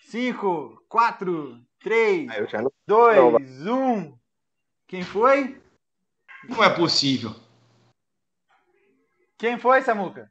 5, 0.07 0.85
4, 0.89 1.61
3, 1.81 2.31
Ah, 2.31 2.39
eu 2.39 2.49
já 2.49 2.63
não... 2.63 2.73
2, 2.87 3.67
1. 3.67 4.19
Quem 4.87 5.03
foi? 5.03 5.61
Não 6.49 6.63
é 6.65 6.71
possível. 6.71 7.35
Quem 9.37 9.59
foi, 9.59 9.83
Samuca? 9.83 10.31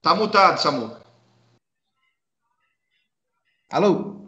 Tá 0.00 0.14
mutado, 0.14 0.58
Samuca. 0.58 1.02
Alô? 3.70 4.21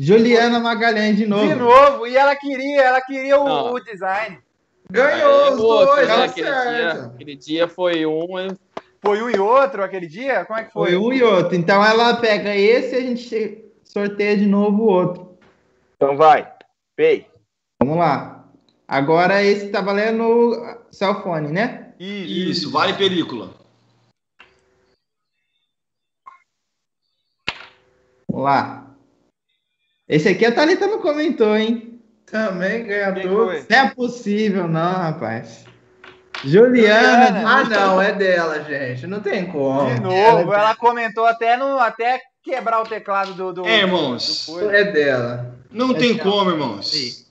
Juliana 0.00 0.58
Magalhães 0.58 1.16
de 1.16 1.26
novo. 1.26 1.46
De 1.46 1.54
novo. 1.54 2.06
E 2.06 2.16
ela 2.16 2.34
queria, 2.36 2.82
ela 2.82 3.00
queria 3.00 3.38
o, 3.38 3.74
o 3.74 3.80
design. 3.80 4.38
Ganhou 4.90 5.52
os 5.52 5.60
Pô, 5.60 5.84
dois, 5.84 6.08
né, 6.08 6.14
tá 6.14 6.24
aquele, 6.24 6.46
dia, 6.46 6.62
certo. 6.62 7.06
aquele 7.14 7.36
dia 7.36 7.68
foi 7.68 8.06
um. 8.06 8.26
Foi 9.00 9.22
um 9.22 9.30
e 9.30 9.38
outro 9.38 9.82
aquele 9.82 10.06
dia? 10.06 10.44
Como 10.44 10.58
é 10.58 10.64
que 10.64 10.72
foi? 10.72 10.90
Foi 10.90 10.96
um 10.96 11.12
e 11.12 11.22
outro. 11.22 11.54
Então 11.54 11.84
ela 11.84 12.16
pega 12.16 12.54
esse 12.54 12.94
e 12.94 12.98
a 12.98 13.00
gente 13.00 13.64
sorteia 13.84 14.36
de 14.36 14.46
novo 14.46 14.82
o 14.82 14.86
outro. 14.86 15.38
Então 15.96 16.16
vai. 16.16 16.52
Pei. 16.96 17.26
Vamos 17.82 17.98
lá. 17.98 18.46
Agora 18.86 19.42
esse 19.42 19.68
tá 19.68 19.80
valendo 19.80 20.54
cell 20.90 21.22
phone, 21.22 21.48
né? 21.50 21.94
Isso. 21.98 22.50
Isso, 22.50 22.70
vale 22.70 22.92
película. 22.94 23.54
Vamos 28.28 28.44
lá. 28.44 28.83
Esse 30.08 30.28
aqui 30.28 30.44
a 30.44 30.52
Thalita 30.52 30.86
não 30.86 30.98
comentou, 31.00 31.56
hein? 31.56 32.00
Também 32.26 32.84
ganha 32.84 33.12
Quem 33.12 33.22
tudo. 33.22 33.46
foi? 33.46 33.64
Não 33.68 33.76
é 33.78 33.90
possível, 33.90 34.68
não, 34.68 34.92
rapaz. 34.92 35.64
Juliana. 36.44 37.26
Juliana. 37.28 37.50
Ah, 37.60 37.64
não, 37.64 38.02
é 38.02 38.12
dela, 38.12 38.62
gente. 38.64 39.06
Não 39.06 39.20
tem 39.20 39.46
como. 39.46 39.94
De 39.94 40.00
novo, 40.00 40.52
ela 40.52 40.74
comentou 40.74 41.24
até, 41.26 41.56
no, 41.56 41.78
até 41.78 42.20
quebrar 42.42 42.80
o 42.82 42.84
teclado 42.86 43.32
do. 43.34 43.52
do 43.52 43.66
É, 43.66 43.78
irmãos. 43.80 44.46
do. 44.48 44.70
É 44.70 44.84
dela. 44.84 45.54
Não 45.70 45.92
É 45.92 45.94
tem 45.94 46.16
tchau. 46.16 46.30
como, 46.32 46.50
irmãos. 46.50 47.24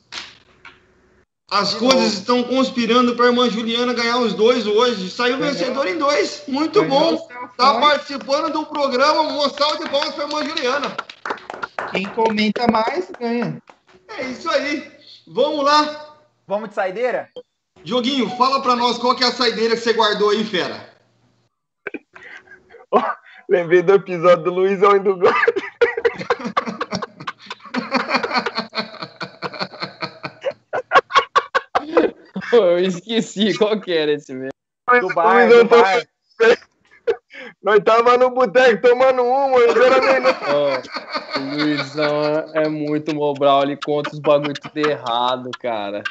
As 1.51 1.69
De 1.71 1.75
coisas 1.75 1.95
novo. 2.01 2.13
estão 2.15 2.43
conspirando 2.43 3.15
para 3.15 3.25
a 3.25 3.27
irmã 3.27 3.47
Juliana 3.49 3.93
ganhar 3.93 4.17
os 4.17 4.33
dois 4.33 4.65
hoje. 4.65 5.11
Saiu 5.11 5.37
Ganhou. 5.37 5.53
vencedor 5.53 5.87
em 5.87 5.97
dois. 5.99 6.43
Muito 6.47 6.81
Ganhou 6.81 7.17
bom. 7.17 7.27
Tá 7.55 7.73
phone. 7.73 7.81
participando 7.85 8.51
do 8.51 8.65
programa. 8.65 9.21
Uma 9.21 9.49
salva 9.49 9.77
de 9.83 9.89
palmas 9.91 10.15
para 10.15 10.23
a 10.23 10.27
irmã 10.27 10.43
Juliana. 10.45 10.95
Quem 11.93 12.05
comenta 12.09 12.67
mais 12.71 13.11
ganha. 13.19 13.61
É 14.17 14.23
isso 14.23 14.49
aí. 14.49 14.91
Vamos 15.27 15.63
lá. 15.63 16.17
Vamos 16.47 16.69
de 16.69 16.75
saideira? 16.75 17.29
Joguinho, 17.83 18.29
fala 18.31 18.61
para 18.63 18.75
nós 18.75 18.97
qual 18.97 19.15
que 19.15 19.23
é 19.23 19.27
a 19.27 19.31
saideira 19.31 19.75
que 19.75 19.81
você 19.81 19.93
guardou 19.93 20.31
aí, 20.31 20.43
fera. 20.43 20.89
Lembrei 23.47 23.83
do 23.83 23.93
episódio 23.93 24.43
do 24.43 24.51
Luizão 24.51 24.95
e 24.95 24.99
do 24.99 25.17
Gol. 25.17 25.31
Pô, 32.49 32.57
eu 32.57 32.79
esqueci 32.79 33.55
qual 33.57 33.79
que 33.79 33.91
era 33.91 34.13
esse 34.13 34.33
mesmo. 34.33 34.51
Do 34.99 35.13
bar, 35.13 35.47
do 35.47 35.65
bar. 35.65 36.03
Nós 37.63 37.79
tava 37.79 38.17
no 38.17 38.29
boteco 38.31 38.81
tomando 38.81 39.23
uma, 39.23 39.47
não 39.47 39.83
era 39.83 40.01
nem 40.01 40.19
não. 40.19 40.31
Ó, 40.53 41.39
o 41.39 41.55
Luizão 41.55 42.45
é 42.53 42.67
muito 42.67 43.15
Mobral, 43.15 43.63
ele 43.63 43.77
conta 43.83 44.09
os 44.11 44.19
bagulho 44.19 44.53
tudo 44.53 44.77
errado, 44.89 45.49
cara. 45.61 46.03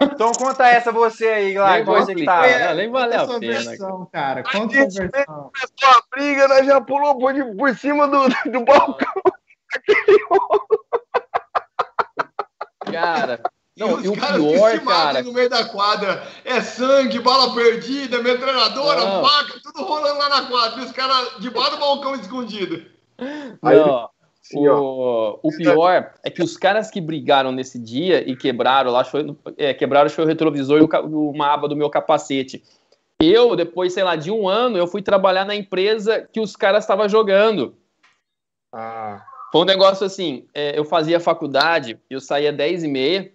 Então 0.00 0.32
conta 0.32 0.66
essa 0.66 0.90
você 0.90 1.28
aí, 1.28 1.58
vou 1.84 1.96
Você 1.98 2.14
que 2.14 2.24
tá. 2.24 2.40
não, 2.46 2.74
nem 2.74 2.90
vale 2.90 3.12
Conta 3.12 3.22
a 3.22 3.26
sua 3.26 3.40
pena. 3.40 3.52
versão, 3.52 4.08
cara. 4.10 4.42
Conta 4.42 4.90
sua 4.90 5.08
versão. 5.08 5.50
Começou 5.52 5.88
a 5.90 6.02
briga, 6.16 6.48
nós 6.48 6.66
já 6.66 6.80
pulou 6.80 7.18
por, 7.18 7.34
de- 7.34 7.54
por 7.54 7.76
cima 7.76 8.08
do, 8.08 8.28
do 8.50 8.64
balcão. 8.64 9.12
Cara, 12.90 13.40
não, 13.76 13.94
os 13.94 14.04
e 14.04 14.08
o 14.08 14.16
caras 14.16 14.36
pior, 14.42 14.70
se 14.70 14.84
matam 14.84 14.84
cara, 14.84 15.22
no 15.22 15.32
meio 15.32 15.48
da 15.48 15.64
quadra. 15.64 16.26
É 16.44 16.60
sangue, 16.60 17.18
bala 17.20 17.54
perdida, 17.54 18.22
metralhadora, 18.22 19.04
Não. 19.04 19.24
faca, 19.24 19.60
tudo 19.62 19.82
rolando 19.84 20.18
lá 20.18 20.28
na 20.28 20.42
quadra. 20.46 20.80
E 20.80 20.84
os 20.84 20.92
caras 20.92 21.36
debaixo 21.40 21.70
do 21.72 21.78
balcão 21.78 22.14
escondido. 22.14 22.84
Aí 23.62 23.76
não, 23.76 23.88
ó. 23.88 24.08
o, 24.54 25.38
o 25.42 25.56
pior 25.56 26.12
é 26.22 26.30
que 26.30 26.42
os 26.42 26.56
caras 26.56 26.90
que 26.90 27.00
brigaram 27.00 27.52
nesse 27.52 27.78
dia 27.78 28.28
e 28.28 28.36
quebraram 28.36 28.90
lá, 28.90 29.04
foi- 29.04 29.34
é, 29.56 29.72
quebraram 29.72 30.10
foi 30.10 30.24
o 30.24 30.28
retrovisor 30.28 30.78
e 30.78 30.82
o 30.82 31.30
uma 31.30 31.52
aba 31.54 31.68
do 31.68 31.76
meu 31.76 31.88
capacete. 31.88 32.62
Eu, 33.20 33.54
depois, 33.54 33.92
sei 33.94 34.02
lá, 34.02 34.16
de 34.16 34.30
um 34.32 34.48
ano, 34.48 34.76
eu 34.76 34.86
fui 34.86 35.00
trabalhar 35.00 35.44
na 35.44 35.54
empresa 35.54 36.28
que 36.32 36.40
os 36.40 36.56
caras 36.56 36.82
estavam 36.84 37.08
jogando. 37.08 37.74
Ah, 38.74 39.22
Foi 39.52 39.60
um 39.60 39.64
negócio 39.66 40.04
assim, 40.04 40.46
é, 40.52 40.76
eu 40.76 40.84
fazia 40.84 41.20
faculdade, 41.20 41.98
eu 42.10 42.20
saía 42.20 42.52
10 42.52 42.82
e 42.82 42.88
meia, 42.88 43.32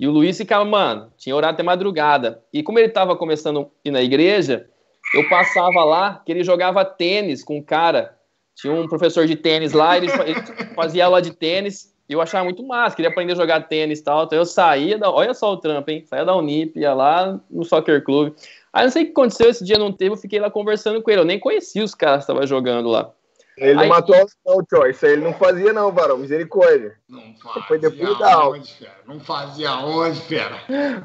e 0.00 0.08
o 0.08 0.10
Luiz 0.10 0.36
ficava, 0.38 0.64
mano, 0.64 1.12
tinha 1.16 1.36
horário 1.36 1.54
até 1.54 1.62
madrugada. 1.62 2.42
E 2.52 2.62
como 2.62 2.78
ele 2.78 2.88
tava 2.88 3.14
começando 3.14 3.60
a 3.60 3.66
ir 3.88 3.90
na 3.90 4.02
igreja, 4.02 4.66
eu 5.14 5.28
passava 5.28 5.84
lá, 5.84 6.22
que 6.24 6.32
ele 6.32 6.42
jogava 6.42 6.84
tênis 6.84 7.44
com 7.44 7.58
um 7.58 7.62
cara. 7.62 8.16
Tinha 8.56 8.72
um 8.72 8.88
professor 8.88 9.26
de 9.26 9.36
tênis 9.36 9.72
lá, 9.72 9.96
ele, 9.96 10.08
fa- 10.08 10.26
ele 10.26 10.40
fazia 10.74 11.04
aula 11.04 11.20
de 11.20 11.32
tênis, 11.32 11.94
e 12.08 12.12
eu 12.12 12.20
achava 12.20 12.44
muito 12.44 12.66
massa, 12.66 12.96
queria 12.96 13.10
aprender 13.10 13.32
a 13.32 13.36
jogar 13.36 13.68
tênis 13.68 14.00
e 14.00 14.04
tal. 14.04 14.24
Então 14.24 14.38
eu 14.38 14.44
saía, 14.44 14.98
da, 14.98 15.10
olha 15.10 15.32
só 15.32 15.52
o 15.52 15.56
trampo, 15.56 15.90
hein? 15.90 16.04
Saía 16.06 16.24
da 16.24 16.34
Unip, 16.34 16.78
ia 16.78 16.92
lá 16.92 17.38
no 17.50 17.64
Soccer 17.64 18.02
Club. 18.02 18.34
Aí 18.72 18.84
não 18.84 18.90
sei 18.90 19.02
o 19.02 19.06
que 19.06 19.12
aconteceu, 19.12 19.48
esse 19.50 19.64
dia 19.64 19.78
não 19.78 19.92
teve, 19.92 20.12
eu 20.12 20.16
fiquei 20.16 20.40
lá 20.40 20.50
conversando 20.50 21.00
com 21.02 21.10
ele. 21.10 21.20
Eu 21.20 21.24
nem 21.24 21.38
conhecia 21.38 21.84
os 21.84 21.94
caras 21.94 22.24
que 22.24 22.32
estavam 22.32 22.46
jogando 22.46 22.88
lá. 22.88 23.12
Ele 23.60 23.74
não 23.74 23.82
Aí- 23.82 23.88
matou 23.90 24.16
não, 24.46 24.64
Tio. 24.64 24.86
Isso 24.86 25.04
aí 25.04 25.12
ele 25.12 25.22
não 25.22 25.34
fazia, 25.34 25.70
não, 25.72 25.92
varão. 25.92 26.16
Misericórdia. 26.16 26.94
Não 27.06 27.20
Foi 27.42 27.62
fazia 27.78 27.90
depois 27.90 28.18
da 28.18 28.32
aula. 28.34 28.56
onde, 28.56 28.72
fera? 28.72 28.94
Não 29.06 29.20
fazia 29.20 29.72
onde, 29.76 30.20
fera? 30.22 30.56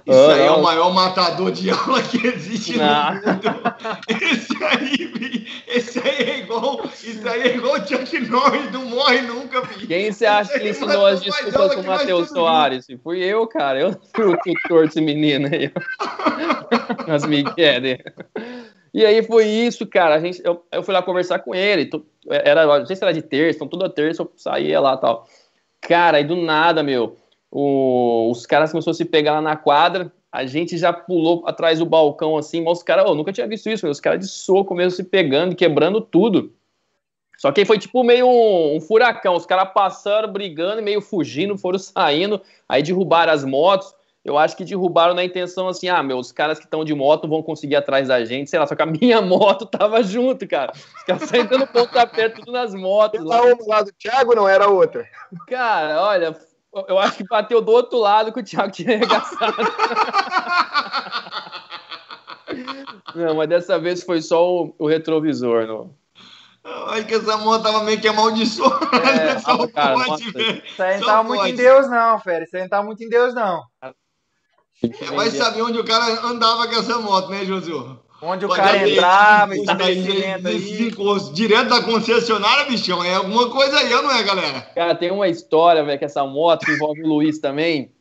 Isso 0.05 0.19
Ah, 0.29 0.33
aí 0.33 0.41
é 0.41 0.45
não. 0.47 0.59
o 0.59 0.63
maior 0.63 0.93
matador 0.93 1.51
de 1.51 1.69
aula 1.69 2.01
que 2.01 2.25
existe 2.25 2.77
Não. 2.77 3.13
no 3.15 3.21
mundo. 3.21 3.41
Esse 4.07 4.63
aí, 4.63 5.47
esse 5.67 5.99
aí 5.99 6.29
é 6.29 6.39
igual. 6.39 6.85
Isso 6.85 7.27
aí 7.27 7.41
é 7.41 7.55
igual 7.57 7.73
o 7.73 7.85
Chuck 7.87 8.19
Norris, 8.21 8.71
não 8.71 8.85
morre 8.85 9.21
nunca, 9.21 9.65
filho. 9.65 9.87
Quem 9.87 10.11
você 10.11 10.25
acha 10.25 10.53
que 10.53 10.59
aí 10.59 10.69
ensinou 10.69 11.05
as 11.05 11.21
desculpas 11.21 11.73
pro 11.73 11.83
nós 11.83 11.99
Matheus 11.99 12.29
Soares? 12.29 12.87
Fui 13.03 13.19
eu, 13.21 13.45
cara. 13.47 13.79
Eu 13.81 13.99
fui 14.15 14.25
o 14.33 14.37
tutor 14.37 14.85
desse 14.87 15.01
menino 15.01 15.47
aí. 15.51 15.71
Nas 17.07 17.25
Miguel. 17.25 17.81
E 18.95 19.05
aí 19.05 19.21
foi 19.21 19.45
isso, 19.45 19.85
cara. 19.85 20.15
A 20.15 20.19
gente, 20.21 20.41
eu, 20.41 20.63
eu 20.71 20.81
fui 20.81 20.93
lá 20.93 21.01
conversar 21.03 21.39
com 21.39 21.53
ele. 21.53 21.85
tu- 21.85 22.05
Era, 22.29 22.65
não 22.79 22.85
sei 22.85 22.95
se 22.95 23.03
era 23.03 23.13
de 23.13 23.21
terça, 23.21 23.57
então 23.57 23.67
toda 23.67 23.89
terça 23.89 24.21
eu 24.21 24.31
saía 24.37 24.79
lá 24.79 24.95
tal. 24.95 25.27
Cara, 25.81 26.21
e 26.21 26.23
do 26.23 26.37
nada, 26.37 26.81
meu, 26.81 27.17
o- 27.51 28.29
os 28.31 28.45
caras 28.45 28.71
começaram 28.71 28.91
a 28.91 28.95
se 28.95 29.03
pegar 29.03 29.33
lá 29.33 29.41
na 29.41 29.57
quadra. 29.57 30.09
A 30.31 30.45
gente 30.45 30.77
já 30.77 30.93
pulou 30.93 31.43
atrás 31.45 31.79
do 31.79 31.85
balcão 31.85 32.37
assim, 32.37 32.61
mas 32.63 32.77
os 32.77 32.83
caras, 32.83 33.05
eu 33.05 33.15
nunca 33.15 33.33
tinha 33.33 33.45
visto 33.47 33.69
isso, 33.69 33.85
meu, 33.85 33.91
os 33.91 33.99
caras 33.99 34.19
de 34.21 34.27
soco 34.27 34.73
mesmo 34.73 34.91
se 34.91 35.03
pegando, 35.03 35.55
quebrando 35.57 35.99
tudo. 35.99 36.53
Só 37.37 37.51
que 37.51 37.65
foi 37.65 37.77
tipo 37.77 38.01
meio 38.01 38.25
um, 38.27 38.77
um 38.77 38.81
furacão. 38.81 39.35
Os 39.35 39.45
caras 39.45 39.73
passaram, 39.73 40.31
brigando, 40.31 40.81
meio 40.81 41.01
fugindo, 41.01 41.57
foram 41.57 41.77
saindo, 41.77 42.41
aí 42.67 42.81
derrubaram 42.81 43.33
as 43.33 43.43
motos. 43.43 43.93
Eu 44.25 44.39
acho 44.39 44.57
que 44.57 44.65
derrubaram 44.65 45.13
na 45.13 45.23
intenção 45.23 45.67
assim, 45.67 45.87
ah, 45.87 46.01
meu, 46.01 46.17
os 46.17 46.31
caras 46.31 46.57
que 46.57 46.65
estão 46.65 46.83
de 46.83 46.95
moto 46.95 47.27
vão 47.27 47.43
conseguir 47.43 47.75
atrás 47.75 48.07
da 48.07 48.25
gente, 48.25 48.49
sei 48.49 48.57
lá, 48.57 48.65
só 48.65 48.75
que 48.75 48.81
a 48.81 48.87
minha 48.87 49.21
moto 49.21 49.67
tava 49.67 50.01
junto, 50.01 50.47
cara. 50.47 50.71
Os 50.73 51.03
caras 51.03 51.29
saíram 51.29 51.45
dando 51.45 51.67
pontapé 51.67 52.29
tudo 52.29 52.51
nas 52.51 52.73
motos 52.73 53.23
lá. 53.23 53.43
Uma 53.43 53.57
lá 53.67 53.81
do 53.83 53.93
Thiago, 53.93 54.33
não 54.33 54.49
era 54.49 54.67
outra. 54.67 55.07
Cara, 55.47 56.01
olha, 56.01 56.35
eu 56.87 56.97
acho 56.97 57.17
que 57.17 57.23
bateu 57.23 57.61
do 57.61 57.71
outro 57.71 57.99
lado 57.99 58.33
que 58.33 58.39
o 58.39 58.43
Thiago 58.43 58.71
tinha 58.71 58.95
arregaçado. 58.95 59.55
Não, 63.13 63.35
mas 63.35 63.47
dessa 63.47 63.79
vez 63.79 64.03
foi 64.03 64.21
só 64.21 64.45
o, 64.45 64.75
o 64.77 64.87
retrovisor, 64.87 65.65
não. 65.65 65.95
Eu 66.63 66.85
acho 66.87 67.05
que 67.05 67.13
essa 67.13 67.37
moto 67.37 67.63
tava 67.63 67.83
meio 67.83 67.99
que 67.99 68.07
amaldiçoada. 68.07 68.97
É, 68.97 69.35
cara, 69.71 69.93
pode, 69.93 70.09
nossa. 70.09 70.41
Isso 70.65 70.83
aí 70.83 70.99
não 70.99 71.05
tava 71.05 71.23
muito 71.23 71.39
pode. 71.39 71.53
em 71.53 71.55
Deus, 71.55 71.89
não, 71.89 72.19
fera. 72.19 72.43
Isso 72.43 72.55
aí 72.55 72.63
não 72.63 72.69
tava 72.69 72.85
muito 72.85 73.03
em 73.03 73.09
Deus, 73.09 73.33
não. 73.33 73.63
É, 74.83 75.05
Vai 75.15 75.29
saber 75.31 75.61
onde 75.61 75.79
o 75.79 75.83
cara 75.85 76.25
andava 76.27 76.67
com 76.67 76.75
essa 76.75 76.99
moto, 76.99 77.29
né, 77.29 77.45
Josu? 77.45 77.99
Onde 78.21 78.45
o 78.45 78.49
cara 78.49 78.87
entrava, 78.87 79.55
estabelecimento 79.55 80.47
aí. 80.47 81.33
direto 81.33 81.69
da 81.69 81.81
concessionária, 81.81 82.65
bichão, 82.65 83.03
é 83.03 83.15
alguma 83.15 83.49
coisa 83.49 83.77
aí, 83.77 83.89
não 83.89 84.11
é, 84.11 84.23
galera? 84.23 84.61
Cara, 84.73 84.95
tem 84.95 85.11
uma 85.11 85.27
história, 85.27 85.83
velho, 85.83 85.99
que 85.99 86.05
essa 86.05 86.25
moto 86.25 86.65
que 86.65 86.71
envolve 86.71 87.03
o 87.03 87.07
Luiz 87.07 87.39
também. 87.39 87.91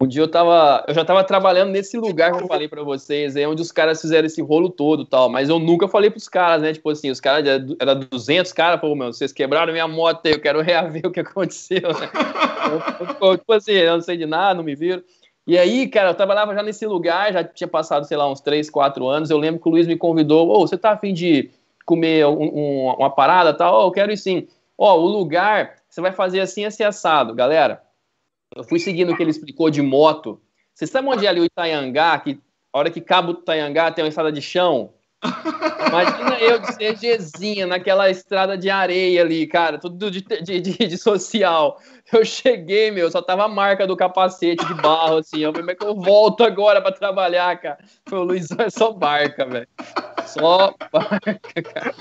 Um 0.00 0.06
dia 0.06 0.22
eu 0.22 0.28
tava. 0.28 0.84
Eu 0.86 0.94
já 0.94 1.04
tava 1.04 1.24
trabalhando 1.24 1.70
nesse 1.70 1.98
lugar 1.98 2.32
que 2.32 2.40
eu 2.42 2.46
falei 2.46 2.68
pra 2.68 2.84
vocês, 2.84 3.34
aí 3.34 3.44
onde 3.46 3.60
os 3.60 3.72
caras 3.72 4.00
fizeram 4.00 4.26
esse 4.26 4.40
rolo 4.40 4.70
todo 4.70 5.02
e 5.02 5.06
tal. 5.06 5.28
Mas 5.28 5.48
eu 5.48 5.58
nunca 5.58 5.88
falei 5.88 6.08
pros 6.08 6.28
caras, 6.28 6.62
né? 6.62 6.72
Tipo 6.72 6.90
assim, 6.90 7.10
os 7.10 7.20
caras 7.20 7.44
era 7.44 7.66
era 7.80 7.94
200 7.96 8.52
caras, 8.52 8.80
pô, 8.80 8.94
meu, 8.94 9.12
vocês 9.12 9.32
quebraram 9.32 9.72
minha 9.72 9.88
moto 9.88 10.24
aí, 10.24 10.32
eu 10.32 10.40
quero 10.40 10.60
reaver 10.62 11.02
o 11.04 11.10
que 11.10 11.18
aconteceu, 11.20 11.82
né? 11.82 12.10
Eu- 12.68 13.28
eu- 13.30 13.38
tipo 13.38 13.52
assim, 13.52 13.72
eu 13.72 13.94
não 13.94 14.00
sei 14.02 14.16
de 14.18 14.26
nada, 14.26 14.54
não 14.54 14.62
me 14.62 14.74
viram. 14.76 15.02
E 15.48 15.56
aí, 15.58 15.88
cara, 15.88 16.10
eu 16.10 16.14
trabalhava 16.14 16.54
já 16.54 16.62
nesse 16.62 16.86
lugar, 16.86 17.32
já 17.32 17.42
tinha 17.42 17.66
passado, 17.66 18.04
sei 18.04 18.18
lá, 18.18 18.30
uns 18.30 18.42
3, 18.42 18.68
4 18.68 19.08
anos. 19.08 19.30
Eu 19.30 19.38
lembro 19.38 19.58
que 19.58 19.66
o 19.66 19.70
Luiz 19.72 19.86
me 19.86 19.96
convidou, 19.96 20.46
ô, 20.50 20.60
você 20.60 20.76
tá 20.76 20.90
afim 20.92 21.14
de 21.14 21.50
comer 21.86 22.26
um- 22.26 22.42
um- 22.42 22.94
uma 22.98 23.08
parada 23.08 23.54
tal? 23.54 23.80
Ô, 23.80 23.86
eu 23.86 23.90
quero 23.90 24.12
ir 24.12 24.18
sim. 24.18 24.46
Ó, 24.76 24.94
o 24.98 25.06
lugar, 25.06 25.76
você 25.88 26.02
vai 26.02 26.12
fazer 26.12 26.40
assim, 26.40 26.66
assim, 26.66 26.82
assado, 26.84 27.34
galera. 27.34 27.82
Eu 28.54 28.64
fui 28.64 28.78
seguindo 28.78 29.12
o 29.12 29.16
que 29.16 29.22
ele 29.22 29.30
explicou 29.30 29.70
de 29.70 29.82
moto. 29.82 30.40
Vocês 30.74 30.90
sabem 30.90 31.10
onde 31.10 31.26
é 31.26 31.30
ali 31.30 31.40
o 31.40 31.46
Itaiangá, 31.46 32.18
que 32.20 32.40
a 32.72 32.78
hora 32.78 32.90
que 32.90 33.00
cabo 33.00 33.32
do 33.32 33.40
Itaiangá 33.40 33.90
tem 33.90 34.04
uma 34.04 34.08
estrada 34.10 34.32
de 34.32 34.42
chão? 34.42 34.92
Imagina 35.88 36.38
eu 36.38 36.58
de 36.60 36.72
CGzinha 36.76 37.66
naquela 37.66 38.08
estrada 38.08 38.56
de 38.56 38.70
areia 38.70 39.20
ali, 39.22 39.46
cara, 39.46 39.78
tudo 39.78 40.10
de, 40.10 40.20
de, 40.22 40.60
de- 40.60 40.86
de 40.86 40.98
social. 40.98 41.80
Eu 42.12 42.24
cheguei, 42.24 42.90
meu, 42.90 43.10
só 43.10 43.20
tava 43.20 43.44
a 43.44 43.48
marca 43.48 43.86
do 43.86 43.96
capacete 43.96 44.64
de 44.64 44.74
barro, 44.74 45.18
assim. 45.18 45.40
Eu 45.40 45.52
falei, 45.52 45.60
como 45.62 45.70
é 45.70 45.74
que 45.74 45.84
eu 45.84 45.94
volto 45.94 46.44
agora 46.44 46.80
pra 46.80 46.92
trabalhar, 46.92 47.58
cara? 47.60 47.78
Foi 48.08 48.18
o 48.18 48.22
Luizão 48.22 48.58
é 48.60 48.70
só 48.70 48.92
barca, 48.92 49.44
velho. 49.44 49.68
Só 50.26 50.74
barca, 50.92 51.62
cara. 51.62 51.94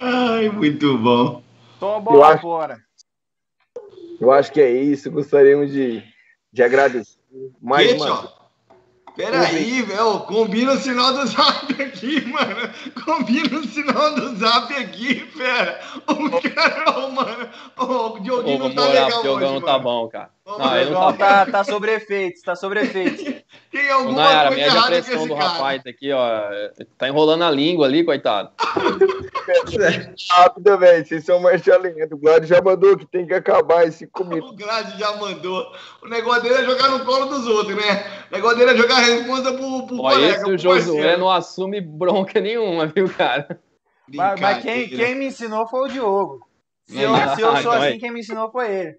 Ai, 0.00 0.48
muito 0.48 0.98
bom. 0.98 1.42
Toma 1.78 1.94
a 1.94 1.98
Eu 1.98 2.02
bola 2.02 2.26
acho- 2.28 2.42
fora. 2.42 2.78
Eu 4.20 4.30
acho 4.32 4.52
que 4.52 4.60
é 4.60 4.70
isso. 4.70 5.10
Gostaríamos 5.10 5.70
de, 5.72 6.02
de 6.52 6.62
agradecer. 6.62 7.18
Mais 7.60 7.88
Gente, 7.90 8.02
uma 8.02 8.24
ó. 8.24 8.41
Peraí, 9.16 9.82
velho. 9.82 10.20
Combina 10.20 10.72
o 10.72 10.76
sinal 10.78 11.12
do 11.12 11.26
zap 11.26 11.82
aqui, 11.82 12.24
mano. 12.26 12.70
Combina 13.04 13.58
o 13.58 13.64
sinal 13.64 14.14
do 14.14 14.36
zap 14.36 14.72
aqui, 14.74 15.20
fera. 15.36 15.80
O 16.06 16.50
cara, 16.50 16.84
ó, 16.88 17.10
mano. 17.10 17.48
O 17.76 18.20
Dioguinho 18.20 18.64
Ô, 18.64 18.68
não 18.68 18.74
tá 18.74 18.86
legal 18.86 19.04
o 19.04 19.12
hoje, 19.12 19.22
Diogão 19.22 19.54
não 19.54 19.60
tá 19.60 19.78
bom, 19.78 20.08
cara. 20.08 20.30
Não, 20.46 20.76
ele 20.76 20.90
não 20.90 21.12
tá 21.12 21.44
tá, 21.44 21.52
tá 21.52 21.64
sobre 21.64 21.94
efeitos, 21.94 22.42
tá 22.42 22.56
sobre 22.56 22.80
efeitos. 22.80 23.22
Tem 23.72 23.90
alguma 23.90 24.22
Nayara, 24.22 24.48
coisa 24.48 24.62
errada 24.64 25.02
com 25.02 25.12
esse 25.12 25.28
do 25.28 25.34
cara. 25.34 25.48
rapaz 25.48 25.82
aqui, 25.86 26.12
ó. 26.12 26.42
Tá 26.98 27.08
enrolando 27.08 27.42
a 27.42 27.50
língua 27.50 27.86
ali, 27.86 28.04
coitado. 28.04 28.50
rápida, 30.30 30.76
velho. 30.76 31.06
Vocês 31.06 31.24
são 31.24 31.40
marchalinha. 31.40 32.06
O 32.12 32.18
Glad 32.18 32.44
já 32.44 32.60
mandou 32.60 32.98
que 32.98 33.06
tem 33.06 33.26
que 33.26 33.32
acabar 33.32 33.86
esse 33.86 34.06
comigo. 34.06 34.48
O 34.48 34.52
Grade 34.52 34.98
já 34.98 35.16
mandou. 35.16 35.66
O 36.02 36.08
negócio 36.08 36.42
dele 36.42 36.56
é 36.56 36.64
jogar 36.64 36.88
no 36.90 37.02
colo 37.04 37.24
dos 37.26 37.46
outros, 37.46 37.74
né? 37.74 38.04
O 38.30 38.34
negócio 38.34 38.58
dele 38.58 38.72
é 38.72 38.76
jogar 38.76 38.96
a 38.96 39.00
resposta 39.00 39.54
pro, 39.54 39.86
pro 39.86 39.96
Ó, 40.00 40.10
colega, 40.10 40.34
esse 40.34 40.44
pro 40.44 40.54
o 40.54 40.58
Josué 40.58 40.96
parceiro. 40.96 41.18
não 41.18 41.30
assume 41.30 41.80
bronca 41.80 42.40
nenhuma, 42.40 42.86
viu, 42.86 43.08
cara? 43.08 43.58
Mas, 44.06 44.38
mas 44.38 44.62
quem, 44.62 44.86
quem 44.86 45.14
me 45.14 45.26
ensinou 45.28 45.66
foi 45.66 45.88
o 45.88 45.88
Diogo. 45.88 46.46
Se 46.84 47.00
eu, 47.00 47.14
se 47.34 47.40
eu 47.40 47.56
sou 47.56 47.72
assim, 47.72 47.98
quem 47.98 48.10
me 48.10 48.20
ensinou 48.20 48.50
foi 48.50 48.70
ele. 48.70 48.96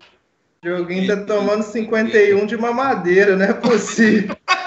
O 0.64 0.66
Dioguinho 0.66 1.08
tá 1.08 1.26
tomando 1.26 1.62
51 1.62 2.46
de 2.48 2.58
mamadeira, 2.58 3.36
não 3.36 3.46
é 3.46 3.54
possível. 3.54 4.36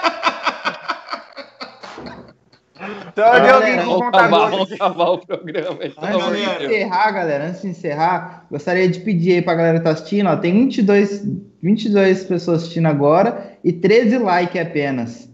Então 3.17 3.33
é 3.33 3.39
Galera, 3.39 3.65
Dioguinho 3.65 3.83
com 3.85 3.97
Vamos 3.99 4.07
acabar, 4.07 4.49
vamos 4.51 4.71
acabar 4.71 5.09
o 5.09 5.17
programa. 5.25 5.79
de 5.79 5.89
de 5.89 5.95
galera. 5.95 6.63
Encerrar, 6.65 7.11
galera, 7.11 7.45
antes 7.47 7.61
de 7.63 7.67
encerrar, 7.69 8.45
gostaria 8.51 8.87
de 8.87 8.99
pedir 8.99 9.33
aí 9.33 9.41
pra 9.41 9.55
galera 9.55 9.79
que 9.79 9.83
tá 9.83 9.89
assistindo, 9.89 10.29
ó, 10.29 10.37
tem 10.37 10.53
22, 10.53 11.23
22 11.59 12.23
pessoas 12.25 12.61
assistindo 12.61 12.85
agora 12.85 13.57
e 13.63 13.73
13 13.73 14.19
likes 14.19 14.61
apenas. 14.61 15.27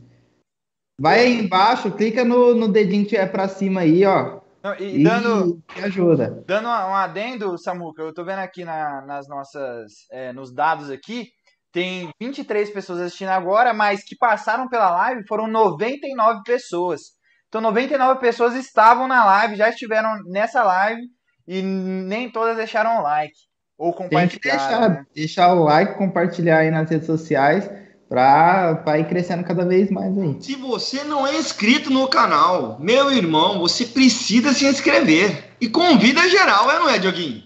Vai 0.98 1.20
aí 1.22 1.40
embaixo, 1.42 1.92
clica 1.92 2.24
no, 2.24 2.56
no 2.56 2.70
dedinho 2.70 3.04
que 3.04 3.10
tiver 3.10 3.30
pra 3.30 3.50
cima 3.50 3.82
aí, 3.82 4.06
ó, 4.06 4.40
Não, 4.64 4.76
e, 4.80 5.02
E 5.02 5.04
dando, 5.04 5.62
ajuda. 5.84 6.42
dando 6.48 6.70
um 6.70 6.72
um 6.72 6.96
adendo, 6.96 7.58
Samuca, 7.58 8.02
eu 8.02 8.14
tô 8.14 8.24
vendo 8.24 8.40
aqui 8.40 8.64
na- 8.64 9.02
nas 9.06 9.28
nossas, 9.28 9.92
é, 10.10 10.32
nos 10.32 10.54
dados 10.54 10.90
aqui, 10.90 11.28
tem 11.74 12.10
23 12.22 12.70
pessoas 12.70 13.02
assistindo 13.02 13.30
agora, 13.30 13.74
mas 13.74 14.06
que 14.06 14.16
passaram 14.16 14.70
pela 14.70 14.90
live 14.92 15.28
foram 15.28 15.48
99 15.48 16.42
pessoas. 16.46 17.22
Então 17.54 17.62
99 17.62 18.20
pessoas 18.20 18.56
estavam 18.56 19.08
na 19.08 19.24
live, 19.24 19.56
já 19.56 19.70
estiveram 19.70 20.10
nessa 20.26 20.64
live 20.64 21.04
e 21.48 21.62
nem 21.62 22.28
todas 22.28 22.58
deixaram 22.58 23.04
like 23.04 23.36
ou 23.78 23.94
Tem 23.94 24.28
que 24.28 24.40
deixar, 24.40 24.90
né? 24.90 25.06
deixar 25.14 25.54
o 25.54 25.64
like, 25.64 25.96
compartilhar 25.96 26.58
aí 26.58 26.72
nas 26.72 26.90
redes 26.90 27.06
sociais 27.06 27.70
pra, 28.10 28.74
pra 28.78 28.98
ir 28.98 29.08
crescendo 29.08 29.44
cada 29.44 29.64
vez 29.66 29.92
mais 29.92 30.18
aí. 30.18 30.42
Se 30.42 30.56
você 30.56 31.04
não 31.04 31.28
é 31.28 31.38
inscrito 31.38 31.92
no 31.92 32.08
canal, 32.08 32.80
meu 32.80 33.12
irmão, 33.12 33.60
você 33.60 33.86
precisa 33.86 34.52
se 34.52 34.66
inscrever. 34.66 35.52
E 35.62 35.70
convida 35.70 36.28
geral, 36.28 36.72
é 36.72 36.80
não 36.80 36.90
é, 36.90 36.98
Dioguinho? 36.98 37.44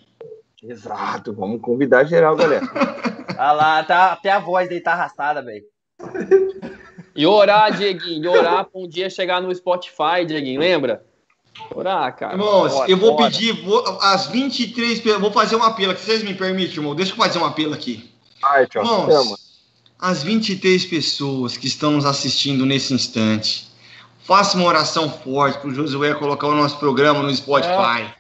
Exato. 0.63 1.33
Vamos 1.33 1.59
convidar 1.59 2.05
geral, 2.05 2.37
galera. 2.37 2.65
Ah 3.39 3.51
lá, 3.51 3.83
tá, 3.83 4.13
até 4.13 4.31
a 4.31 4.39
voz 4.39 4.67
dele 4.67 4.81
tá 4.81 4.93
arrastada, 4.93 5.43
velho. 5.43 5.63
E 7.17 7.25
orar, 7.25 7.75
Dieguinho, 7.75 8.23
e 8.23 8.27
orar 8.27 8.65
pra 8.65 8.79
um 8.79 8.87
dia 8.87 9.09
chegar 9.09 9.41
no 9.41 9.53
Spotify, 9.53 10.23
Dieguinho, 10.25 10.59
lembra? 10.59 11.03
Orar, 11.73 12.15
cara. 12.15 12.33
Irmãos, 12.33 12.71
Bora, 12.71 12.91
eu 12.91 12.97
vou 12.97 13.15
bora. 13.15 13.31
pedir, 13.31 13.51
vou, 13.63 13.83
as 14.01 14.27
23 14.27 14.99
pe- 15.01 15.13
vou 15.17 15.31
fazer 15.31 15.55
um 15.55 15.63
apelo 15.63 15.91
aqui, 15.91 16.01
vocês 16.01 16.21
me 16.23 16.35
permitem, 16.35 16.75
irmão? 16.75 16.93
Deixa 16.95 17.11
eu 17.13 17.15
fazer 17.17 17.39
um 17.39 17.45
apelo 17.45 17.73
aqui. 17.73 18.07
Ai, 18.43 18.67
tchau. 18.67 18.83
Irmãos, 18.83 19.35
as 19.99 20.21
23 20.21 20.85
pessoas 20.85 21.57
que 21.57 21.65
estão 21.65 21.91
nos 21.93 22.05
assistindo 22.05 22.63
nesse 22.67 22.93
instante, 22.93 23.67
faça 24.23 24.55
uma 24.55 24.67
oração 24.67 25.09
forte 25.09 25.57
para 25.57 25.69
o 25.69 25.73
Josué 25.73 26.13
colocar 26.13 26.45
o 26.47 26.55
nosso 26.55 26.77
programa 26.77 27.23
no 27.23 27.35
Spotify. 27.35 28.13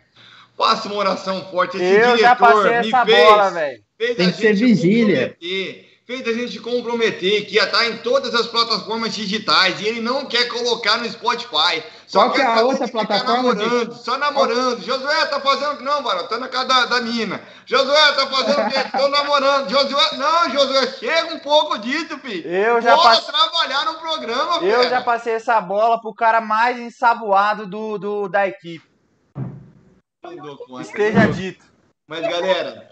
Faça 0.57 0.87
uma 0.87 0.97
oração 0.97 1.45
forte. 1.51 1.77
Esse 1.77 1.85
Eu 1.85 2.17
já 2.17 2.33
diretor 2.33 2.37
passei 2.39 2.71
me 2.71 2.87
essa 2.87 3.05
fez, 3.05 3.27
bola, 3.29 3.49
velho. 3.51 3.83
Tem 3.99 4.15
que 4.15 4.37
ser 4.37 4.53
vigília. 4.55 5.29
comprometer, 5.29 5.86
fez 6.07 6.25
a 6.25 6.31
gente 6.31 6.57
comprometer 6.61 7.45
que 7.45 7.55
ia 7.55 7.65
estar 7.65 7.85
em 7.85 7.97
todas 7.97 8.33
as 8.33 8.47
plataformas 8.47 9.13
digitais 9.13 9.81
e 9.81 9.87
ele 9.87 9.99
não 9.99 10.25
quer 10.25 10.45
colocar 10.47 10.97
no 10.97 11.09
Spotify. 11.09 11.83
Só 12.07 12.21
Qual 12.21 12.31
que 12.31 12.41
é 12.41 12.45
a 12.45 12.61
outra 12.61 12.85
de 12.85 12.91
plataforma, 12.93 13.53
Namorando, 13.53 13.93
só 13.93 14.17
namorando. 14.17 14.81
Josué 14.81 15.25
tá 15.25 15.41
fazendo. 15.41 15.81
Não, 15.81 16.01
Barão, 16.01 16.25
tá 16.25 16.37
na 16.37 16.47
casa 16.47 16.65
da, 16.65 16.85
da 16.85 17.01
mina. 17.01 17.41
Josué 17.65 18.13
tá 18.13 18.25
fazendo 18.27 18.65
o 18.65 18.69
quê? 18.69 18.97
Tô 18.97 19.09
namorando. 19.11 19.69
Josué. 19.69 20.17
Não, 20.17 20.49
Josué, 20.49 20.87
chega 20.93 21.35
um 21.35 21.39
pouco 21.39 21.77
disso, 21.77 22.17
filho. 22.19 22.49
Eu 22.49 22.81
já 22.81 22.95
Bora 22.95 23.09
passei. 23.09 23.33
trabalhar 23.33 23.83
no 23.83 23.95
programa, 23.95 24.63
Eu 24.63 24.89
já 24.89 25.01
passei 25.01 25.33
essa 25.33 25.59
bola 25.59 25.99
pro 25.99 26.13
cara 26.15 26.39
mais 26.39 26.79
ensaboado 26.79 27.67
do, 27.67 27.97
do, 27.97 28.29
da 28.29 28.47
equipe. 28.47 28.87
Conta, 30.23 30.81
Esteja 30.81 31.27
dito. 31.27 31.65
Mas, 32.07 32.21
galera, 32.21 32.89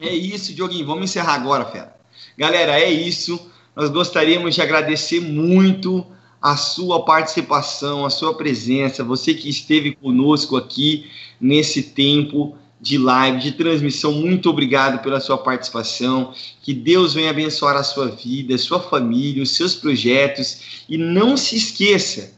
é 0.00 0.08
isso, 0.08 0.52
Dioguinho. 0.52 0.84
Vamos 0.84 1.04
encerrar 1.04 1.34
agora, 1.34 1.64
fera. 1.66 1.99
Galera, 2.36 2.78
é 2.78 2.90
isso. 2.90 3.50
Nós 3.74 3.90
gostaríamos 3.90 4.54
de 4.54 4.62
agradecer 4.62 5.20
muito 5.20 6.06
a 6.40 6.56
sua 6.56 7.04
participação, 7.04 8.06
a 8.06 8.10
sua 8.10 8.34
presença, 8.34 9.04
você 9.04 9.34
que 9.34 9.48
esteve 9.48 9.94
conosco 9.94 10.56
aqui 10.56 11.10
nesse 11.38 11.82
tempo 11.82 12.56
de 12.80 12.96
live, 12.96 13.38
de 13.38 13.52
transmissão. 13.52 14.12
Muito 14.12 14.48
obrigado 14.48 15.02
pela 15.02 15.20
sua 15.20 15.36
participação. 15.36 16.32
Que 16.62 16.72
Deus 16.72 17.12
venha 17.12 17.30
abençoar 17.30 17.76
a 17.76 17.82
sua 17.82 18.08
vida, 18.08 18.54
a 18.54 18.58
sua 18.58 18.80
família, 18.80 19.42
os 19.42 19.54
seus 19.54 19.74
projetos. 19.74 20.84
E 20.88 20.96
não 20.96 21.36
se 21.36 21.56
esqueça, 21.56 22.32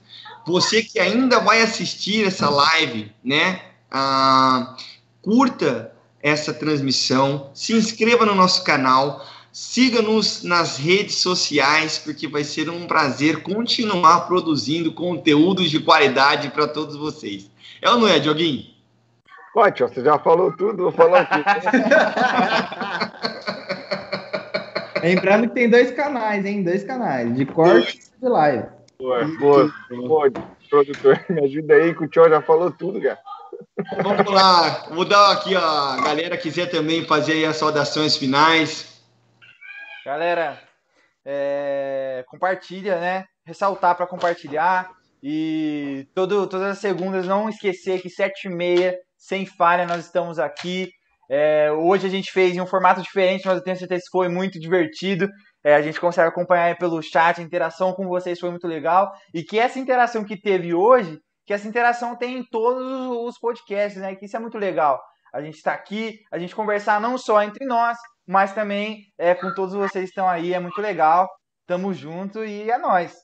você 0.45 0.83
que 0.83 0.99
ainda 0.99 1.39
vai 1.39 1.63
assistir 1.63 2.27
essa 2.27 2.51
live, 2.51 3.13
né? 3.25 3.63
Ah, 3.91 4.77
curta 5.21 5.93
essa 6.21 6.53
transmissão, 6.53 7.51
se 7.55 7.73
inscreva 7.73 8.25
no 8.25 8.35
nosso 8.35 8.65
canal, 8.65 9.25
siga-nos 9.53 10.43
nas 10.43 10.79
redes 10.79 11.17
sociais, 11.17 11.99
porque 11.99 12.27
vai 12.27 12.43
ser 12.43 12.71
um 12.71 12.87
prazer 12.87 13.43
continuar 13.43 14.27
produzindo 14.27 14.93
conteúdos 14.93 15.71
de 15.71 15.79
qualidade 15.79 16.49
para 16.49 16.67
todos 16.67 16.97
vocês. 16.97 17.51
É 17.83 17.91
ou 17.91 17.99
não 17.99 18.09
é, 18.09 18.19
Dioguinho? 18.19 18.65
Ó, 19.55 19.71
tio, 19.71 19.87
você 19.87 20.03
já 20.03 20.19
falou 20.19 20.51
tudo, 20.57 20.85
vou 20.85 20.93
falar 20.93 21.29
aqui. 21.29 21.45
Lembrando 25.07 25.49
que 25.49 25.55
tem 25.55 25.69
dois 25.69 25.91
canais, 25.91 26.47
hein? 26.47 26.63
Dois 26.63 26.85
canais, 26.85 27.35
de 27.35 27.45
corte 27.45 27.99
e 28.17 28.21
de 28.25 28.29
live. 28.29 28.67
Boa, 28.99 29.25
boa. 29.39 29.71
Pô, 30.07 30.31
produtor, 30.71 31.23
me 31.29 31.45
ajuda 31.45 31.75
aí, 31.75 31.95
que 31.95 32.05
o 32.05 32.09
tio 32.09 32.27
já 32.29 32.41
falou 32.41 32.71
tudo, 32.71 33.03
cara. 33.03 33.19
Vamos 34.03 34.33
lá, 34.33 34.87
vou 34.91 35.05
dar 35.05 35.33
aqui, 35.33 35.55
ó, 35.55 35.61
a 35.61 36.01
galera 36.03 36.37
quiser 36.37 36.71
também 36.71 37.05
fazer 37.05 37.33
aí 37.33 37.45
as 37.45 37.57
saudações 37.57 38.17
finais. 38.17 38.92
Galera, 40.05 40.61
é, 41.25 42.25
compartilha, 42.27 42.99
né? 42.99 43.25
Ressaltar 43.47 43.97
para 43.97 44.07
compartilhar. 44.07 44.91
E 45.23 46.09
todo, 46.13 46.49
todas 46.49 46.73
as 46.73 46.79
segundas, 46.79 47.27
não 47.27 47.49
esquecer 47.49 48.03
que 48.03 48.11
sete 48.11 48.49
e 48.49 48.51
meia, 48.51 48.99
sem 49.17 49.47
falha, 49.47 49.87
nós 49.87 50.05
estamos 50.05 50.41
aqui. 50.41 50.91
É, 51.31 51.71
hoje 51.71 52.09
a 52.09 52.11
gente 52.11 52.33
fez 52.33 52.57
em 52.57 52.61
um 52.61 52.67
formato 52.67 53.01
diferente, 53.01 53.47
mas 53.47 53.57
eu 53.57 53.63
tenho 53.63 53.77
certeza 53.77 54.03
que 54.03 54.11
foi 54.11 54.29
muito 54.29 54.59
divertido. 54.59 55.29
É, 55.65 55.77
a 55.77 55.83
gente 55.83 56.01
consegue 56.01 56.29
acompanhar 56.29 56.77
pelo 56.77 57.01
chat, 57.01 57.41
a 57.41 57.45
interação 57.45 57.93
com 57.93 58.09
vocês 58.09 58.41
foi 58.41 58.51
muito 58.51 58.67
legal. 58.67 59.13
E 59.33 59.45
que 59.45 59.61
essa 59.61 59.79
interação 59.79 60.25
que 60.25 60.37
teve 60.37 60.75
hoje, 60.75 61.21
que 61.47 61.55
essa 61.55 61.69
interação 61.69 62.17
tem 62.17 62.39
em 62.39 62.45
todos 62.51 62.85
os 63.25 63.39
podcasts, 63.39 64.03
né? 64.03 64.17
Que 64.17 64.25
isso 64.27 64.37
é 64.37 64.41
muito 64.41 64.59
legal. 64.59 65.01
A 65.33 65.41
gente 65.41 65.55
está 65.55 65.73
aqui, 65.73 66.19
a 66.33 66.39
gente 66.39 66.57
conversar 66.57 67.01
não 67.01 67.17
só 67.17 67.41
entre 67.43 67.65
nós, 67.65 67.97
mas 68.27 68.55
também 68.55 69.07
é, 69.19 69.35
com 69.35 69.53
todos 69.55 69.75
vocês 69.75 70.05
que 70.05 70.11
estão 70.11 70.29
aí, 70.29 70.55
é 70.55 70.61
muito 70.61 70.81
legal. 70.81 71.29
Tamo 71.67 71.93
junto 71.93 72.45
e 72.45 72.71
é 72.71 72.79
nóis. 72.79 73.15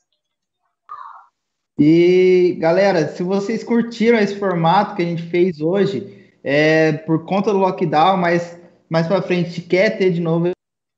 E 1.77 2.57
galera, 2.59 3.07
se 3.07 3.23
vocês 3.23 3.63
curtiram 3.63 4.19
esse 4.19 4.37
formato 4.37 4.95
que 4.95 5.01
a 5.01 5.05
gente 5.05 5.23
fez 5.23 5.61
hoje, 5.61 6.37
é 6.43 6.91
por 6.91 7.25
conta 7.25 7.51
do 7.51 7.59
lockdown, 7.59 8.17
mas 8.17 8.59
mais 8.89 9.07
para 9.07 9.21
frente 9.21 9.61
quer 9.61 9.97
ter 9.97 10.11
de 10.11 10.19
novo 10.19 10.51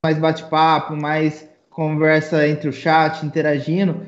mais 0.04 0.18
bate-papo, 0.18 0.96
mais 0.96 1.48
conversa 1.70 2.48
entre 2.48 2.70
o 2.70 2.74
chat, 2.74 3.24
interagindo. 3.26 4.02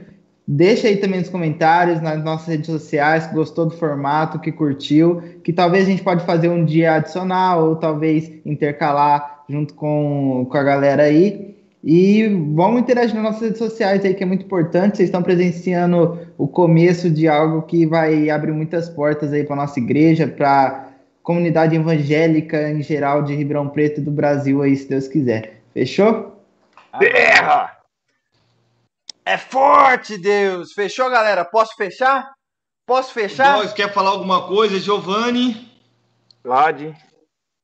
Deixa 0.47 0.87
aí 0.87 0.97
também 0.97 1.21
nos 1.21 1.29
comentários, 1.29 2.01
nas 2.01 2.21
nossas 2.23 2.47
redes 2.47 2.67
sociais, 2.67 3.27
que 3.27 3.33
gostou 3.33 3.65
do 3.65 3.77
formato, 3.77 4.39
que 4.39 4.51
curtiu, 4.51 5.21
que 5.43 5.53
talvez 5.53 5.87
a 5.87 5.91
gente 5.91 6.03
pode 6.03 6.25
fazer 6.25 6.49
um 6.49 6.65
dia 6.65 6.95
adicional, 6.95 7.69
ou 7.69 7.75
talvez 7.75 8.29
intercalar 8.45 9.32
junto 9.49 9.73
com, 9.73 10.47
com 10.49 10.57
a 10.57 10.63
galera 10.63 11.03
aí. 11.03 11.53
E 11.83 12.29
vamos 12.55 12.81
interagir 12.81 13.13
nas 13.13 13.23
nossas 13.23 13.41
redes 13.41 13.57
sociais 13.57 14.05
aí, 14.05 14.13
que 14.13 14.23
é 14.23 14.25
muito 14.25 14.45
importante. 14.45 14.97
Vocês 14.97 15.09
estão 15.09 15.21
presenciando 15.21 16.27
o 16.37 16.47
começo 16.47 17.09
de 17.09 17.27
algo 17.27 17.63
que 17.63 17.85
vai 17.85 18.29
abrir 18.29 18.53
muitas 18.53 18.87
portas 18.89 19.33
aí 19.33 19.43
para 19.43 19.57
nossa 19.57 19.79
igreja, 19.79 20.25
para 20.25 20.89
comunidade 21.21 21.75
evangélica 21.75 22.69
em 22.69 22.81
geral 22.81 23.23
de 23.23 23.35
Ribeirão 23.35 23.67
Preto 23.67 23.99
e 23.99 24.03
do 24.03 24.11
Brasil 24.11 24.61
aí, 24.61 24.75
se 24.75 24.87
Deus 24.87 25.07
quiser. 25.09 25.61
Fechou? 25.73 26.41
Terra! 26.99 27.77
É 29.25 29.37
forte, 29.37 30.17
Deus! 30.17 30.71
Fechou, 30.73 31.09
galera? 31.09 31.43
Posso 31.43 31.75
fechar? 31.75 32.31
Posso 32.85 33.13
fechar? 33.13 33.57
Nós 33.57 33.73
quer 33.73 33.91
falar 33.91 34.11
alguma 34.11 34.47
coisa, 34.47 34.79
Giovanni? 34.79 35.69
Lade. 36.43 36.95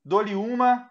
Dou-lhe 0.03 0.35
uma, 0.35 0.88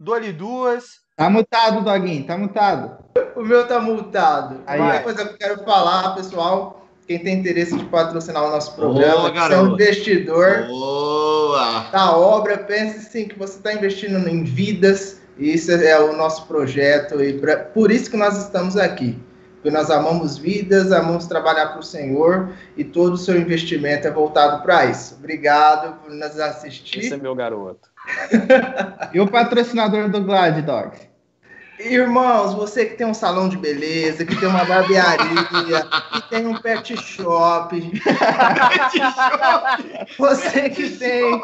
dou-lhe 0.00 0.32
duas. 0.32 0.98
Tá 1.16 1.28
mutado, 1.28 1.84
Doguinho, 1.84 2.24
tá 2.26 2.36
mutado. 2.38 2.96
O 3.36 3.42
meu 3.42 3.66
tá 3.68 3.78
multado. 3.78 4.62
Aí, 4.66 4.80
Uma 4.80 4.96
ó. 4.96 5.00
coisa 5.00 5.24
que 5.26 5.34
eu 5.34 5.38
quero 5.38 5.64
falar, 5.64 6.14
pessoal, 6.14 6.86
quem 7.06 7.18
tem 7.18 7.38
interesse 7.38 7.76
de 7.76 7.84
patrocinar 7.84 8.42
o 8.44 8.50
nosso 8.50 8.74
programa, 8.74 9.30
Boa, 9.30 9.32
que 9.48 9.52
é 9.54 9.58
um 9.60 9.72
investidor 9.74 10.66
Boa! 10.66 11.86
da 11.92 12.16
obra, 12.16 12.56
pense 12.58 13.00
sim 13.10 13.28
que 13.28 13.38
você 13.38 13.58
está 13.58 13.74
investindo 13.74 14.26
em 14.28 14.42
vidas, 14.44 15.20
e 15.36 15.52
isso 15.52 15.70
é 15.72 16.00
o 16.00 16.16
nosso 16.16 16.46
projeto, 16.46 17.22
e 17.22 17.38
pra- 17.38 17.56
por 17.58 17.90
isso 17.90 18.10
que 18.10 18.16
nós 18.16 18.38
estamos 18.42 18.76
aqui. 18.76 19.18
Porque 19.56 19.70
nós 19.70 19.90
amamos 19.90 20.38
vidas, 20.38 20.90
amamos 20.90 21.26
trabalhar 21.26 21.66
para 21.66 21.80
o 21.80 21.82
Senhor, 21.82 22.48
e 22.78 22.82
todo 22.82 23.12
o 23.14 23.18
seu 23.18 23.36
investimento 23.38 24.06
é 24.08 24.10
voltado 24.10 24.62
para 24.62 24.86
isso. 24.86 25.16
Obrigado 25.16 26.00
por 26.00 26.10
nos 26.10 26.30
Esse 26.30 26.40
é 26.40 26.44
assistir. 26.46 27.20
meu 27.22 27.34
garoto. 27.34 27.89
E 29.12 29.20
o 29.20 29.26
patrocinador 29.26 30.08
do 30.08 30.22
Glad, 30.22 30.62
Dogs? 30.62 31.10
Irmãos, 31.84 32.52
você 32.52 32.84
que 32.84 32.96
tem 32.96 33.06
um 33.06 33.14
salão 33.14 33.48
de 33.48 33.56
beleza, 33.56 34.24
que 34.24 34.36
tem 34.36 34.48
uma 34.48 34.64
barbearia, 34.64 35.86
que 36.12 36.28
tem 36.28 36.46
um 36.46 36.54
pet 36.54 36.94
shop, 36.94 38.02
você 40.18 40.68
que 40.68 40.90
tem 40.90 41.40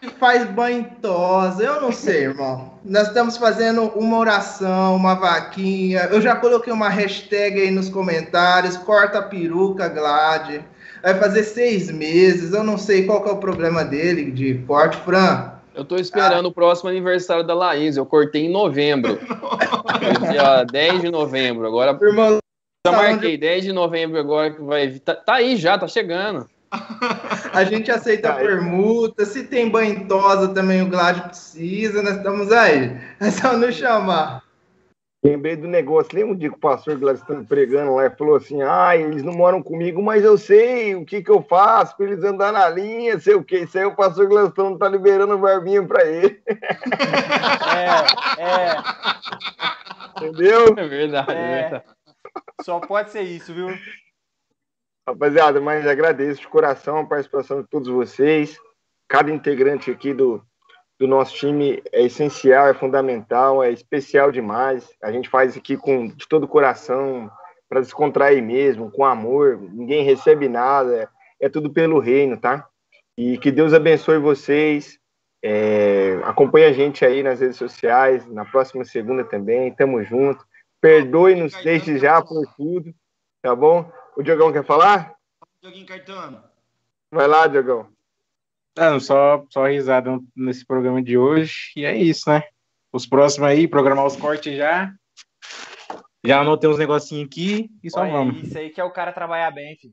que 0.00 0.08
faz 0.18 0.48
banho 0.48 0.80
em 0.80 0.84
tosa, 0.84 1.62
eu 1.62 1.80
não 1.82 1.92
sei, 1.92 2.24
irmão. 2.24 2.72
Nós 2.82 3.08
estamos 3.08 3.36
fazendo 3.36 3.82
uma 3.94 4.16
oração, 4.18 4.96
uma 4.96 5.14
vaquinha. 5.14 6.08
Eu 6.10 6.20
já 6.20 6.34
coloquei 6.34 6.72
uma 6.72 6.88
hashtag 6.88 7.60
aí 7.60 7.70
nos 7.70 7.90
comentários, 7.90 8.76
corta 8.78 9.18
a 9.18 9.22
peruca, 9.22 9.86
Glad. 9.86 10.60
Vai 11.02 11.14
fazer 11.14 11.44
seis 11.44 11.90
meses, 11.90 12.52
eu 12.52 12.64
não 12.64 12.78
sei 12.78 13.04
qual 13.04 13.26
é 13.26 13.32
o 13.32 13.36
problema 13.36 13.84
dele 13.84 14.30
de 14.30 14.54
corte, 14.66 14.96
Fran. 14.98 15.51
Eu 15.74 15.84
tô 15.84 15.96
esperando 15.96 16.46
o 16.46 16.52
próximo 16.52 16.90
aniversário 16.90 17.44
da 17.44 17.54
Laís. 17.54 17.96
Eu 17.96 18.04
cortei 18.04 18.46
em 18.46 18.50
novembro. 18.50 19.18
Dia 20.30 20.64
10 20.64 21.02
de 21.02 21.10
novembro. 21.10 21.66
Agora 21.66 21.98
Irmão, 22.00 22.38
já 22.86 22.92
Tá 22.92 22.92
marquei 22.92 23.38
10 23.38 23.64
de 23.64 23.72
novembro 23.72 24.18
agora 24.18 24.50
que 24.50 24.60
vai. 24.60 24.90
Tá, 24.98 25.14
tá 25.14 25.34
aí 25.34 25.56
já, 25.56 25.78
tá 25.78 25.86
chegando. 25.86 26.48
A 27.52 27.64
gente 27.64 27.90
aceita 27.90 28.34
Aí. 28.34 28.46
permuta. 28.46 29.24
Se 29.24 29.44
tem 29.44 29.68
banho 29.68 29.94
em 29.94 30.06
tosa 30.06 30.48
também, 30.48 30.82
o 30.82 30.88
Glad 30.88 31.20
precisa. 31.28 32.02
Nós 32.02 32.16
estamos 32.16 32.50
aí. 32.50 32.96
É 33.20 33.30
só 33.30 33.56
nos 33.56 33.74
chamar. 33.74 34.42
Lembrei 35.24 35.54
do 35.54 35.68
negócio. 35.68 36.10
Lembra 36.12 36.34
um 36.34 36.36
dia 36.36 36.48
que 36.48 36.56
o 36.56 36.60
pastor 36.60 36.98
Gladstone 36.98 37.46
pregando 37.46 37.94
lá 37.94 38.06
e 38.06 38.10
falou 38.10 38.34
assim: 38.34 38.60
ah, 38.60 38.96
eles 38.96 39.22
não 39.22 39.32
moram 39.32 39.62
comigo, 39.62 40.02
mas 40.02 40.24
eu 40.24 40.36
sei 40.36 40.96
o 40.96 41.04
que, 41.04 41.22
que 41.22 41.30
eu 41.30 41.40
faço 41.42 41.96
para 41.96 42.06
eles 42.06 42.24
andar 42.24 42.52
na 42.52 42.68
linha, 42.68 43.20
sei 43.20 43.34
o 43.34 43.44
que. 43.44 43.58
Isso 43.58 43.78
aí 43.78 43.84
o 43.84 43.94
pastor 43.94 44.28
Gladstone 44.28 44.76
tá 44.78 44.88
liberando 44.88 45.38
barbinha 45.38 45.82
para 45.86 46.04
ele. 46.04 46.42
É, 47.72 48.42
é, 48.42 48.76
Entendeu? 50.16 50.74
É 50.76 50.88
verdade, 50.88 51.32
é. 51.32 51.34
É. 51.34 51.60
verdade. 51.62 51.84
só 52.62 52.80
pode 52.80 53.10
ser 53.10 53.22
isso, 53.22 53.54
viu? 53.54 53.68
Rapaziada, 55.08 55.60
mas 55.60 55.86
agradeço 55.86 56.40
de 56.40 56.48
coração 56.48 56.98
a 56.98 57.06
participação 57.06 57.62
de 57.62 57.68
todos 57.68 57.88
vocês. 57.88 58.58
Cada 59.08 59.30
integrante 59.30 59.90
aqui 59.90 60.12
do, 60.12 60.44
do 60.98 61.08
nosso 61.08 61.34
time 61.34 61.82
é 61.92 62.02
essencial, 62.02 62.68
é 62.68 62.74
fundamental, 62.74 63.62
é 63.62 63.70
especial 63.70 64.30
demais. 64.30 64.88
A 65.02 65.10
gente 65.10 65.28
faz 65.28 65.56
aqui 65.56 65.76
com, 65.76 66.08
de 66.08 66.28
todo 66.28 66.44
o 66.44 66.48
coração, 66.48 67.30
para 67.72 67.80
descontrair 67.80 68.42
mesmo, 68.42 68.90
com 68.90 69.02
amor. 69.02 69.58
Ninguém 69.58 70.04
recebe 70.04 70.46
nada, 70.46 71.08
é 71.40 71.48
tudo 71.48 71.70
pelo 71.70 71.98
reino, 71.98 72.36
tá? 72.36 72.68
E 73.16 73.38
que 73.38 73.50
Deus 73.50 73.72
abençoe 73.72 74.18
vocês. 74.18 74.98
É, 75.42 76.20
acompanha 76.24 76.68
a 76.68 76.72
gente 76.72 77.02
aí 77.02 77.22
nas 77.22 77.40
redes 77.40 77.56
sociais, 77.56 78.26
na 78.26 78.44
próxima 78.44 78.84
segunda 78.84 79.24
também, 79.24 79.74
tamo 79.74 80.04
junto. 80.04 80.44
Perdoe-nos 80.82 81.54
desde 81.64 81.98
já 81.98 82.20
por 82.20 82.46
tudo, 82.56 82.94
tá 83.40 83.56
bom? 83.56 83.90
O 84.18 84.22
Diogão 84.22 84.52
quer 84.52 84.64
falar? 84.64 85.14
Joguinho 85.64 85.86
Caetano. 85.86 86.44
Vai 87.10 87.26
lá, 87.26 87.46
Diogão. 87.46 87.88
Não, 88.76 88.98
só, 88.98 89.44
só 89.50 89.66
risada 89.66 90.18
nesse 90.34 90.64
programa 90.66 91.02
de 91.02 91.16
hoje. 91.16 91.72
E 91.76 91.84
é 91.84 91.96
isso, 91.96 92.30
né? 92.30 92.42
Os 92.92 93.06
próximos 93.06 93.48
aí, 93.48 93.68
programar 93.68 94.06
os 94.06 94.16
cortes 94.16 94.56
já. 94.56 94.92
Já 96.24 96.40
anotei 96.40 96.70
uns 96.70 96.78
negocinhos 96.78 97.26
aqui 97.26 97.70
e 97.82 97.90
só 97.90 98.00
Olha, 98.00 98.12
vamos. 98.12 98.42
Isso 98.42 98.56
aí 98.56 98.70
que 98.70 98.80
é 98.80 98.84
o 98.84 98.90
cara 98.90 99.12
trabalhar 99.12 99.50
bem, 99.50 99.76
filho. 99.76 99.92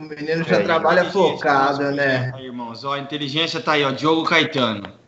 O 0.00 0.04
menino 0.04 0.44
já 0.44 0.62
trabalha 0.62 1.04
focado, 1.10 1.90
né? 1.90 2.32
Aí, 2.34 2.46
irmãos, 2.46 2.84
ó, 2.84 2.94
a 2.94 2.98
inteligência 2.98 3.60
tá 3.60 3.72
aí, 3.72 3.84
ó, 3.84 3.90
Diogo 3.90 4.24
Caetano. 4.24 4.98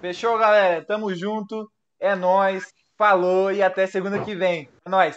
Fechou, 0.00 0.38
galera? 0.38 0.84
Tamo 0.84 1.14
junto. 1.14 1.70
É 2.00 2.14
nóis. 2.14 2.64
Falou 2.96 3.52
e 3.52 3.62
até 3.62 3.86
segunda 3.86 4.22
que 4.22 4.34
vem. 4.34 4.68
É 4.84 4.88
nóis. 4.88 5.16